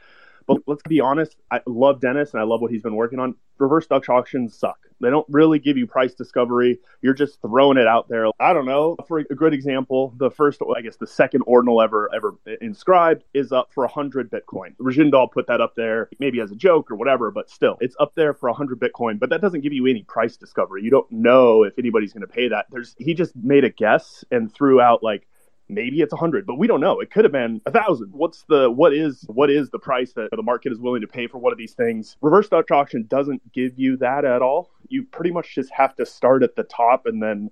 But 0.48 0.58
let's 0.68 0.84
be 0.84 1.00
honest, 1.00 1.36
I 1.52 1.62
love 1.66 2.02
Dennis 2.02 2.34
and 2.34 2.42
I 2.42 2.44
love 2.44 2.62
what 2.62 2.72
he's 2.72 2.82
been 2.82 2.96
working 2.96 3.20
on. 3.20 3.36
Reverse 3.58 3.88
Dutch 3.88 4.10
auctions 4.10 4.58
suck. 4.58 4.78
They 5.00 5.10
don't 5.10 5.28
really 5.30 5.60
give 5.60 5.78
you 5.78 5.86
price 5.86 6.14
discovery. 6.14 6.80
You're 7.02 7.14
just 7.14 7.42
throwing 7.42 7.78
it 7.78 7.88
out 7.88 8.08
there. 8.08 8.28
I 8.40 8.54
don't 8.54 8.66
know. 8.66 8.96
For 9.08 9.20
a 9.20 9.24
good 9.24 9.54
example, 9.54 10.14
the 10.18 10.32
first, 10.32 10.62
I 10.76 10.82
guess, 10.82 10.96
the 10.96 11.08
second 11.08 11.44
ordinal 11.46 11.82
ever 11.82 12.10
ever 12.16 12.36
inscribed 12.62 13.24
is 13.34 13.52
up 13.52 13.74
for 13.74 13.84
100 13.84 14.32
Bitcoin. 14.32 14.76
Rajendal 14.78 15.32
put 15.32 15.48
that 15.48 15.60
up 15.60 15.76
there, 15.76 16.10
maybe 16.20 16.40
as 16.40 16.52
a 16.52 16.56
joke 16.56 16.90
or 16.90 16.96
whatever, 16.96 17.32
but 17.32 17.50
still, 17.50 17.78
it's 17.82 17.96
up 18.00 18.14
there 18.16 18.34
for 18.34 18.50
100 18.50 18.80
Bitcoin. 18.80 19.20
But 19.20 19.30
that 19.30 19.42
doesn't 19.42 19.62
give 19.62 19.74
you 19.74 19.88
any 19.88 20.04
price 20.04 20.38
discovery. 20.38 20.84
You 20.84 20.90
don't 20.90 21.12
know 21.12 21.64
if 21.64 21.78
anybody's 21.78 22.14
going 22.14 22.26
to 22.26 22.34
pay 22.34 22.48
that. 22.48 22.68
There's 22.72 22.96
he 22.98 23.14
just 23.14 23.36
made 23.36 23.66
a 23.66 23.70
guess 23.70 24.24
and 24.32 24.54
threw 24.54 24.80
out 24.80 25.04
like 25.04 25.28
maybe 25.70 26.02
it's 26.02 26.14
a 26.14 26.18
hundred, 26.18 26.46
but 26.46 26.58
we 26.58 26.68
don't 26.68 26.82
know. 26.82 27.00
It 27.00 27.12
could 27.12 27.26
have 27.26 27.32
been 27.32 27.62
a 27.66 27.72
thousand. 27.72 28.12
What's 28.12 28.44
the 28.50 28.70
what 28.70 28.94
is 28.94 29.26
what 29.28 29.50
is 29.50 29.70
the 29.70 29.80
price 29.80 30.14
that 30.14 30.30
the 30.32 30.44
market 30.44 30.72
is 30.72 30.80
willing 30.80 31.02
to 31.02 31.08
pay 31.08 31.28
for 31.28 31.38
one 31.38 31.52
of 31.52 31.58
these 31.58 31.74
things? 31.74 32.18
Reverse 32.22 32.50
Dutch 32.50 32.72
auction 32.72 33.06
doesn't 33.08 33.54
give 33.54 33.78
you 33.78 33.98
that 33.98 34.26
at 34.26 34.42
all. 34.42 34.72
You 34.90 35.04
pretty 35.04 35.32
much 35.32 35.56
just 35.56 35.72
have 35.72 35.96
to 35.96 36.06
start 36.06 36.44
at 36.44 36.56
the 36.56 36.64
top 36.64 37.06
and 37.06 37.22
then 37.22 37.50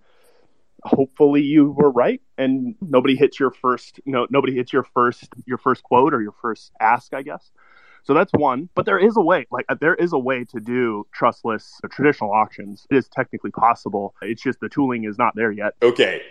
hopefully 0.83 1.41
you 1.41 1.71
were 1.71 1.91
right 1.91 2.21
and 2.37 2.75
nobody 2.81 3.15
hits 3.15 3.39
your 3.39 3.51
first 3.51 3.99
you 4.05 4.11
know 4.11 4.25
nobody 4.29 4.55
hits 4.55 4.73
your 4.73 4.83
first 4.83 5.29
your 5.45 5.57
first 5.57 5.83
quote 5.83 6.13
or 6.13 6.21
your 6.21 6.33
first 6.41 6.71
ask 6.79 7.13
i 7.13 7.21
guess 7.21 7.51
so 8.03 8.13
that's 8.13 8.31
one 8.33 8.67
but 8.73 8.85
there 8.85 8.97
is 8.97 9.15
a 9.15 9.21
way 9.21 9.45
like 9.51 9.65
uh, 9.69 9.75
there 9.79 9.93
is 9.93 10.11
a 10.11 10.17
way 10.17 10.43
to 10.43 10.59
do 10.59 11.05
trustless 11.13 11.79
traditional 11.91 12.31
auctions 12.31 12.87
it 12.89 12.95
is 12.95 13.07
technically 13.09 13.51
possible 13.51 14.15
it's 14.23 14.41
just 14.41 14.59
the 14.59 14.69
tooling 14.69 15.03
is 15.03 15.19
not 15.19 15.35
there 15.35 15.51
yet 15.51 15.75
okay 15.83 16.21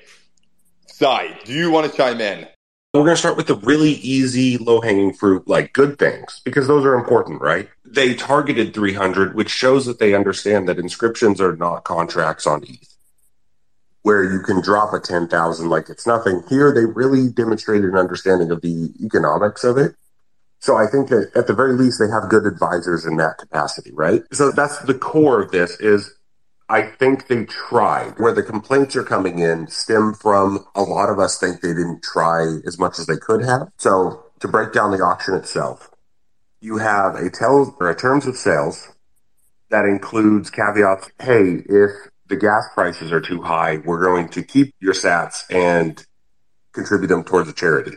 Sai, 0.93 1.39
do 1.45 1.53
you 1.53 1.71
want 1.71 1.91
to 1.91 1.97
chime 1.97 2.21
in? 2.21 2.47
We're 2.93 3.05
going 3.05 3.15
to 3.15 3.17
start 3.17 3.37
with 3.37 3.47
the 3.47 3.55
really 3.55 3.93
easy, 3.93 4.59
low 4.59 4.81
hanging 4.81 5.13
fruit, 5.13 5.47
like 5.47 5.73
good 5.73 5.99
things, 5.99 6.41
because 6.45 6.67
those 6.67 6.85
are 6.85 6.95
important, 6.95 7.41
right? 7.41 7.69
They 7.85 8.15
targeted 8.15 8.75
300, 8.75 9.35
which 9.35 9.49
shows 9.49 9.87
that 9.87 10.01
they 10.01 10.15
understand 10.15 10.69
that 10.69 10.79
inscriptions 10.79 11.41
are 11.41 11.55
not 11.55 11.85
contracts 11.85 12.47
on 12.47 12.65
ETH, 12.65 12.97
where 14.03 14.25
you 14.25 14.41
can 14.41 14.61
drop 14.61 14.93
a 14.93 14.99
10,000 14.99 15.69
like 15.69 15.89
it's 15.89 16.07
nothing. 16.07 16.43
Here, 16.49 16.75
they 16.75 16.85
really 16.85 17.29
demonstrated 17.29 17.91
an 17.91 17.97
understanding 17.97 18.51
of 18.51 18.61
the 18.61 18.93
economics 19.01 19.63
of 19.63 19.79
it. 19.79 19.95
So 20.59 20.77
I 20.77 20.87
think 20.87 21.09
that 21.09 21.31
at 21.37 21.47
the 21.47 21.55
very 21.55 21.73
least, 21.73 22.01
they 22.01 22.09
have 22.09 22.29
good 22.29 22.45
advisors 22.45 23.07
in 23.07 23.17
that 23.17 23.39
capacity, 23.39 23.93
right? 23.93 24.23
So 24.33 24.51
that's 24.51 24.81
the 24.81 24.95
core 24.95 25.41
of 25.41 25.53
this 25.53 25.79
is 25.81 26.13
I 26.71 26.83
think 26.83 27.27
they 27.27 27.47
tried. 27.47 28.15
Where 28.19 28.33
the 28.33 28.45
complaints 28.45 28.95
are 28.95 29.03
coming 29.03 29.41
in 29.41 29.67
stem 29.67 30.15
from 30.15 30.65
a 30.77 30.83
lot 30.83 31.11
of 31.11 31.19
us 31.19 31.37
think 31.37 31.61
they 31.61 31.75
didn't 31.75 32.05
try 32.05 32.43
as 32.65 32.79
much 32.79 33.01
as 33.01 33.07
they 33.07 33.17
could 33.17 33.45
have. 33.45 33.73
So 33.77 34.25
to 34.39 34.47
break 34.47 34.73
down 34.73 34.93
the 34.93 35.03
auction 35.03 35.35
itself, 35.35 35.91
you 36.61 36.77
have 36.77 37.17
a 37.17 37.29
tell 37.29 37.77
or 37.81 37.91
a 37.91 37.97
terms 37.97 38.25
of 38.25 38.37
sales 38.37 38.89
that 39.71 39.85
includes 39.85 40.49
caveats. 40.49 41.11
Hey, 41.21 41.65
if 41.69 41.91
the 42.29 42.37
gas 42.37 42.69
prices 42.73 43.11
are 43.11 43.21
too 43.21 43.43
high, 43.43 43.79
we're 43.79 44.05
going 44.05 44.29
to 44.29 44.43
keep 44.45 44.73
your 44.79 44.95
sats 44.95 45.43
and 45.51 46.07
contribute 46.71 47.09
them 47.09 47.25
towards 47.25 47.49
a 47.49 47.53
charity. 47.53 47.97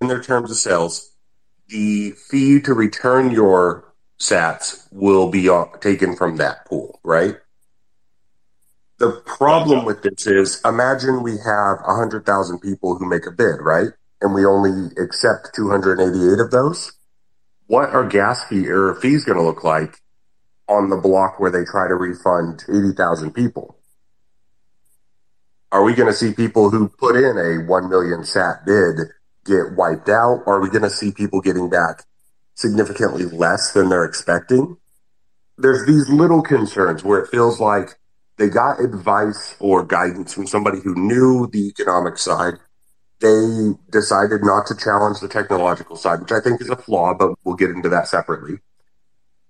In 0.00 0.08
their 0.08 0.20
terms 0.20 0.50
of 0.50 0.56
sales, 0.56 1.12
the 1.68 2.10
fee 2.10 2.60
to 2.62 2.74
return 2.74 3.30
your 3.30 3.94
sats 4.18 4.86
will 4.92 5.30
be 5.30 5.48
taken 5.80 6.16
from 6.16 6.36
that 6.36 6.64
pool, 6.66 7.00
right? 7.02 7.36
The 8.98 9.12
problem 9.26 9.84
with 9.84 10.02
this 10.02 10.26
is 10.26 10.60
imagine 10.64 11.22
we 11.22 11.32
have 11.32 11.80
100,000 11.84 12.58
people 12.60 12.96
who 12.96 13.06
make 13.06 13.26
a 13.26 13.30
bid, 13.30 13.60
right? 13.60 13.90
And 14.22 14.32
we 14.32 14.46
only 14.46 14.90
accept 14.96 15.54
288 15.54 16.38
of 16.38 16.50
those. 16.50 16.92
What 17.66 17.90
are 17.90 18.06
gas 18.06 18.44
fee 18.44 18.68
or 18.68 18.94
fees 18.94 19.24
going 19.24 19.36
to 19.36 19.44
look 19.44 19.64
like 19.64 20.00
on 20.68 20.88
the 20.88 20.96
block 20.96 21.38
where 21.38 21.50
they 21.50 21.64
try 21.64 21.88
to 21.88 21.94
refund 21.94 22.64
80,000 22.68 23.32
people? 23.32 23.76
Are 25.70 25.82
we 25.82 25.94
going 25.94 26.08
to 26.08 26.14
see 26.14 26.32
people 26.32 26.70
who 26.70 26.88
put 26.88 27.16
in 27.16 27.36
a 27.36 27.66
1 27.66 27.90
million 27.90 28.24
sat 28.24 28.64
bid 28.64 28.96
get 29.44 29.76
wiped 29.76 30.08
out? 30.08 30.42
Or 30.46 30.56
are 30.56 30.60
we 30.60 30.70
going 30.70 30.82
to 30.82 30.90
see 30.90 31.12
people 31.12 31.42
getting 31.42 31.68
back 31.68 32.04
significantly 32.56 33.26
less 33.26 33.72
than 33.72 33.88
they're 33.88 34.04
expecting? 34.04 34.76
There's 35.56 35.86
these 35.86 36.08
little 36.08 36.42
concerns 36.42 37.04
where 37.04 37.20
it 37.20 37.30
feels 37.30 37.60
like 37.60 37.90
they 38.36 38.48
got 38.48 38.80
advice 38.80 39.56
or 39.60 39.84
guidance 39.84 40.34
from 40.34 40.46
somebody 40.46 40.80
who 40.80 40.94
knew 40.94 41.46
the 41.46 41.68
economic 41.68 42.18
side. 42.18 42.54
They 43.20 43.70
decided 43.90 44.44
not 44.44 44.66
to 44.66 44.76
challenge 44.76 45.20
the 45.20 45.28
technological 45.28 45.96
side, 45.96 46.20
which 46.20 46.32
I 46.32 46.40
think 46.40 46.60
is 46.60 46.68
a 46.68 46.76
flaw, 46.76 47.14
but 47.14 47.34
we'll 47.44 47.56
get 47.56 47.70
into 47.70 47.88
that 47.88 48.08
separately. 48.08 48.58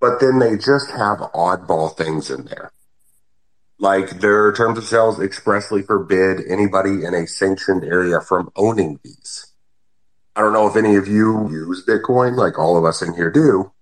But 0.00 0.20
then 0.20 0.38
they 0.38 0.56
just 0.56 0.90
have 0.90 1.18
oddball 1.18 1.96
things 1.96 2.30
in 2.30 2.44
there. 2.44 2.70
Like 3.78 4.20
their 4.20 4.52
terms 4.52 4.78
of 4.78 4.84
sales 4.84 5.20
expressly 5.20 5.82
forbid 5.82 6.40
anybody 6.48 7.04
in 7.04 7.14
a 7.14 7.26
sanctioned 7.26 7.84
area 7.84 8.20
from 8.20 8.50
owning 8.56 9.00
these. 9.02 9.52
I 10.36 10.40
don't 10.40 10.52
know 10.52 10.68
if 10.68 10.76
any 10.76 10.96
of 10.96 11.08
you 11.08 11.48
use 11.50 11.84
Bitcoin, 11.86 12.36
like 12.36 12.58
all 12.58 12.76
of 12.76 12.84
us 12.84 13.00
in 13.00 13.14
here 13.14 13.30
do. 13.30 13.72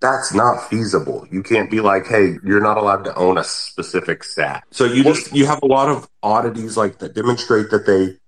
That's 0.00 0.34
not 0.34 0.68
feasible. 0.68 1.26
You 1.30 1.42
can't 1.42 1.70
be 1.70 1.80
like, 1.80 2.06
hey, 2.06 2.36
you're 2.44 2.60
not 2.60 2.76
allowed 2.76 3.04
to 3.04 3.14
own 3.16 3.38
a 3.38 3.44
specific 3.44 4.22
sat. 4.22 4.64
So 4.70 4.84
you 4.84 5.02
just 5.02 5.34
you 5.34 5.46
have 5.46 5.62
a 5.62 5.66
lot 5.66 5.88
of 5.88 6.06
oddities 6.22 6.76
like 6.76 6.98
that 6.98 7.14
demonstrate 7.14 7.70
that 7.70 7.86
they 7.86 8.18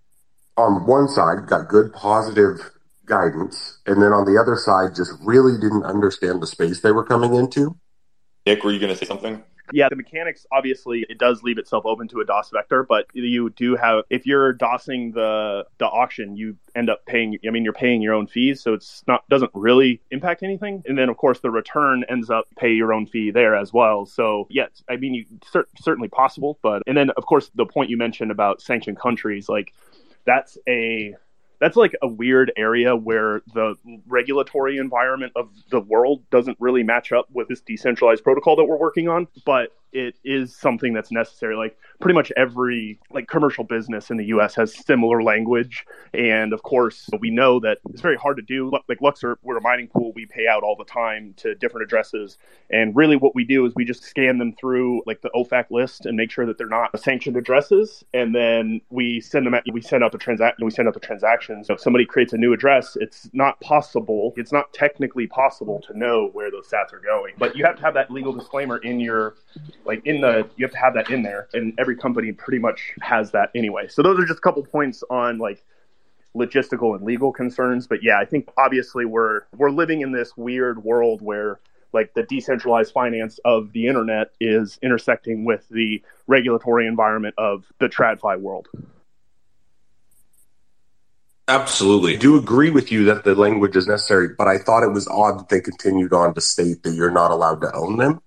on 0.56 0.86
one 0.86 1.08
side 1.08 1.46
got 1.46 1.68
good 1.68 1.92
positive 1.92 2.70
guidance, 3.04 3.78
and 3.84 4.00
then 4.00 4.12
on 4.12 4.24
the 4.24 4.40
other 4.40 4.56
side 4.56 4.96
just 4.96 5.12
really 5.22 5.60
didn't 5.60 5.84
understand 5.84 6.40
the 6.40 6.46
space 6.46 6.80
they 6.80 6.92
were 6.92 7.04
coming 7.04 7.34
into. 7.34 7.76
Nick, 8.46 8.64
were 8.64 8.72
you 8.72 8.78
going 8.78 8.92
to 8.92 8.98
say 8.98 9.06
something? 9.06 9.42
Yeah, 9.72 9.88
the 9.88 9.96
mechanics 9.96 10.46
obviously 10.52 11.04
it 11.08 11.18
does 11.18 11.42
leave 11.42 11.58
itself 11.58 11.84
open 11.86 12.08
to 12.08 12.20
a 12.20 12.24
DOS 12.24 12.50
vector, 12.50 12.84
but 12.84 13.06
you 13.12 13.50
do 13.50 13.76
have 13.76 14.04
if 14.10 14.26
you're 14.26 14.52
DOSing 14.52 15.12
the 15.12 15.64
the 15.78 15.86
auction, 15.86 16.36
you 16.36 16.56
end 16.74 16.90
up 16.90 17.04
paying. 17.06 17.38
I 17.46 17.50
mean, 17.50 17.64
you're 17.64 17.72
paying 17.72 18.02
your 18.02 18.14
own 18.14 18.26
fees, 18.26 18.62
so 18.62 18.74
it's 18.74 19.02
not 19.06 19.28
doesn't 19.28 19.50
really 19.54 20.00
impact 20.10 20.42
anything. 20.42 20.82
And 20.86 20.96
then 20.96 21.08
of 21.08 21.16
course 21.16 21.40
the 21.40 21.50
return 21.50 22.04
ends 22.08 22.30
up 22.30 22.46
pay 22.56 22.72
your 22.72 22.92
own 22.92 23.06
fee 23.06 23.30
there 23.30 23.56
as 23.56 23.72
well. 23.72 24.06
So 24.06 24.46
yes, 24.50 24.82
I 24.88 24.96
mean, 24.96 25.14
you 25.14 25.24
cer- 25.50 25.68
certainly 25.80 26.08
possible, 26.08 26.58
but 26.62 26.82
and 26.86 26.96
then 26.96 27.10
of 27.10 27.26
course 27.26 27.50
the 27.54 27.66
point 27.66 27.90
you 27.90 27.96
mentioned 27.96 28.30
about 28.30 28.60
sanctioned 28.60 28.98
countries, 28.98 29.48
like 29.48 29.72
that's 30.24 30.58
a 30.68 31.14
that's 31.60 31.76
like 31.76 31.94
a 32.02 32.08
weird 32.08 32.52
area 32.56 32.94
where 32.94 33.42
the 33.54 33.74
regulatory 34.06 34.78
environment 34.78 35.32
of 35.36 35.50
the 35.70 35.80
world 35.80 36.28
doesn't 36.30 36.56
really 36.60 36.82
match 36.82 37.12
up 37.12 37.26
with 37.32 37.48
this 37.48 37.60
decentralized 37.60 38.22
protocol 38.22 38.56
that 38.56 38.64
we're 38.64 38.78
working 38.78 39.08
on 39.08 39.26
but 39.44 39.70
it 39.96 40.14
is 40.24 40.54
something 40.54 40.92
that's 40.92 41.10
necessary. 41.10 41.56
Like 41.56 41.78
pretty 42.00 42.14
much 42.14 42.30
every 42.36 43.00
like 43.10 43.28
commercial 43.28 43.64
business 43.64 44.10
in 44.10 44.18
the 44.18 44.26
US 44.26 44.54
has 44.54 44.74
similar 44.74 45.22
language. 45.22 45.86
And 46.12 46.52
of 46.52 46.62
course 46.62 47.08
we 47.18 47.30
know 47.30 47.58
that 47.60 47.78
it's 47.88 48.02
very 48.02 48.16
hard 48.16 48.36
to 48.36 48.42
do. 48.42 48.70
Like 48.88 49.00
Luxor 49.00 49.38
we're 49.42 49.56
a 49.56 49.62
mining 49.62 49.88
pool. 49.88 50.12
We 50.14 50.26
pay 50.26 50.46
out 50.46 50.62
all 50.62 50.76
the 50.76 50.84
time 50.84 51.32
to 51.38 51.54
different 51.54 51.84
addresses. 51.84 52.36
And 52.70 52.94
really 52.94 53.16
what 53.16 53.34
we 53.34 53.44
do 53.44 53.64
is 53.64 53.72
we 53.74 53.86
just 53.86 54.02
scan 54.04 54.36
them 54.36 54.52
through 54.60 55.02
like 55.06 55.22
the 55.22 55.30
OFAC 55.34 55.70
list 55.70 56.04
and 56.04 56.14
make 56.14 56.30
sure 56.30 56.44
that 56.44 56.58
they're 56.58 56.66
not 56.66 56.98
sanctioned 57.00 57.38
addresses. 57.38 58.04
And 58.12 58.34
then 58.34 58.82
we 58.90 59.20
send 59.20 59.46
them 59.46 59.54
out 59.54 59.62
we 59.72 59.80
send 59.80 60.04
out 60.04 60.12
the 60.12 60.18
transaction 60.18 60.66
we 60.66 60.70
send 60.70 60.88
out 60.88 60.94
the 60.94 61.00
transactions. 61.00 61.68
So 61.68 61.74
if 61.74 61.80
somebody 61.80 62.04
creates 62.04 62.34
a 62.34 62.38
new 62.38 62.52
address 62.52 62.98
it's 63.00 63.30
not 63.32 63.58
possible 63.60 64.34
it's 64.36 64.52
not 64.52 64.74
technically 64.74 65.26
possible 65.26 65.80
to 65.86 65.98
know 65.98 66.28
where 66.34 66.50
those 66.50 66.68
sats 66.68 66.92
are 66.92 67.00
going. 67.00 67.34
But 67.38 67.56
you 67.56 67.64
have 67.64 67.76
to 67.76 67.82
have 67.82 67.94
that 67.94 68.10
legal 68.10 68.34
disclaimer 68.34 68.76
in 68.78 69.00
your 69.00 69.36
like 69.86 70.04
in 70.06 70.20
the 70.20 70.48
you 70.56 70.64
have 70.64 70.72
to 70.72 70.78
have 70.78 70.94
that 70.94 71.10
in 71.10 71.22
there 71.22 71.48
and 71.54 71.72
every 71.78 71.96
company 71.96 72.32
pretty 72.32 72.58
much 72.58 72.92
has 73.00 73.30
that 73.30 73.50
anyway. 73.54 73.88
So 73.88 74.02
those 74.02 74.18
are 74.18 74.26
just 74.26 74.38
a 74.38 74.42
couple 74.42 74.62
points 74.64 75.02
on 75.10 75.38
like 75.38 75.64
logistical 76.36 76.94
and 76.94 77.02
legal 77.02 77.32
concerns 77.32 77.86
but 77.86 78.02
yeah 78.02 78.18
i 78.18 78.24
think 78.26 78.46
obviously 78.58 79.06
we're 79.06 79.44
we're 79.56 79.70
living 79.70 80.02
in 80.02 80.12
this 80.12 80.36
weird 80.36 80.84
world 80.84 81.22
where 81.22 81.58
like 81.96 82.12
the 82.14 82.22
decentralized 82.24 82.92
finance 82.92 83.40
of 83.44 83.72
the 83.72 83.86
internet 83.86 84.28
is 84.38 84.78
intersecting 84.82 85.44
with 85.44 85.66
the 85.70 86.02
regulatory 86.26 86.86
environment 86.86 87.34
of 87.38 87.64
the 87.78 87.88
tradfi 87.88 88.38
world. 88.38 88.68
Absolutely. 91.48 92.14
I 92.14 92.18
do 92.18 92.36
agree 92.36 92.70
with 92.70 92.92
you 92.92 93.04
that 93.04 93.24
the 93.24 93.34
language 93.34 93.76
is 93.76 93.86
necessary, 93.86 94.28
but 94.36 94.48
I 94.48 94.58
thought 94.58 94.82
it 94.82 94.92
was 94.92 95.08
odd 95.08 95.38
that 95.38 95.48
they 95.48 95.60
continued 95.60 96.12
on 96.12 96.34
to 96.34 96.40
state 96.40 96.82
that 96.82 96.92
you're 96.92 97.10
not 97.10 97.30
allowed 97.30 97.60
to 97.62 97.72
own 97.72 97.96
them 97.96 98.20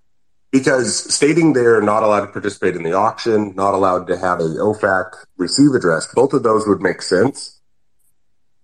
because 0.50 1.12
stating 1.12 1.52
they're 1.52 1.80
not 1.80 2.02
allowed 2.02 2.26
to 2.26 2.32
participate 2.32 2.76
in 2.76 2.82
the 2.82 2.92
auction, 2.92 3.54
not 3.54 3.74
allowed 3.74 4.06
to 4.08 4.18
have 4.18 4.40
a 4.40 4.44
OFAC 4.44 5.12
receive 5.36 5.74
address, 5.74 6.12
both 6.14 6.32
of 6.32 6.42
those 6.42 6.66
would 6.66 6.82
make 6.82 7.02
sense. 7.02 7.60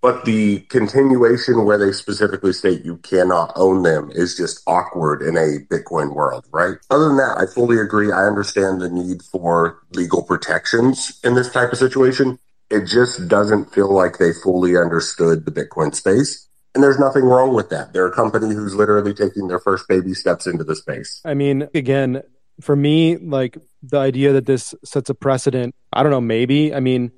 But 0.03 0.25
the 0.25 0.61
continuation 0.69 1.65
where 1.65 1.79
they 1.79 1.91
specifically 1.91 2.53
state 2.53 2.85
you 2.85 2.99
cannot 2.99 3.53
own 3.57 3.83
them 3.83 4.11
is 4.15 4.37
just 4.37 4.63
awkward 4.67 5.23
in 5.23 5.37
a 5.37 5.59
Bitcoin 5.69 6.15
world, 6.15 6.47
right? 6.53 6.77
Other 6.91 7.09
than 7.09 7.17
that, 7.17 7.39
I 7.39 7.53
fully 7.53 7.79
agree. 7.79 8.13
I 8.13 8.27
understand 8.27 8.81
the 8.81 8.89
need 8.89 9.23
for 9.23 9.83
legal 9.93 10.23
protections 10.23 11.19
in 11.25 11.35
this 11.35 11.51
type 11.51 11.73
of 11.73 11.79
situation. 11.79 12.39
It 12.71 12.87
just 12.87 13.27
doesn't 13.27 13.73
feel 13.73 13.93
like 13.93 14.19
they 14.19 14.33
fully 14.33 14.77
understood 14.77 15.45
the 15.45 15.51
Bitcoin 15.51 15.95
space. 15.95 16.47
And 16.77 16.83
there's 16.83 16.99
nothing 16.99 17.25
wrong 17.25 17.55
with 17.55 17.71
that. 17.71 17.95
They're 17.95 18.07
a 18.07 18.13
company 18.13 18.55
who's 18.55 18.75
literally 18.75 19.15
taking 19.15 19.49
their 19.49 19.59
first 19.59 19.89
baby 19.89 20.13
steps 20.13 20.47
into 20.47 20.63
the 20.63 20.77
space. 20.77 21.23
I 21.25 21.33
mean, 21.33 21.71
again, 21.75 22.23
for 22.61 22.77
me, 22.77 23.17
like 23.17 23.57
the 23.83 23.97
idea 23.97 24.35
that 24.35 24.45
this 24.45 24.75
sets 24.85 25.09
a 25.09 25.15
precedent, 25.15 25.75
I 25.91 26.03
don't 26.03 26.13
know, 26.13 26.21
maybe. 26.21 26.75
I 26.75 26.81
mean, 26.81 27.13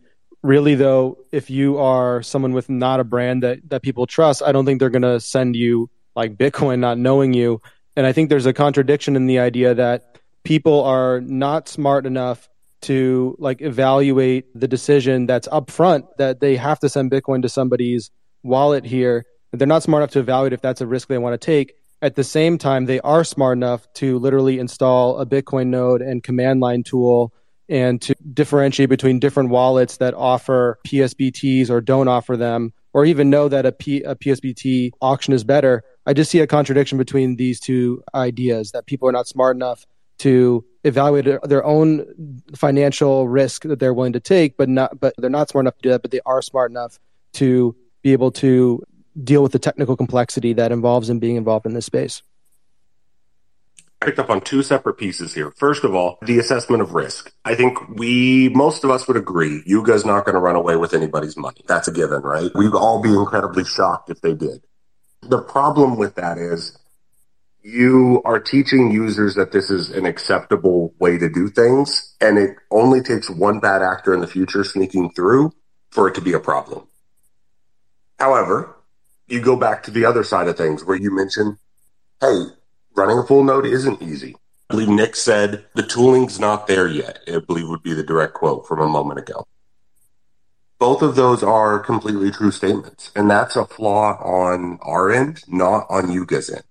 really 0.44 0.76
though, 0.76 1.18
if 1.32 1.50
you 1.50 1.78
are 1.78 2.22
someone 2.22 2.52
with 2.52 2.70
not 2.70 3.00
a 3.00 3.04
brand 3.04 3.42
that, 3.42 3.68
that 3.70 3.82
people 3.82 4.06
trust, 4.06 4.44
I 4.46 4.52
don't 4.52 4.64
think 4.64 4.78
they're 4.78 4.90
going 4.90 5.02
to 5.02 5.18
send 5.18 5.56
you 5.56 5.90
like 6.14 6.36
Bitcoin 6.36 6.78
not 6.78 6.96
knowing 6.96 7.32
you. 7.32 7.60
And 7.96 8.06
I 8.06 8.12
think 8.12 8.28
there's 8.28 8.46
a 8.46 8.52
contradiction 8.52 9.16
in 9.16 9.26
the 9.26 9.40
idea 9.40 9.74
that 9.74 10.18
people 10.44 10.84
are 10.84 11.20
not 11.20 11.68
smart 11.68 12.06
enough 12.06 12.48
to 12.82 13.34
like 13.40 13.60
evaluate 13.60 14.46
the 14.54 14.68
decision 14.68 15.26
that's 15.26 15.48
upfront 15.48 16.06
that 16.18 16.38
they 16.38 16.54
have 16.54 16.78
to 16.78 16.88
send 16.88 17.10
Bitcoin 17.10 17.42
to 17.42 17.48
somebody's 17.48 18.12
wallet 18.44 18.84
here 18.84 19.26
they're 19.52 19.66
not 19.66 19.82
smart 19.82 20.02
enough 20.02 20.12
to 20.12 20.20
evaluate 20.20 20.52
if 20.52 20.60
that's 20.60 20.80
a 20.80 20.86
risk 20.86 21.08
they 21.08 21.18
want 21.18 21.40
to 21.40 21.44
take. 21.44 21.74
At 22.00 22.14
the 22.14 22.24
same 22.24 22.58
time, 22.58 22.86
they 22.86 23.00
are 23.00 23.24
smart 23.24 23.58
enough 23.58 23.92
to 23.94 24.18
literally 24.18 24.58
install 24.58 25.18
a 25.18 25.26
Bitcoin 25.26 25.68
node 25.68 26.00
and 26.00 26.22
command 26.22 26.60
line 26.60 26.82
tool 26.84 27.32
and 27.68 28.00
to 28.02 28.14
differentiate 28.32 28.88
between 28.88 29.18
different 29.18 29.50
wallets 29.50 29.98
that 29.98 30.14
offer 30.14 30.78
PSBTs 30.86 31.68
or 31.70 31.80
don't 31.80 32.08
offer 32.08 32.36
them, 32.36 32.72
or 32.94 33.04
even 33.04 33.30
know 33.30 33.48
that 33.48 33.66
a, 33.66 33.72
P, 33.72 34.02
a 34.02 34.14
PSBT 34.14 34.92
auction 35.00 35.34
is 35.34 35.44
better. 35.44 35.82
I 36.06 36.14
just 36.14 36.30
see 36.30 36.40
a 36.40 36.46
contradiction 36.46 36.96
between 36.96 37.36
these 37.36 37.60
two 37.60 38.02
ideas 38.14 38.70
that 38.72 38.86
people 38.86 39.08
are 39.08 39.12
not 39.12 39.26
smart 39.26 39.56
enough 39.56 39.86
to 40.18 40.64
evaluate 40.84 41.42
their 41.44 41.64
own 41.64 42.42
financial 42.56 43.28
risk 43.28 43.62
that 43.64 43.78
they're 43.78 43.94
willing 43.94 44.14
to 44.14 44.20
take, 44.20 44.56
but 44.56 44.68
not, 44.68 44.98
but 44.98 45.14
they're 45.18 45.30
not 45.30 45.48
smart 45.48 45.64
enough 45.64 45.76
to 45.76 45.82
do 45.82 45.88
that, 45.90 46.02
but 46.02 46.10
they 46.10 46.20
are 46.24 46.42
smart 46.42 46.70
enough 46.70 46.98
to 47.34 47.76
be 48.02 48.12
able 48.12 48.30
to 48.30 48.82
deal 49.22 49.42
with 49.42 49.52
the 49.52 49.58
technical 49.58 49.96
complexity 49.96 50.52
that 50.54 50.72
involves 50.72 51.10
in 51.10 51.18
being 51.18 51.36
involved 51.36 51.66
in 51.66 51.74
this 51.74 51.86
space? 51.86 52.22
I 54.00 54.06
picked 54.06 54.18
up 54.20 54.30
on 54.30 54.40
two 54.40 54.62
separate 54.62 54.94
pieces 54.94 55.34
here. 55.34 55.52
First 55.56 55.82
of 55.82 55.94
all, 55.94 56.18
the 56.22 56.38
assessment 56.38 56.82
of 56.82 56.94
risk. 56.94 57.32
I 57.44 57.56
think 57.56 57.78
we, 57.88 58.48
most 58.50 58.84
of 58.84 58.90
us 58.90 59.08
would 59.08 59.16
agree, 59.16 59.62
Yuga's 59.66 60.04
not 60.04 60.24
going 60.24 60.34
to 60.34 60.40
run 60.40 60.54
away 60.54 60.76
with 60.76 60.94
anybody's 60.94 61.36
money. 61.36 61.62
That's 61.66 61.88
a 61.88 61.92
given, 61.92 62.22
right? 62.22 62.50
We'd 62.54 62.74
all 62.74 63.02
be 63.02 63.12
incredibly 63.12 63.64
shocked 63.64 64.08
if 64.08 64.20
they 64.20 64.34
did. 64.34 64.62
The 65.22 65.42
problem 65.42 65.96
with 65.96 66.14
that 66.14 66.38
is 66.38 66.78
you 67.62 68.22
are 68.24 68.38
teaching 68.38 68.92
users 68.92 69.34
that 69.34 69.50
this 69.50 69.68
is 69.68 69.90
an 69.90 70.06
acceptable 70.06 70.94
way 71.00 71.18
to 71.18 71.28
do 71.28 71.48
things, 71.48 72.14
and 72.20 72.38
it 72.38 72.56
only 72.70 73.02
takes 73.02 73.28
one 73.28 73.58
bad 73.58 73.82
actor 73.82 74.14
in 74.14 74.20
the 74.20 74.28
future 74.28 74.62
sneaking 74.62 75.10
through 75.10 75.52
for 75.90 76.08
it 76.08 76.14
to 76.14 76.20
be 76.20 76.32
a 76.32 76.40
problem. 76.40 76.86
However, 78.18 78.77
you 79.28 79.40
go 79.40 79.56
back 79.56 79.82
to 79.84 79.90
the 79.90 80.04
other 80.04 80.24
side 80.24 80.48
of 80.48 80.56
things 80.56 80.84
where 80.84 80.96
you 80.96 81.14
mentioned, 81.14 81.58
hey, 82.20 82.46
running 82.96 83.18
a 83.18 83.26
full 83.26 83.44
node 83.44 83.66
isn't 83.66 84.02
easy. 84.02 84.36
I 84.70 84.74
believe 84.74 84.88
Nick 84.88 85.16
said 85.16 85.64
the 85.74 85.82
tooling's 85.82 86.38
not 86.38 86.66
there 86.66 86.88
yet. 86.88 87.20
I 87.26 87.38
believe 87.38 87.68
would 87.68 87.82
be 87.82 87.94
the 87.94 88.02
direct 88.02 88.34
quote 88.34 88.66
from 88.66 88.80
a 88.80 88.88
moment 88.88 89.18
ago. 89.18 89.46
Both 90.78 91.02
of 91.02 91.16
those 91.16 91.42
are 91.42 91.78
completely 91.78 92.30
true 92.30 92.50
statements. 92.50 93.10
And 93.16 93.30
that's 93.30 93.56
a 93.56 93.64
flaw 93.64 94.18
on 94.22 94.78
our 94.82 95.10
end, 95.10 95.42
not 95.48 95.86
on 95.88 96.10
Yuga's 96.10 96.50
end. 96.50 96.64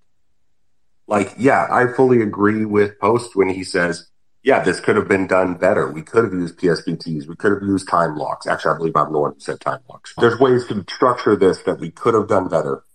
Like, 1.08 1.34
yeah, 1.38 1.68
I 1.72 1.88
fully 1.88 2.22
agree 2.22 2.66
with 2.66 2.99
Post 2.99 3.36
when 3.36 3.49
he 3.49 3.64
says 3.64 4.08
yeah, 4.48 4.64
this 4.64 4.80
could 4.80 4.95
have 4.95 5.10
been 5.10 5.28
done 5.28 5.56
better. 5.56 5.91
We 5.91 6.02
could 6.02 6.24
have 6.24 6.32
used 6.32 6.58
PSBTs. 6.58 7.28
We 7.28 7.36
could 7.36 7.52
have 7.52 7.62
used 7.64 7.89
time 7.89 8.16
locks. 8.16 8.48
Actually, 8.48 8.76
I 8.76 8.78
believe 8.78 8.95
I'm 8.95 9.12
the 9.12 9.20
one 9.20 9.34
who 9.34 9.39
said 9.41 9.60
time 9.60 9.82
locks. 9.89 10.14
There's 10.18 10.39
ways 10.39 10.66
to 10.68 10.86
structure 10.89 11.36
this 11.36 11.64
that 11.64 11.82
we 11.82 11.91
could 11.91 12.14
have 12.14 12.30
done 12.30 12.48
better. 12.48 12.86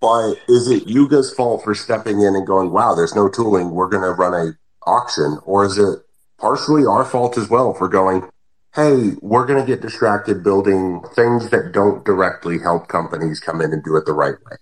But 0.00 0.34
is 0.48 0.68
it 0.68 0.88
Yuga's 0.88 1.32
fault 1.32 1.62
for 1.62 1.76
stepping 1.76 2.22
in 2.22 2.34
and 2.34 2.44
going, 2.44 2.72
wow, 2.72 2.92
there's 2.92 3.14
no 3.14 3.28
tooling, 3.28 3.70
we're 3.70 3.88
going 3.88 4.02
to 4.02 4.10
run 4.10 4.34
a 4.34 4.58
auction? 4.84 5.38
Or 5.44 5.64
is 5.64 5.78
it 5.78 6.00
partially 6.38 6.84
our 6.84 7.04
fault 7.04 7.38
as 7.38 7.48
well 7.48 7.72
for 7.72 7.86
going, 7.86 8.28
hey, 8.74 9.12
we're 9.20 9.46
going 9.46 9.64
to 9.64 9.66
get 9.66 9.80
distracted 9.80 10.42
building 10.42 11.04
things 11.14 11.50
that 11.50 11.70
don't 11.70 12.04
directly 12.04 12.58
help 12.58 12.88
companies 12.88 13.38
come 13.38 13.60
in 13.60 13.72
and 13.72 13.84
do 13.84 13.94
it 13.94 14.06
the 14.06 14.12
right 14.12 14.34
way? 14.50 14.56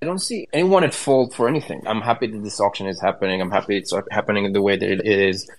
I 0.00 0.06
don't 0.06 0.20
see 0.20 0.46
anyone 0.52 0.84
at 0.84 0.94
fault 0.94 1.34
for 1.34 1.48
anything. 1.48 1.82
I'm 1.86 2.02
happy 2.02 2.28
that 2.28 2.44
this 2.44 2.60
auction 2.60 2.86
is 2.86 3.00
happening. 3.00 3.40
I'm 3.40 3.50
happy 3.50 3.76
it's 3.76 3.92
happening 4.10 4.44
in 4.44 4.52
the 4.52 4.62
way 4.62 4.76
that 4.76 4.88
it 4.88 5.04
is. 5.04 5.50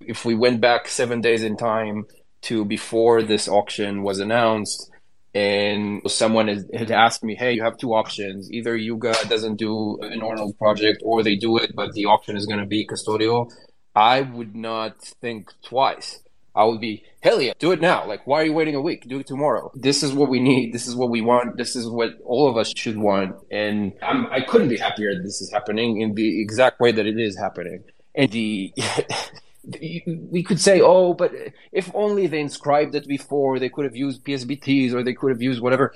If 0.00 0.24
we 0.24 0.34
went 0.34 0.60
back 0.60 0.88
seven 0.88 1.20
days 1.20 1.42
in 1.42 1.56
time 1.56 2.06
to 2.42 2.64
before 2.64 3.22
this 3.22 3.48
auction 3.48 4.04
was 4.04 4.20
announced, 4.20 4.90
and 5.34 6.00
someone 6.06 6.46
had 6.72 6.90
asked 6.90 7.24
me, 7.24 7.34
"Hey, 7.34 7.52
you 7.52 7.62
have 7.62 7.76
two 7.76 7.92
options. 7.92 8.50
Either 8.52 8.76
Yuga 8.76 9.14
doesn't 9.28 9.56
do 9.56 9.98
an 10.00 10.22
ordinal 10.22 10.52
project, 10.54 11.02
or 11.04 11.22
they 11.22 11.34
do 11.36 11.58
it, 11.58 11.74
but 11.74 11.92
the 11.92 12.06
auction 12.06 12.36
is 12.36 12.46
going 12.46 12.60
to 12.60 12.66
be 12.66 12.86
custodial." 12.86 13.50
I 13.94 14.20
would 14.20 14.54
not 14.54 15.02
think 15.20 15.52
twice. 15.62 16.20
I 16.58 16.64
would 16.64 16.80
be, 16.80 17.04
hell 17.20 17.40
yeah, 17.40 17.52
do 17.60 17.70
it 17.70 17.80
now. 17.80 18.04
Like, 18.04 18.26
why 18.26 18.42
are 18.42 18.44
you 18.44 18.52
waiting 18.52 18.74
a 18.74 18.80
week? 18.80 19.08
Do 19.08 19.20
it 19.20 19.28
tomorrow. 19.28 19.70
This 19.76 20.02
is 20.02 20.12
what 20.12 20.28
we 20.28 20.40
need. 20.40 20.74
This 20.74 20.88
is 20.88 20.96
what 20.96 21.08
we 21.08 21.20
want. 21.20 21.56
This 21.56 21.76
is 21.76 21.88
what 21.88 22.20
all 22.24 22.50
of 22.50 22.56
us 22.56 22.72
should 22.76 22.98
want. 22.98 23.36
And 23.52 23.92
I'm, 24.02 24.26
I 24.26 24.40
could 24.40 24.62
not 24.62 24.70
be 24.70 24.76
happier 24.76 25.14
that 25.14 25.22
this 25.22 25.40
is 25.40 25.52
happening 25.52 26.00
in 26.00 26.16
the 26.16 26.42
exact 26.42 26.80
way 26.80 26.90
that 26.90 27.06
it 27.06 27.16
is 27.16 27.38
happening. 27.38 27.84
And 28.16 28.32
the, 28.32 28.74
we 30.32 30.42
could 30.42 30.60
say, 30.60 30.80
oh, 30.80 31.14
but 31.14 31.32
if 31.70 31.92
only 31.94 32.26
they 32.26 32.40
inscribed 32.40 32.96
it 32.96 33.06
before, 33.06 33.60
they 33.60 33.68
could 33.68 33.84
have 33.84 33.94
used 33.94 34.24
PSBTs 34.24 34.92
or 34.94 35.04
they 35.04 35.14
could 35.14 35.30
have 35.30 35.42
used 35.42 35.60
whatever. 35.60 35.94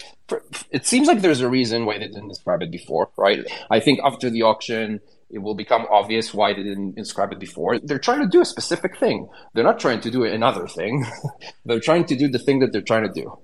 It 0.71 0.87
seems 0.87 1.09
like 1.09 1.23
there's 1.23 1.41
a 1.41 1.49
reason 1.49 1.87
why 1.87 1.99
they 1.99 2.07
didn't 2.07 2.29
inscribe 2.31 2.63
it 2.63 2.71
before, 2.71 3.11
right? 3.17 3.45
I 3.69 3.81
think 3.81 3.99
after 4.05 4.31
the 4.31 4.43
auction, 4.43 5.01
it 5.33 5.39
will 5.39 5.55
become 5.55 5.87
obvious 5.91 6.35
why 6.35 6.53
they 6.53 6.63
didn't 6.63 6.99
inscribe 6.99 7.33
it 7.33 7.41
before. 7.41 7.79
They're 7.79 7.99
trying 7.99 8.21
to 8.21 8.29
do 8.29 8.41
a 8.41 8.45
specific 8.45 8.99
thing. 8.99 9.29
They're 9.55 9.65
not 9.65 9.81
trying 9.81 10.01
to 10.03 10.11
do 10.11 10.25
another 10.25 10.67
thing. 10.69 11.05
they're 11.65 11.81
trying 11.81 12.05
to 12.07 12.17
do 12.17 12.29
the 12.29 12.39
thing 12.39 12.61
that 12.61 12.73
they're 12.73 12.83
trying 12.83 13.07
to 13.07 13.21
do. 13.21 13.39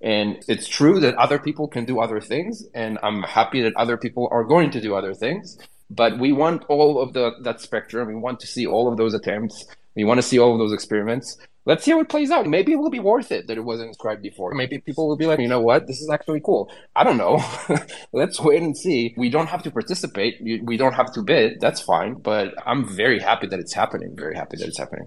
And 0.00 0.42
it's 0.48 0.68
true 0.68 1.00
that 1.00 1.14
other 1.14 1.38
people 1.38 1.68
can 1.68 1.84
do 1.84 2.00
other 2.00 2.20
things, 2.20 2.66
and 2.74 2.98
I'm 3.02 3.22
happy 3.22 3.62
that 3.62 3.74
other 3.76 3.96
people 3.96 4.28
are 4.30 4.44
going 4.44 4.70
to 4.72 4.80
do 4.80 4.94
other 4.94 5.14
things. 5.14 5.58
But 5.90 6.18
we 6.18 6.32
want 6.32 6.64
all 6.68 7.00
of 7.00 7.12
the 7.12 7.32
that 7.42 7.60
spectrum. 7.60 8.08
We 8.08 8.14
want 8.14 8.40
to 8.40 8.46
see 8.46 8.66
all 8.66 8.90
of 8.90 8.96
those 8.96 9.14
attempts. 9.14 9.64
We 9.94 10.04
want 10.04 10.18
to 10.18 10.26
see 10.26 10.38
all 10.38 10.52
of 10.52 10.58
those 10.58 10.72
experiments 10.72 11.38
let's 11.66 11.84
see 11.84 11.90
how 11.90 12.00
it 12.00 12.08
plays 12.08 12.30
out. 12.30 12.46
Maybe 12.46 12.72
it 12.72 12.76
will 12.76 12.90
be 12.90 13.00
worth 13.00 13.32
it 13.32 13.46
that 13.46 13.56
it 13.56 13.64
wasn't 13.64 13.88
inscribed 13.88 14.22
before. 14.22 14.52
Maybe 14.54 14.78
people 14.78 15.08
will 15.08 15.16
be 15.16 15.26
like, 15.26 15.38
you 15.38 15.48
know 15.48 15.60
what, 15.60 15.86
this 15.86 16.00
is 16.00 16.10
actually 16.10 16.40
cool. 16.40 16.70
I 16.94 17.04
don't 17.04 17.16
know. 17.16 17.42
let's 18.12 18.40
wait 18.40 18.62
and 18.62 18.76
see. 18.76 19.14
We 19.16 19.30
don't 19.30 19.48
have 19.48 19.62
to 19.64 19.70
participate. 19.70 20.40
We 20.42 20.76
don't 20.76 20.94
have 20.94 21.12
to 21.14 21.22
bid. 21.22 21.60
That's 21.60 21.80
fine. 21.80 22.14
But 22.14 22.54
I'm 22.66 22.86
very 22.86 23.20
happy 23.20 23.46
that 23.48 23.58
it's 23.58 23.74
happening. 23.74 24.14
Very 24.16 24.36
happy 24.36 24.56
that 24.58 24.68
it's 24.68 24.78
happening. 24.78 25.06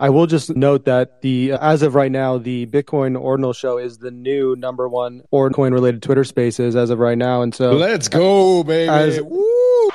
I 0.00 0.10
will 0.10 0.26
just 0.26 0.54
note 0.54 0.84
that 0.84 1.22
the 1.22 1.52
uh, 1.52 1.58
as 1.60 1.82
of 1.82 1.96
right 1.96 2.12
now, 2.12 2.38
the 2.38 2.66
Bitcoin 2.66 3.20
Ordinal 3.20 3.52
Show 3.52 3.78
is 3.78 3.98
the 3.98 4.12
new 4.12 4.54
number 4.54 4.88
one 4.88 5.22
Ordinal 5.32 5.70
related 5.70 6.04
Twitter 6.04 6.22
Spaces 6.22 6.76
as 6.76 6.90
of 6.90 7.00
right 7.00 7.18
now, 7.18 7.42
and 7.42 7.52
so 7.52 7.72
let's 7.72 8.06
go, 8.06 8.62
baby. 8.62 8.88
As, 8.88 9.20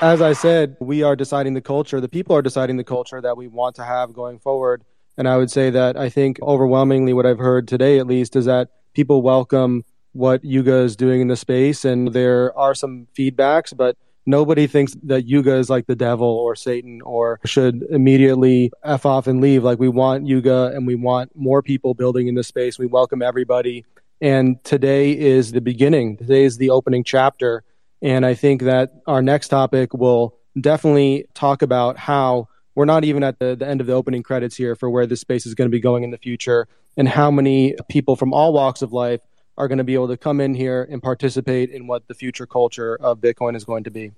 as 0.04 0.22
I 0.22 0.34
said, 0.34 0.76
we 0.82 1.01
are 1.01 1.16
deciding 1.16 1.54
the 1.54 1.62
culture. 1.62 2.01
The 2.01 2.10
people 2.10 2.36
are 2.36 2.41
deciding 2.41 2.76
the 2.76 2.84
culture 2.84 3.22
that 3.22 3.38
we 3.38 3.47
want 3.47 3.78
to 3.78 3.86
have 3.86 4.12
going 4.12 4.38
forward. 4.38 4.84
And 5.18 5.30
I 5.30 5.38
would 5.38 5.49
say 5.49 5.70
that 5.70 5.95
I 5.95 6.10
think 6.10 6.41
overwhelmingly 6.41 7.14
what 7.14 7.26
I've 7.26 7.39
heard 7.39 7.70
today, 7.70 7.99
at 7.99 8.08
least, 8.08 8.36
is 8.36 8.43
that 8.43 8.68
people 8.93 9.22
welcome 9.22 9.86
what 10.12 10.43
Yuga 10.43 10.80
is 10.80 10.97
doing 10.97 11.22
in 11.22 11.30
the 11.30 11.38
space. 11.38 11.86
And 11.86 12.12
there 12.12 12.56
are 12.58 12.76
some 12.76 13.08
feedbacks, 13.18 13.76
but 13.76 13.95
nobody 14.26 14.68
thinks 14.68 14.93
that 15.04 15.26
Yuga 15.26 15.56
is 15.56 15.70
like 15.70 15.88
the 15.88 15.95
devil 15.95 16.28
or 16.28 16.54
Satan 16.58 17.01
or 17.04 17.39
should 17.45 17.84
immediately 17.89 18.74
F 18.84 19.06
off 19.06 19.28
and 19.28 19.39
leave. 19.39 19.64
Like 19.64 19.80
we 19.80 19.88
want 19.88 20.28
Yuga 20.28 20.74
and 20.76 20.86
we 20.86 20.95
want 20.95 21.34
more 21.34 21.62
people 21.62 21.93
building 21.93 22.28
in 22.28 22.36
the 22.36 22.43
space. 22.43 22.78
We 22.78 22.88
welcome 22.88 23.22
everybody. 23.22 23.86
And 24.20 24.62
today 24.66 25.18
is 25.18 25.54
the 25.54 25.62
beginning. 25.62 26.18
Today 26.18 26.43
is 26.43 26.58
the 26.58 26.72
opening 26.72 27.06
chapter. 27.06 27.64
And 28.04 28.26
I 28.26 28.34
think 28.34 28.64
that 28.64 28.91
our 29.08 29.22
next 29.22 29.47
topic 29.47 29.93
will 29.93 30.36
definitely 30.60 31.26
talk 31.34 31.62
about 31.62 31.97
how 31.97 32.49
we're 32.76 32.84
not 32.84 33.06
even 33.06 33.24
at 33.24 33.39
the, 33.39 33.56
the 33.56 33.66
end 33.66 33.80
of 33.80 33.88
the 33.88 33.93
opening 33.93 34.24
credits 34.24 34.58
here 34.58 34.76
for 34.76 34.89
where 34.89 35.08
this 35.08 35.22
space 35.22 35.45
is 35.45 35.56
going 35.56 35.70
to 35.70 35.72
be 35.72 35.80
going 35.80 36.04
in 36.04 36.12
the 36.12 36.18
future 36.18 36.68
and 36.97 37.08
how 37.08 37.32
many 37.32 37.76
people 37.88 38.18
from 38.18 38.34
all 38.34 38.51
walks 38.51 38.82
of 38.82 38.91
life 38.91 39.22
are 39.58 39.70
going 39.70 39.78
to 39.78 39.86
be 39.86 39.93
able 39.93 40.10
to 40.10 40.18
come 40.18 40.41
in 40.41 40.54
here 40.54 40.86
and 40.91 41.01
participate 41.01 41.70
in 41.70 41.88
what 41.88 42.06
the 42.10 42.14
future 42.14 42.45
culture 42.45 42.97
of 42.97 43.20
Bitcoin 43.20 43.56
is 43.56 43.64
going 43.64 43.86
to 43.86 43.91
be. 43.91 44.12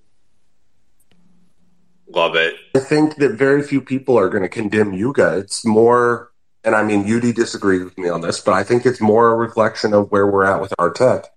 Love 2.07 2.35
it. 2.35 2.55
I 2.75 2.79
think 2.79 3.17
that 3.17 3.33
very 3.33 3.61
few 3.61 3.81
people 3.81 4.17
are 4.17 4.29
going 4.29 4.43
to 4.43 4.49
condemn 4.49 4.93
Yuga. 4.93 5.37
It's 5.37 5.63
more, 5.63 6.31
and 6.63 6.75
I 6.75 6.83
mean, 6.83 7.05
Udi 7.05 7.35
disagrees 7.35 7.83
with 7.83 7.97
me 7.99 8.09
on 8.09 8.21
this, 8.21 8.39
but 8.39 8.53
I 8.53 8.63
think 8.63 8.83
it's 8.85 9.01
more 9.01 9.31
a 9.31 9.35
reflection 9.35 9.93
of 9.93 10.11
where 10.11 10.25
we're 10.25 10.45
at 10.45 10.59
with 10.59 10.73
our 10.79 10.89
tech 10.89 11.34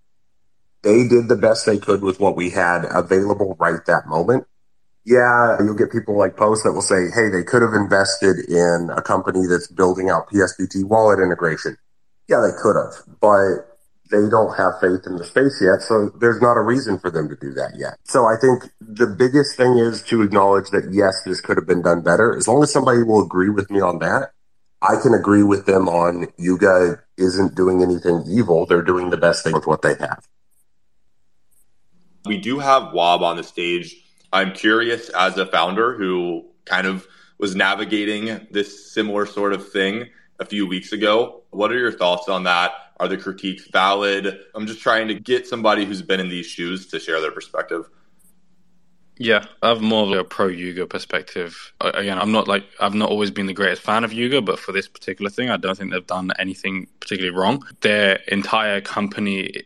they 0.82 1.08
did 1.08 1.28
the 1.28 1.36
best 1.36 1.66
they 1.66 1.78
could 1.78 2.02
with 2.02 2.20
what 2.20 2.36
we 2.36 2.50
had 2.50 2.84
available 2.90 3.56
right 3.58 3.84
that 3.86 4.06
moment. 4.06 4.46
Yeah, 5.04 5.56
you'll 5.60 5.74
get 5.74 5.90
people 5.90 6.18
like 6.18 6.36
Post 6.36 6.64
that 6.64 6.72
will 6.72 6.82
say, 6.82 7.08
hey, 7.14 7.30
they 7.30 7.42
could 7.42 7.62
have 7.62 7.72
invested 7.72 8.38
in 8.48 8.90
a 8.94 9.00
company 9.00 9.46
that's 9.46 9.66
building 9.66 10.10
out 10.10 10.28
PSBT 10.28 10.84
wallet 10.84 11.18
integration. 11.18 11.76
Yeah, 12.28 12.40
they 12.40 12.52
could 12.60 12.76
have, 12.76 13.18
but 13.20 13.68
they 14.10 14.28
don't 14.28 14.56
have 14.56 14.80
faith 14.80 15.06
in 15.06 15.16
the 15.16 15.24
space 15.24 15.60
yet. 15.62 15.80
So 15.80 16.10
there's 16.20 16.40
not 16.40 16.56
a 16.56 16.60
reason 16.60 16.98
for 16.98 17.10
them 17.10 17.28
to 17.28 17.36
do 17.36 17.52
that 17.54 17.72
yet. 17.76 17.96
So 18.04 18.26
I 18.26 18.36
think 18.36 18.70
the 18.80 19.06
biggest 19.06 19.56
thing 19.56 19.78
is 19.78 20.02
to 20.04 20.22
acknowledge 20.22 20.70
that 20.70 20.90
yes, 20.92 21.22
this 21.24 21.40
could 21.40 21.56
have 21.56 21.66
been 21.66 21.82
done 21.82 22.02
better. 22.02 22.36
As 22.36 22.48
long 22.48 22.62
as 22.62 22.72
somebody 22.72 23.02
will 23.02 23.22
agree 23.22 23.50
with 23.50 23.70
me 23.70 23.80
on 23.80 23.98
that, 24.00 24.32
I 24.80 25.00
can 25.02 25.14
agree 25.14 25.42
with 25.42 25.66
them 25.66 25.88
on 25.88 26.28
Yuga 26.38 27.02
isn't 27.16 27.54
doing 27.54 27.82
anything 27.82 28.24
evil. 28.28 28.64
They're 28.66 28.82
doing 28.82 29.10
the 29.10 29.16
best 29.16 29.42
thing 29.42 29.52
with 29.52 29.66
what 29.66 29.82
they 29.82 29.94
have. 29.98 30.24
We 32.28 32.36
do 32.36 32.58
have 32.58 32.92
Wob 32.92 33.22
on 33.22 33.36
the 33.36 33.42
stage. 33.42 33.96
I'm 34.32 34.52
curious 34.52 35.08
as 35.08 35.38
a 35.38 35.46
founder 35.46 35.94
who 35.94 36.44
kind 36.66 36.86
of 36.86 37.06
was 37.38 37.56
navigating 37.56 38.46
this 38.50 38.92
similar 38.92 39.24
sort 39.24 39.54
of 39.54 39.70
thing 39.70 40.10
a 40.38 40.44
few 40.44 40.66
weeks 40.66 40.92
ago. 40.92 41.42
What 41.50 41.72
are 41.72 41.78
your 41.78 41.92
thoughts 41.92 42.28
on 42.28 42.44
that? 42.44 42.72
Are 43.00 43.08
the 43.08 43.16
critiques 43.16 43.68
valid? 43.68 44.38
I'm 44.54 44.66
just 44.66 44.80
trying 44.80 45.08
to 45.08 45.14
get 45.14 45.46
somebody 45.46 45.84
who's 45.84 46.02
been 46.02 46.20
in 46.20 46.28
these 46.28 46.46
shoes 46.46 46.88
to 46.88 47.00
share 47.00 47.20
their 47.20 47.30
perspective. 47.30 47.88
Yeah, 49.16 49.46
I 49.62 49.70
have 49.70 49.80
more 49.80 50.04
of 50.04 50.12
a 50.12 50.22
pro 50.22 50.46
Yuga 50.46 50.86
perspective. 50.86 51.72
Again, 51.80 52.18
I'm 52.18 52.30
not 52.30 52.46
like 52.46 52.64
I've 52.78 52.94
not 52.94 53.10
always 53.10 53.30
been 53.30 53.46
the 53.46 53.52
greatest 53.52 53.82
fan 53.82 54.04
of 54.04 54.12
Yuga, 54.12 54.42
but 54.42 54.58
for 54.58 54.70
this 54.72 54.86
particular 54.86 55.30
thing, 55.30 55.50
I 55.50 55.56
don't 55.56 55.76
think 55.76 55.92
they've 55.92 56.06
done 56.06 56.30
anything 56.38 56.86
particularly 57.00 57.36
wrong. 57.36 57.64
Their 57.80 58.20
entire 58.28 58.80
company 58.80 59.64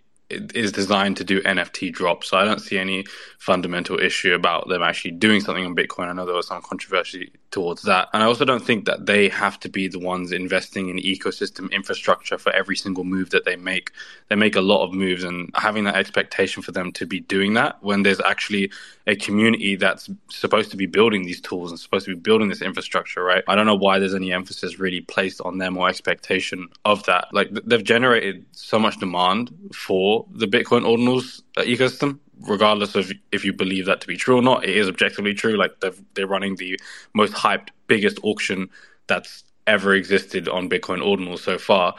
is 0.54 0.72
designed 0.72 1.16
to 1.18 1.24
do 1.24 1.42
NFT 1.42 1.92
drops. 1.92 2.30
So 2.30 2.36
I 2.36 2.44
don't 2.44 2.60
see 2.60 2.78
any 2.78 3.04
fundamental 3.38 3.98
issue 3.98 4.34
about 4.34 4.68
them 4.68 4.82
actually 4.82 5.12
doing 5.12 5.40
something 5.40 5.64
on 5.64 5.76
Bitcoin. 5.76 6.08
I 6.08 6.12
know 6.12 6.26
there 6.26 6.34
was 6.34 6.48
some 6.48 6.62
controversy 6.62 7.32
towards 7.50 7.82
that. 7.82 8.08
And 8.12 8.22
I 8.22 8.26
also 8.26 8.44
don't 8.44 8.64
think 8.64 8.86
that 8.86 9.06
they 9.06 9.28
have 9.28 9.60
to 9.60 9.68
be 9.68 9.86
the 9.86 9.98
ones 9.98 10.32
investing 10.32 10.88
in 10.88 10.96
ecosystem 10.96 11.70
infrastructure 11.70 12.38
for 12.38 12.50
every 12.52 12.76
single 12.76 13.04
move 13.04 13.30
that 13.30 13.44
they 13.44 13.56
make. 13.56 13.90
They 14.28 14.36
make 14.36 14.56
a 14.56 14.60
lot 14.60 14.84
of 14.84 14.92
moves 14.92 15.22
and 15.22 15.50
having 15.54 15.84
that 15.84 15.96
expectation 15.96 16.62
for 16.62 16.72
them 16.72 16.92
to 16.92 17.06
be 17.06 17.20
doing 17.20 17.54
that 17.54 17.82
when 17.82 18.02
there's 18.02 18.20
actually 18.20 18.72
a 19.06 19.16
community 19.16 19.76
that's 19.76 20.08
supposed 20.28 20.70
to 20.70 20.76
be 20.76 20.86
building 20.86 21.24
these 21.24 21.40
tools 21.40 21.70
and 21.70 21.78
supposed 21.78 22.06
to 22.06 22.14
be 22.14 22.20
building 22.20 22.48
this 22.48 22.62
infrastructure, 22.62 23.22
right? 23.22 23.44
I 23.46 23.54
don't 23.54 23.66
know 23.66 23.74
why 23.74 23.98
there's 23.98 24.14
any 24.14 24.32
emphasis 24.32 24.78
really 24.78 25.00
placed 25.00 25.40
on 25.40 25.58
them 25.58 25.76
or 25.76 25.88
expectation 25.88 26.68
of 26.84 27.04
that. 27.04 27.28
Like 27.32 27.50
they've 27.52 27.84
generated 27.84 28.46
so 28.52 28.78
much 28.78 28.98
demand 28.98 29.52
for 29.74 30.21
the 30.30 30.46
Bitcoin 30.46 30.82
ordinals 30.82 31.42
uh, 31.56 31.62
ecosystem, 31.62 32.18
regardless 32.40 32.94
of 32.94 33.12
if 33.30 33.44
you 33.44 33.52
believe 33.52 33.86
that 33.86 34.00
to 34.00 34.06
be 34.06 34.16
true 34.16 34.36
or 34.36 34.42
not. 34.42 34.64
It 34.64 34.76
is 34.76 34.88
objectively 34.88 35.34
true. 35.34 35.56
Like 35.56 35.80
they're, 35.80 35.92
they're 36.14 36.26
running 36.26 36.56
the 36.56 36.78
most 37.14 37.32
hyped, 37.32 37.68
biggest 37.86 38.18
auction 38.22 38.70
that's 39.06 39.44
ever 39.66 39.94
existed 39.94 40.48
on 40.48 40.68
Bitcoin 40.68 41.00
ordinals 41.00 41.40
so 41.40 41.58
far. 41.58 41.94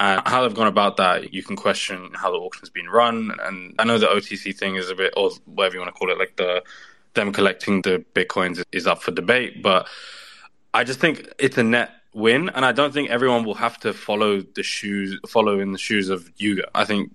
And 0.00 0.22
how 0.26 0.42
they've 0.42 0.54
gone 0.54 0.68
about 0.68 0.96
that, 0.98 1.34
you 1.34 1.42
can 1.42 1.56
question 1.56 2.10
how 2.14 2.30
the 2.30 2.36
auction's 2.36 2.70
been 2.70 2.88
run. 2.88 3.32
And 3.42 3.74
I 3.78 3.84
know 3.84 3.98
the 3.98 4.06
OTC 4.06 4.56
thing 4.56 4.76
is 4.76 4.90
a 4.90 4.94
bit, 4.94 5.12
or 5.16 5.30
whatever 5.44 5.74
you 5.74 5.80
want 5.80 5.92
to 5.92 5.98
call 5.98 6.10
it, 6.10 6.18
like 6.18 6.36
the 6.36 6.62
them 7.14 7.32
collecting 7.32 7.82
the 7.82 8.04
bitcoins 8.14 8.62
is 8.70 8.86
up 8.86 9.02
for 9.02 9.10
debate. 9.10 9.62
But 9.62 9.88
I 10.72 10.84
just 10.84 11.00
think 11.00 11.28
it's 11.38 11.58
a 11.58 11.64
net 11.64 11.90
win, 12.14 12.48
and 12.50 12.64
I 12.64 12.72
don't 12.72 12.92
think 12.92 13.10
everyone 13.10 13.44
will 13.44 13.54
have 13.54 13.78
to 13.80 13.92
follow 13.92 14.40
the 14.40 14.62
shoes, 14.62 15.18
follow 15.28 15.58
in 15.58 15.72
the 15.72 15.78
shoes 15.78 16.08
of 16.08 16.30
Yuga. 16.36 16.68
I 16.74 16.84
think 16.84 17.12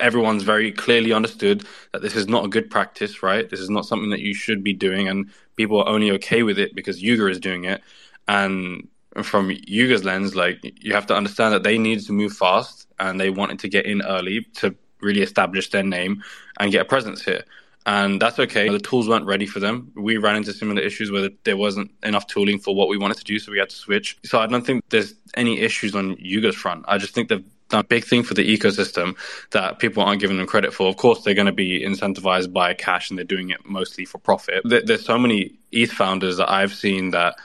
everyone's 0.00 0.42
very 0.42 0.72
clearly 0.72 1.12
understood 1.12 1.64
that 1.92 2.02
this 2.02 2.16
is 2.16 2.28
not 2.28 2.44
a 2.44 2.48
good 2.48 2.70
practice, 2.70 3.22
right? 3.22 3.48
This 3.48 3.60
is 3.60 3.70
not 3.70 3.86
something 3.86 4.10
that 4.10 4.20
you 4.20 4.34
should 4.34 4.62
be 4.62 4.72
doing, 4.72 5.08
and 5.08 5.30
people 5.56 5.80
are 5.82 5.88
only 5.88 6.10
okay 6.12 6.42
with 6.42 6.58
it 6.58 6.74
because 6.74 7.02
Yuga 7.02 7.28
is 7.28 7.38
doing 7.38 7.64
it. 7.64 7.82
And 8.28 8.88
from 9.22 9.50
Yuga's 9.66 10.04
lens, 10.04 10.34
like 10.34 10.58
you 10.82 10.92
have 10.92 11.06
to 11.06 11.16
understand 11.16 11.54
that 11.54 11.62
they 11.62 11.78
needed 11.78 12.04
to 12.06 12.12
move 12.12 12.32
fast 12.32 12.88
and 12.98 13.20
they 13.20 13.30
wanted 13.30 13.58
to 13.60 13.68
get 13.68 13.86
in 13.86 14.02
early 14.02 14.42
to 14.54 14.74
really 15.00 15.22
establish 15.22 15.70
their 15.70 15.82
name 15.82 16.22
and 16.58 16.72
get 16.72 16.82
a 16.82 16.84
presence 16.84 17.22
here. 17.22 17.44
And 17.86 18.20
that's 18.20 18.38
okay. 18.38 18.70
The 18.70 18.78
tools 18.78 19.08
weren't 19.08 19.26
ready 19.26 19.44
for 19.44 19.60
them. 19.60 19.92
We 19.94 20.16
ran 20.16 20.36
into 20.36 20.54
similar 20.54 20.80
issues 20.80 21.10
where 21.10 21.28
there 21.44 21.56
wasn't 21.58 21.90
enough 22.02 22.26
tooling 22.26 22.58
for 22.58 22.74
what 22.74 22.88
we 22.88 22.96
wanted 22.96 23.18
to 23.18 23.24
do, 23.24 23.38
so 23.38 23.52
we 23.52 23.58
had 23.58 23.68
to 23.68 23.76
switch. 23.76 24.16
So 24.24 24.40
I 24.40 24.46
don't 24.46 24.64
think 24.64 24.82
there's 24.88 25.14
any 25.36 25.60
issues 25.60 25.94
on 25.94 26.16
Yuga's 26.18 26.56
front. 26.56 26.86
I 26.88 26.96
just 26.96 27.14
think 27.14 27.28
done 27.28 27.44
a 27.72 27.82
big 27.82 28.04
thing 28.04 28.22
for 28.22 28.34
the 28.34 28.56
ecosystem 28.56 29.16
that 29.50 29.78
people 29.78 30.02
aren't 30.02 30.20
giving 30.20 30.36
them 30.36 30.46
credit 30.46 30.72
for. 30.72 30.88
Of 30.88 30.96
course, 30.96 31.22
they're 31.22 31.34
going 31.34 31.46
to 31.46 31.52
be 31.52 31.80
incentivized 31.80 32.52
by 32.52 32.74
cash 32.74 33.10
and 33.10 33.18
they're 33.18 33.24
doing 33.24 33.50
it 33.50 33.64
mostly 33.64 34.04
for 34.04 34.18
profit. 34.18 34.62
There's 34.64 35.04
so 35.04 35.18
many 35.18 35.58
ETH 35.72 35.90
founders 35.90 36.36
that 36.36 36.50
I've 36.50 36.74
seen 36.74 37.10
that 37.10 37.36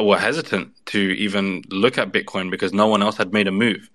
were 0.00 0.18
hesitant 0.18 0.74
to 0.86 0.98
even 0.98 1.62
look 1.70 1.98
at 1.98 2.12
Bitcoin 2.12 2.50
because 2.50 2.72
no 2.72 2.86
one 2.86 3.02
else 3.02 3.16
had 3.16 3.32
made 3.32 3.48
a 3.48 3.52
move. 3.52 3.90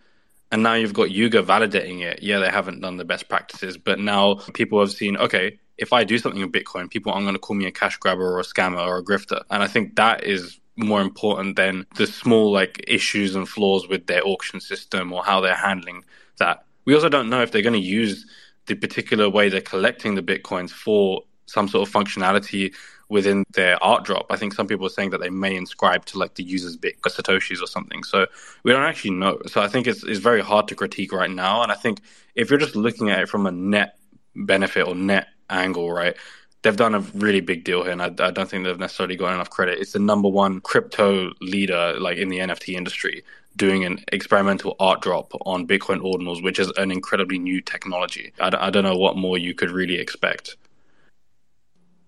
And 0.51 0.61
now 0.61 0.75
you've 0.75 0.93
got 0.93 1.09
Yuga 1.09 1.41
validating 1.41 2.01
it. 2.01 2.21
Yeah, 2.21 2.37
they 2.39 2.49
haven't 2.49 2.81
done 2.81 2.97
the 2.97 3.05
best 3.05 3.27
practices, 3.27 3.77
but 3.77 3.99
now 3.99 4.35
people 4.53 4.79
have 4.79 4.91
seen, 4.91 5.17
okay, 5.17 5.59
if 5.79 5.91
I 5.91 6.03
do 6.03 6.19
something 6.19 6.41
in 6.41 6.51
Bitcoin, 6.51 6.89
people 6.91 7.11
aren't 7.11 7.25
going 7.25 7.33
to 7.33 7.39
call 7.39 7.55
me 7.55 7.65
a 7.65 7.71
cash 7.71 7.97
grabber 7.97 8.21
or 8.23 8.39
a 8.39 8.43
scammer 8.43 8.85
or 8.85 8.97
a 8.97 9.03
grifter. 9.03 9.41
And 9.49 9.63
I 9.63 9.67
think 9.67 9.95
that 9.95 10.23
is 10.23 10.59
more 10.75 11.01
important 11.01 11.55
than 11.55 11.85
the 11.95 12.07
small 12.07 12.51
like 12.51 12.83
issues 12.87 13.35
and 13.35 13.47
flaws 13.47 13.87
with 13.87 14.07
their 14.07 14.25
auction 14.25 14.59
system 14.59 15.13
or 15.13 15.23
how 15.23 15.39
they're 15.39 15.55
handling 15.55 16.03
that. 16.39 16.65
We 16.85 16.93
also 16.95 17.09
don't 17.09 17.29
know 17.29 17.41
if 17.41 17.51
they're 17.51 17.61
going 17.61 17.73
to 17.73 17.79
use 17.79 18.25
the 18.65 18.75
particular 18.75 19.29
way 19.29 19.49
they're 19.49 19.61
collecting 19.61 20.15
the 20.15 20.23
bitcoins 20.23 20.71
for 20.71 21.23
some 21.45 21.67
sort 21.67 21.87
of 21.87 21.93
functionality 21.93 22.73
within 23.09 23.43
their 23.53 23.81
art 23.83 24.03
drop. 24.05 24.25
I 24.31 24.37
think 24.37 24.53
some 24.53 24.67
people 24.67 24.85
are 24.87 24.89
saying 24.89 25.11
that 25.11 25.19
they 25.19 25.29
may 25.29 25.55
inscribe 25.55 26.05
to 26.05 26.17
like 26.17 26.35
the 26.35 26.43
user's 26.43 26.77
bit 26.77 26.99
satoshis 27.01 27.61
or 27.61 27.67
something. 27.67 28.03
So 28.03 28.25
we 28.63 28.71
don't 28.71 28.83
actually 28.83 29.11
know. 29.11 29.39
So 29.47 29.61
I 29.61 29.67
think 29.67 29.85
it's 29.85 30.03
it's 30.03 30.19
very 30.19 30.41
hard 30.41 30.67
to 30.69 30.75
critique 30.75 31.11
right 31.11 31.29
now. 31.29 31.61
And 31.61 31.71
I 31.71 31.75
think 31.75 32.01
if 32.35 32.49
you're 32.49 32.59
just 32.59 32.75
looking 32.75 33.11
at 33.11 33.19
it 33.19 33.29
from 33.29 33.45
a 33.45 33.51
net 33.51 33.99
benefit 34.35 34.87
or 34.87 34.95
net 34.95 35.27
angle, 35.49 35.91
right? 35.91 36.15
They've 36.63 36.75
done 36.75 36.95
a 36.95 36.99
really 36.99 37.41
big 37.41 37.65
deal 37.65 37.83
here, 37.83 37.91
and 37.91 38.01
I, 38.01 38.05
I 38.05 38.31
don't 38.31 38.49
think 38.49 38.63
they've 38.63 38.79
necessarily 38.79 39.17
got 39.17 39.33
enough 39.33 39.49
credit. 39.49 39.79
It's 39.79 39.91
the 39.91 39.99
number 39.99 40.29
one 40.29 40.61
crypto 40.61 41.31
leader, 41.41 41.95
like 41.99 42.17
in 42.17 42.29
the 42.29 42.39
NFT 42.39 42.73
industry, 42.75 43.23
doing 43.55 43.83
an 43.83 44.03
experimental 44.11 44.75
art 44.79 45.01
drop 45.01 45.33
on 45.45 45.67
Bitcoin 45.67 45.99
ordinals, 45.99 46.41
which 46.41 46.59
is 46.59 46.71
an 46.77 46.89
incredibly 46.91 47.37
new 47.37 47.61
technology. 47.61 48.33
I, 48.39 48.51
I 48.57 48.69
don't 48.69 48.83
know 48.83 48.97
what 48.97 49.17
more 49.17 49.37
you 49.37 49.53
could 49.53 49.71
really 49.71 49.97
expect. 49.99 50.55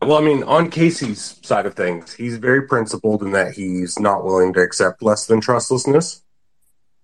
Well, 0.01 0.17
I 0.17 0.21
mean, 0.21 0.43
on 0.43 0.69
Casey's 0.69 1.39
side 1.41 1.65
of 1.65 1.73
things, 1.73 2.13
he's 2.13 2.37
very 2.37 2.67
principled 2.67 3.23
in 3.23 3.31
that 3.31 3.53
he's 3.53 3.99
not 3.99 4.23
willing 4.23 4.53
to 4.53 4.61
accept 4.61 5.01
less 5.01 5.25
than 5.25 5.41
trustlessness. 5.41 6.21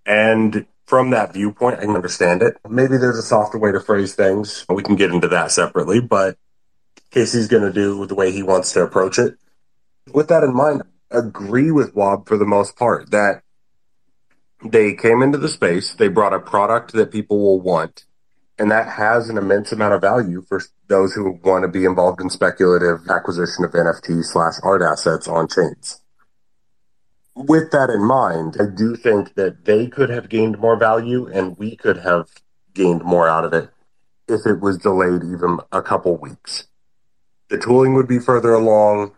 And 0.05 0.65
from 0.85 1.09
that 1.11 1.33
viewpoint, 1.33 1.79
I 1.79 1.85
can 1.85 1.95
understand 1.95 2.41
it. 2.41 2.57
Maybe 2.69 2.97
there's 2.97 3.17
a 3.17 3.23
softer 3.23 3.57
way 3.57 3.71
to 3.71 3.79
phrase 3.79 4.13
things. 4.13 4.65
We 4.69 4.83
can 4.83 4.95
get 4.95 5.11
into 5.11 5.27
that 5.29 5.51
separately, 5.51 5.99
but 5.99 6.37
Casey's 7.11 7.47
going 7.47 7.63
to 7.63 7.73
do 7.73 8.05
the 8.05 8.15
way 8.15 8.31
he 8.31 8.41
wants 8.41 8.71
to 8.73 8.81
approach 8.81 9.19
it. 9.19 9.35
With 10.13 10.29
that 10.29 10.43
in 10.43 10.55
mind, 10.55 10.83
I 11.11 11.17
agree 11.17 11.71
with 11.71 11.95
Wob 11.95 12.27
for 12.27 12.37
the 12.37 12.45
most 12.45 12.75
part 12.77 13.11
that 13.11 13.43
they 14.63 14.93
came 14.93 15.21
into 15.21 15.37
the 15.37 15.49
space, 15.49 15.93
they 15.93 16.07
brought 16.07 16.33
a 16.33 16.39
product 16.39 16.93
that 16.93 17.11
people 17.11 17.39
will 17.39 17.59
want, 17.59 18.05
and 18.57 18.71
that 18.71 18.87
has 18.87 19.29
an 19.29 19.37
immense 19.37 19.71
amount 19.71 19.93
of 19.93 20.01
value 20.01 20.41
for 20.41 20.61
those 20.87 21.13
who 21.13 21.39
want 21.43 21.63
to 21.63 21.67
be 21.67 21.85
involved 21.85 22.21
in 22.21 22.29
speculative 22.29 23.09
acquisition 23.09 23.65
of 23.65 23.71
NFT 23.71 24.23
slash 24.23 24.55
art 24.63 24.81
assets 24.81 25.27
on 25.27 25.47
chains. 25.47 26.01
With 27.35 27.71
that 27.71 27.89
in 27.89 28.03
mind, 28.03 28.57
I 28.59 28.65
do 28.65 28.95
think 28.95 29.35
that 29.35 29.65
they 29.65 29.87
could 29.87 30.09
have 30.09 30.29
gained 30.29 30.59
more 30.59 30.77
value 30.77 31.27
and 31.27 31.57
we 31.57 31.75
could 31.75 31.97
have 31.97 32.29
gained 32.73 33.03
more 33.03 33.27
out 33.27 33.45
of 33.45 33.53
it 33.53 33.69
if 34.27 34.45
it 34.45 34.59
was 34.59 34.77
delayed 34.77 35.23
even 35.23 35.59
a 35.71 35.81
couple 35.81 36.17
weeks. 36.17 36.67
The 37.51 37.57
tooling 37.57 37.95
would 37.95 38.07
be 38.07 38.19
further 38.19 38.53
along. 38.53 39.11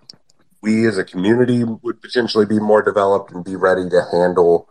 We 0.59 0.87
as 0.87 0.97
a 0.97 1.03
community 1.03 1.63
would 1.63 2.01
potentially 2.01 2.47
be 2.47 2.59
more 2.59 2.81
developed 2.81 3.31
and 3.31 3.45
be 3.45 3.55
ready 3.55 3.87
to 3.87 4.01
handle 4.11 4.67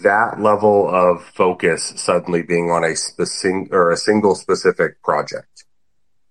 that 0.00 0.38
level 0.38 0.86
of 0.86 1.24
focus 1.24 1.94
suddenly 1.96 2.42
being 2.42 2.70
on 2.70 2.84
a 2.84 2.94
specific 2.94 3.72
or 3.72 3.90
a 3.90 3.96
single 3.96 4.34
specific 4.34 5.02
project. 5.02 5.64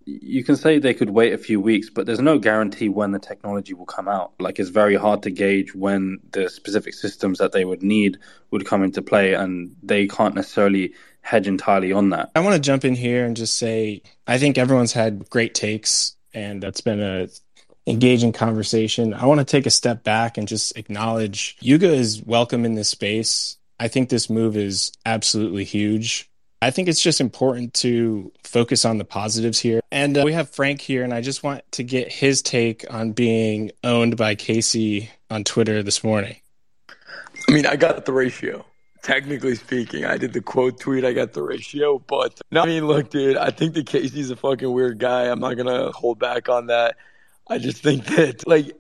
You 0.05 0.43
can 0.43 0.55
say 0.55 0.77
they 0.77 0.93
could 0.93 1.09
wait 1.09 1.33
a 1.33 1.37
few 1.39 1.59
weeks, 1.59 1.89
but 1.89 2.05
there's 2.05 2.21
no 2.21 2.37
guarantee 2.37 2.89
when 2.89 3.11
the 3.11 3.19
technology 3.19 3.73
will 3.73 3.87
come 3.87 4.07
out. 4.07 4.33
Like 4.39 4.59
it's 4.59 4.69
very 4.69 4.97
hard 4.97 5.23
to 5.23 5.31
gauge 5.31 5.73
when 5.73 6.19
the 6.31 6.47
specific 6.47 6.93
systems 6.93 7.39
that 7.39 7.53
they 7.53 7.65
would 7.65 7.81
need 7.81 8.19
would 8.51 8.67
come 8.67 8.83
into 8.83 9.01
play, 9.01 9.33
and 9.33 9.75
they 9.81 10.05
can't 10.05 10.35
necessarily 10.35 10.93
hedge 11.21 11.47
entirely 11.47 11.91
on 11.91 12.11
that. 12.11 12.29
I 12.35 12.41
want 12.41 12.53
to 12.53 12.61
jump 12.61 12.85
in 12.85 12.93
here 12.93 13.25
and 13.25 13.35
just 13.35 13.57
say 13.57 14.03
I 14.27 14.37
think 14.37 14.59
everyone's 14.59 14.93
had 14.93 15.27
great 15.29 15.55
takes, 15.55 16.15
and 16.33 16.61
that's 16.61 16.81
been 16.81 17.01
a 17.01 17.27
engaging 17.87 18.31
conversation. 18.31 19.13
I 19.13 19.25
want 19.25 19.39
to 19.39 19.45
take 19.45 19.65
a 19.65 19.71
step 19.71 20.03
back 20.03 20.37
and 20.37 20.47
just 20.47 20.77
acknowledge 20.77 21.57
Yuga 21.61 21.91
is 21.91 22.21
welcome 22.23 22.65
in 22.65 22.75
this 22.75 22.89
space. 22.89 23.57
I 23.79 23.87
think 23.87 24.09
this 24.09 24.29
move 24.29 24.57
is 24.57 24.91
absolutely 25.05 25.63
huge. 25.63 26.29
I 26.61 26.71
think 26.71 26.89
it's 26.89 27.01
just 27.01 27.21
important 27.21 27.73
to 27.75 28.33
focus 28.43 28.83
on 28.83 28.97
the 28.97 29.05
positives 29.05 29.59
here. 29.59 29.79
And 29.91 30.17
uh, 30.17 30.23
we 30.25 30.33
have 30.33 30.49
Frank 30.49 30.81
here, 30.81 31.03
and 31.03 31.13
I 31.13 31.21
just 31.21 31.41
want 31.41 31.63
to 31.73 31.83
get 31.83 32.11
his 32.11 32.41
take 32.41 32.85
on 32.93 33.13
being 33.13 33.71
owned 33.83 34.17
by 34.17 34.35
Casey 34.35 35.09
on 35.29 35.45
Twitter 35.45 35.81
this 35.83 36.03
morning. 36.03 36.35
I 36.89 37.51
mean, 37.53 37.65
I 37.65 37.77
got 37.77 38.05
the 38.05 38.11
ratio. 38.11 38.65
Technically 39.01 39.55
speaking, 39.55 40.05
I 40.05 40.17
did 40.17 40.33
the 40.33 40.41
quote 40.41 40.79
tweet. 40.79 41.05
I 41.05 41.13
got 41.13 41.33
the 41.33 41.41
ratio, 41.41 41.99
but 41.99 42.39
no, 42.51 42.63
I 42.63 42.65
mean, 42.65 42.85
look, 42.85 43.09
dude, 43.09 43.37
I 43.37 43.49
think 43.49 43.73
that 43.75 43.85
Casey's 43.85 44.29
a 44.29 44.35
fucking 44.35 44.71
weird 44.71 44.99
guy. 44.99 45.23
I'm 45.23 45.39
not 45.39 45.55
gonna 45.55 45.91
hold 45.91 46.19
back 46.19 46.49
on 46.49 46.67
that. 46.67 46.97
I 47.47 47.57
just 47.57 47.81
think 47.81 48.05
that, 48.07 48.47
like, 48.47 48.77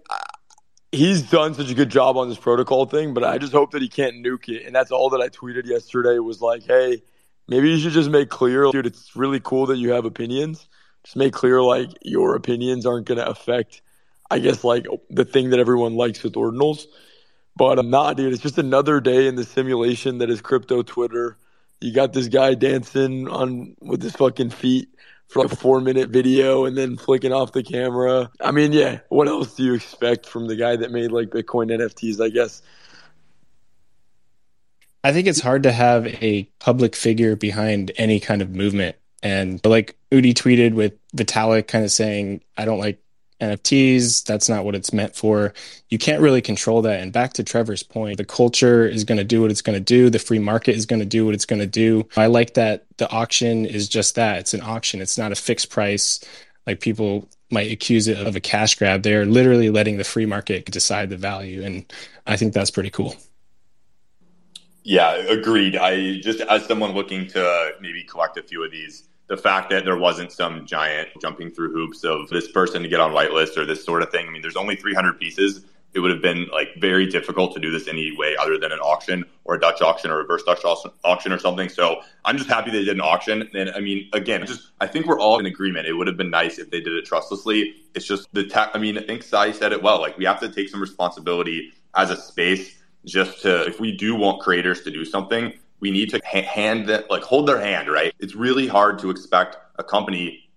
he's 0.91 1.23
done 1.23 1.53
such 1.53 1.71
a 1.71 1.73
good 1.73 1.89
job 1.89 2.17
on 2.17 2.29
this 2.29 2.37
protocol 2.37 2.85
thing, 2.85 3.13
but 3.13 3.23
I 3.23 3.37
just 3.37 3.53
hope 3.53 3.71
that 3.71 3.81
he 3.81 3.87
can't 3.87 4.23
nuke 4.23 4.49
it. 4.49 4.65
And 4.65 4.75
that's 4.75 4.91
all 4.91 5.09
that 5.11 5.21
I 5.21 5.29
tweeted 5.29 5.65
yesterday 5.65 6.19
was 6.19 6.41
like, 6.41 6.63
hey, 6.63 7.01
maybe 7.47 7.69
you 7.69 7.79
should 7.79 7.93
just 7.93 8.09
make 8.09 8.29
clear, 8.29 8.69
dude, 8.71 8.85
it's 8.85 9.15
really 9.15 9.39
cool 9.39 9.65
that 9.67 9.77
you 9.77 9.91
have 9.91 10.05
opinions. 10.05 10.67
Just 11.03 11.15
make 11.15 11.33
clear, 11.33 11.61
like, 11.61 11.89
your 12.03 12.35
opinions 12.35 12.85
aren't 12.85 13.07
to 13.07 13.27
affect, 13.27 13.81
I 14.29 14.39
guess, 14.39 14.63
like, 14.63 14.85
the 15.09 15.25
thing 15.25 15.51
that 15.51 15.59
everyone 15.59 15.95
likes 15.95 16.21
with 16.23 16.33
ordinals. 16.33 16.85
But 17.59 17.77
uh, 17.77 17.81
I'm 17.81 17.89
not, 17.89 18.15
dude. 18.15 18.31
It's 18.31 18.41
just 18.41 18.57
another 18.57 19.01
day 19.01 19.27
in 19.27 19.35
the 19.35 19.43
simulation 19.43 20.19
that 20.19 20.29
is 20.29 20.39
crypto 20.41 20.81
Twitter. 20.81 21.37
You 21.81 21.93
got 21.93 22.13
this 22.13 22.29
guy 22.29 22.55
dancing 22.55 23.27
on 23.27 23.75
with 23.81 24.01
his 24.01 24.15
fucking 24.15 24.51
feet 24.51 24.87
for 25.27 25.43
like 25.43 25.51
a 25.51 25.55
four 25.57 25.81
minute 25.81 26.09
video 26.09 26.63
and 26.63 26.77
then 26.77 26.95
flicking 26.95 27.33
off 27.33 27.51
the 27.51 27.61
camera. 27.61 28.31
I 28.39 28.51
mean, 28.51 28.71
yeah, 28.71 28.99
what 29.09 29.27
else 29.27 29.55
do 29.55 29.65
you 29.65 29.73
expect 29.73 30.25
from 30.25 30.47
the 30.47 30.55
guy 30.55 30.77
that 30.77 30.89
made 30.89 31.11
like 31.11 31.31
Bitcoin 31.31 31.69
NFTs, 31.69 32.23
I 32.23 32.29
guess? 32.29 32.61
I 35.03 35.11
think 35.11 35.27
it's 35.27 35.41
hard 35.41 35.63
to 35.63 35.71
have 35.73 36.07
a 36.07 36.43
public 36.59 36.95
figure 36.95 37.35
behind 37.35 37.91
any 37.97 38.21
kind 38.21 38.41
of 38.41 38.55
movement. 38.55 38.95
And 39.21 39.59
like 39.65 39.97
Udi 40.11 40.33
tweeted 40.33 40.75
with 40.75 40.93
Vitalik 41.11 41.67
kind 41.67 41.83
of 41.83 41.91
saying, 41.91 42.41
I 42.57 42.63
don't 42.63 42.79
like 42.79 43.01
NFTs. 43.41 44.23
That's 44.25 44.49
not 44.49 44.65
what 44.65 44.75
it's 44.75 44.93
meant 44.93 45.15
for. 45.15 45.53
You 45.89 45.97
can't 45.97 46.21
really 46.21 46.41
control 46.41 46.81
that. 46.83 46.99
And 47.01 47.11
back 47.11 47.33
to 47.33 47.43
Trevor's 47.43 47.83
point, 47.83 48.17
the 48.17 48.25
culture 48.25 48.85
is 48.85 49.03
going 49.03 49.17
to 49.17 49.23
do 49.23 49.41
what 49.41 49.51
it's 49.51 49.61
going 49.61 49.77
to 49.77 49.83
do. 49.83 50.09
The 50.09 50.19
free 50.19 50.39
market 50.39 50.75
is 50.75 50.85
going 50.85 50.99
to 50.99 51.05
do 51.05 51.25
what 51.25 51.33
it's 51.33 51.45
going 51.45 51.61
to 51.61 51.67
do. 51.67 52.07
I 52.17 52.27
like 52.27 52.55
that 52.55 52.85
the 52.97 53.09
auction 53.09 53.65
is 53.65 53.87
just 53.87 54.15
that. 54.15 54.39
It's 54.39 54.53
an 54.53 54.61
auction. 54.61 55.01
It's 55.01 55.17
not 55.17 55.31
a 55.31 55.35
fixed 55.35 55.69
price 55.69 56.19
like 56.69 56.79
people 56.79 57.27
might 57.49 57.71
accuse 57.71 58.07
it 58.07 58.17
of 58.25 58.35
a 58.35 58.39
cash 58.39 58.75
grab. 58.75 59.01
They're 59.01 59.25
literally 59.25 59.71
letting 59.71 59.97
the 59.97 60.03
free 60.03 60.27
market 60.27 60.65
decide 60.65 61.09
the 61.09 61.17
value. 61.17 61.63
And 61.63 61.91
I 62.27 62.37
think 62.37 62.53
that's 62.53 62.69
pretty 62.69 62.91
cool. 62.91 63.15
Yeah, 64.83 65.15
agreed. 65.15 65.75
I 65.75 66.19
just, 66.19 66.41
as 66.41 66.65
someone 66.65 66.91
looking 66.91 67.27
to 67.29 67.71
maybe 67.81 68.03
collect 68.03 68.37
a 68.37 68.43
few 68.43 68.63
of 68.63 68.71
these, 68.71 69.08
the 69.29 69.37
fact 69.37 69.69
that 69.69 69.85
there 69.85 69.97
wasn't 69.97 70.31
some 70.31 70.65
giant 70.65 71.09
jumping 71.21 71.51
through 71.51 71.71
hoops 71.71 72.03
of 72.03 72.27
this 72.29 72.51
person 72.51 72.81
to 72.81 72.89
get 72.89 72.99
on 72.99 73.11
whitelist 73.11 73.55
or 73.57 73.65
this 73.65 73.85
sort 73.85 74.01
of 74.01 74.09
thing. 74.09 74.27
I 74.27 74.31
mean, 74.31 74.41
there's 74.41 74.55
only 74.55 74.75
300 74.75 75.19
pieces. 75.19 75.63
It 75.93 75.99
would 75.99 76.11
have 76.11 76.21
been 76.21 76.47
like 76.51 76.69
very 76.77 77.07
difficult 77.07 77.53
to 77.53 77.59
do 77.59 77.71
this 77.71 77.87
any 77.87 78.15
way 78.17 78.35
other 78.39 78.57
than 78.57 78.71
an 78.71 78.79
auction 78.79 79.23
or 79.45 79.55
a 79.55 79.59
Dutch 79.59 79.81
auction 79.81 80.11
or 80.11 80.17
reverse 80.17 80.43
Dutch 80.43 80.63
auction 80.63 81.31
or 81.31 81.39
something. 81.39 81.69
So 81.69 82.01
I'm 82.25 82.37
just 82.37 82.49
happy 82.49 82.71
they 82.71 82.83
did 82.83 82.95
an 82.95 83.01
auction. 83.01 83.49
And 83.53 83.71
I 83.71 83.79
mean, 83.79 84.09
again, 84.13 84.45
just 84.45 84.71
I 84.81 84.87
think 84.87 85.05
we're 85.05 85.19
all 85.19 85.39
in 85.39 85.45
agreement. 85.45 85.87
It 85.87 85.93
would 85.93 86.07
have 86.07 86.17
been 86.17 86.29
nice 86.29 86.57
if 86.59 86.71
they 86.71 86.79
did 86.79 86.93
it 86.93 87.05
trustlessly. 87.05 87.75
It's 87.95 88.05
just 88.05 88.27
the 88.33 88.45
tech. 88.45 88.71
I 88.73 88.79
mean, 88.79 88.97
I 88.97 89.01
think 89.01 89.23
Sai 89.23 89.51
said 89.51 89.71
it 89.73 89.81
well. 89.81 89.99
Like 89.99 90.17
we 90.17 90.25
have 90.25 90.39
to 90.41 90.49
take 90.49 90.69
some 90.69 90.81
responsibility 90.81 91.71
as 91.95 92.09
a 92.09 92.17
space 92.17 92.75
just 93.05 93.41
to 93.43 93.65
if 93.65 93.79
we 93.79 93.95
do 93.95 94.15
want 94.15 94.41
creators 94.41 94.81
to 94.81 94.91
do 94.91 95.05
something 95.05 95.53
we 95.79 95.91
need 95.91 96.09
to 96.09 96.19
hand 96.25 96.87
them, 96.87 97.03
like 97.09 97.23
hold 97.23 97.47
their 97.47 97.59
hand 97.59 97.89
right 97.89 98.13
it's 98.19 98.35
really 98.35 98.67
hard 98.67 98.99
to 98.99 99.09
expect 99.09 99.57
a 99.77 99.83
company 99.83 100.49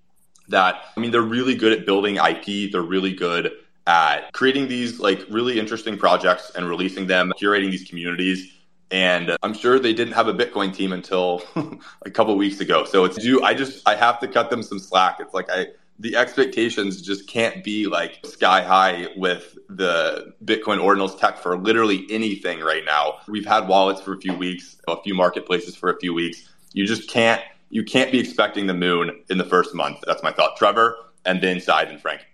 that 0.48 0.82
i 0.96 1.00
mean 1.00 1.10
they're 1.10 1.22
really 1.22 1.54
good 1.54 1.72
at 1.72 1.86
building 1.86 2.16
ip 2.16 2.72
they're 2.72 2.82
really 2.82 3.12
good 3.12 3.52
at 3.86 4.32
creating 4.32 4.68
these 4.68 5.00
like 5.00 5.24
really 5.30 5.58
interesting 5.58 5.96
projects 5.98 6.50
and 6.54 6.68
releasing 6.68 7.06
them 7.06 7.32
curating 7.40 7.70
these 7.70 7.88
communities 7.88 8.52
And 8.92 9.34
I'm 9.42 9.54
sure 9.54 9.78
they 9.78 9.94
didn't 9.94 10.12
have 10.12 10.28
a 10.28 10.34
Bitcoin 10.34 10.74
team 10.74 10.92
until 10.92 11.42
a 12.02 12.10
couple 12.10 12.36
weeks 12.36 12.60
ago. 12.60 12.84
So 12.84 13.06
it's 13.06 13.24
you. 13.24 13.42
I 13.42 13.54
just 13.54 13.88
I 13.88 13.94
have 13.94 14.20
to 14.20 14.28
cut 14.28 14.50
them 14.50 14.62
some 14.62 14.78
slack. 14.78 15.16
It's 15.18 15.32
like 15.32 15.50
I 15.50 15.68
the 16.02 16.16
expectations 16.16 17.00
just 17.00 17.28
can't 17.28 17.62
be 17.62 17.86
like 17.86 18.18
sky 18.26 18.60
high 18.60 19.06
with 19.16 19.56
the 19.68 20.34
Bitcoin 20.44 20.78
ordinals 20.78 21.16
tech 21.16 21.38
for 21.38 21.56
literally 21.56 22.06
anything 22.10 22.58
right 22.58 22.84
now. 22.84 23.18
We've 23.28 23.46
had 23.46 23.68
wallets 23.68 24.00
for 24.00 24.12
a 24.12 24.18
few 24.18 24.34
weeks, 24.34 24.76
a 24.88 25.00
few 25.00 25.14
marketplaces 25.14 25.76
for 25.76 25.90
a 25.90 25.98
few 26.00 26.12
weeks. 26.12 26.48
You 26.72 26.86
just 26.86 27.08
can't 27.08 27.40
you 27.70 27.84
can't 27.84 28.10
be 28.10 28.18
expecting 28.18 28.66
the 28.66 28.74
moon 28.74 29.22
in 29.30 29.38
the 29.38 29.44
first 29.44 29.74
month. 29.74 29.98
That's 30.04 30.24
my 30.24 30.32
thought. 30.32 30.56
Trevor 30.56 30.96
and 31.24 31.40
then 31.40 31.60
Sai 31.60 31.82
and 31.84 32.00
Frank. 32.00 32.26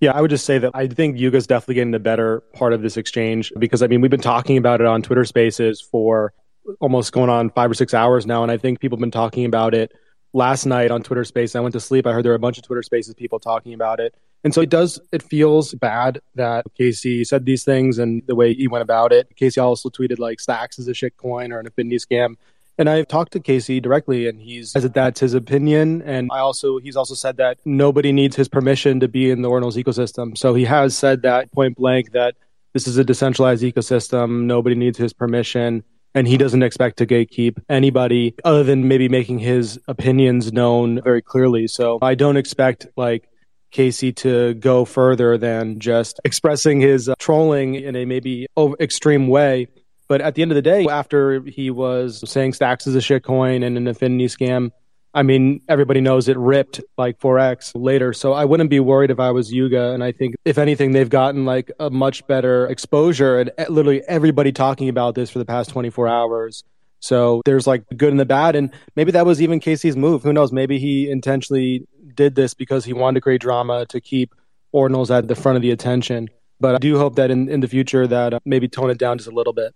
Yeah, 0.00 0.10
I 0.12 0.20
would 0.20 0.30
just 0.30 0.44
say 0.44 0.58
that 0.58 0.72
I 0.74 0.88
think 0.88 1.18
Yuga's 1.18 1.46
definitely 1.46 1.76
getting 1.76 1.92
the 1.92 2.00
better 2.00 2.40
part 2.52 2.72
of 2.72 2.82
this 2.82 2.96
exchange 2.96 3.52
because 3.60 3.80
I 3.80 3.86
mean 3.86 4.00
we've 4.00 4.10
been 4.10 4.20
talking 4.20 4.56
about 4.56 4.80
it 4.80 4.88
on 4.88 5.02
Twitter 5.02 5.24
Spaces 5.24 5.80
for 5.80 6.32
almost 6.80 7.12
going 7.12 7.30
on 7.30 7.50
five 7.50 7.70
or 7.70 7.74
six 7.74 7.94
hours 7.94 8.26
now, 8.26 8.42
and 8.42 8.50
I 8.50 8.56
think 8.56 8.80
people 8.80 8.96
have 8.96 9.00
been 9.00 9.12
talking 9.12 9.44
about 9.44 9.72
it 9.72 9.92
last 10.38 10.64
night 10.64 10.90
on 10.90 11.02
Twitter 11.02 11.24
Space. 11.24 11.54
I 11.54 11.60
went 11.60 11.74
to 11.74 11.80
sleep. 11.80 12.06
I 12.06 12.12
heard 12.12 12.24
there 12.24 12.32
were 12.32 12.36
a 12.36 12.38
bunch 12.38 12.56
of 12.56 12.64
Twitter 12.64 12.82
Spaces 12.82 13.12
people 13.12 13.38
talking 13.38 13.74
about 13.74 14.00
it. 14.00 14.14
And 14.44 14.54
so 14.54 14.60
it 14.60 14.70
does, 14.70 15.00
it 15.12 15.22
feels 15.22 15.74
bad 15.74 16.20
that 16.36 16.64
Casey 16.76 17.24
said 17.24 17.44
these 17.44 17.64
things 17.64 17.98
and 17.98 18.22
the 18.26 18.36
way 18.36 18.54
he 18.54 18.68
went 18.68 18.82
about 18.82 19.12
it. 19.12 19.34
Casey 19.36 19.60
also 19.60 19.90
tweeted 19.90 20.18
like 20.18 20.40
Stacks 20.40 20.78
is 20.78 20.86
a 20.88 20.94
shit 20.94 21.16
coin 21.16 21.52
or 21.52 21.58
an 21.58 21.66
affinity 21.66 21.96
scam. 21.96 22.36
And 22.78 22.88
I've 22.88 23.08
talked 23.08 23.32
to 23.32 23.40
Casey 23.40 23.80
directly 23.80 24.28
and 24.28 24.40
he's 24.40 24.70
said 24.70 24.82
that 24.82 24.94
that's 24.94 25.18
his 25.18 25.34
opinion. 25.34 26.02
And 26.02 26.30
I 26.32 26.38
also, 26.38 26.78
he's 26.78 26.94
also 26.94 27.14
said 27.14 27.36
that 27.38 27.58
nobody 27.64 28.12
needs 28.12 28.36
his 28.36 28.48
permission 28.48 29.00
to 29.00 29.08
be 29.08 29.32
in 29.32 29.42
the 29.42 29.50
Ordinals 29.50 29.82
ecosystem. 29.82 30.38
So 30.38 30.54
he 30.54 30.64
has 30.64 30.96
said 30.96 31.22
that 31.22 31.50
point 31.50 31.76
blank 31.76 32.12
that 32.12 32.36
this 32.74 32.86
is 32.86 32.96
a 32.96 33.02
decentralized 33.02 33.64
ecosystem. 33.64 34.44
Nobody 34.44 34.76
needs 34.76 34.96
his 34.96 35.12
permission 35.12 35.82
and 36.14 36.26
he 36.26 36.36
doesn't 36.36 36.62
expect 36.62 36.98
to 36.98 37.06
gatekeep 37.06 37.62
anybody 37.68 38.34
other 38.44 38.64
than 38.64 38.88
maybe 38.88 39.08
making 39.08 39.38
his 39.38 39.78
opinions 39.88 40.52
known 40.52 41.00
very 41.02 41.22
clearly. 41.22 41.66
So 41.66 41.98
I 42.02 42.14
don't 42.14 42.36
expect 42.36 42.86
like 42.96 43.28
Casey 43.70 44.12
to 44.14 44.54
go 44.54 44.84
further 44.84 45.36
than 45.36 45.78
just 45.78 46.20
expressing 46.24 46.80
his 46.80 47.08
uh, 47.08 47.14
trolling 47.18 47.74
in 47.74 47.96
a 47.96 48.04
maybe 48.04 48.46
over 48.56 48.76
extreme 48.80 49.28
way. 49.28 49.68
But 50.08 50.22
at 50.22 50.34
the 50.34 50.42
end 50.42 50.50
of 50.50 50.54
the 50.54 50.62
day, 50.62 50.86
after 50.86 51.42
he 51.42 51.70
was 51.70 52.28
saying 52.28 52.54
Stacks 52.54 52.86
is 52.86 52.96
a 52.96 53.00
shitcoin 53.00 53.64
and 53.64 53.76
an 53.76 53.86
affinity 53.86 54.26
scam, 54.26 54.70
I 55.18 55.24
mean, 55.24 55.62
everybody 55.68 56.00
knows 56.00 56.28
it 56.28 56.36
ripped 56.38 56.80
like 56.96 57.18
4x 57.18 57.72
later. 57.74 58.12
So 58.12 58.34
I 58.34 58.44
wouldn't 58.44 58.70
be 58.70 58.78
worried 58.78 59.10
if 59.10 59.18
I 59.18 59.32
was 59.32 59.52
Yuga. 59.52 59.90
And 59.90 60.04
I 60.04 60.12
think, 60.12 60.36
if 60.44 60.58
anything, 60.58 60.92
they've 60.92 61.10
gotten 61.10 61.44
like 61.44 61.72
a 61.80 61.90
much 61.90 62.24
better 62.28 62.68
exposure 62.68 63.40
and 63.40 63.50
literally 63.68 64.00
everybody 64.06 64.52
talking 64.52 64.88
about 64.88 65.16
this 65.16 65.28
for 65.28 65.40
the 65.40 65.44
past 65.44 65.70
24 65.70 66.06
hours. 66.06 66.62
So 67.00 67.42
there's 67.44 67.66
like 67.66 67.88
the 67.88 67.96
good 67.96 68.10
and 68.10 68.20
the 68.20 68.26
bad. 68.26 68.54
And 68.54 68.70
maybe 68.94 69.10
that 69.10 69.26
was 69.26 69.42
even 69.42 69.58
Casey's 69.58 69.96
move. 69.96 70.22
Who 70.22 70.32
knows? 70.32 70.52
Maybe 70.52 70.78
he 70.78 71.10
intentionally 71.10 71.88
did 72.14 72.36
this 72.36 72.54
because 72.54 72.84
he 72.84 72.92
wanted 72.92 73.16
to 73.16 73.20
create 73.22 73.40
drama 73.40 73.86
to 73.86 74.00
keep 74.00 74.36
Ordinals 74.72 75.10
at 75.10 75.26
the 75.26 75.34
front 75.34 75.56
of 75.56 75.62
the 75.62 75.72
attention. 75.72 76.28
But 76.60 76.76
I 76.76 76.78
do 76.78 76.96
hope 76.96 77.16
that 77.16 77.32
in, 77.32 77.48
in 77.48 77.58
the 77.58 77.66
future 77.66 78.06
that 78.06 78.34
uh, 78.34 78.38
maybe 78.44 78.68
tone 78.68 78.88
it 78.88 78.98
down 78.98 79.18
just 79.18 79.28
a 79.28 79.34
little 79.34 79.52
bit. 79.52 79.74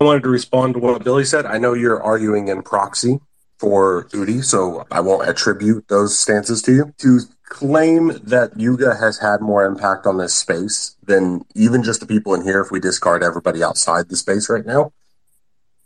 I 0.00 0.04
wanted 0.04 0.22
to 0.22 0.30
respond 0.30 0.74
to 0.74 0.80
what 0.80 1.04
Billy 1.04 1.24
said. 1.24 1.44
I 1.44 1.58
know 1.58 1.74
you're 1.74 2.02
arguing 2.02 2.48
in 2.48 2.62
proxy 2.62 3.20
for 3.58 4.04
Udi, 4.10 4.44
so 4.44 4.86
I 4.90 5.00
won't 5.00 5.28
attribute 5.28 5.88
those 5.88 6.18
stances 6.18 6.62
to 6.62 6.72
you. 6.72 6.94
To 6.98 7.20
claim 7.44 8.08
that 8.24 8.58
Yuga 8.58 8.96
has 8.96 9.18
had 9.18 9.40
more 9.40 9.64
impact 9.64 10.06
on 10.06 10.18
this 10.18 10.34
space 10.34 10.96
than 11.02 11.44
even 11.54 11.82
just 11.82 12.00
the 12.00 12.06
people 12.06 12.34
in 12.34 12.42
here, 12.42 12.60
if 12.60 12.70
we 12.70 12.80
discard 12.80 13.22
everybody 13.22 13.62
outside 13.62 14.08
the 14.08 14.16
space 14.16 14.50
right 14.50 14.66
now, 14.66 14.92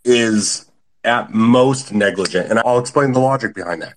is 0.05 0.71
at 1.05 1.33
most 1.33 1.93
negligent. 1.93 2.51
And 2.51 2.59
I'll 2.61 2.79
explain 2.79 3.13
the 3.13 3.21
logic 3.21 3.55
behind 3.55 3.83
that. 3.83 3.95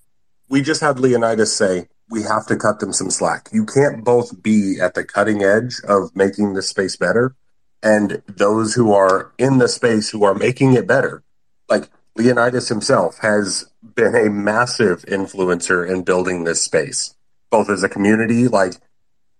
We 0.48 0.62
just 0.62 0.80
had 0.80 1.00
Leonidas 1.00 1.56
say, 1.56 1.88
we 2.10 2.22
have 2.22 2.46
to 2.46 2.56
cut 2.56 2.80
them 2.80 2.92
some 2.92 3.10
slack. 3.10 3.48
You 3.52 3.64
can't 3.64 4.04
both 4.04 4.42
be 4.42 4.78
at 4.80 4.94
the 4.94 5.04
cutting 5.04 5.42
edge 5.42 5.80
of 5.88 6.14
making 6.14 6.52
the 6.52 6.62
space 6.62 6.96
better 6.96 7.34
and 7.82 8.22
those 8.28 8.74
who 8.74 8.92
are 8.92 9.32
in 9.38 9.58
the 9.58 9.68
space 9.68 10.10
who 10.10 10.24
are 10.24 10.34
making 10.34 10.74
it 10.74 10.86
better. 10.86 11.22
Like 11.68 11.88
Leonidas 12.16 12.68
himself 12.68 13.18
has 13.18 13.66
been 13.94 14.14
a 14.14 14.30
massive 14.30 15.02
influencer 15.02 15.88
in 15.88 16.02
building 16.02 16.44
this 16.44 16.62
space, 16.62 17.14
both 17.50 17.68
as 17.68 17.82
a 17.82 17.88
community, 17.88 18.46
like 18.46 18.74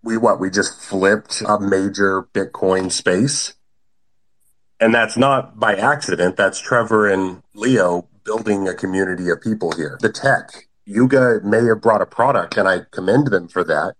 we 0.02 0.16
what 0.16 0.40
we 0.40 0.50
just 0.50 0.80
flipped 0.80 1.40
a 1.42 1.58
major 1.58 2.24
Bitcoin 2.34 2.90
space. 2.90 3.54
And 4.80 4.94
that's 4.94 5.16
not 5.16 5.58
by 5.58 5.76
accident. 5.76 6.36
That's 6.36 6.60
Trevor 6.60 7.08
and 7.08 7.42
Leo 7.54 8.08
building 8.24 8.68
a 8.68 8.74
community 8.74 9.30
of 9.30 9.40
people 9.40 9.72
here. 9.72 9.98
The 10.00 10.10
tech, 10.10 10.66
Yuga 10.84 11.40
may 11.44 11.64
have 11.66 11.80
brought 11.80 12.02
a 12.02 12.06
product, 12.06 12.56
and 12.56 12.68
I 12.68 12.80
commend 12.90 13.28
them 13.28 13.48
for 13.48 13.62
that, 13.64 13.94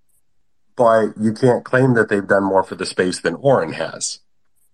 but 0.77 1.17
you 1.19 1.33
can't 1.33 1.65
claim 1.65 1.95
that 1.95 2.09
they've 2.09 2.27
done 2.27 2.45
more 2.45 2.65
for 2.65 2.75
the 2.75 2.87
space 2.87 3.21
than 3.21 3.37
Orin 3.37 3.75
has. 3.75 4.19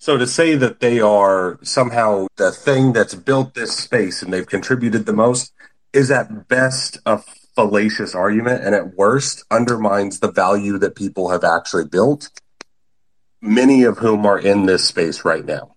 So 0.01 0.16
to 0.16 0.26
say 0.26 0.55
that 0.57 0.80
they 0.80 0.98
are 0.98 1.59
somehow 1.62 2.26
the 2.36 2.51
thing 2.51 2.94
that's 2.94 3.14
built 3.14 3.53
this 3.53 3.76
space 3.76 4.22
and 4.22 4.32
they've 4.32 4.46
contributed 4.46 5.05
the 5.05 5.12
most 5.12 5.53
is 5.92 6.11
at 6.11 6.48
best 6.48 6.98
a 7.05 7.18
fallacious 7.55 8.14
argument 8.14 8.64
and 8.64 8.74
at 8.74 8.94
worst 8.94 9.44
undermines 9.51 10.20
the 10.20 10.32
value 10.32 10.78
that 10.78 10.96
people 10.96 11.28
have 11.28 11.44
actually 11.44 11.84
built, 11.84 12.30
many 13.42 13.82
of 13.82 13.98
whom 13.98 14.24
are 14.24 14.38
in 14.38 14.64
this 14.64 14.86
space 14.86 15.22
right 15.26 15.44
now. 15.44 15.76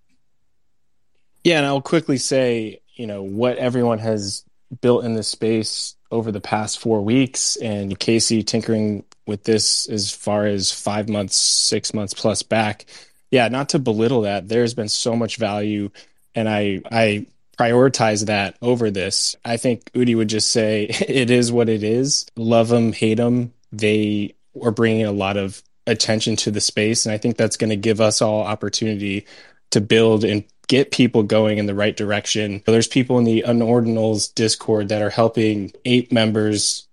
Yeah, 1.44 1.58
and 1.58 1.66
I'll 1.66 1.82
quickly 1.82 2.18
say, 2.18 2.80
you 2.96 3.08
know, 3.08 3.24
what 3.24 3.58
everyone 3.58 4.00
has 4.00 4.46
built 4.80 5.04
in 5.04 5.16
this 5.16 5.28
space 5.28 5.98
over 6.12 6.32
the 6.32 6.40
past 6.40 6.80
four 6.80 7.02
weeks 7.02 7.58
and 7.58 8.00
Casey 8.00 8.42
tinkering 8.42 9.04
with 9.28 9.44
this 9.44 9.90
as 9.90 10.14
far 10.14 10.46
as 10.46 10.72
five 10.72 11.10
months, 11.10 11.36
six 11.36 11.94
months 11.94 12.14
plus 12.14 12.42
back 12.42 12.86
yeah, 13.34 13.48
not 13.48 13.70
to 13.70 13.80
belittle 13.80 14.22
that. 14.22 14.48
There's 14.48 14.76
been 14.76 14.90
so 14.90 15.16
much 15.16 15.38
value, 15.38 15.90
and 16.36 16.48
I 16.48 16.82
I 16.92 17.26
prioritize 17.58 18.28
that 18.28 18.58
over 18.62 18.92
this. 18.92 19.36
I 19.44 19.58
think 19.58 19.92
Udi 19.94 20.16
would 20.16 20.28
just 20.28 20.52
say 20.52 20.84
it 21.08 21.32
is 21.32 21.52
what 21.52 21.68
it 21.68 21.82
is. 21.82 22.28
Love 22.36 22.68
them, 22.68 22.94
hate 22.94 23.18
them. 23.18 23.52
They 23.72 24.36
are 24.62 24.70
bringing 24.70 25.08
a 25.08 25.12
lot 25.12 25.38
of 25.38 25.64
attention 25.88 26.36
to 26.38 26.52
the 26.52 26.62
space, 26.62 27.08
and 27.08 27.14
I 27.14 27.18
think 27.18 27.36
that's 27.36 27.58
going 27.58 27.72
to 27.72 27.76
give 27.76 28.00
us 28.00 28.22
all 28.22 28.44
opportunity 28.44 29.26
to 29.72 29.82
build 29.82 30.24
and 30.24 30.44
get 30.68 30.92
people 30.92 31.24
going 31.24 31.58
in 31.58 31.66
the 31.66 31.74
right 31.74 31.98
direction. 31.98 32.62
There's 32.68 32.88
people 32.88 33.18
in 33.18 33.24
the 33.24 33.46
Unordinals 33.48 34.32
Discord 34.36 34.90
that 34.90 35.02
are 35.02 35.10
helping 35.10 35.72
eight 35.86 36.12
members 36.12 36.88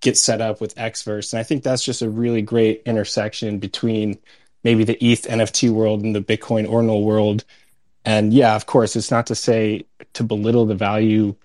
get 0.00 0.16
set 0.18 0.40
up 0.40 0.60
with 0.60 0.74
Xverse, 0.74 1.32
and 1.32 1.38
I 1.38 1.44
think 1.44 1.62
that's 1.62 1.84
just 1.84 2.02
a 2.02 2.10
really 2.10 2.42
great 2.42 2.82
intersection 2.86 3.60
between 3.60 4.18
maybe 4.66 4.82
the 4.82 4.98
ETH 5.00 5.22
NFT 5.22 5.70
world 5.70 6.02
and 6.02 6.12
the 6.12 6.20
Bitcoin 6.20 6.68
ordinal 6.68 7.04
world. 7.04 7.44
And 8.04 8.34
yeah, 8.34 8.56
of 8.56 8.66
course, 8.66 8.96
it's 8.96 9.12
not 9.12 9.28
to 9.28 9.36
say 9.36 9.86
to 10.14 10.24
belittle 10.24 10.66
the 10.66 10.74
value 10.74 11.36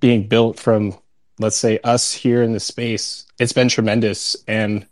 being 0.00 0.26
built 0.26 0.58
from, 0.58 0.98
let's 1.38 1.54
say, 1.54 1.78
us 1.84 2.12
here 2.12 2.42
in 2.42 2.52
the 2.52 2.58
space. 2.58 3.24
It's 3.38 3.52
been 3.52 3.68
tremendous. 3.68 4.34
And 4.48 4.84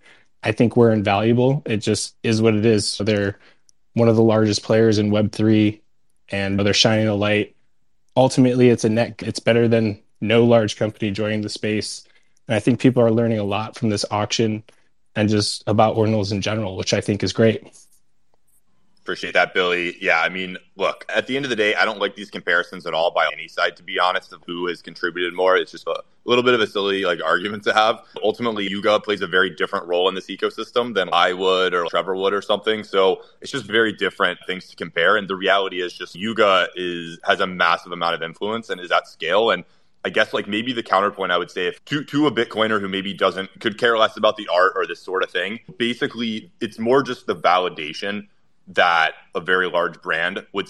I 0.45 0.53
think 0.53 0.77
we're 0.77 0.93
invaluable. 0.93 1.65
It 1.67 1.79
just 1.79 2.15
is 2.23 2.41
what 2.41 2.55
it 2.55 2.65
is. 2.65 2.87
So 2.87 3.03
they're 3.03 3.41
one 3.95 4.09
of 4.09 4.15
the 4.15 4.23
largest 4.23 4.63
players 4.63 4.99
in 4.99 5.11
Web3 5.11 5.81
and 6.29 6.61
they're 6.61 6.73
shining 6.73 7.09
a 7.09 7.17
light. 7.17 7.57
Ultimately, 8.17 8.69
it's 8.69 8.85
a 8.85 8.89
net, 8.89 9.21
it's 9.21 9.41
better 9.41 9.67
than 9.67 10.01
no 10.21 10.45
large 10.45 10.77
company 10.77 11.11
joining 11.11 11.41
the 11.41 11.49
space. 11.49 12.05
And 12.47 12.55
I 12.55 12.61
think 12.61 12.79
people 12.79 13.03
are 13.03 13.11
learning 13.11 13.41
a 13.41 13.45
lot 13.45 13.77
from 13.77 13.91
this 13.91 14.05
auction 14.13 14.63
and 15.15 15.29
just 15.29 15.65
about 15.67 15.97
ordinals 15.97 16.33
in 16.33 16.41
general, 16.41 16.77
which 16.77 16.95
I 16.95 17.01
think 17.01 17.23
is 17.23 17.33
great. 17.33 17.63
Appreciate 19.03 19.35
that, 19.35 19.53
Billy. 19.53 19.97
Yeah, 20.01 20.21
I 20.21 20.29
mean, 20.29 20.57
look, 20.77 21.05
at 21.09 21.27
the 21.27 21.35
end 21.35 21.45
of 21.45 21.51
the 21.51 21.57
day, 21.57 21.75
I 21.75 21.85
don't 21.85 21.99
like 21.99 22.15
these 22.15 22.31
comparisons 22.31 22.87
at 22.87 22.95
all 22.95 23.11
by 23.11 23.29
any 23.33 23.49
side, 23.49 23.77
to 23.79 23.83
be 23.83 23.99
honest, 23.99 24.33
of 24.33 24.45
who 24.47 24.69
has 24.69 24.81
contributed 24.81 25.35
more. 25.35 25.57
It's 25.57 25.73
just 25.73 25.89
a 25.89 26.05
little 26.25 26.45
bit 26.45 26.55
of 26.55 26.61
a 26.61 26.69
silly 26.69 27.03
like 27.03 27.21
argument 27.21 27.65
to 27.65 27.75
have. 27.75 28.01
Ultimately, 28.23 28.71
Yuga 28.71 29.01
plays 29.01 29.21
a 29.21 29.27
very 29.27 29.51
different 29.51 29.87
role 29.87 30.09
in 30.09 30.15
this 30.15 30.29
ecosystem 30.29 30.95
than 30.95 31.09
I 31.13 31.33
would 31.33 31.75
or 31.75 31.87
Trevor 31.87 32.15
would 32.15 32.33
or 32.33 32.43
something. 32.43 32.85
So 32.85 33.23
it's 33.41 33.51
just 33.51 33.65
very 33.65 33.93
different 33.93 34.39
things 34.47 34.69
to 34.69 34.77
compare. 34.77 35.17
And 35.17 35.27
the 35.27 35.35
reality 35.35 35.83
is 35.83 35.93
just 35.93 36.15
Yuga 36.15 36.69
is 36.77 37.19
has 37.25 37.41
a 37.41 37.47
massive 37.49 37.91
amount 37.91 38.15
of 38.15 38.23
influence 38.23 38.71
and 38.71 38.81
is 38.81 38.93
at 38.93 39.09
scale. 39.09 39.51
And 39.51 39.65
I 40.05 40.11
guess 40.11 40.33
like 40.33 40.49
maybe 40.49 40.73
the 40.73 40.83
counterpoint 40.83 41.31
I 41.31 41.39
would 41.39 41.51
say 41.51 41.67
if 41.67 41.85
to 41.87 42.05
to 42.05 42.27
a 42.27 42.33
Bitcoiner 42.33 42.81
who 42.81 42.89
maybe 42.89 43.15
doesn't 43.15 43.61
could 43.61 43.79
care 43.79 43.97
less 43.97 44.17
about 44.17 44.37
the 44.37 44.49
art 44.53 44.73
or 44.75 44.87
this 44.87 45.01
sort 45.01 45.23
of 45.23 45.31
thing, 45.31 45.61
basically 45.79 46.51
it's 46.61 46.79
more 46.79 47.03
just 47.03 47.27
the 47.27 47.37
validation 47.37 48.27
that 48.69 49.15
a 49.35 49.41
very 49.41 49.69
large 49.69 50.01
brand 50.03 50.45
would 50.53 50.69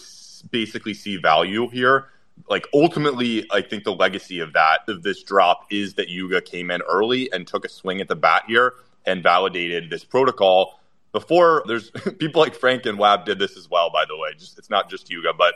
basically 0.50 0.94
see 0.94 1.16
value 1.16 1.68
here. 1.68 2.08
Like 2.48 2.66
ultimately, 2.74 3.46
I 3.50 3.62
think 3.62 3.84
the 3.84 3.92
legacy 3.94 4.40
of 4.40 4.52
that 4.54 4.80
of 4.88 5.02
this 5.02 5.22
drop 5.22 5.66
is 5.70 5.94
that 5.94 6.08
Yuga 6.08 6.40
came 6.40 6.70
in 6.70 6.82
early 6.82 7.30
and 7.32 7.46
took 7.46 7.64
a 7.64 7.68
swing 7.68 8.00
at 8.00 8.08
the 8.08 8.16
bat 8.16 8.44
here 8.48 8.74
and 9.06 9.22
validated 9.22 9.90
this 9.90 10.04
protocol 10.04 10.80
before 11.12 11.62
there's 11.66 11.90
people 12.18 12.42
like 12.42 12.54
Frank 12.54 12.86
and 12.86 12.98
Wab 12.98 13.24
did 13.24 13.38
this 13.38 13.56
as 13.56 13.70
well, 13.70 13.90
by 13.90 14.04
the 14.06 14.16
way. 14.16 14.30
Just 14.36 14.58
it's 14.58 14.70
not 14.70 14.90
just 14.90 15.10
Yuga, 15.10 15.32
but 15.32 15.54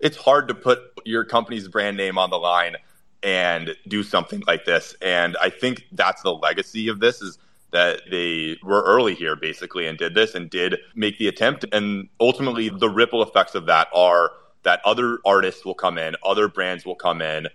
it's 0.00 0.16
hard 0.16 0.48
to 0.48 0.54
put 0.54 0.80
your 1.04 1.24
company's 1.24 1.68
brand 1.68 1.96
name 1.96 2.18
on 2.18 2.30
the 2.30 2.38
line 2.38 2.76
and 3.22 3.74
do 3.86 4.02
something 4.02 4.42
like 4.46 4.64
this. 4.64 4.94
And 5.02 5.36
I 5.40 5.50
think 5.50 5.86
that's 5.92 6.22
the 6.22 6.32
legacy 6.34 6.88
of 6.88 7.00
this 7.00 7.20
is 7.20 7.38
that 7.70 8.02
they 8.10 8.56
were 8.62 8.82
early 8.84 9.14
here 9.14 9.36
basically 9.36 9.86
and 9.86 9.98
did 9.98 10.14
this 10.14 10.34
and 10.34 10.48
did 10.48 10.76
make 10.94 11.18
the 11.18 11.28
attempt. 11.28 11.64
And 11.72 12.08
ultimately 12.20 12.68
the 12.68 12.88
ripple 12.88 13.22
effects 13.22 13.54
of 13.54 13.66
that 13.66 13.88
are 13.94 14.32
that 14.62 14.80
other 14.84 15.18
artists 15.24 15.64
will 15.64 15.74
come 15.74 15.98
in, 15.98 16.16
other 16.24 16.48
brands 16.48 16.84
will 16.84 16.94
come 16.94 17.22
in, 17.22 17.48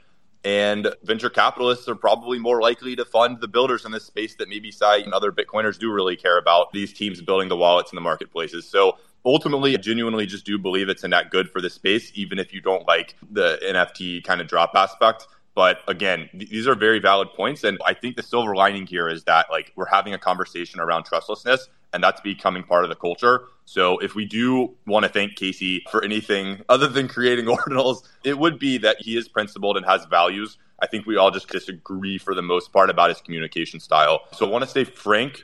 and 0.46 0.94
venture 1.04 1.30
capitalists 1.30 1.88
are 1.88 1.96
probably 1.96 2.38
more 2.38 2.62
likely 2.62 2.96
to 2.96 3.06
fund 3.06 3.40
the 3.40 3.48
builders 3.48 3.86
in 3.86 3.92
this 3.92 4.06
space 4.06 4.36
that 4.36 4.50
maybe 4.50 4.72
Sai 4.72 4.98
and 4.98 5.14
other 5.14 5.32
Bitcoiners 5.32 5.80
do 5.80 5.92
really 5.92 6.18
care 6.18 6.38
about 6.38 6.72
these 6.74 6.92
teams 6.92 7.22
building 7.22 7.48
the 7.48 7.56
wallets 7.56 7.92
in 7.92 7.96
the 7.96 8.02
marketplaces. 8.02 8.68
So 8.68 8.98
ultimately, 9.26 9.74
I 9.74 9.78
genuinely 9.78 10.26
just 10.26 10.46
do 10.46 10.58
believe 10.58 10.90
it's 10.90 11.04
a 11.04 11.08
net 11.08 11.32
good 11.32 11.50
for 11.50 11.62
the 11.62 11.70
space, 11.70 12.12
even 12.16 12.40
if 12.40 12.54
you 12.54 12.60
don't 12.60 12.86
like 12.86 13.16
the 13.32 13.58
NFT 13.64 14.24
kind 14.26 14.42
of 14.42 14.48
drop 14.48 14.72
aspect. 14.76 15.28
But 15.56 15.80
again, 15.88 16.30
th- 16.32 16.50
these 16.50 16.68
are 16.68 16.76
very 16.76 17.00
valid 17.00 17.30
points. 17.34 17.64
And 17.64 17.80
I 17.86 17.94
think 17.94 18.16
the 18.16 18.24
silver 18.24 18.56
lining 18.56 18.88
here 18.88 19.08
is 19.08 19.24
that 19.26 19.48
like 19.52 19.72
we're 19.76 19.86
having 19.86 20.14
a 20.14 20.18
conversation 20.18 20.80
around 20.80 21.04
trustlessness 21.04 21.70
and 21.94 22.04
that's 22.04 22.20
becoming 22.22 22.64
part 22.64 22.84
of 22.84 22.90
the 22.90 22.96
culture. 22.96 23.44
So 23.66 24.00
if 24.00 24.16
we 24.16 24.26
do 24.26 24.76
want 24.88 25.06
to 25.06 25.10
thank 25.10 25.36
Casey 25.36 25.84
for 25.92 26.04
anything 26.04 26.64
other 26.68 26.88
than 26.88 27.08
creating 27.08 27.46
ordinals, 27.58 28.04
it 28.24 28.38
would 28.38 28.60
be 28.60 28.80
that 28.80 28.98
he 29.00 29.16
is 29.16 29.28
principled 29.28 29.78
and 29.78 29.86
has 29.86 30.06
values. 30.06 30.58
I 30.82 30.88
think 30.88 31.06
we 31.06 31.16
all 31.16 31.32
just 31.32 31.48
disagree 31.48 32.18
for 32.18 32.34
the 32.34 32.42
most 32.42 32.74
part 32.74 32.90
about 32.90 33.10
his 33.10 33.22
communication 33.22 33.80
style. 33.80 34.22
So 34.34 34.46
I 34.46 34.50
want 34.50 34.66
to 34.66 34.70
say, 34.70 34.84
Frank, 34.84 35.44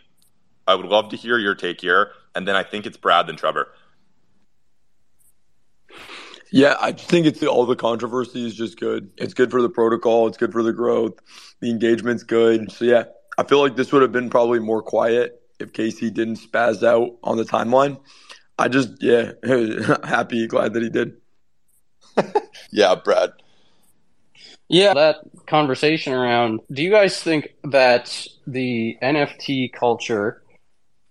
I 0.67 0.75
would 0.75 0.87
love 0.87 1.09
to 1.09 1.15
hear 1.15 1.37
your 1.37 1.55
take 1.55 1.79
here. 1.79 2.11
And 2.35 2.47
then 2.47 2.55
I 2.55 2.63
think 2.63 2.85
it's 2.85 2.97
Brad, 2.97 3.27
then 3.27 3.37
Trevor. 3.37 3.69
Yeah, 6.51 6.75
I 6.79 6.93
think 6.93 7.25
it's 7.25 7.43
all 7.43 7.65
the 7.65 7.75
controversy 7.75 8.45
is 8.45 8.55
just 8.55 8.79
good. 8.79 9.11
It's 9.17 9.33
good 9.33 9.51
for 9.51 9.61
the 9.61 9.69
protocol. 9.69 10.27
It's 10.27 10.37
good 10.37 10.51
for 10.51 10.63
the 10.63 10.73
growth. 10.73 11.13
The 11.59 11.69
engagement's 11.69 12.23
good. 12.23 12.71
So 12.71 12.85
yeah, 12.85 13.03
I 13.37 13.43
feel 13.43 13.61
like 13.61 13.75
this 13.75 13.91
would 13.91 14.01
have 14.01 14.11
been 14.11 14.29
probably 14.29 14.59
more 14.59 14.81
quiet 14.81 15.41
if 15.59 15.73
Casey 15.73 16.09
didn't 16.09 16.37
spaz 16.37 16.83
out 16.83 17.17
on 17.23 17.37
the 17.37 17.43
timeline. 17.43 17.99
I 18.57 18.67
just 18.67 19.01
yeah, 19.01 19.31
happy, 20.03 20.47
glad 20.47 20.73
that 20.73 20.83
he 20.83 20.89
did. 20.89 21.13
yeah, 22.71 22.95
Brad. 22.95 23.31
Yeah, 24.67 24.93
that 24.93 25.17
conversation 25.47 26.13
around. 26.13 26.61
Do 26.71 26.83
you 26.83 26.91
guys 26.91 27.21
think 27.21 27.49
that 27.63 28.27
the 28.45 28.97
NFT 29.01 29.73
culture, 29.73 30.43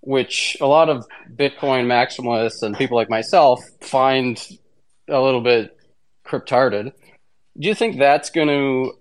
which 0.01 0.57
a 0.61 0.67
lot 0.67 0.89
of 0.89 1.07
Bitcoin 1.35 1.87
maximalists 1.87 2.63
and 2.63 2.77
people 2.77 2.97
like 2.97 3.11
myself 3.11 3.61
find 3.81 4.41
a 5.09 5.21
little 5.21 5.41
bit 5.41 5.77
cryptarded. 6.27 6.93
Do 7.59 7.69
you 7.69 7.75
think 7.75 7.99
that's 7.99 8.31
going 8.31 8.49
to 8.49 8.93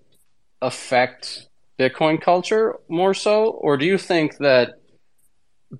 affect 0.60 1.46
Bitcoin 1.78 2.20
culture 2.20 2.76
more 2.88 3.14
so? 3.14 3.46
Or 3.46 3.76
do 3.76 3.84
you 3.84 3.98
think 3.98 4.38
that 4.38 4.80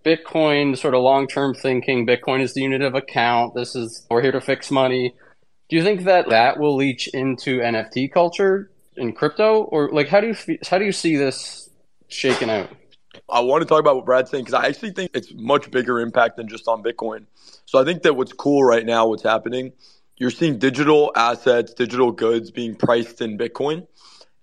Bitcoin, 0.05 0.77
sort 0.77 0.95
of 0.95 1.03
long 1.03 1.27
term 1.27 1.55
thinking, 1.55 2.07
Bitcoin 2.07 2.41
is 2.41 2.55
the 2.55 2.61
unit 2.61 2.83
of 2.83 2.95
account, 2.95 3.55
this 3.55 3.75
is, 3.75 4.07
we're 4.11 4.23
here 4.23 4.33
to 4.33 4.41
fix 4.41 4.71
money. 4.71 5.15
Do 5.69 5.77
you 5.77 5.83
think 5.83 6.05
that 6.05 6.29
that 6.31 6.59
will 6.59 6.77
leach 6.77 7.09
into 7.09 7.59
NFT 7.59 8.13
culture 8.13 8.71
in 8.97 9.13
crypto? 9.13 9.63
Or 9.65 9.91
like, 9.91 10.09
how 10.09 10.21
do 10.21 10.29
you, 10.29 10.59
how 10.69 10.79
do 10.79 10.85
you 10.85 10.93
see 10.93 11.17
this 11.17 11.69
shaking 12.09 12.51
out? 12.51 12.71
I 13.29 13.41
want 13.41 13.63
to 13.63 13.67
talk 13.67 13.81
about 13.81 13.97
what 13.97 14.05
Brad's 14.05 14.31
saying 14.31 14.45
because 14.45 14.55
I 14.55 14.67
actually 14.67 14.93
think 14.93 15.11
it's 15.15 15.33
much 15.35 15.71
bigger 15.71 16.01
impact 16.01 16.37
than 16.37 16.49
just 16.49 16.69
on 16.69 16.83
Bitcoin. 16.83 17.27
So 17.67 17.81
I 17.81 17.85
think 17.85 18.03
that 18.03 18.15
what's 18.15 18.33
cool 18.33 18.65
right 18.65 18.85
now, 18.85 19.09
what's 19.09 19.23
happening 19.23 19.73
you're 20.19 20.31
seeing 20.31 20.59
digital 20.59 21.13
assets, 21.17 21.73
digital 21.73 22.13
goods 22.13 22.51
being 22.51 22.75
priced 22.75 23.21
in 23.21 23.39
Bitcoin. 23.39 23.87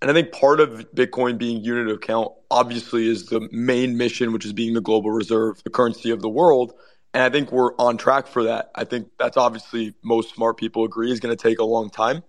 And 0.02 0.10
I 0.10 0.14
think 0.14 0.32
part 0.32 0.60
of 0.60 0.86
Bitcoin 0.94 1.38
being 1.38 1.64
unit 1.64 1.88
of 1.88 1.96
account 1.96 2.32
obviously 2.50 3.08
is 3.08 3.26
the 3.26 3.48
main 3.50 3.96
mission, 3.96 4.32
which 4.32 4.44
is 4.44 4.52
being 4.52 4.74
the 4.74 4.80
global 4.80 5.10
reserve, 5.10 5.62
the 5.64 5.70
currency 5.70 6.10
of 6.10 6.20
the 6.20 6.28
world. 6.28 6.72
And 7.14 7.22
I 7.22 7.30
think 7.30 7.50
we're 7.50 7.74
on 7.76 7.96
track 7.96 8.26
for 8.26 8.44
that. 8.44 8.70
I 8.74 8.84
think 8.84 9.08
that's 9.18 9.36
obviously 9.36 9.94
most 10.02 10.34
smart 10.34 10.58
people 10.58 10.84
agree 10.84 11.10
is 11.10 11.20
going 11.20 11.34
to 11.34 11.42
take 11.42 11.58
a 11.58 11.64
long 11.64 11.88
time. 11.88 12.22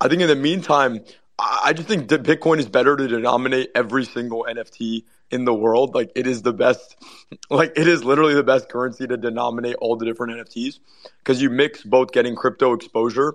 I 0.00 0.08
think 0.08 0.22
in 0.22 0.28
the 0.28 0.36
meantime, 0.36 1.00
I 1.40 1.72
just 1.72 1.88
think 1.88 2.08
that 2.08 2.22
Bitcoin 2.22 2.58
is 2.58 2.68
better 2.68 2.96
to 2.96 3.08
denominate 3.08 3.70
every 3.74 4.04
single 4.04 4.46
NFT 4.48 5.04
in 5.30 5.44
the 5.44 5.54
world. 5.54 5.94
Like 5.94 6.12
it 6.14 6.26
is 6.26 6.42
the 6.42 6.52
best, 6.52 6.96
like 7.50 7.72
it 7.76 7.88
is 7.88 8.04
literally 8.04 8.34
the 8.34 8.42
best 8.42 8.68
currency 8.68 9.06
to 9.06 9.16
denominate 9.16 9.76
all 9.80 9.96
the 9.96 10.04
different 10.04 10.34
NFTs 10.34 10.80
because 11.18 11.40
you 11.40 11.50
mix 11.50 11.82
both 11.82 12.12
getting 12.12 12.36
crypto 12.36 12.72
exposure 12.74 13.34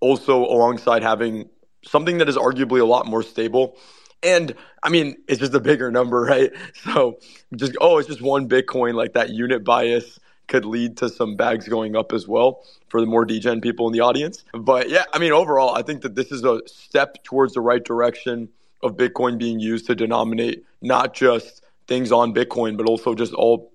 also 0.00 0.44
alongside 0.44 1.02
having 1.02 1.48
something 1.84 2.18
that 2.18 2.28
is 2.28 2.36
arguably 2.36 2.80
a 2.80 2.84
lot 2.84 3.06
more 3.06 3.22
stable. 3.22 3.76
And 4.22 4.54
I 4.82 4.88
mean, 4.88 5.16
it's 5.28 5.40
just 5.40 5.54
a 5.54 5.60
bigger 5.60 5.90
number, 5.90 6.22
right? 6.22 6.52
So 6.74 7.18
just, 7.54 7.76
oh, 7.80 7.98
it's 7.98 8.08
just 8.08 8.22
one 8.22 8.48
Bitcoin, 8.48 8.94
like 8.94 9.14
that 9.14 9.30
unit 9.30 9.64
bias 9.64 10.18
could 10.48 10.64
lead 10.64 10.96
to 10.98 11.08
some 11.08 11.36
bags 11.36 11.68
going 11.68 11.96
up 11.96 12.12
as 12.12 12.28
well 12.28 12.64
for 12.88 13.00
the 13.00 13.06
more 13.06 13.24
degen 13.24 13.60
people 13.60 13.86
in 13.86 13.92
the 13.92 14.00
audience. 14.00 14.44
But 14.52 14.88
yeah, 14.88 15.04
I 15.12 15.18
mean, 15.18 15.32
overall, 15.32 15.74
I 15.74 15.82
think 15.82 16.02
that 16.02 16.14
this 16.14 16.32
is 16.32 16.44
a 16.44 16.60
step 16.66 17.22
towards 17.24 17.54
the 17.54 17.60
right 17.60 17.82
direction 17.82 18.48
of 18.82 18.96
Bitcoin 18.96 19.38
being 19.38 19.58
used 19.58 19.86
to 19.86 19.94
denominate 19.94 20.64
not 20.82 21.14
just 21.14 21.64
things 21.88 22.12
on 22.12 22.34
Bitcoin, 22.34 22.76
but 22.76 22.86
also 22.86 23.14
just 23.14 23.32
all 23.32 23.72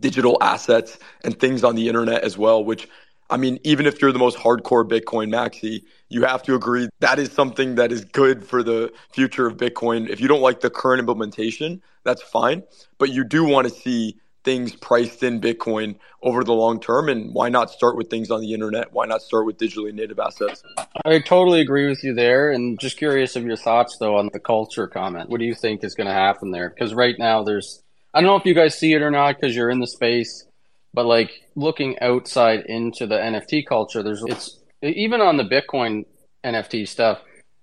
digital 0.00 0.38
assets 0.40 0.98
and 1.24 1.38
things 1.38 1.62
on 1.62 1.74
the 1.76 1.88
internet 1.88 2.22
as 2.22 2.38
well, 2.38 2.64
which 2.64 2.88
I 3.30 3.36
mean, 3.38 3.58
even 3.64 3.86
if 3.86 4.02
you're 4.02 4.12
the 4.12 4.18
most 4.18 4.36
hardcore 4.36 4.86
Bitcoin 4.86 5.30
maxi, 5.30 5.82
you 6.08 6.24
have 6.24 6.42
to 6.44 6.54
agree 6.54 6.88
that 7.00 7.18
is 7.18 7.32
something 7.32 7.74
that 7.76 7.90
is 7.90 8.04
good 8.04 8.44
for 8.44 8.62
the 8.62 8.92
future 9.12 9.46
of 9.46 9.56
Bitcoin. 9.56 10.08
If 10.08 10.20
you 10.20 10.28
don't 10.28 10.42
like 10.42 10.60
the 10.60 10.70
current 10.70 11.00
implementation, 11.00 11.82
that's 12.04 12.22
fine. 12.22 12.62
But 12.98 13.10
you 13.10 13.24
do 13.24 13.44
want 13.44 13.66
to 13.66 13.74
see 13.74 14.18
things 14.44 14.76
priced 14.76 15.22
in 15.22 15.40
Bitcoin 15.40 15.96
over 16.22 16.44
the 16.44 16.52
long 16.52 16.78
term. 16.78 17.08
And 17.08 17.34
why 17.34 17.48
not 17.48 17.70
start 17.70 17.96
with 17.96 18.10
things 18.10 18.30
on 18.30 18.40
the 18.40 18.54
internet? 18.54 18.92
Why 18.92 19.06
not 19.06 19.22
start 19.22 19.46
with 19.46 19.58
digitally 19.58 19.92
native 19.92 20.18
assets? 20.18 20.62
I 21.04 21.18
totally 21.20 21.60
agree 21.60 21.88
with 21.88 22.04
you 22.04 22.14
there. 22.14 22.52
And 22.52 22.78
just 22.78 22.98
curious 22.98 23.34
of 23.36 23.44
your 23.44 23.56
thoughts, 23.56 23.96
though, 23.98 24.16
on 24.16 24.30
the 24.32 24.40
culture 24.40 24.86
comment. 24.86 25.30
What 25.30 25.40
do 25.40 25.46
you 25.46 25.54
think 25.54 25.82
is 25.82 25.94
going 25.94 26.06
to 26.06 26.12
happen 26.12 26.50
there? 26.50 26.70
Because 26.70 26.94
right 26.94 27.18
now, 27.18 27.42
there's, 27.42 27.82
I 28.12 28.20
don't 28.20 28.28
know 28.28 28.36
if 28.36 28.44
you 28.44 28.54
guys 28.54 28.78
see 28.78 28.92
it 28.92 29.02
or 29.02 29.10
not 29.10 29.40
because 29.40 29.56
you're 29.56 29.70
in 29.70 29.80
the 29.80 29.86
space, 29.86 30.46
but 30.92 31.06
like 31.06 31.30
looking 31.56 31.98
outside 32.00 32.66
into 32.66 33.06
the 33.06 33.16
NFT 33.16 33.66
culture, 33.66 34.02
there's, 34.02 34.22
it's 34.26 34.60
even 34.82 35.20
on 35.20 35.38
the 35.38 35.44
Bitcoin 35.44 36.04
NFT 36.44 36.86
stuff, 36.86 37.20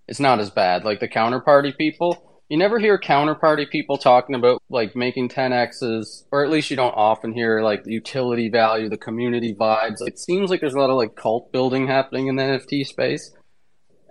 it's 0.08 0.20
not 0.20 0.40
as 0.40 0.50
bad. 0.50 0.84
Like 0.84 1.00
the 1.00 1.08
counterparty 1.08 1.78
people, 1.78 2.31
you 2.52 2.58
never 2.58 2.80
hear 2.80 3.00
counterparty 3.00 3.70
people 3.70 3.98
talking 3.98 4.36
about 4.36 4.62
like 4.70 4.94
making 4.94 5.30
10x's 5.30 6.26
or 6.34 6.44
at 6.44 6.52
least 6.52 6.70
you 6.70 6.76
don't 6.76 6.92
often 6.92 7.32
hear 7.32 7.62
like 7.62 7.86
the 7.86 7.94
utility 7.94 8.50
value 8.50 8.90
the 8.90 8.98
community 8.98 9.56
vibes. 9.56 10.06
It 10.06 10.20
seems 10.20 10.50
like 10.50 10.60
there's 10.60 10.74
a 10.74 10.78
lot 10.78 10.90
of 10.90 10.98
like 10.98 11.16
cult 11.16 11.54
building 11.54 11.88
happening 11.88 12.28
in 12.28 12.36
the 12.36 12.44
nft 12.44 12.86
space. 12.88 13.32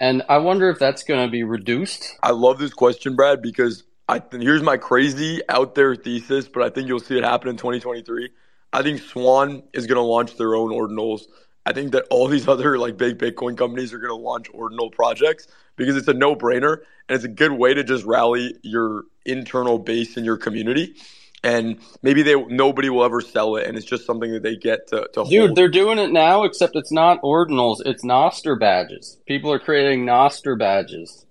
And 0.01 0.22
i 0.30 0.38
wonder 0.38 0.70
if 0.70 0.78
that's 0.78 1.03
going 1.03 1.22
to 1.22 1.30
be 1.30 1.43
reduced. 1.43 2.16
I 2.22 2.30
love 2.30 2.59
this 2.59 2.72
question 2.72 3.14
brad 3.14 3.43
because 3.43 3.84
i 4.09 4.22
here's 4.32 4.62
my 4.62 4.78
crazy 4.78 5.43
out 5.51 5.74
there 5.74 5.95
thesis 5.95 6.49
but 6.49 6.62
i 6.62 6.70
think 6.70 6.88
you'll 6.88 6.99
see 6.99 7.18
it 7.18 7.24
happen 7.24 7.51
in 7.51 7.59
2023 7.59 8.30
i 8.72 8.82
think 8.82 9.01
swan 9.03 9.62
is 9.74 9.86
going 9.86 9.97
to 9.97 10.03
launch 10.03 10.36
their 10.38 10.55
own 10.55 10.70
ordinals. 10.70 11.24
I 11.66 11.74
think 11.74 11.93
that 11.93 12.07
all 12.11 12.26
these 12.26 12.49
other 12.49 12.78
like 12.78 12.97
big 12.97 13.18
Bitcoin 13.18 13.59
companies 13.59 13.93
are 13.93 13.99
going 13.99 14.18
to 14.18 14.26
launch 14.26 14.49
ordinal 14.55 14.91
projects 14.91 15.47
because 15.81 15.97
it's 15.97 16.09
a 16.09 16.12
no 16.12 16.37
brainer 16.37 16.74
and 17.09 17.16
it's 17.16 17.24
a 17.24 17.28
good 17.28 17.53
way 17.53 17.72
to 17.72 17.83
just 17.83 18.05
rally 18.05 18.55
your 18.62 19.05
internal 19.24 19.78
base 19.78 20.18
in 20.18 20.24
your 20.24 20.37
community. 20.37 20.95
And 21.43 21.78
maybe 22.03 22.22
they 22.22 22.35
nobody 22.35 22.91
will 22.91 23.03
ever 23.03 23.22
sell 23.22 23.57
it, 23.57 23.66
and 23.66 23.78
it's 23.78 23.87
just 23.87 24.05
something 24.05 24.31
that 24.33 24.43
they 24.43 24.57
get 24.57 24.89
to, 24.89 25.09
to 25.14 25.24
Dude, 25.24 25.41
hold. 25.41 25.57
they're 25.57 25.70
doing 25.70 25.99
it 25.99 26.12
now, 26.12 26.45
except 26.45 26.76
it's 26.76 26.93
not 26.93 27.22
ordinals; 27.22 27.78
it's 27.87 28.05
Nostr 28.05 28.61
badges. 28.61 29.18
People 29.26 29.50
are 29.50 29.59
creating 29.59 30.05
Nostr 30.05 30.59
badges, 30.59 31.25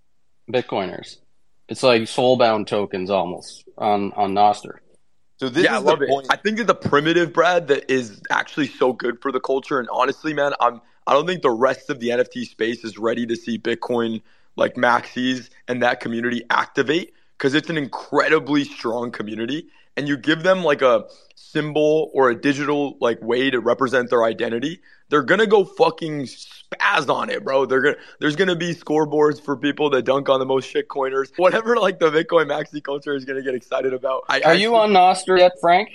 Bitcoiners. 0.52 1.18
It's 1.68 1.84
like 1.84 2.02
soulbound 2.04 2.66
tokens 2.66 3.12
almost 3.12 3.66
on 3.78 4.12
on 4.14 4.34
Nostr. 4.34 4.80
So 5.38 5.48
this 5.48 5.66
yeah, 5.66 5.78
is 5.78 5.84
I 5.84 5.86
love 5.86 6.02
it. 6.02 6.10
Point. 6.10 6.26
I 6.32 6.38
think 6.38 6.58
that 6.58 6.66
the 6.66 6.74
primitive 6.74 7.32
Brad 7.32 7.68
that 7.68 7.92
is 7.92 8.20
actually 8.32 8.68
so 8.68 8.94
good 8.94 9.22
for 9.22 9.32
the 9.32 9.40
culture. 9.40 9.80
And 9.80 9.88
honestly, 9.92 10.34
man, 10.34 10.54
I'm 10.60 10.82
I 11.06 11.14
don't 11.14 11.28
think 11.28 11.44
the 11.44 11.52
rest 11.52 11.92
of 11.92 12.00
the 12.00 12.10
NFT 12.10 12.46
space 12.46 12.84
is 12.84 12.98
ready 12.98 13.28
to 13.28 13.36
see 13.36 13.60
Bitcoin 13.60 14.24
like 14.60 14.76
maxis 14.76 15.50
and 15.68 15.82
that 15.82 16.00
community 16.00 16.44
activate 16.50 17.14
because 17.38 17.54
it's 17.54 17.70
an 17.70 17.78
incredibly 17.78 18.66
strong 18.66 19.12
community. 19.12 19.68
And 19.98 20.08
you 20.08 20.16
give 20.16 20.44
them 20.44 20.64
like 20.64 20.82
a 20.82 21.06
symbol 21.36 22.12
or 22.14 22.30
a 22.30 22.40
digital 22.40 22.98
like 23.02 23.22
way 23.22 23.50
to 23.50 23.60
represent 23.60 24.10
their 24.10 24.24
identity, 24.24 24.82
they're 25.10 25.24
gonna 25.24 25.48
go 25.48 25.66
fucking 25.66 26.24
spaz 26.24 27.10
on 27.10 27.30
it, 27.30 27.44
bro. 27.44 27.66
They're 27.66 27.82
gonna 27.82 27.98
there's 28.20 28.36
gonna 28.36 28.56
be 28.56 28.76
scoreboards 28.76 29.42
for 29.42 29.58
people 29.58 29.90
that 29.92 30.04
dunk 30.04 30.30
on 30.30 30.40
the 30.40 30.46
most 30.46 30.70
shit 30.70 30.88
coiners. 30.88 31.32
Whatever 31.38 31.78
like 31.78 32.00
the 32.00 32.12
Bitcoin 32.12 32.48
maxi 32.48 32.84
culture 32.84 33.16
is 33.16 33.26
gonna 33.26 33.42
get 33.42 33.56
excited 33.56 33.94
about. 33.94 34.24
I, 34.30 34.42
Are 34.42 34.52
I, 34.52 34.54
you 34.54 34.76
on 34.76 34.92
Nostr 34.92 35.40
yet, 35.40 35.54
Frank? 35.60 35.90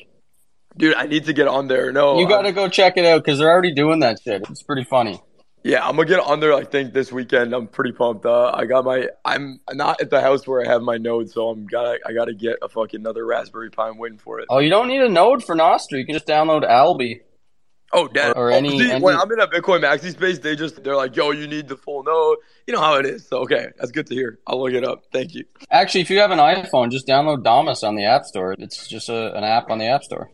Dude, 0.77 0.95
I 0.97 1.07
need 1.07 1.27
to 1.27 1.33
get 1.33 1.47
on 1.47 1.69
there. 1.69 1.93
No, 1.93 2.19
You 2.19 2.29
got 2.29 2.43
to 2.43 2.53
go 2.53 2.69
check 2.69 2.97
it 2.97 3.05
out 3.05 3.25
because 3.25 3.39
they're 3.39 3.49
already 3.49 3.73
doing 3.73 4.01
that 4.01 4.21
shit. 4.21 4.43
It's 4.51 4.65
pretty 4.65 4.83
funny. 4.83 5.23
Yeah, 5.65 5.87
I'm 5.87 5.97
gonna 5.97 6.07
get 6.07 6.21
on 6.21 6.41
there. 6.41 6.53
I 6.53 6.63
think 6.63 6.93
this 6.93 7.11
weekend. 7.11 7.55
I'm 7.55 7.67
pretty 7.67 7.93
pumped. 7.93 8.27
Uh, 8.27 8.53
I 8.55 8.67
got 8.67 8.85
my. 8.85 9.09
I'm 9.25 9.61
not 9.73 9.99
at 10.03 10.11
the 10.11 10.21
house 10.21 10.47
where 10.47 10.63
I 10.63 10.71
have 10.71 10.83
my 10.83 10.99
node, 10.99 11.31
so 11.31 11.49
I'm 11.49 11.67
gotta. 11.67 11.99
I 12.07 12.13
gotta 12.13 12.35
get 12.35 12.59
a 12.61 12.69
fucking 12.69 13.01
another 13.01 13.25
Raspberry 13.25 13.71
Pi. 13.71 13.89
I'm 13.89 13.97
waiting 13.97 14.19
for 14.19 14.41
it. 14.41 14.47
Oh, 14.51 14.59
you 14.59 14.69
don't 14.69 14.89
need 14.89 15.01
a 15.01 15.09
node 15.09 15.43
for 15.43 15.57
Nostr. 15.57 15.93
You 15.99 16.05
can 16.05 16.15
just 16.15 16.27
download 16.27 16.69
Alby. 16.69 17.23
Oh, 17.95 18.09
Dad. 18.09 18.35
Or 18.37 18.51
oh, 18.53 18.55
any- 18.55 18.79
see, 18.79 18.91
any- 18.91 19.03
when 19.03 19.17
I'm 19.17 19.31
in 19.33 19.41
a 19.41 19.47
Bitcoin 19.47 19.81
Maxi 19.81 20.11
space, 20.13 20.39
they 20.39 20.55
just 20.55 20.85
they're 20.85 20.97
like, 20.97 21.17
"Yo, 21.17 21.31
you 21.31 21.47
need 21.47 21.69
the 21.69 21.79
full 21.79 22.03
node." 22.03 22.39
You 22.67 22.75
know 22.75 22.81
how 22.81 22.97
it 22.97 23.07
is. 23.07 23.27
So 23.27 23.39
okay, 23.39 23.69
that's 23.79 23.91
good 23.91 24.07
to 24.09 24.15
hear. 24.15 24.41
I'll 24.47 24.63
look 24.63 24.75
it 24.75 24.85
up. 24.85 25.05
Thank 25.15 25.33
you. 25.35 25.45
Actually, 25.71 26.03
if 26.03 26.11
you 26.11 26.19
have 26.19 26.31
an 26.31 26.41
iPhone, 26.41 26.91
just 26.91 27.07
download 27.07 27.43
Damus 27.43 27.83
on 27.83 27.95
the 27.95 28.05
App 28.05 28.27
Store. 28.27 28.55
It's 28.59 28.87
just 28.87 29.09
a, 29.09 29.35
an 29.35 29.45
app 29.45 29.71
on 29.71 29.79
the 29.79 29.87
App 29.87 30.03
Store. 30.03 30.31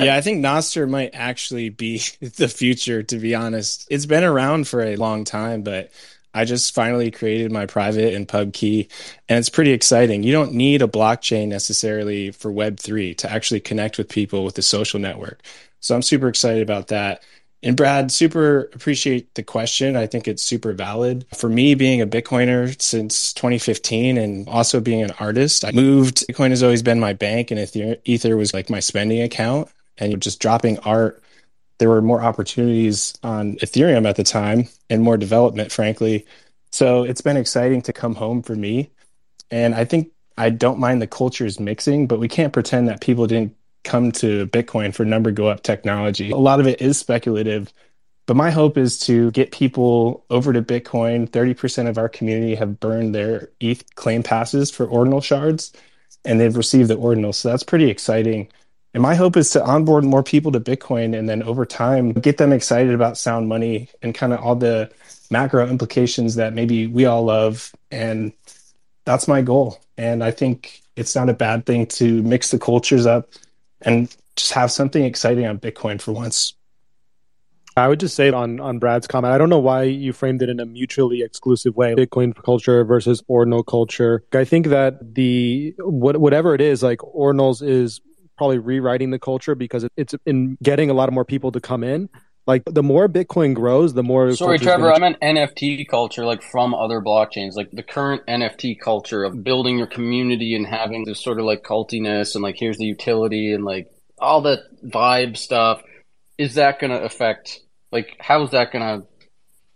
Yeah, 0.00 0.16
I 0.16 0.20
think 0.20 0.44
Nostr 0.44 0.88
might 0.88 1.10
actually 1.14 1.68
be 1.68 1.98
the 2.20 2.48
future, 2.48 3.02
to 3.04 3.18
be 3.18 3.34
honest. 3.34 3.86
It's 3.90 4.06
been 4.06 4.24
around 4.24 4.68
for 4.68 4.82
a 4.82 4.96
long 4.96 5.24
time, 5.24 5.62
but 5.62 5.90
I 6.34 6.44
just 6.44 6.74
finally 6.74 7.10
created 7.10 7.52
my 7.52 7.66
private 7.66 8.14
and 8.14 8.26
pub 8.26 8.52
key, 8.52 8.88
and 9.28 9.38
it's 9.38 9.48
pretty 9.48 9.70
exciting. 9.70 10.24
You 10.24 10.32
don't 10.32 10.52
need 10.52 10.82
a 10.82 10.88
blockchain 10.88 11.48
necessarily 11.48 12.32
for 12.32 12.52
Web3 12.52 13.16
to 13.18 13.30
actually 13.30 13.60
connect 13.60 13.98
with 13.98 14.08
people 14.08 14.44
with 14.44 14.56
the 14.56 14.62
social 14.62 14.98
network. 14.98 15.40
So 15.78 15.94
I'm 15.94 16.02
super 16.02 16.28
excited 16.28 16.62
about 16.62 16.88
that. 16.88 17.22
And 17.62 17.76
Brad, 17.76 18.12
super 18.12 18.64
appreciate 18.74 19.34
the 19.36 19.42
question. 19.42 19.96
I 19.96 20.06
think 20.06 20.28
it's 20.28 20.42
super 20.42 20.74
valid. 20.74 21.24
For 21.34 21.48
me, 21.48 21.74
being 21.74 22.02
a 22.02 22.06
Bitcoiner 22.06 22.80
since 22.80 23.32
2015 23.32 24.18
and 24.18 24.46
also 24.48 24.80
being 24.80 25.02
an 25.02 25.12
artist, 25.18 25.64
I 25.64 25.70
moved. 25.72 26.26
Bitcoin 26.28 26.50
has 26.50 26.62
always 26.62 26.82
been 26.82 27.00
my 27.00 27.14
bank, 27.14 27.50
and 27.50 27.98
Ether 28.04 28.36
was 28.36 28.52
like 28.52 28.68
my 28.68 28.80
spending 28.80 29.22
account. 29.22 29.68
And 29.98 30.20
just 30.20 30.40
dropping 30.40 30.78
art, 30.80 31.22
there 31.78 31.88
were 31.88 32.02
more 32.02 32.22
opportunities 32.22 33.14
on 33.22 33.56
Ethereum 33.56 34.08
at 34.08 34.16
the 34.16 34.24
time 34.24 34.68
and 34.90 35.02
more 35.02 35.16
development, 35.16 35.72
frankly. 35.72 36.26
So 36.72 37.04
it's 37.04 37.20
been 37.20 37.36
exciting 37.36 37.82
to 37.82 37.92
come 37.92 38.14
home 38.14 38.42
for 38.42 38.54
me. 38.54 38.90
And 39.50 39.74
I 39.74 39.84
think 39.84 40.10
I 40.36 40.50
don't 40.50 40.78
mind 40.78 41.00
the 41.00 41.06
cultures 41.06 41.60
mixing, 41.60 42.06
but 42.06 42.18
we 42.18 42.28
can't 42.28 42.52
pretend 42.52 42.88
that 42.88 43.00
people 43.00 43.26
didn't 43.26 43.56
come 43.84 44.10
to 44.12 44.46
Bitcoin 44.48 44.94
for 44.94 45.04
number 45.04 45.30
go 45.30 45.46
up 45.46 45.62
technology. 45.62 46.30
A 46.30 46.36
lot 46.36 46.58
of 46.58 46.66
it 46.66 46.80
is 46.80 46.98
speculative, 46.98 47.72
but 48.26 48.34
my 48.34 48.50
hope 48.50 48.78
is 48.78 48.98
to 49.00 49.30
get 49.32 49.52
people 49.52 50.24
over 50.30 50.52
to 50.52 50.62
Bitcoin. 50.62 51.28
30% 51.28 51.88
of 51.88 51.98
our 51.98 52.08
community 52.08 52.54
have 52.54 52.80
burned 52.80 53.14
their 53.14 53.50
ETH 53.60 53.94
claim 53.94 54.22
passes 54.22 54.70
for 54.70 54.86
ordinal 54.86 55.20
shards 55.20 55.72
and 56.24 56.40
they've 56.40 56.56
received 56.56 56.88
the 56.88 56.96
ordinal. 56.96 57.32
So 57.32 57.50
that's 57.50 57.62
pretty 57.62 57.90
exciting. 57.90 58.48
And 58.94 59.02
my 59.02 59.16
hope 59.16 59.36
is 59.36 59.50
to 59.50 59.64
onboard 59.64 60.04
more 60.04 60.22
people 60.22 60.52
to 60.52 60.60
Bitcoin 60.60 61.18
and 61.18 61.28
then 61.28 61.42
over 61.42 61.66
time 61.66 62.12
get 62.12 62.38
them 62.38 62.52
excited 62.52 62.94
about 62.94 63.18
sound 63.18 63.48
money 63.48 63.88
and 64.02 64.14
kind 64.14 64.32
of 64.32 64.40
all 64.40 64.54
the 64.54 64.90
macro 65.30 65.68
implications 65.68 66.36
that 66.36 66.54
maybe 66.54 66.86
we 66.86 67.04
all 67.04 67.24
love. 67.24 67.72
And 67.90 68.32
that's 69.04 69.26
my 69.26 69.42
goal. 69.42 69.80
And 69.98 70.22
I 70.22 70.30
think 70.30 70.80
it's 70.94 71.16
not 71.16 71.28
a 71.28 71.34
bad 71.34 71.66
thing 71.66 71.86
to 71.86 72.22
mix 72.22 72.52
the 72.52 72.58
cultures 72.58 73.04
up 73.04 73.30
and 73.82 74.14
just 74.36 74.52
have 74.52 74.70
something 74.70 75.04
exciting 75.04 75.44
on 75.44 75.58
Bitcoin 75.58 76.00
for 76.00 76.12
once. 76.12 76.54
I 77.76 77.88
would 77.88 77.98
just 77.98 78.14
say 78.14 78.30
on 78.30 78.60
on 78.60 78.78
Brad's 78.78 79.08
comment, 79.08 79.34
I 79.34 79.38
don't 79.38 79.48
know 79.48 79.58
why 79.58 79.82
you 79.82 80.12
framed 80.12 80.42
it 80.42 80.48
in 80.48 80.60
a 80.60 80.64
mutually 80.64 81.22
exclusive 81.22 81.74
way, 81.74 81.96
Bitcoin 81.96 82.32
culture 82.44 82.84
versus 82.84 83.20
ordinal 83.26 83.64
culture. 83.64 84.22
I 84.32 84.44
think 84.44 84.68
that 84.68 85.16
the 85.16 85.74
what, 85.78 86.18
whatever 86.18 86.54
it 86.54 86.60
is, 86.60 86.84
like 86.84 87.00
ordinals 87.00 87.66
is 87.66 88.00
probably 88.36 88.58
rewriting 88.58 89.10
the 89.10 89.18
culture 89.18 89.54
because 89.54 89.86
it's 89.96 90.14
in 90.26 90.56
getting 90.62 90.90
a 90.90 90.94
lot 90.94 91.08
of 91.08 91.14
more 91.14 91.24
people 91.24 91.52
to 91.52 91.60
come 91.60 91.84
in. 91.84 92.08
Like 92.46 92.62
the 92.66 92.82
more 92.82 93.08
Bitcoin 93.08 93.54
grows, 93.54 93.94
the 93.94 94.02
more. 94.02 94.34
Sorry, 94.34 94.58
Trevor, 94.58 94.92
gonna- 94.92 94.96
I 94.96 94.98
meant 94.98 95.20
NFT 95.20 95.88
culture, 95.88 96.26
like 96.26 96.42
from 96.42 96.74
other 96.74 97.00
blockchains, 97.00 97.54
like 97.56 97.70
the 97.70 97.82
current 97.82 98.22
NFT 98.26 98.78
culture 98.78 99.24
of 99.24 99.42
building 99.42 99.78
your 99.78 99.86
community 99.86 100.54
and 100.54 100.66
having 100.66 101.04
this 101.04 101.22
sort 101.22 101.38
of 101.38 101.46
like 101.46 101.62
cultiness 101.62 102.34
and 102.34 102.42
like 102.42 102.56
here's 102.58 102.76
the 102.76 102.84
utility 102.84 103.54
and 103.54 103.64
like 103.64 103.88
all 104.18 104.42
that 104.42 104.60
vibe 104.84 105.38
stuff. 105.38 105.82
Is 106.36 106.54
that 106.54 106.80
going 106.80 106.90
to 106.90 107.00
affect, 107.00 107.60
like, 107.92 108.16
how's 108.18 108.50
that 108.50 108.72
going 108.72 109.00
to 109.00 109.06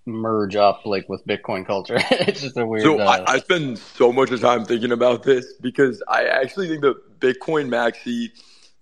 merge 0.06 0.56
up 0.56 0.84
like 0.84 1.08
with 1.08 1.24
Bitcoin 1.26 1.66
culture? 1.66 1.96
it's 2.10 2.40
just 2.42 2.56
a 2.56 2.66
weird. 2.66 2.82
So 2.82 2.98
uh, 3.00 3.24
I, 3.26 3.34
I 3.34 3.38
spend 3.38 3.78
so 3.78 4.12
much 4.12 4.30
of 4.30 4.40
time 4.40 4.64
thinking 4.64 4.92
about 4.92 5.22
this 5.22 5.54
because 5.60 6.02
I 6.08 6.24
actually 6.24 6.68
think 6.68 6.82
that 6.82 7.20
Bitcoin 7.20 7.68
Maxi, 7.68 8.28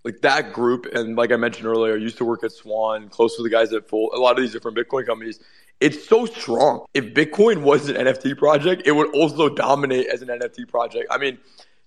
like 0.03 0.21
that 0.21 0.53
group, 0.53 0.85
and 0.93 1.15
like 1.15 1.31
I 1.31 1.37
mentioned 1.37 1.67
earlier, 1.67 1.93
I 1.93 1.97
used 1.97 2.17
to 2.19 2.25
work 2.25 2.43
at 2.43 2.51
Swan, 2.51 3.09
close 3.09 3.35
to 3.37 3.43
the 3.43 3.49
guys 3.49 3.73
at 3.73 3.87
Fold, 3.87 4.11
a 4.13 4.19
lot 4.19 4.37
of 4.37 4.41
these 4.41 4.53
different 4.53 4.77
Bitcoin 4.77 5.05
companies. 5.05 5.39
It's 5.79 6.07
so 6.07 6.25
strong. 6.25 6.85
If 6.93 7.13
Bitcoin 7.13 7.61
was 7.61 7.89
an 7.89 7.95
NFT 7.95 8.37
project, 8.37 8.83
it 8.85 8.93
would 8.93 9.13
also 9.13 9.49
dominate 9.49 10.07
as 10.07 10.21
an 10.21 10.29
NFT 10.29 10.67
project. 10.67 11.07
I 11.11 11.17
mean, 11.17 11.37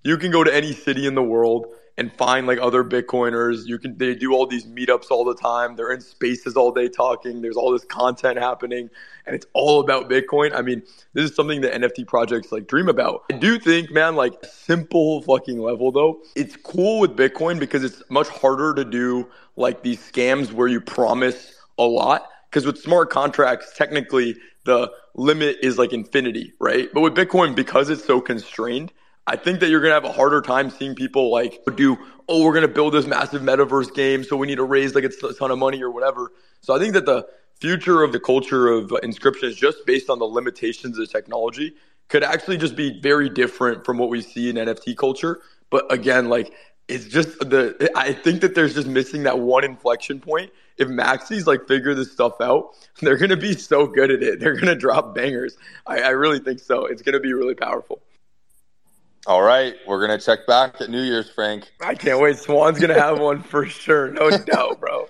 you 0.05 0.17
can 0.17 0.31
go 0.31 0.45
to 0.45 0.55
any 0.55 0.73
city 0.73 1.07
in 1.07 1.15
the 1.15 1.23
world 1.23 1.67
and 1.97 2.13
find 2.13 2.47
like 2.47 2.59
other 2.61 2.85
Bitcoiners. 2.85 3.67
You 3.67 3.79
can 3.79 3.97
they 3.99 4.15
do 4.15 4.33
all 4.33 4.47
these 4.47 4.67
meetups 4.67 5.11
all 5.11 5.25
the 5.25 5.35
time. 5.35 5.77
They're 5.77 5.93
in 5.93 6.01
spaces 6.01 6.57
all 6.57 6.73
day 6.73 6.89
talking. 6.89 7.43
There's 7.43 7.57
all 7.57 7.73
this 7.73 7.85
content 7.85 8.39
happening, 8.39 8.91
and 9.27 9.35
it's 9.35 9.47
all 9.53 9.81
about 9.81 10.09
Bitcoin. 10.09 10.55
I 10.55 10.63
mean, 10.63 10.83
this 11.13 11.31
is 11.31 11.37
something 11.37 11.61
that 11.63 11.75
NFT 11.75 12.07
projects 12.07 12.53
like 12.53 12.67
dream 12.67 12.89
about. 12.89 13.25
I 13.33 13.37
do 13.37 13.59
think, 13.59 13.91
man, 13.91 14.17
like 14.17 14.35
simple 14.45 15.23
fucking 15.23 15.59
level 15.61 15.93
though, 15.93 16.21
it's 16.37 16.57
cool 16.57 17.01
with 17.01 17.17
Bitcoin 17.17 17.59
because 17.59 17.85
it's 17.85 18.03
much 18.09 18.29
harder 18.29 18.75
to 18.75 18.85
do 18.85 19.29
like 19.57 19.83
these 19.83 19.99
scams 19.99 20.53
where 20.53 20.69
you 20.69 20.81
promise 20.81 21.55
a 21.79 21.85
lot. 21.85 22.29
Because 22.49 22.67
with 22.67 22.79
smart 22.79 23.11
contracts, 23.11 23.73
technically 23.77 24.37
the 24.65 24.91
limit 25.15 25.57
is 25.63 25.79
like 25.79 25.93
infinity, 25.93 26.53
right? 26.61 26.89
But 26.93 27.01
with 27.03 27.15
Bitcoin, 27.15 27.55
because 27.55 27.91
it's 27.91 28.05
so 28.05 28.21
constrained, 28.21 28.93
I 29.27 29.37
think 29.37 29.61
that 29.61 29.69
you're 29.69 29.81
going 29.81 29.91
to 29.91 29.95
have 29.95 30.05
a 30.05 30.13
harder 30.13 30.41
time 30.41 30.71
seeing 30.71 30.95
people 30.95 31.31
like 31.31 31.63
do, 31.77 31.99
oh, 32.29 32.45
we're 32.45 32.53
going 32.53 32.67
to 32.67 32.73
build 32.73 32.95
this 32.95 33.07
massive 33.07 33.43
metaverse 33.43 33.95
game, 33.95 34.25
so 34.25 34.37
we 34.37 34.47
need 34.47 34.57
to 34.57 34.65
raise 34.65 34.95
like 34.95 35.05
a 35.05 35.11
ton 35.35 35.51
of 35.51 35.59
money 35.59 35.83
or 35.83 35.91
whatever. 35.91 36.33
So 36.63 36.75
I 36.75 36.79
think 36.79 36.95
that 36.95 37.07
the 37.07 37.27
future 37.61 38.03
of 38.03 38.13
the 38.13 38.21
culture 38.21 38.69
of 38.69 38.93
inscription 39.03 39.49
is 39.49 39.57
just 39.57 39.85
based 39.87 40.11
on 40.11 40.19
the 40.19 40.25
limitations 40.25 40.99
of 40.99 41.11
technology 41.11 41.75
could 42.09 42.25
actually 42.25 42.57
just 42.57 42.75
be 42.75 43.01
very 43.01 43.29
different 43.29 43.85
from 43.85 43.99
what 43.99 44.11
we 44.11 44.21
see 44.21 44.51
in 44.51 44.57
NFT 44.57 44.97
culture. 44.97 45.41
But 45.71 45.93
again, 45.93 46.29
like 46.29 46.53
it's 46.89 47.07
just 47.07 47.39
the 47.39 47.91
I 47.95 48.13
think 48.13 48.41
that 48.41 48.55
there's 48.55 48.75
just 48.75 48.89
missing 48.89 49.23
that 49.23 49.39
one 49.39 49.65
inflection 49.65 50.21
point. 50.21 50.51
If 50.77 50.89
Maxis 50.89 51.47
like 51.47 51.69
figure 51.69 51.95
this 51.95 52.11
stuff 52.11 52.41
out, 52.41 52.71
they're 53.01 53.17
gonna 53.17 53.37
be 53.37 53.55
so 53.55 53.87
good 53.87 54.11
at 54.11 54.23
it. 54.23 54.41
They're 54.41 54.57
gonna 54.57 54.75
drop 54.75 55.15
bangers. 55.15 55.57
I, 55.87 56.01
I 56.01 56.09
really 56.11 56.41
think 56.41 56.59
so. 56.59 56.87
It's 56.87 57.03
gonna 57.03 57.21
be 57.21 57.33
really 57.33 57.55
powerful. 57.55 58.03
All 59.27 59.43
right, 59.43 59.75
we're 59.87 60.01
gonna 60.01 60.19
check 60.19 60.47
back 60.47 60.81
at 60.81 60.89
New 60.89 61.03
Year's, 61.03 61.29
Frank. 61.31 61.71
I 61.81 61.95
can't 61.95 62.21
wait. 62.21 62.39
Swan's 62.39 62.81
gonna 62.81 62.99
have 62.99 63.19
one 63.19 63.43
for 63.43 63.67
sure, 63.67 64.11
no 64.11 64.31
doubt, 64.47 64.81
bro. 64.81 65.09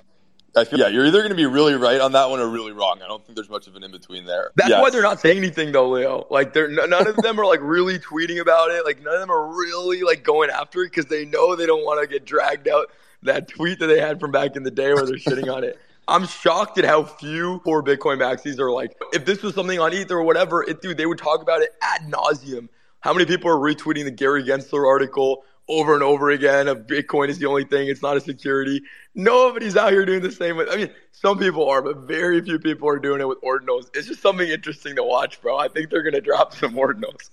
I 0.57 0.65
feel, 0.65 0.81
yeah, 0.81 0.89
you're 0.89 1.07
either 1.07 1.23
gonna 1.23 1.37
be 1.37 1.47
really 1.47 1.75
right 1.75 2.01
on 2.01 2.11
that 2.13 2.29
one 2.29 2.41
or 2.41 2.49
really 2.49 2.73
wrong. 2.73 3.01
I 3.05 3.07
don't 3.07 3.25
think 3.25 3.37
there's 3.37 3.49
much 3.49 3.69
of 3.69 3.77
an 3.77 3.85
in 3.85 3.93
between 3.93 4.25
there. 4.27 4.51
That's 4.57 4.71
Yes. 4.71 4.83
why 4.83 4.91
they're 4.91 5.01
not 5.03 5.21
saying 5.21 5.39
anything 5.39 5.71
though, 5.71 5.89
Leo. 5.89 6.27
Like 6.29 6.53
they're 6.53 6.67
none 6.69 6.93
of 7.07 7.17
them 7.19 7.39
are 7.39 7.47
like 7.47 7.61
really 7.63 8.01
tweeting 8.01 8.41
about 8.41 8.73
it. 8.73 8.85
Like 8.85 9.01
none 9.01 9.15
of 9.15 9.21
them 9.21 9.31
are 9.31 9.47
really 9.47 10.03
like 10.03 10.25
going 10.25 10.51
after 10.51 10.83
it 10.83 10.91
because 10.91 11.07
they 11.07 11.25
know 11.25 11.55
they 11.55 11.67
don't 11.67 11.85
want 11.85 12.01
to 12.03 12.09
get 12.13 12.25
dragged 12.25 12.67
out 12.67 12.91
that 13.23 13.47
tweet 13.47 13.79
that 13.79 13.87
they 13.87 14.01
had 14.01 14.19
from 14.19 14.33
back 14.33 14.57
in 14.57 14.65
the 14.65 14.71
day 14.73 14.93
where 14.93 15.07
they're 15.07 15.17
shitting 15.17 15.55
on 15.55 15.63
it. 15.63 15.79
I'm 16.09 16.27
shocked 16.27 16.79
at 16.79 16.85
how 16.85 17.05
few 17.05 17.61
poor 17.63 17.81
Bitcoin 17.85 18.19
maxis 18.19 18.59
are 18.59 18.73
like. 18.73 18.97
If 19.13 19.25
this 19.25 19.43
was 19.43 19.55
something 19.55 19.79
on 19.79 19.93
Ether 19.93 20.19
or 20.19 20.25
whatever, 20.25 20.65
it, 20.65 20.83
dude, 20.83 20.97
they 20.97 21.07
would 21.07 21.19
talk 21.19 21.43
about 21.43 21.61
it 21.63 21.71
ad 21.81 22.11
nauseum. 22.11 22.69
How 23.01 23.13
many 23.13 23.25
people 23.25 23.51
are 23.51 23.57
retweeting 23.57 24.05
the 24.05 24.11
Gary 24.11 24.45
Gensler 24.45 24.87
article 24.87 25.45
over 25.69 25.95
and 25.95 26.03
over 26.03 26.31
again 26.31 26.69
of 26.69 26.87
Bitcoin 26.87 27.29
is 27.29 27.39
the 27.39 27.47
only 27.47 27.65
thing, 27.65 27.89
it's 27.89 28.03
not 28.03 28.17
a 28.17 28.21
security. 28.21 28.83
Nobody's 29.15 29.77
out 29.77 29.93
here 29.93 30.05
doing 30.05 30.21
the 30.21 30.33
same 30.33 30.57
with 30.57 30.69
I 30.71 30.77
mean, 30.77 30.91
some 31.13 31.39
people 31.39 31.69
are, 31.69 31.81
but 31.81 31.99
very 32.09 32.43
few 32.43 32.59
people 32.59 32.89
are 32.89 32.99
doing 32.99 33.21
it 33.21 33.29
with 33.29 33.41
ordinals. 33.43 33.89
It's 33.95 34.09
just 34.09 34.21
something 34.21 34.49
interesting 34.49 34.97
to 34.97 35.05
watch, 35.05 35.41
bro. 35.41 35.57
I 35.57 35.69
think 35.69 35.91
they're 35.91 36.03
gonna 36.03 36.21
drop 36.21 36.55
some 36.57 36.75
ordinals. 36.75 37.31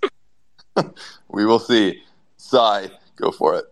We 1.30 1.46
will 1.46 1.60
see. 1.60 2.04
Sai, 2.38 2.92
go 3.16 3.32
for 3.32 3.56
it. 3.56 3.66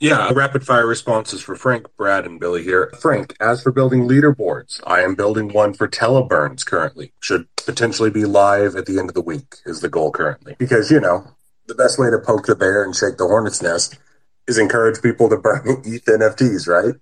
Yeah, 0.00 0.30
rapid 0.32 0.64
fire 0.64 0.86
responses 0.86 1.42
for 1.42 1.56
Frank, 1.56 1.86
Brad, 1.96 2.24
and 2.24 2.38
Billy 2.38 2.62
here. 2.62 2.92
Frank, 3.00 3.34
as 3.40 3.62
for 3.62 3.72
building 3.72 4.06
leaderboards, 4.08 4.80
I 4.86 5.00
am 5.02 5.16
building 5.16 5.48
one 5.52 5.74
for 5.74 5.88
Teleburns 5.88 6.64
currently. 6.64 7.12
Should 7.20 7.48
potentially 7.56 8.10
be 8.10 8.24
live 8.24 8.76
at 8.76 8.86
the 8.86 9.00
end 9.00 9.08
of 9.08 9.14
the 9.14 9.20
week, 9.20 9.56
is 9.66 9.80
the 9.80 9.88
goal 9.88 10.12
currently. 10.12 10.54
Because, 10.56 10.92
you 10.92 11.00
know, 11.00 11.26
the 11.66 11.74
best 11.74 11.98
way 11.98 12.10
to 12.10 12.18
poke 12.18 12.46
the 12.46 12.54
bear 12.54 12.84
and 12.84 12.94
shake 12.94 13.16
the 13.16 13.26
hornet's 13.26 13.60
nest 13.60 13.98
is 14.46 14.56
encourage 14.56 15.02
people 15.02 15.28
to 15.30 15.36
burn 15.36 15.62
ETH 15.84 16.04
NFTs, 16.04 16.68
right? 16.68 16.94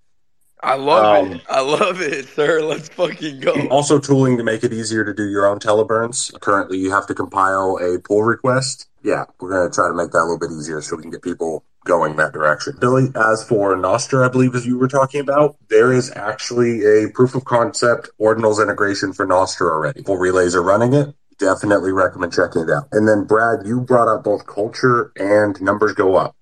I 0.63 0.77
love 0.77 1.27
Um, 1.27 1.33
it. 1.35 1.43
I 1.51 1.61
love 1.61 2.01
it, 2.01 2.29
sir. 2.29 2.63
Let's 2.63 2.89
fucking 2.89 3.41
go. 3.41 3.53
Also, 3.71 3.99
tooling 3.99 4.39
to 4.39 4.43
make 4.43 4.65
it 4.65 4.73
easier 4.73 5.05
to 5.05 5.13
do 5.13 5.29
your 5.29 5.47
own 5.47 5.59
teleburns. 5.59 6.33
Currently, 6.41 6.79
you 6.79 6.91
have 6.93 7.07
to 7.09 7.15
compile 7.15 7.77
a 7.77 7.99
pull 7.99 8.23
request. 8.23 8.89
Yeah, 9.03 9.27
we're 9.39 9.51
going 9.51 9.71
to 9.71 9.75
try 9.75 9.87
to 9.87 9.95
make 9.95 10.13
that 10.13 10.21
a 10.21 10.25
little 10.25 10.39
bit 10.39 10.51
easier 10.51 10.81
so 10.81 10.97
we 10.97 11.03
can 11.03 11.11
get 11.11 11.21
people 11.23 11.63
going 11.87 12.17
that 12.17 12.33
direction. 12.33 12.77
Billy, 12.81 13.09
as 13.15 13.43
for 13.49 13.75
Nostr, 13.77 14.25
I 14.25 14.29
believe 14.29 14.55
as 14.55 14.67
you 14.67 14.79
were 14.79 14.89
talking 14.89 15.21
about, 15.21 15.57
there 15.69 15.93
is 15.93 16.13
actually 16.15 16.85
a 16.85 17.09
proof 17.15 17.35
of 17.35 17.45
concept 17.45 18.11
ordinals 18.21 18.61
integration 18.61 19.13
for 19.13 19.27
Nostr 19.27 19.71
already. 19.71 20.03
Full 20.03 20.19
relays 20.19 20.55
are 20.55 20.63
running 20.63 20.93
it. 20.93 21.15
Definitely 21.39 21.93
recommend 21.93 22.33
checking 22.33 22.63
it 22.63 22.71
out. 22.71 22.89
And 22.93 23.07
then 23.07 23.25
Brad, 23.25 23.67
you 23.67 23.81
brought 23.81 24.09
up 24.09 24.25
both 24.25 24.47
culture 24.47 25.13
and 25.17 25.61
numbers 25.61 25.93
go 25.93 26.17
up. 26.17 26.37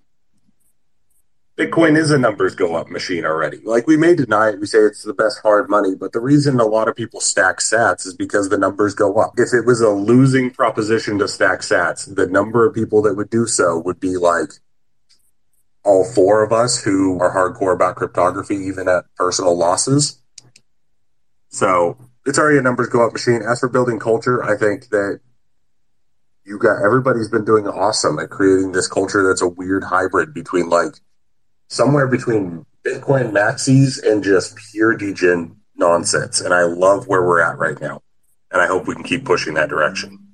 Bitcoin 1.57 1.97
is 1.97 2.11
a 2.11 2.17
numbers 2.17 2.53
go 2.53 2.75
up 2.75 2.89
machine 2.89 3.23
already. 3.23 3.61
Like 3.63 3.87
we 3.87 3.95
may 3.95 4.13
deny 4.13 4.49
it, 4.49 4.59
we 4.59 4.65
say 4.67 4.79
it's 4.79 5.03
the 5.03 5.13
best 5.13 5.39
hard 5.41 5.69
money, 5.69 5.95
but 5.95 6.11
the 6.11 6.19
reason 6.19 6.59
a 6.59 6.65
lot 6.65 6.89
of 6.89 6.97
people 6.97 7.21
stack 7.21 7.59
sats 7.59 8.05
is 8.05 8.13
because 8.13 8.49
the 8.49 8.57
numbers 8.57 8.93
go 8.93 9.15
up. 9.15 9.35
If 9.37 9.53
it 9.53 9.65
was 9.65 9.79
a 9.79 9.89
losing 9.89 10.51
proposition 10.51 11.17
to 11.19 11.29
stack 11.29 11.61
sats, 11.61 12.13
the 12.13 12.27
number 12.27 12.65
of 12.65 12.75
people 12.75 13.01
that 13.03 13.15
would 13.15 13.29
do 13.29 13.47
so 13.47 13.79
would 13.79 14.01
be 14.01 14.17
like 14.17 14.49
all 15.85 16.03
four 16.03 16.43
of 16.43 16.51
us 16.51 16.83
who 16.83 17.19
are 17.19 17.33
hardcore 17.33 17.73
about 17.73 17.95
cryptography, 17.95 18.55
even 18.55 18.89
at 18.89 19.05
personal 19.15 19.55
losses. 19.55 20.19
So 21.49 21.97
it's 22.25 22.39
already 22.39 22.57
a 22.57 22.61
numbers 22.61 22.89
go 22.89 23.05
up 23.05 23.13
machine. 23.13 23.41
As 23.47 23.59
for 23.59 23.69
building 23.69 23.99
culture, 23.99 24.43
I 24.43 24.57
think 24.57 24.89
that 24.89 25.19
you 26.43 26.57
got 26.57 26.83
everybody's 26.83 27.29
been 27.29 27.45
doing 27.45 27.67
awesome 27.67 28.19
at 28.19 28.29
creating 28.29 28.71
this 28.71 28.87
culture 28.87 29.25
that's 29.25 29.41
a 29.41 29.47
weird 29.47 29.83
hybrid 29.83 30.33
between 30.33 30.69
like 30.69 30.95
somewhere 31.69 32.07
between 32.07 32.65
Bitcoin 32.85 33.31
maxis 33.31 34.03
and 34.03 34.23
just 34.23 34.55
pure 34.71 34.95
degen 34.95 35.55
nonsense. 35.75 36.41
And 36.41 36.53
I 36.53 36.63
love 36.63 37.07
where 37.07 37.23
we're 37.23 37.41
at 37.41 37.57
right 37.57 37.79
now. 37.79 38.01
And 38.51 38.61
I 38.61 38.67
hope 38.67 38.87
we 38.87 38.95
can 38.95 39.03
keep 39.03 39.25
pushing 39.25 39.55
that 39.55 39.69
direction. 39.69 40.24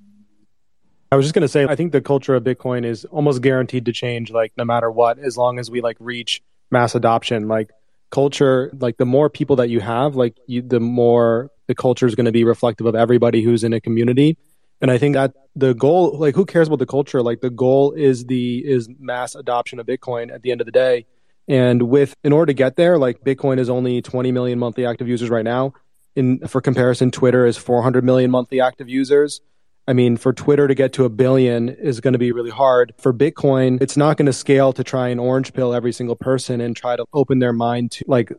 I 1.11 1.17
was 1.17 1.25
just 1.25 1.35
going 1.35 1.41
to 1.41 1.49
say, 1.49 1.65
I 1.65 1.75
think 1.75 1.91
the 1.91 1.99
culture 1.99 2.35
of 2.35 2.43
Bitcoin 2.43 2.85
is 2.85 3.03
almost 3.05 3.41
guaranteed 3.41 3.85
to 3.85 3.91
change, 3.91 4.31
like 4.31 4.53
no 4.55 4.63
matter 4.63 4.89
what, 4.89 5.19
as 5.19 5.35
long 5.35 5.59
as 5.59 5.69
we 5.69 5.81
like 5.81 5.97
reach 5.99 6.41
mass 6.71 6.95
adoption. 6.95 7.49
Like 7.49 7.69
culture, 8.11 8.71
like 8.79 8.95
the 8.95 9.05
more 9.05 9.29
people 9.29 9.57
that 9.57 9.69
you 9.69 9.81
have, 9.81 10.15
like 10.15 10.38
you, 10.47 10.61
the 10.61 10.79
more 10.79 11.51
the 11.67 11.75
culture 11.75 12.07
is 12.07 12.15
going 12.15 12.27
to 12.27 12.31
be 12.31 12.45
reflective 12.45 12.88
of 12.88 12.95
everybody 12.95 13.43
who's 13.43 13.65
in 13.65 13.73
a 13.73 13.81
community. 13.81 14.38
And 14.79 14.89
I 14.89 14.97
think 14.97 15.15
that 15.15 15.33
the 15.53 15.73
goal, 15.73 16.17
like 16.17 16.33
who 16.33 16.45
cares 16.45 16.67
about 16.67 16.79
the 16.79 16.85
culture? 16.85 17.21
Like 17.21 17.41
the 17.41 17.49
goal 17.49 17.91
is 17.91 18.25
the, 18.25 18.59
is 18.59 18.88
mass 18.97 19.35
adoption 19.35 19.79
of 19.79 19.88
Bitcoin 19.88 20.33
at 20.33 20.43
the 20.43 20.51
end 20.51 20.61
of 20.61 20.65
the 20.65 20.71
day. 20.71 21.07
And 21.45 21.83
with 21.83 22.15
in 22.23 22.31
order 22.31 22.47
to 22.47 22.53
get 22.53 22.77
there, 22.77 22.97
like 22.97 23.21
Bitcoin 23.21 23.59
is 23.59 23.69
only 23.69 24.01
20 24.01 24.31
million 24.31 24.59
monthly 24.59 24.85
active 24.85 25.09
users 25.09 25.29
right 25.29 25.43
now. 25.43 25.73
In 26.15 26.39
for 26.47 26.61
comparison, 26.61 27.11
Twitter 27.11 27.45
is 27.45 27.57
400 27.57 28.03
million 28.03 28.31
monthly 28.31 28.61
active 28.61 28.88
users. 28.88 29.41
I 29.87 29.93
mean, 29.93 30.15
for 30.15 30.31
Twitter 30.31 30.67
to 30.67 30.75
get 30.75 30.93
to 30.93 31.05
a 31.05 31.09
billion 31.09 31.69
is 31.69 31.99
going 31.99 32.13
to 32.13 32.19
be 32.19 32.31
really 32.31 32.51
hard. 32.51 32.93
For 32.99 33.13
Bitcoin, 33.13 33.81
it's 33.81 33.97
not 33.97 34.17
going 34.17 34.27
to 34.27 34.33
scale 34.33 34.73
to 34.73 34.83
try 34.83 35.09
and 35.09 35.19
orange 35.19 35.53
pill 35.53 35.73
every 35.73 35.91
single 35.91 36.15
person 36.15 36.61
and 36.61 36.75
try 36.75 36.95
to 36.95 37.05
open 37.13 37.39
their 37.39 37.53
mind 37.53 37.91
to 37.91 38.05
like 38.07 38.31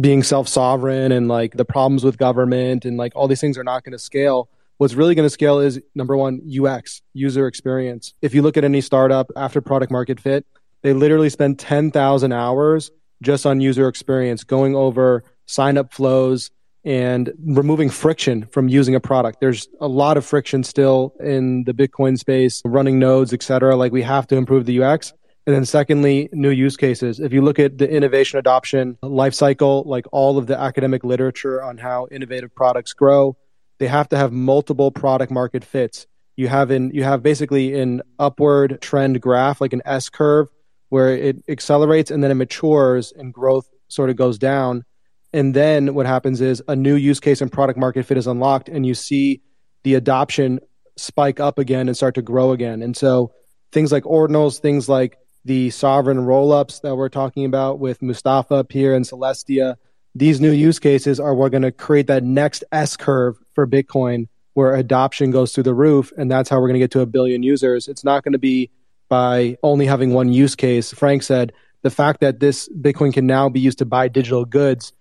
being 0.00 0.22
self 0.22 0.48
sovereign 0.48 1.12
and 1.12 1.28
like 1.28 1.56
the 1.56 1.64
problems 1.64 2.02
with 2.02 2.16
government 2.16 2.84
and 2.84 2.96
like 2.96 3.12
all 3.14 3.28
these 3.28 3.40
things 3.40 3.58
are 3.58 3.64
not 3.64 3.84
going 3.84 3.92
to 3.92 3.98
scale. 3.98 4.48
What's 4.78 4.94
really 4.94 5.14
going 5.14 5.26
to 5.26 5.30
scale 5.30 5.58
is 5.58 5.80
number 5.94 6.16
one, 6.16 6.40
UX, 6.48 7.02
user 7.14 7.46
experience. 7.46 8.14
If 8.20 8.34
you 8.34 8.42
look 8.42 8.56
at 8.56 8.64
any 8.64 8.80
startup 8.80 9.30
after 9.36 9.60
product 9.60 9.92
market 9.92 10.20
fit, 10.20 10.46
they 10.82 10.92
literally 10.92 11.30
spend 11.30 11.58
10,000 11.58 12.32
hours 12.32 12.90
just 13.22 13.46
on 13.46 13.60
user 13.60 13.88
experience, 13.88 14.44
going 14.44 14.76
over 14.76 15.24
sign 15.46 15.78
up 15.78 15.92
flows 15.92 16.50
and 16.86 17.32
removing 17.44 17.90
friction 17.90 18.46
from 18.46 18.68
using 18.68 18.94
a 18.94 19.00
product. 19.00 19.40
There's 19.40 19.68
a 19.80 19.88
lot 19.88 20.16
of 20.16 20.24
friction 20.24 20.62
still 20.62 21.12
in 21.18 21.64
the 21.64 21.74
Bitcoin 21.74 22.16
space, 22.16 22.62
running 22.64 23.00
nodes, 23.00 23.32
et 23.32 23.42
cetera. 23.42 23.74
Like 23.74 23.90
we 23.90 24.02
have 24.02 24.28
to 24.28 24.36
improve 24.36 24.66
the 24.66 24.80
UX. 24.80 25.12
And 25.46 25.54
then 25.54 25.64
secondly, 25.64 26.28
new 26.32 26.50
use 26.50 26.76
cases. 26.76 27.18
If 27.18 27.32
you 27.32 27.42
look 27.42 27.58
at 27.58 27.78
the 27.78 27.90
innovation 27.90 28.38
adoption 28.38 28.96
life 29.02 29.34
cycle, 29.34 29.82
like 29.84 30.06
all 30.12 30.38
of 30.38 30.46
the 30.46 30.58
academic 30.58 31.02
literature 31.02 31.62
on 31.62 31.76
how 31.76 32.06
innovative 32.10 32.54
products 32.54 32.92
grow, 32.92 33.36
they 33.78 33.88
have 33.88 34.08
to 34.10 34.16
have 34.16 34.32
multiple 34.32 34.92
product 34.92 35.32
market 35.32 35.64
fits. 35.64 36.06
You 36.36 36.48
have 36.48 36.70
in 36.70 36.90
you 36.90 37.02
have 37.02 37.22
basically 37.22 37.78
an 37.80 38.02
upward 38.18 38.80
trend 38.80 39.20
graph, 39.20 39.60
like 39.60 39.72
an 39.72 39.82
S 39.84 40.08
curve, 40.08 40.48
where 40.88 41.10
it 41.16 41.42
accelerates 41.48 42.12
and 42.12 42.22
then 42.22 42.30
it 42.30 42.34
matures 42.34 43.12
and 43.12 43.32
growth 43.34 43.68
sort 43.88 44.10
of 44.10 44.16
goes 44.16 44.38
down. 44.38 44.84
And 45.32 45.54
then 45.54 45.94
what 45.94 46.06
happens 46.06 46.40
is 46.40 46.62
a 46.68 46.76
new 46.76 46.94
use 46.94 47.20
case 47.20 47.40
and 47.40 47.50
product 47.50 47.78
market 47.78 48.06
fit 48.06 48.16
is 48.16 48.26
unlocked, 48.26 48.68
and 48.68 48.86
you 48.86 48.94
see 48.94 49.42
the 49.82 49.94
adoption 49.94 50.60
spike 50.96 51.40
up 51.40 51.58
again 51.58 51.88
and 51.88 51.96
start 51.96 52.14
to 52.14 52.22
grow 52.22 52.52
again. 52.52 52.82
And 52.82 52.96
so 52.96 53.32
things 53.72 53.92
like 53.92 54.04
ordinals, 54.04 54.58
things 54.58 54.88
like 54.88 55.18
the 55.44 55.70
sovereign 55.70 56.18
rollups 56.18 56.80
that 56.80 56.96
we're 56.96 57.08
talking 57.08 57.44
about 57.44 57.78
with 57.78 58.02
Mustafa 58.02 58.56
up 58.56 58.72
here 58.72 58.94
and 58.94 59.04
Celestia, 59.04 59.76
these 60.14 60.40
new 60.40 60.50
use 60.50 60.78
cases 60.78 61.20
are 61.20 61.34
we're 61.34 61.50
going 61.50 61.62
to 61.62 61.70
create 61.70 62.06
that 62.06 62.24
next 62.24 62.64
S 62.72 62.96
curve 62.96 63.36
for 63.54 63.66
Bitcoin 63.66 64.28
where 64.54 64.74
adoption 64.74 65.30
goes 65.30 65.52
through 65.52 65.64
the 65.64 65.74
roof. 65.74 66.12
And 66.16 66.30
that's 66.30 66.48
how 66.48 66.56
we're 66.56 66.68
going 66.68 66.80
to 66.80 66.84
get 66.84 66.90
to 66.92 67.00
a 67.00 67.06
billion 67.06 67.42
users. 67.42 67.86
It's 67.86 68.02
not 68.02 68.24
going 68.24 68.32
to 68.32 68.38
be 68.38 68.70
by 69.08 69.58
only 69.62 69.86
having 69.86 70.14
one 70.14 70.32
use 70.32 70.56
case. 70.56 70.92
Frank 70.92 71.22
said 71.22 71.52
the 71.82 71.90
fact 71.90 72.20
that 72.20 72.40
this 72.40 72.68
Bitcoin 72.70 73.12
can 73.12 73.26
now 73.26 73.50
be 73.50 73.60
used 73.60 73.78
to 73.78 73.84
buy 73.84 74.08
digital 74.08 74.46
goods 74.46 74.94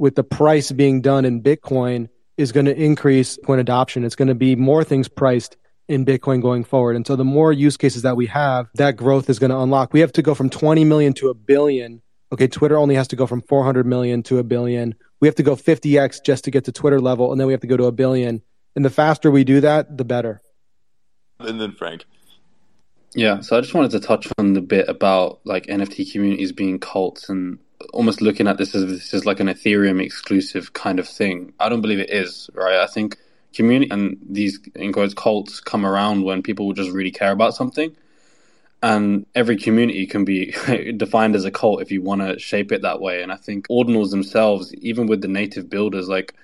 with 0.00 0.14
the 0.14 0.24
price 0.24 0.72
being 0.72 1.02
done 1.02 1.26
in 1.26 1.42
Bitcoin 1.42 2.08
is 2.38 2.52
going 2.52 2.64
to 2.64 2.74
increase 2.74 3.38
coin 3.44 3.58
adoption. 3.58 4.02
It's 4.02 4.16
going 4.16 4.28
to 4.28 4.34
be 4.34 4.56
more 4.56 4.82
things 4.82 5.08
priced 5.08 5.58
in 5.88 6.06
Bitcoin 6.06 6.40
going 6.40 6.64
forward. 6.64 6.96
And 6.96 7.06
so 7.06 7.16
the 7.16 7.24
more 7.24 7.52
use 7.52 7.76
cases 7.76 8.00
that 8.02 8.16
we 8.16 8.24
have, 8.26 8.68
that 8.76 8.96
growth 8.96 9.28
is 9.28 9.38
going 9.38 9.50
to 9.50 9.58
unlock. 9.58 9.92
We 9.92 10.00
have 10.00 10.12
to 10.12 10.22
go 10.22 10.34
from 10.34 10.48
20 10.48 10.86
million 10.86 11.12
to 11.14 11.28
a 11.28 11.34
billion. 11.34 12.00
Okay, 12.32 12.46
Twitter 12.46 12.78
only 12.78 12.94
has 12.94 13.08
to 13.08 13.16
go 13.16 13.26
from 13.26 13.42
400 13.42 13.84
million 13.84 14.22
to 14.22 14.38
a 14.38 14.42
billion. 14.42 14.94
We 15.20 15.28
have 15.28 15.34
to 15.34 15.42
go 15.42 15.54
50x 15.54 16.24
just 16.24 16.44
to 16.44 16.50
get 16.50 16.64
to 16.64 16.72
Twitter 16.72 16.98
level, 16.98 17.30
and 17.30 17.38
then 17.38 17.46
we 17.46 17.52
have 17.52 17.60
to 17.60 17.66
go 17.66 17.76
to 17.76 17.84
a 17.84 17.92
billion. 17.92 18.40
And 18.74 18.84
the 18.84 18.90
faster 18.90 19.30
we 19.30 19.44
do 19.44 19.60
that, 19.60 19.98
the 19.98 20.04
better. 20.06 20.40
And 21.40 21.60
then 21.60 21.72
Frank. 21.72 22.06
Yeah, 23.14 23.40
so 23.40 23.58
I 23.58 23.60
just 23.60 23.74
wanted 23.74 23.90
to 23.90 24.00
touch 24.00 24.28
on 24.38 24.54
the 24.54 24.62
bit 24.62 24.88
about 24.88 25.40
like 25.44 25.66
NFT 25.66 26.10
communities 26.10 26.52
being 26.52 26.78
cults 26.78 27.28
and 27.28 27.58
almost 27.92 28.20
looking 28.20 28.46
at 28.46 28.58
this 28.58 28.74
as 28.74 28.86
this 28.86 29.14
is 29.14 29.26
like 29.26 29.40
an 29.40 29.48
Ethereum 29.48 30.02
exclusive 30.02 30.72
kind 30.72 30.98
of 30.98 31.08
thing. 31.08 31.52
I 31.58 31.68
don't 31.68 31.80
believe 31.80 31.98
it 31.98 32.10
is, 32.10 32.50
right? 32.54 32.78
I 32.78 32.86
think 32.86 33.16
community 33.54 33.90
and 33.90 34.18
these 34.28 34.60
in 34.76 34.92
quotes 34.92 35.14
cults 35.14 35.60
come 35.60 35.84
around 35.84 36.22
when 36.22 36.42
people 36.42 36.72
just 36.72 36.90
really 36.90 37.10
care 37.10 37.32
about 37.32 37.54
something. 37.54 37.94
And 38.82 39.26
every 39.34 39.56
community 39.56 40.06
can 40.06 40.24
be 40.24 40.54
defined 40.96 41.36
as 41.36 41.44
a 41.44 41.50
cult 41.50 41.82
if 41.82 41.90
you 41.90 42.00
want 42.02 42.22
to 42.22 42.38
shape 42.38 42.72
it 42.72 42.82
that 42.82 43.00
way. 43.00 43.22
And 43.22 43.30
I 43.30 43.36
think 43.36 43.68
ordinals 43.68 44.10
themselves, 44.10 44.72
even 44.76 45.06
with 45.06 45.20
the 45.20 45.28
native 45.28 45.68
builders, 45.68 46.08
like 46.08 46.34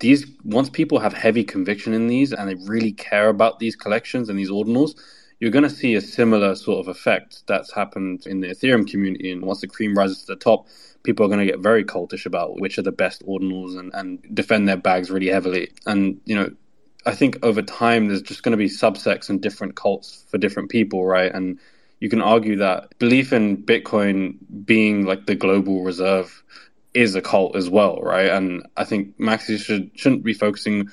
these, 0.00 0.26
once 0.44 0.68
people 0.68 0.98
have 0.98 1.14
heavy 1.14 1.44
conviction 1.44 1.94
in 1.94 2.08
these 2.08 2.32
and 2.32 2.48
they 2.48 2.56
really 2.66 2.92
care 2.92 3.28
about 3.28 3.58
these 3.58 3.74
collections 3.74 4.28
and 4.28 4.38
these 4.38 4.50
ordinals, 4.50 4.98
you're 5.40 5.50
going 5.50 5.64
to 5.64 5.70
see 5.70 5.94
a 5.94 6.00
similar 6.00 6.54
sort 6.54 6.80
of 6.80 6.88
effect 6.88 7.42
that's 7.46 7.72
happened 7.72 8.26
in 8.26 8.40
the 8.40 8.48
Ethereum 8.48 8.88
community. 8.88 9.32
And 9.32 9.42
once 9.42 9.62
the 9.62 9.66
cream 9.66 9.94
rises 9.94 10.20
to 10.20 10.26
the 10.26 10.36
top, 10.36 10.66
people 11.02 11.24
are 11.24 11.28
going 11.28 11.40
to 11.40 11.50
get 11.50 11.60
very 11.60 11.82
cultish 11.82 12.26
about 12.26 12.60
which 12.60 12.78
are 12.78 12.82
the 12.82 12.92
best 12.92 13.26
ordinals 13.26 13.78
and, 13.78 13.90
and 13.94 14.22
defend 14.34 14.68
their 14.68 14.76
bags 14.76 15.10
really 15.10 15.28
heavily. 15.28 15.72
And, 15.86 16.20
you 16.26 16.36
know, 16.36 16.50
I 17.06 17.14
think 17.14 17.38
over 17.42 17.62
time 17.62 18.08
there's 18.08 18.20
just 18.20 18.42
going 18.42 18.52
to 18.52 18.58
be 18.58 18.66
subsects 18.66 19.30
and 19.30 19.40
different 19.40 19.76
cults 19.76 20.24
for 20.28 20.36
different 20.36 20.68
people, 20.68 21.06
right? 21.06 21.34
And 21.34 21.58
you 22.00 22.10
can 22.10 22.20
argue 22.20 22.56
that 22.56 22.98
belief 22.98 23.32
in 23.32 23.64
Bitcoin 23.64 24.36
being 24.64 25.06
like 25.06 25.24
the 25.24 25.34
global 25.34 25.82
reserve 25.84 26.44
is 26.92 27.14
a 27.14 27.22
cult 27.22 27.56
as 27.56 27.70
well, 27.70 27.98
right? 28.02 28.28
And 28.28 28.66
I 28.76 28.84
think 28.84 29.16
Maxi 29.18 29.58
should 29.58 29.92
shouldn't 29.94 30.24
be 30.24 30.34
focusing 30.34 30.88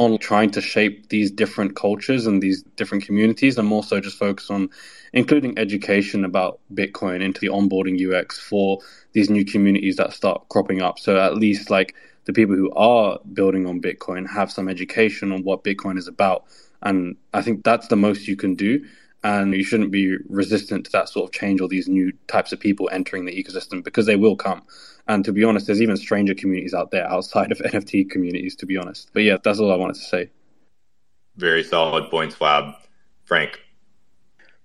on 0.00 0.16
trying 0.16 0.50
to 0.50 0.62
shape 0.62 1.10
these 1.10 1.30
different 1.30 1.76
cultures 1.76 2.26
and 2.26 2.42
these 2.42 2.62
different 2.76 3.04
communities 3.04 3.58
and 3.58 3.68
more 3.68 3.84
so 3.84 4.00
just 4.00 4.16
focus 4.16 4.50
on 4.50 4.70
including 5.12 5.58
education 5.58 6.24
about 6.24 6.58
Bitcoin 6.72 7.20
into 7.20 7.38
the 7.38 7.48
onboarding 7.48 8.00
UX 8.00 8.38
for 8.38 8.80
these 9.12 9.28
new 9.28 9.44
communities 9.44 9.96
that 9.96 10.14
start 10.14 10.48
cropping 10.48 10.80
up. 10.80 10.98
So 10.98 11.20
at 11.20 11.34
least 11.34 11.68
like 11.68 11.94
the 12.24 12.32
people 12.32 12.56
who 12.56 12.72
are 12.72 13.18
building 13.34 13.66
on 13.66 13.82
Bitcoin 13.82 14.26
have 14.26 14.50
some 14.50 14.70
education 14.70 15.32
on 15.32 15.44
what 15.44 15.64
Bitcoin 15.64 15.98
is 15.98 16.08
about. 16.08 16.44
And 16.80 17.16
I 17.34 17.42
think 17.42 17.62
that's 17.62 17.88
the 17.88 17.96
most 17.96 18.26
you 18.26 18.36
can 18.36 18.54
do. 18.54 18.82
And 19.22 19.52
you 19.52 19.64
shouldn't 19.64 19.90
be 19.90 20.16
resistant 20.30 20.86
to 20.86 20.92
that 20.92 21.10
sort 21.10 21.28
of 21.28 21.38
change 21.38 21.60
or 21.60 21.68
these 21.68 21.88
new 21.88 22.10
types 22.26 22.52
of 22.52 22.60
people 22.60 22.88
entering 22.90 23.26
the 23.26 23.44
ecosystem 23.44 23.84
because 23.84 24.06
they 24.06 24.16
will 24.16 24.34
come. 24.34 24.62
And 25.10 25.24
to 25.24 25.32
be 25.32 25.42
honest, 25.42 25.66
there's 25.66 25.82
even 25.82 25.96
stranger 25.96 26.34
communities 26.34 26.72
out 26.72 26.92
there 26.92 27.04
outside 27.10 27.50
of 27.50 27.58
NFT 27.72 28.10
communities, 28.10 28.54
to 28.56 28.66
be 28.66 28.76
honest. 28.76 29.10
But 29.12 29.24
yeah, 29.24 29.38
that's 29.42 29.58
all 29.58 29.72
I 29.72 29.76
wanted 29.76 29.96
to 29.96 30.02
say. 30.02 30.30
Very 31.36 31.64
solid 31.64 32.08
points, 32.10 32.36
Flab. 32.36 32.76
Frank. 33.24 33.60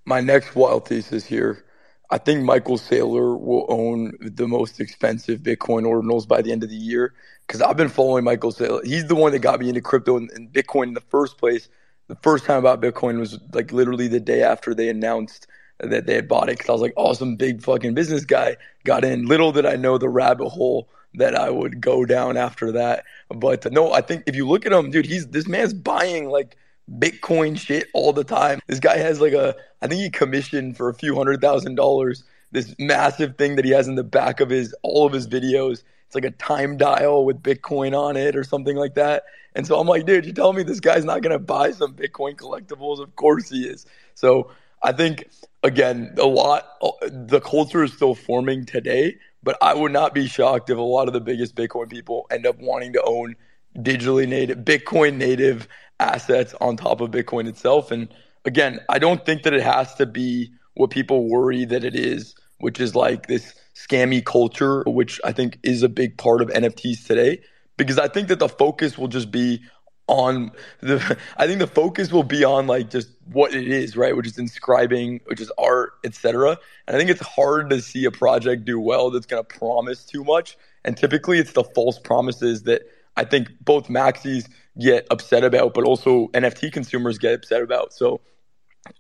My 0.06 0.22
next 0.22 0.56
wild 0.56 0.88
thesis 0.88 1.26
here. 1.26 1.66
I 2.12 2.20
think 2.20 2.44
Michael 2.44 2.78
Saylor 2.78 3.40
will 3.40 3.66
own 3.70 4.14
the 4.22 4.48
most 4.48 4.80
expensive 4.80 5.40
Bitcoin 5.40 5.84
ordinals 5.84 6.28
by 6.28 6.44
the 6.44 6.52
end 6.52 6.64
of 6.64 6.70
the 6.70 6.76
year 6.76 7.16
because 7.48 7.62
I've 7.64 7.78
been 7.78 7.90
following 7.90 8.24
Michael 8.24 8.52
Saylor. 8.52 8.86
He's 8.86 9.08
the 9.08 9.16
one 9.16 9.32
that 9.32 9.40
got 9.40 9.60
me 9.60 9.70
into 9.70 9.82
crypto 9.82 10.16
and, 10.16 10.30
and 10.36 10.54
Bitcoin 10.54 10.90
in 10.90 10.94
the 10.94 11.02
first 11.02 11.40
place. 11.40 11.70
The 12.08 12.18
first 12.18 12.46
time 12.46 12.60
about 12.60 12.82
Bitcoin 12.82 13.18
was 13.18 13.40
like 13.54 13.72
literally 13.72 14.08
the 14.08 14.20
day 14.20 14.44
after 14.44 14.76
they 14.76 14.90
announced 14.90 15.48
that 15.80 16.06
they 16.06 16.16
had 16.16 16.28
bought 16.28 16.50
it 16.50 16.58
because 16.58 16.70
I 16.70 16.74
was 16.74 16.82
like, 16.82 16.94
oh, 16.98 17.08
awesome, 17.08 17.36
big 17.36 17.62
fucking 17.62 17.94
business 17.94 18.26
guy. 18.26 18.58
Got 18.84 19.04
in. 19.04 19.26
Little 19.26 19.52
did 19.52 19.66
I 19.66 19.76
know 19.76 19.98
the 19.98 20.10
rabbit 20.10 20.50
hole 20.50 20.90
that 21.16 21.36
I 21.36 21.50
would 21.50 21.82
go 21.82 22.06
down 22.06 22.38
after 22.38 22.72
that. 22.74 23.04
But 23.30 23.72
no, 23.72 23.94
I 23.94 24.02
think 24.02 24.24
if 24.26 24.36
you 24.36 24.48
look 24.48 24.66
at 24.66 24.72
him, 24.72 24.92
dude, 24.92 25.06
he's 25.06 25.28
this 25.28 25.48
man's 25.48 25.74
buying 25.74 26.30
like 26.30 26.58
Bitcoin 27.00 27.58
shit 27.58 27.88
all 27.94 28.14
the 28.14 28.24
time. 28.24 28.60
This 28.68 28.80
guy 28.80 28.98
has 28.98 29.20
like 29.20 29.34
a, 29.34 29.56
I 29.82 29.88
think 29.88 30.02
he 30.02 30.10
commissioned 30.10 30.78
for 30.78 30.90
a 30.90 30.94
few 30.94 31.16
hundred 31.16 31.42
thousand 31.42 31.76
dollars 31.76 32.24
this 32.52 32.74
massive 32.80 33.38
thing 33.38 33.56
that 33.58 33.66
he 33.66 33.72
has 33.72 33.88
in 33.88 33.96
the 33.96 34.04
back 34.04 34.40
of 34.40 34.50
his 34.50 34.74
all 34.82 35.06
of 35.06 35.14
his 35.14 35.28
videos. 35.28 35.84
It's 36.06 36.16
like 36.16 36.26
a 36.26 36.32
time 36.32 36.78
dial 36.78 37.26
with 37.26 37.42
Bitcoin 37.42 37.98
on 37.98 38.16
it 38.16 38.36
or 38.36 38.44
something 38.44 38.76
like 38.76 38.94
that. 38.96 39.24
And 39.56 39.66
so 39.66 39.80
I'm 39.80 39.88
like, 39.88 40.06
dude, 40.06 40.26
you 40.26 40.34
tell 40.34 40.54
me 40.54 40.64
this 40.64 40.80
guy's 40.80 41.06
not 41.06 41.22
gonna 41.22 41.40
buy 41.40 41.72
some 41.72 41.94
Bitcoin 41.94 42.36
collectibles? 42.36 43.02
Of 43.02 43.16
course 43.16 43.50
he 43.50 43.68
is. 43.68 43.86
So 44.14 44.52
I 44.86 44.92
think 44.92 45.28
again, 45.64 46.14
a 46.20 46.28
lot 46.28 46.64
the 47.10 47.42
culture 47.42 47.84
is 47.84 47.92
still 47.92 48.14
forming 48.14 48.66
today, 48.66 49.18
but 49.42 49.58
I 49.60 49.74
would 49.74 49.92
not 49.92 50.14
be 50.14 50.28
shocked 50.28 50.70
if 50.70 50.78
a 50.78 50.82
lot 50.82 51.08
of 51.08 51.14
the 51.16 51.20
biggest 51.20 51.56
Bitcoin 51.56 51.90
people 51.90 52.28
end 52.30 52.46
up 52.46 52.60
wanting 52.60 52.94
to 52.94 53.02
own 53.04 53.36
digitally 53.76 54.28
native 54.28 54.60
Bitcoin 54.60 55.18
native 55.18 55.68
assets 56.00 56.54
on 56.62 56.78
top 56.78 57.02
of 57.02 57.10
Bitcoin 57.10 57.48
itself. 57.48 57.90
And 57.90 58.14
again, 58.46 58.80
I 58.88 59.00
don't 59.00 59.26
think 59.26 59.42
that 59.44 59.54
it 59.54 59.64
has 59.64 59.96
to 59.96 60.06
be 60.06 60.52
what 60.76 60.92
people 60.92 61.28
worry 61.28 61.66
that 61.66 61.84
it 61.84 61.96
is, 61.96 62.36
which 62.60 62.80
is 62.80 62.94
like 62.94 63.26
this 63.26 63.56
scammy 63.74 64.24
culture, 64.24 64.84
which 64.86 65.20
I 65.24 65.32
think 65.32 65.58
is 65.64 65.82
a 65.82 65.90
big 65.90 66.16
part 66.16 66.44
of 66.44 66.50
NFTs 66.50 67.08
today. 67.08 67.42
Because 67.76 67.98
I 67.98 68.08
think 68.08 68.28
that 68.28 68.40
the 68.40 68.50
focus 68.50 69.00
will 69.00 69.08
just 69.08 69.32
be 69.32 69.64
on 70.08 70.52
the 70.82 71.18
I 71.38 71.48
think 71.48 71.60
the 71.60 71.68
focus 71.68 72.12
will 72.12 72.24
be 72.24 72.44
on 72.44 72.68
like 72.68 72.90
just 72.90 73.10
what 73.32 73.54
it 73.54 73.68
is, 73.68 73.98
right? 73.98 74.16
Which 74.16 74.28
is 74.28 74.38
inscribing, 74.38 75.22
which 75.26 75.42
is 75.42 75.52
art, 75.58 75.94
etc. 76.04 76.58
And 76.88 76.96
I 76.96 77.00
think 77.00 77.10
it's 77.10 77.22
hard 77.22 77.70
to 77.72 77.82
see 77.82 78.06
a 78.06 78.12
project 78.12 78.66
do 78.66 78.80
well 78.80 79.10
that's 79.10 79.26
gonna 79.26 79.44
promise 79.44 80.06
too 80.06 80.24
much. 80.24 80.58
And 80.84 80.96
typically 80.96 81.40
it's 81.40 81.54
the 81.54 81.64
false 81.64 82.00
promises 82.00 82.64
that 82.64 82.84
I 83.18 83.24
think 83.24 83.50
both 83.62 83.88
maxis 83.88 84.48
get 84.80 85.08
upset 85.10 85.44
about, 85.44 85.74
but 85.74 85.86
also 85.86 86.28
NFT 86.30 86.72
consumers 86.72 87.18
get 87.18 87.34
upset 87.34 87.62
about. 87.62 87.94
So 87.94 88.22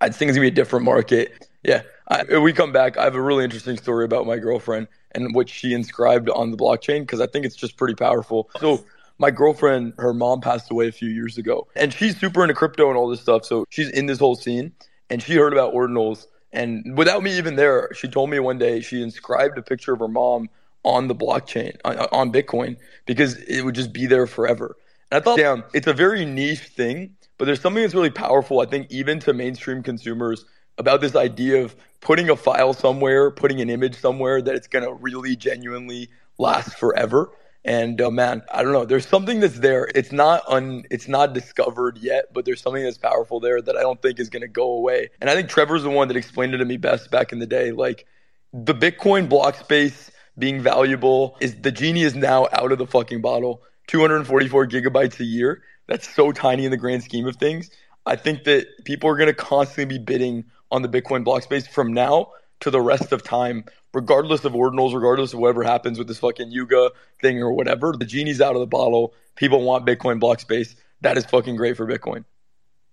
I 0.01 0.09
think 0.09 0.29
it's 0.29 0.37
gonna 0.37 0.45
be 0.45 0.47
a 0.47 0.51
different 0.51 0.85
market. 0.85 1.47
Yeah, 1.63 1.81
I, 2.07 2.21
if 2.21 2.41
we 2.41 2.53
come 2.53 2.71
back, 2.71 2.97
I 2.97 3.03
have 3.03 3.15
a 3.15 3.21
really 3.21 3.43
interesting 3.43 3.77
story 3.77 4.05
about 4.05 4.25
my 4.25 4.37
girlfriend 4.37 4.87
and 5.11 5.33
what 5.33 5.49
she 5.49 5.73
inscribed 5.73 6.29
on 6.29 6.51
the 6.51 6.57
blockchain 6.57 7.01
because 7.01 7.21
I 7.21 7.27
think 7.27 7.45
it's 7.45 7.55
just 7.55 7.77
pretty 7.77 7.95
powerful. 7.95 8.49
So 8.59 8.85
my 9.17 9.31
girlfriend, 9.31 9.93
her 9.97 10.13
mom 10.13 10.41
passed 10.41 10.71
away 10.71 10.87
a 10.87 10.91
few 10.91 11.09
years 11.09 11.37
ago, 11.37 11.67
and 11.75 11.93
she's 11.93 12.19
super 12.19 12.43
into 12.43 12.53
crypto 12.53 12.89
and 12.89 12.97
all 12.97 13.07
this 13.07 13.21
stuff. 13.21 13.45
So 13.45 13.65
she's 13.69 13.89
in 13.89 14.05
this 14.05 14.19
whole 14.19 14.35
scene, 14.35 14.73
and 15.09 15.21
she 15.21 15.35
heard 15.35 15.53
about 15.53 15.73
ordinals. 15.73 16.27
And 16.51 16.97
without 16.97 17.21
me 17.23 17.37
even 17.37 17.55
there, 17.55 17.89
she 17.93 18.07
told 18.07 18.29
me 18.29 18.39
one 18.39 18.57
day 18.57 18.81
she 18.81 19.01
inscribed 19.01 19.57
a 19.57 19.61
picture 19.61 19.93
of 19.93 19.99
her 19.99 20.07
mom 20.07 20.49
on 20.83 21.07
the 21.07 21.15
blockchain 21.15 21.75
on, 21.83 21.97
on 21.97 22.31
Bitcoin 22.31 22.77
because 23.05 23.35
it 23.41 23.63
would 23.63 23.75
just 23.75 23.91
be 23.91 24.05
there 24.05 24.27
forever. 24.27 24.77
And 25.11 25.21
I 25.21 25.23
thought, 25.23 25.37
damn, 25.37 25.63
it's 25.73 25.87
a 25.87 25.93
very 25.93 26.23
niche 26.25 26.59
thing, 26.59 27.15
but 27.37 27.45
there's 27.45 27.59
something 27.59 27.81
that's 27.81 27.95
really 27.95 28.11
powerful. 28.11 28.61
I 28.61 28.65
think 28.65 28.87
even 28.89 29.19
to 29.21 29.33
mainstream 29.33 29.83
consumers 29.83 30.45
about 30.77 31.01
this 31.01 31.15
idea 31.15 31.63
of 31.63 31.75
putting 32.01 32.29
a 32.29 32.35
file 32.35 32.73
somewhere, 32.73 33.31
putting 33.31 33.61
an 33.61 33.69
image 33.69 33.95
somewhere 33.95 34.41
that 34.41 34.55
it's 34.55 34.67
going 34.67 34.85
to 34.85 34.93
really 34.93 35.35
genuinely 35.35 36.09
last 36.37 36.77
forever. 36.77 37.31
And 37.65 37.99
uh, 37.99 38.11
man, 38.11 38.43
I 38.53 38.61
don't 38.61 38.73
know. 38.73 38.85
There's 38.85 39.07
something 39.07 39.39
that's 39.39 39.57
there. 39.57 39.89
It's 39.95 40.11
not 40.11 40.43
un, 40.47 40.85
it's 40.91 41.07
not 41.07 41.33
discovered 41.33 41.97
yet, 41.97 42.25
but 42.31 42.45
there's 42.45 42.61
something 42.61 42.83
that's 42.83 42.99
powerful 42.99 43.39
there 43.39 43.59
that 43.59 43.75
I 43.75 43.81
don't 43.81 43.99
think 44.01 44.19
is 44.19 44.29
going 44.29 44.41
to 44.41 44.47
go 44.47 44.69
away. 44.69 45.09
And 45.19 45.31
I 45.31 45.33
think 45.33 45.49
Trevor's 45.49 45.81
the 45.81 45.89
one 45.89 46.07
that 46.09 46.15
explained 46.15 46.53
it 46.53 46.59
to 46.59 46.65
me 46.65 46.77
best 46.77 47.09
back 47.09 47.33
in 47.33 47.39
the 47.39 47.47
day. 47.47 47.71
Like 47.71 48.05
the 48.53 48.75
Bitcoin 48.75 49.27
block 49.27 49.55
space 49.55 50.11
being 50.37 50.61
valuable 50.61 51.37
is 51.41 51.55
the 51.61 51.71
genie 51.71 52.03
is 52.03 52.13
now 52.13 52.47
out 52.53 52.71
of 52.71 52.77
the 52.77 52.85
fucking 52.85 53.21
bottle. 53.21 53.63
244 53.87 54.67
gigabytes 54.67 55.19
a 55.19 55.25
year. 55.25 55.63
That's 55.87 56.07
so 56.13 56.31
tiny 56.31 56.65
in 56.65 56.71
the 56.71 56.77
grand 56.77 57.03
scheme 57.03 57.25
of 57.25 57.37
things. 57.37 57.71
I 58.05 58.15
think 58.15 58.43
that 58.43 58.67
people 58.85 59.09
are 59.09 59.17
going 59.17 59.27
to 59.27 59.33
constantly 59.33 59.97
be 59.97 60.03
bidding 60.03 60.45
on 60.71 60.83
the 60.83 60.89
Bitcoin 60.89 61.23
block 61.23 61.41
space 61.41 61.67
from 61.67 61.93
now 61.93 62.27
to 62.61 62.71
the 62.71 62.81
rest 62.81 63.11
of 63.11 63.23
time, 63.23 63.65
regardless 63.93 64.45
of 64.45 64.53
ordinals, 64.53 64.93
regardless 64.93 65.33
of 65.33 65.39
whatever 65.39 65.63
happens 65.63 65.97
with 65.97 66.07
this 66.07 66.19
fucking 66.19 66.51
Yuga 66.51 66.91
thing 67.21 67.41
or 67.41 67.51
whatever. 67.51 67.93
The 67.93 68.05
genie's 68.05 68.41
out 68.41 68.55
of 68.55 68.61
the 68.61 68.67
bottle. 68.67 69.13
People 69.35 69.61
want 69.61 69.85
Bitcoin 69.85 70.19
block 70.19 70.39
space. 70.39 70.75
That 71.01 71.17
is 71.17 71.25
fucking 71.25 71.55
great 71.55 71.77
for 71.77 71.85
Bitcoin. 71.85 72.25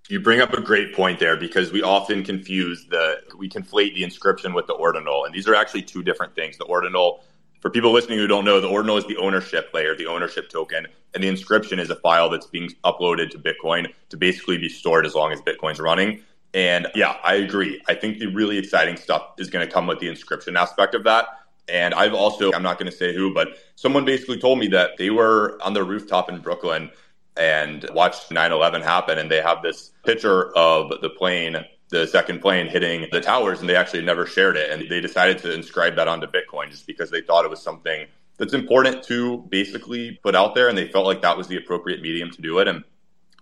You 0.08 0.20
bring 0.20 0.40
up 0.40 0.52
a 0.52 0.60
great 0.60 0.94
point 0.94 1.20
there 1.20 1.36
because 1.36 1.72
we 1.72 1.82
often 1.82 2.24
confuse 2.24 2.86
the 2.86 3.22
we 3.38 3.48
conflate 3.48 3.94
the 3.94 4.02
inscription 4.02 4.52
with 4.52 4.66
the 4.66 4.74
ordinal, 4.74 5.24
and 5.24 5.32
these 5.32 5.46
are 5.46 5.54
actually 5.54 5.82
two 5.82 6.02
different 6.02 6.34
things. 6.34 6.58
The 6.58 6.64
ordinal 6.64 7.22
for 7.62 7.70
people 7.70 7.92
listening 7.92 8.18
who 8.18 8.26
don't 8.26 8.44
know, 8.44 8.60
the 8.60 8.68
ordinal 8.68 8.96
is 8.96 9.06
the 9.06 9.16
ownership 9.18 9.70
layer, 9.72 9.94
the 9.94 10.06
ownership 10.06 10.50
token, 10.50 10.88
and 11.14 11.22
the 11.22 11.28
inscription 11.28 11.78
is 11.78 11.90
a 11.90 11.96
file 11.96 12.28
that's 12.28 12.46
being 12.46 12.68
uploaded 12.84 13.30
to 13.30 13.38
Bitcoin 13.38 13.86
to 14.08 14.16
basically 14.16 14.58
be 14.58 14.68
stored 14.68 15.06
as 15.06 15.14
long 15.14 15.32
as 15.32 15.40
Bitcoin's 15.40 15.78
running. 15.78 16.20
And 16.54 16.88
yeah, 16.94 17.16
I 17.24 17.34
agree. 17.34 17.80
I 17.88 17.94
think 17.94 18.18
the 18.18 18.26
really 18.26 18.58
exciting 18.58 18.96
stuff 18.96 19.22
is 19.38 19.48
going 19.48 19.66
to 19.66 19.72
come 19.72 19.86
with 19.86 20.00
the 20.00 20.08
inscription 20.08 20.56
aspect 20.56 20.94
of 20.94 21.04
that. 21.04 21.26
And 21.68 21.94
I've 21.94 22.12
also, 22.12 22.52
I'm 22.52 22.62
not 22.62 22.78
going 22.78 22.90
to 22.90 22.96
say 22.96 23.14
who, 23.14 23.32
but 23.32 23.56
someone 23.76 24.04
basically 24.04 24.38
told 24.38 24.58
me 24.58 24.66
that 24.68 24.98
they 24.98 25.10
were 25.10 25.58
on 25.62 25.72
the 25.72 25.82
rooftop 25.84 26.28
in 26.28 26.40
Brooklyn 26.40 26.90
and 27.36 27.88
watched 27.94 28.30
9 28.30 28.52
11 28.52 28.82
happen. 28.82 29.18
And 29.18 29.30
they 29.30 29.40
have 29.40 29.62
this 29.62 29.92
picture 30.04 30.54
of 30.56 31.00
the 31.00 31.10
plane 31.10 31.64
the 31.92 32.06
second 32.06 32.40
plane 32.40 32.66
hitting 32.66 33.06
the 33.12 33.20
towers, 33.20 33.60
and 33.60 33.68
they 33.68 33.76
actually 33.76 34.02
never 34.02 34.26
shared 34.26 34.56
it. 34.56 34.70
And 34.70 34.90
they 34.90 35.00
decided 35.00 35.38
to 35.40 35.54
inscribe 35.54 35.94
that 35.96 36.08
onto 36.08 36.26
Bitcoin 36.26 36.70
just 36.70 36.86
because 36.86 37.10
they 37.10 37.20
thought 37.20 37.44
it 37.44 37.50
was 37.50 37.62
something 37.62 38.06
that's 38.38 38.54
important 38.54 39.02
to 39.04 39.44
basically 39.50 40.18
put 40.22 40.34
out 40.34 40.54
there, 40.54 40.68
and 40.68 40.76
they 40.76 40.88
felt 40.88 41.04
like 41.04 41.20
that 41.20 41.36
was 41.36 41.46
the 41.48 41.56
appropriate 41.56 42.00
medium 42.00 42.30
to 42.30 42.42
do 42.42 42.58
it. 42.58 42.66
And 42.66 42.82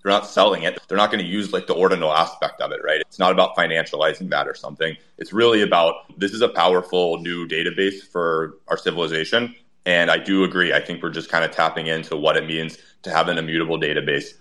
they're 0.03 0.13
not 0.13 0.27
selling 0.27 0.63
it. 0.63 0.79
They're 0.89 0.97
not 0.97 1.11
going 1.11 1.25
to 1.25 1.31
use 1.31 1.53
like 1.53 1.67
the 1.67 1.75
ordinal 1.75 2.13
aspect 2.13 2.61
of 2.61 2.73
it, 2.73 2.81
right? 2.83 3.01
It's 3.01 3.19
not 3.19 3.33
about 3.33 3.57
financializing 3.57 4.31
that 4.31 4.49
or 4.49 4.55
something. 4.55 4.97
It's 5.19 5.33
really 5.33 5.63
about 5.63 6.19
this 6.19 6.33
is 6.33 6.41
a 6.41 6.49
powerful 6.49 7.19
new 7.19 7.47
database 7.47 8.03
for 8.03 8.59
our 8.69 8.77
civilization. 8.77 9.55
And 9.87 10.11
I 10.11 10.19
do 10.19 10.45
agree. 10.45 10.73
I 10.73 10.81
think 10.81 11.03
we're 11.03 11.11
just 11.11 11.31
kind 11.31 11.45
of 11.45 11.51
tapping 11.51 11.87
into 11.87 12.17
what 12.17 12.37
it 12.37 12.47
means 12.47 12.79
to 13.03 13.11
have 13.11 13.29
an 13.29 13.39
immutable 13.39 13.79
database. 13.79 14.35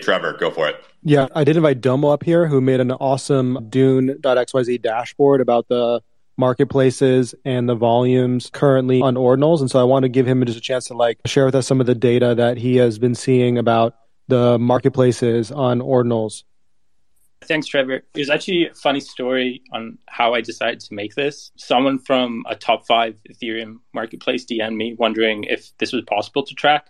Trevor, 0.00 0.36
go 0.38 0.50
for 0.50 0.68
it. 0.68 0.82
Yeah, 1.02 1.26
I 1.34 1.44
did 1.44 1.56
invite 1.56 1.80
Domo 1.80 2.08
up 2.10 2.22
here, 2.22 2.46
who 2.46 2.60
made 2.60 2.80
an 2.80 2.92
awesome 2.92 3.66
Dune.xyz 3.68 4.80
dashboard 4.80 5.40
about 5.40 5.68
the 5.68 6.00
marketplaces 6.36 7.34
and 7.44 7.68
the 7.68 7.74
volumes 7.74 8.50
currently 8.52 9.00
on 9.00 9.14
ordinals. 9.14 9.60
And 9.60 9.70
so 9.70 9.80
I 9.80 9.84
want 9.84 10.04
to 10.04 10.08
give 10.08 10.26
him 10.26 10.44
just 10.44 10.58
a 10.58 10.62
chance 10.62 10.86
to 10.86 10.94
like 10.94 11.18
share 11.26 11.44
with 11.44 11.54
us 11.54 11.66
some 11.66 11.80
of 11.80 11.86
the 11.86 11.94
data 11.94 12.34
that 12.34 12.58
he 12.58 12.76
has 12.76 12.98
been 12.98 13.14
seeing 13.14 13.58
about 13.58 13.94
the 14.28 14.58
marketplaces 14.58 15.52
on 15.52 15.80
ordinals. 15.80 16.44
Thanks, 17.44 17.66
Trevor. 17.66 18.02
It 18.14 18.18
was 18.18 18.30
actually 18.30 18.68
a 18.68 18.74
funny 18.74 19.00
story 19.00 19.62
on 19.72 19.98
how 20.06 20.34
I 20.34 20.40
decided 20.40 20.80
to 20.80 20.94
make 20.94 21.14
this. 21.14 21.50
Someone 21.56 21.98
from 21.98 22.44
a 22.48 22.54
top 22.54 22.86
five 22.86 23.20
Ethereum 23.28 23.78
marketplace 23.92 24.44
DM'd 24.44 24.76
me 24.76 24.94
wondering 24.94 25.44
if 25.44 25.76
this 25.78 25.92
was 25.92 26.02
possible 26.02 26.44
to 26.44 26.54
track. 26.54 26.86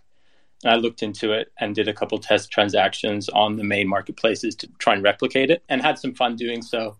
And 0.62 0.73
I 0.73 0.77
looked 0.77 1.02
into 1.02 1.32
it 1.32 1.52
and 1.59 1.74
did 1.74 1.89
a 1.89 1.94
couple 1.94 2.19
test 2.19 2.51
transactions 2.51 3.28
on 3.31 3.56
the 3.56 3.64
main 3.64 3.89
marketplaces 3.89 4.55
to 4.56 4.69
try 4.78 4.94
and 4.94 5.02
replicate 5.02 5.51
it 5.51 5.64
and 5.69 5.81
had 5.81 5.98
some 5.98 6.14
fun 6.14 6.36
doing 6.36 6.62
so. 6.62 6.97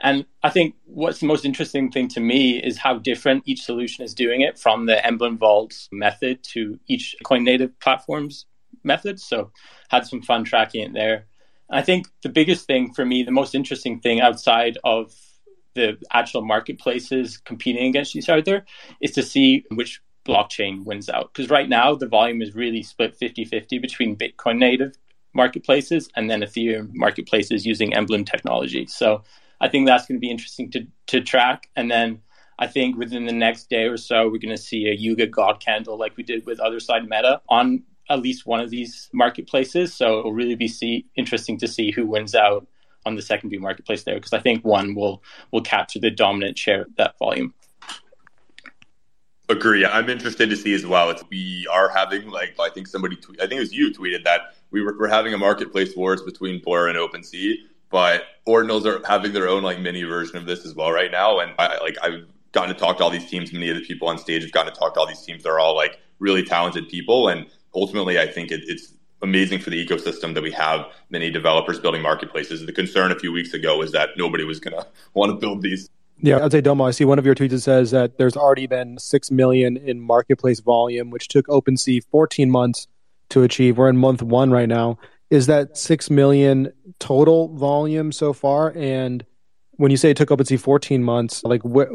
And 0.00 0.26
I 0.42 0.50
think 0.50 0.74
what's 0.84 1.20
the 1.20 1.26
most 1.26 1.44
interesting 1.44 1.90
thing 1.90 2.08
to 2.08 2.20
me 2.20 2.58
is 2.62 2.76
how 2.78 2.98
different 2.98 3.44
each 3.46 3.62
solution 3.62 4.04
is 4.04 4.14
doing 4.14 4.42
it 4.42 4.58
from 4.58 4.86
the 4.86 5.04
Emblem 5.04 5.38
Vault 5.38 5.88
method 5.90 6.42
to 6.52 6.78
each 6.86 7.16
coin 7.24 7.44
native 7.44 7.78
platform's 7.80 8.46
method. 8.84 9.18
So 9.18 9.50
had 9.88 10.06
some 10.06 10.22
fun 10.22 10.44
tracking 10.44 10.82
it 10.82 10.92
there. 10.92 11.26
I 11.70 11.82
think 11.82 12.06
the 12.22 12.28
biggest 12.28 12.66
thing 12.66 12.92
for 12.92 13.04
me, 13.04 13.22
the 13.22 13.32
most 13.32 13.54
interesting 13.54 14.00
thing 14.00 14.20
outside 14.20 14.78
of 14.84 15.12
the 15.74 15.98
actual 16.12 16.42
marketplaces 16.42 17.38
competing 17.38 17.86
against 17.86 18.16
each 18.16 18.28
other 18.28 18.64
is 19.00 19.12
to 19.12 19.22
see 19.22 19.64
which 19.74 20.00
blockchain 20.26 20.84
wins 20.84 21.08
out. 21.08 21.32
Because 21.32 21.50
right 21.50 21.68
now, 21.68 21.94
the 21.94 22.06
volume 22.06 22.42
is 22.42 22.54
really 22.54 22.82
split 22.82 23.16
50 23.16 23.44
50 23.44 23.78
between 23.78 24.16
Bitcoin 24.16 24.58
native 24.58 24.96
marketplaces 25.34 26.08
and 26.16 26.30
then 26.30 26.40
Ethereum 26.40 26.90
marketplaces 26.94 27.66
using 27.66 27.94
Emblem 27.94 28.24
technology. 28.24 28.86
So 28.86 29.22
I 29.60 29.68
think 29.68 29.86
that's 29.86 30.06
going 30.06 30.16
to 30.16 30.20
be 30.20 30.30
interesting 30.30 30.70
to, 30.72 30.86
to 31.08 31.20
track. 31.20 31.68
And 31.76 31.90
then 31.90 32.20
I 32.58 32.66
think 32.66 32.96
within 32.96 33.26
the 33.26 33.32
next 33.32 33.68
day 33.68 33.84
or 33.84 33.96
so, 33.96 34.24
we're 34.24 34.38
going 34.38 34.56
to 34.56 34.56
see 34.56 34.88
a 34.88 34.94
Yuga 34.94 35.26
God 35.26 35.60
candle 35.60 35.98
like 35.98 36.16
we 36.16 36.22
did 36.22 36.46
with 36.46 36.60
Other 36.60 36.80
Side 36.80 37.04
Meta 37.04 37.40
on 37.48 37.82
at 38.08 38.20
least 38.20 38.46
one 38.46 38.60
of 38.60 38.70
these 38.70 39.08
marketplaces. 39.12 39.94
So 39.94 40.20
it'll 40.20 40.32
really 40.32 40.54
be 40.54 40.68
see, 40.68 41.06
interesting 41.16 41.58
to 41.58 41.68
see 41.68 41.90
who 41.90 42.06
wins 42.06 42.34
out 42.34 42.66
on 43.04 43.14
the 43.14 43.22
secondary 43.22 43.60
marketplace 43.60 44.02
there 44.02 44.16
because 44.16 44.32
I 44.32 44.40
think 44.40 44.64
one 44.64 44.94
will 44.94 45.22
will 45.52 45.62
capture 45.62 46.00
the 46.00 46.10
dominant 46.10 46.58
share 46.58 46.82
of 46.82 46.96
that 46.96 47.16
volume. 47.18 47.54
Agree. 49.48 49.86
I'm 49.86 50.10
interested 50.10 50.50
to 50.50 50.56
see 50.56 50.74
as 50.74 50.84
well. 50.84 51.10
It's, 51.10 51.22
we 51.30 51.68
are 51.72 51.88
having 51.88 52.28
like 52.30 52.56
I 52.60 52.68
think 52.68 52.88
somebody 52.88 53.14
tweet, 53.14 53.40
I 53.40 53.46
think 53.46 53.58
it 53.58 53.60
was 53.60 53.72
you 53.72 53.92
tweeted 53.92 54.24
that 54.24 54.54
we 54.72 54.82
were 54.82 55.08
having 55.08 55.32
a 55.32 55.38
marketplace 55.38 55.94
wars 55.96 56.20
between 56.20 56.60
Blur 56.60 56.88
and 56.88 56.98
OpenSea, 56.98 57.54
but 57.96 58.24
Ordinals 58.46 58.84
are 58.84 59.00
having 59.06 59.32
their 59.32 59.48
own 59.48 59.62
like 59.62 59.80
mini 59.80 60.02
version 60.02 60.36
of 60.36 60.44
this 60.44 60.66
as 60.66 60.74
well 60.74 60.92
right 60.92 61.10
now. 61.10 61.38
And 61.38 61.54
I 61.58 61.78
like 61.78 61.96
I've 62.02 62.26
gotten 62.52 62.74
to 62.74 62.78
talk 62.78 62.98
to 62.98 63.04
all 63.04 63.08
these 63.08 63.24
teams. 63.24 63.54
Many 63.54 63.70
of 63.70 63.76
the 63.76 63.86
people 63.86 64.06
on 64.08 64.18
stage 64.18 64.42
have 64.42 64.52
gotten 64.52 64.70
to 64.70 64.78
talk 64.78 64.92
to 64.92 65.00
all 65.00 65.06
these 65.06 65.22
teams. 65.22 65.44
They're 65.44 65.58
all 65.58 65.74
like 65.74 65.98
really 66.18 66.42
talented 66.42 66.90
people, 66.90 67.30
and 67.30 67.46
ultimately, 67.74 68.20
I 68.20 68.26
think 68.26 68.50
it, 68.50 68.64
it's 68.66 68.92
amazing 69.22 69.60
for 69.60 69.70
the 69.70 69.82
ecosystem 69.82 70.34
that 70.34 70.42
we 70.42 70.52
have 70.52 70.84
many 71.08 71.30
developers 71.30 71.80
building 71.80 72.02
marketplaces. 72.02 72.66
The 72.66 72.72
concern 72.74 73.12
a 73.12 73.18
few 73.18 73.32
weeks 73.32 73.54
ago 73.54 73.78
was 73.78 73.92
that 73.92 74.10
nobody 74.18 74.44
was 74.44 74.60
going 74.60 74.76
to 74.78 74.86
want 75.14 75.30
to 75.30 75.36
build 75.36 75.62
these. 75.62 75.88
Yeah, 76.20 76.44
I'd 76.44 76.52
say 76.52 76.60
Domo. 76.60 76.84
I 76.84 76.90
see 76.90 77.06
one 77.06 77.18
of 77.18 77.24
your 77.24 77.34
tweets 77.34 77.48
that 77.52 77.60
says 77.60 77.92
that 77.92 78.18
there's 78.18 78.36
already 78.36 78.66
been 78.66 78.98
six 78.98 79.30
million 79.30 79.78
in 79.78 80.02
marketplace 80.02 80.60
volume, 80.60 81.08
which 81.08 81.28
took 81.28 81.46
OpenSea 81.46 82.04
14 82.10 82.50
months 82.50 82.88
to 83.30 83.42
achieve. 83.42 83.78
We're 83.78 83.88
in 83.88 83.96
month 83.96 84.20
one 84.20 84.50
right 84.50 84.68
now. 84.68 84.98
Is 85.30 85.46
that 85.46 85.76
six 85.76 86.10
million 86.10 86.72
total 86.98 87.54
volume 87.56 88.12
so 88.12 88.32
far? 88.32 88.72
And 88.76 89.24
when 89.72 89.90
you 89.90 89.96
say 89.96 90.10
it 90.10 90.16
took 90.16 90.28
OpenSea 90.28 90.60
14 90.60 91.02
months, 91.02 91.42
like 91.44 91.64
what? 91.64 91.88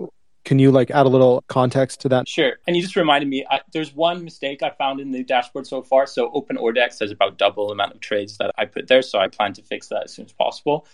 Can 0.43 0.57
you 0.57 0.71
like 0.71 0.89
add 0.89 1.05
a 1.05 1.09
little 1.09 1.43
context 1.47 2.01
to 2.01 2.09
that? 2.09 2.27
Sure. 2.27 2.53
And 2.65 2.75
you 2.75 2.81
just 2.81 2.95
reminded 2.95 3.29
me, 3.29 3.45
I, 3.47 3.61
there's 3.73 3.93
one 3.93 4.23
mistake 4.23 4.63
I 4.63 4.71
found 4.71 4.99
in 4.99 5.11
the 5.11 5.23
dashboard 5.23 5.67
so 5.67 5.83
far. 5.83 6.07
So 6.07 6.31
OpenOrdex 6.31 6.99
has 6.99 7.11
about 7.11 7.37
double 7.37 7.67
the 7.67 7.73
amount 7.73 7.93
of 7.93 7.99
trades 7.99 8.37
that 8.39 8.49
I 8.57 8.65
put 8.65 8.87
there. 8.87 9.03
So 9.03 9.19
I 9.19 9.27
plan 9.27 9.53
to 9.53 9.61
fix 9.61 9.89
that 9.89 10.05
as 10.05 10.13
soon 10.13 10.25
as 10.25 10.33
possible. 10.33 10.87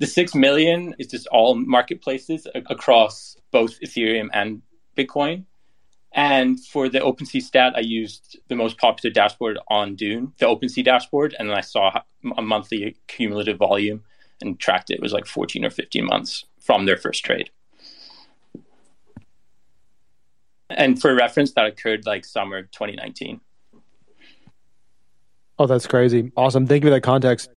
The 0.00 0.06
6 0.06 0.34
million 0.34 0.96
is 0.98 1.06
just 1.06 1.28
all 1.28 1.54
marketplaces 1.54 2.48
across 2.54 3.36
both 3.52 3.78
Ethereum 3.80 4.30
and 4.32 4.62
Bitcoin. 4.96 5.44
And 6.12 6.58
for 6.64 6.88
the 6.88 7.00
OpenSea 7.00 7.42
stat, 7.42 7.74
I 7.76 7.80
used 7.80 8.38
the 8.48 8.56
most 8.56 8.78
popular 8.78 9.12
dashboard 9.12 9.58
on 9.68 9.94
Dune, 9.94 10.32
the 10.38 10.46
OpenSea 10.46 10.84
dashboard, 10.84 11.36
and 11.38 11.50
then 11.50 11.56
I 11.56 11.60
saw 11.60 12.00
a 12.36 12.42
monthly 12.42 12.96
cumulative 13.06 13.58
volume 13.58 14.02
and 14.40 14.58
tracked 14.58 14.90
it. 14.90 14.94
It 14.94 15.02
was 15.02 15.12
like 15.12 15.26
14 15.26 15.64
or 15.64 15.70
15 15.70 16.04
months 16.04 16.46
from 16.60 16.86
their 16.86 16.96
first 16.96 17.24
trade. 17.24 17.50
And 20.70 21.00
for 21.00 21.14
reference, 21.14 21.52
that 21.52 21.66
occurred 21.66 22.06
like 22.06 22.24
summer 22.24 22.62
2019. 22.62 23.40
Oh, 25.58 25.66
that's 25.66 25.86
crazy. 25.86 26.30
Awesome. 26.36 26.66
Thank 26.66 26.84
you 26.84 26.88
for 26.88 26.94
that 26.94 27.00
context. 27.02 27.50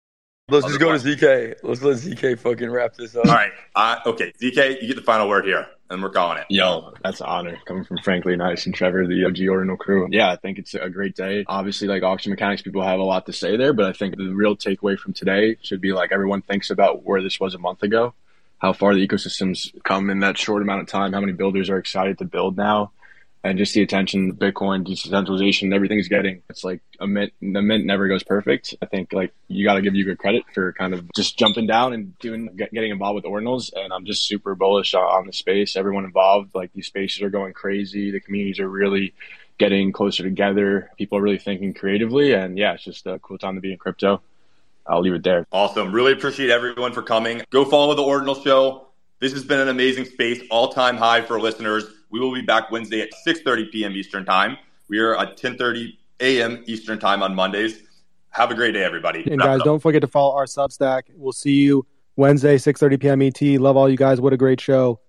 Let's 0.49 0.65
just 0.65 0.80
go 0.80 0.91
to 0.91 0.98
ZK. 0.98 1.56
Let's 1.64 1.82
let 1.82 1.98
ZK 1.98 2.40
fucking 2.40 2.69
wrap 2.69 2.95
this 2.95 3.15
up. 3.15 3.26
All 3.26 3.34
right. 3.34 3.52
Uh, 3.76 3.99
okay. 4.06 4.34
ZK, 4.41 4.82
you 4.82 4.88
get 4.88 4.95
the 4.95 5.03
final 5.03 5.30
word 5.30 5.45
here, 5.45 5.68
and 5.91 6.01
we're 6.01 6.09
calling 6.09 6.39
it. 6.39 6.45
Yo, 6.49 6.93
that's 7.03 7.19
an 7.19 7.27
honor 7.27 7.57
coming 7.65 7.84
from 7.84 7.97
Frankly 7.97 8.35
Nice 8.35 8.65
and 8.65 8.73
Trevor, 8.73 9.05
the 9.05 9.26
OG 9.26 9.47
Ordinal 9.49 9.77
crew. 9.77 10.07
Yeah, 10.09 10.31
I 10.31 10.38
think 10.38 10.57
it's 10.57 10.73
a 10.73 10.89
great 10.89 11.15
day. 11.15 11.43
Obviously, 11.47 11.88
like 11.88 12.01
auction 12.01 12.31
mechanics, 12.31 12.61
people 12.61 12.81
have 12.81 12.99
a 12.99 13.03
lot 13.03 13.26
to 13.26 13.34
say 13.34 13.57
there, 13.57 13.73
but 13.73 13.85
I 13.85 13.93
think 13.93 14.18
the 14.18 14.30
real 14.30 14.55
takeaway 14.55 14.97
from 14.97 15.13
today 15.13 15.57
should 15.61 15.81
be 15.81 15.93
like 15.93 16.11
everyone 16.11 16.41
thinks 16.41 16.69
about 16.69 17.03
where 17.03 17.22
this 17.22 17.39
was 17.39 17.53
a 17.53 17.59
month 17.59 17.84
ago, 17.84 18.13
how 18.59 18.73
far 18.73 18.95
the 18.95 19.05
ecosystem's 19.05 19.72
come 19.84 20.09
in 20.09 20.19
that 20.19 20.38
short 20.38 20.61
amount 20.61 20.81
of 20.81 20.88
time, 20.88 21.13
how 21.13 21.19
many 21.19 21.34
builders 21.34 21.69
are 21.69 21.77
excited 21.77 22.18
to 22.19 22.26
build 22.26 22.57
now 22.57 22.91
and 23.43 23.57
just 23.57 23.73
the 23.73 23.81
attention 23.81 24.35
Bitcoin 24.35 24.85
decentralization 24.85 25.73
everything's 25.73 26.07
getting. 26.07 26.43
It's 26.49 26.63
like 26.63 26.81
a 26.99 27.07
mint. 27.07 27.34
The 27.41 27.61
mint 27.61 27.85
never 27.85 28.07
goes 28.07 28.23
perfect. 28.23 28.76
I 28.81 28.85
think 28.85 29.13
like 29.13 29.34
you 29.47 29.65
got 29.65 29.76
to 29.76 29.81
give 29.81 29.95
Yuga 29.95 30.15
credit 30.15 30.43
for 30.53 30.73
kind 30.73 30.93
of 30.93 31.11
just 31.13 31.38
jumping 31.38 31.68
down 31.68 31.93
and 31.93 32.18
doing 32.19 32.55
getting 32.55 32.91
involved 32.91 33.15
with 33.15 33.26
ordinals. 33.26 33.72
And 33.76 33.91
I'm 33.91 34.05
just 34.05 34.27
super 34.27 34.53
bullish 34.55 34.93
on 34.93 35.26
the 35.26 35.34
space. 35.34 35.76
Everyone 35.76 36.05
involved, 36.05 36.53
like 36.53 36.72
these 36.73 36.88
spaces 36.88 37.22
are 37.23 37.30
going 37.30 37.53
crazy. 37.53 38.11
The 38.11 38.19
communities 38.19 38.59
are 38.59 38.69
really 38.69 39.13
getting 39.57 39.91
closer 39.91 40.23
together. 40.23 40.89
People 40.97 41.18
are 41.18 41.22
really 41.22 41.38
thinking 41.38 41.73
creatively, 41.73 42.34
and 42.34 42.57
yeah, 42.57 42.73
it's 42.73 42.84
just 42.84 43.05
a 43.05 43.19
cool 43.19 43.38
time 43.38 43.55
to 43.55 43.61
be 43.61 43.72
in 43.72 43.77
crypto. 43.77 44.22
I'll 44.88 45.01
leave 45.01 45.13
it 45.13 45.23
there. 45.23 45.45
Awesome. 45.51 45.91
Really 45.91 46.13
appreciate 46.13 46.49
everyone 46.49 46.93
for 46.93 47.03
coming. 47.03 47.43
Go 47.51 47.63
follow 47.65 47.93
the 47.93 48.01
Ordinal 48.01 48.35
Show. 48.35 48.88
This 49.19 49.34
has 49.34 49.43
been 49.43 49.59
an 49.59 49.69
amazing 49.69 50.05
space, 50.05 50.41
all 50.49 50.69
time 50.69 50.97
high 50.97 51.22
for 51.22 51.39
listeners. 51.39 51.85
We 52.12 52.20
will 52.20 52.34
be 52.34 52.42
back 52.42 52.72
Wednesday 52.72 53.02
at 53.02 53.10
6:30 53.26 53.72
p.m. 53.72 53.94
Eastern 53.94 54.26
Time. 54.26 54.58
We 54.90 55.00
are 55.00 55.18
at 55.18 55.38
10:30 55.38 55.98
a.m. 56.20 56.64
Eastern 56.68 57.00
Time 57.00 57.24
on 57.24 57.36
Mondays. 57.36 57.82
Have 58.30 58.52
a 58.52 58.56
great 58.56 58.74
day, 58.74 58.84
everybody. 58.84 59.30
And 59.30 59.42
guys, 59.42 59.62
don't 59.64 59.82
forget 59.82 60.02
to 60.02 60.08
follow 60.08 60.36
our 60.36 60.46
Substack. 60.46 61.04
We'll 61.16 61.34
see 61.34 61.64
you 61.64 61.86
Wednesday, 62.16 62.56
6:30 62.58 63.00
p.m. 63.00 63.22
ET. 63.22 63.42
Love 63.60 63.76
all 63.76 63.90
you 63.90 63.98
guys. 63.98 64.22
What 64.22 64.32
a 64.32 64.38
great 64.38 64.62
show. 64.62 65.02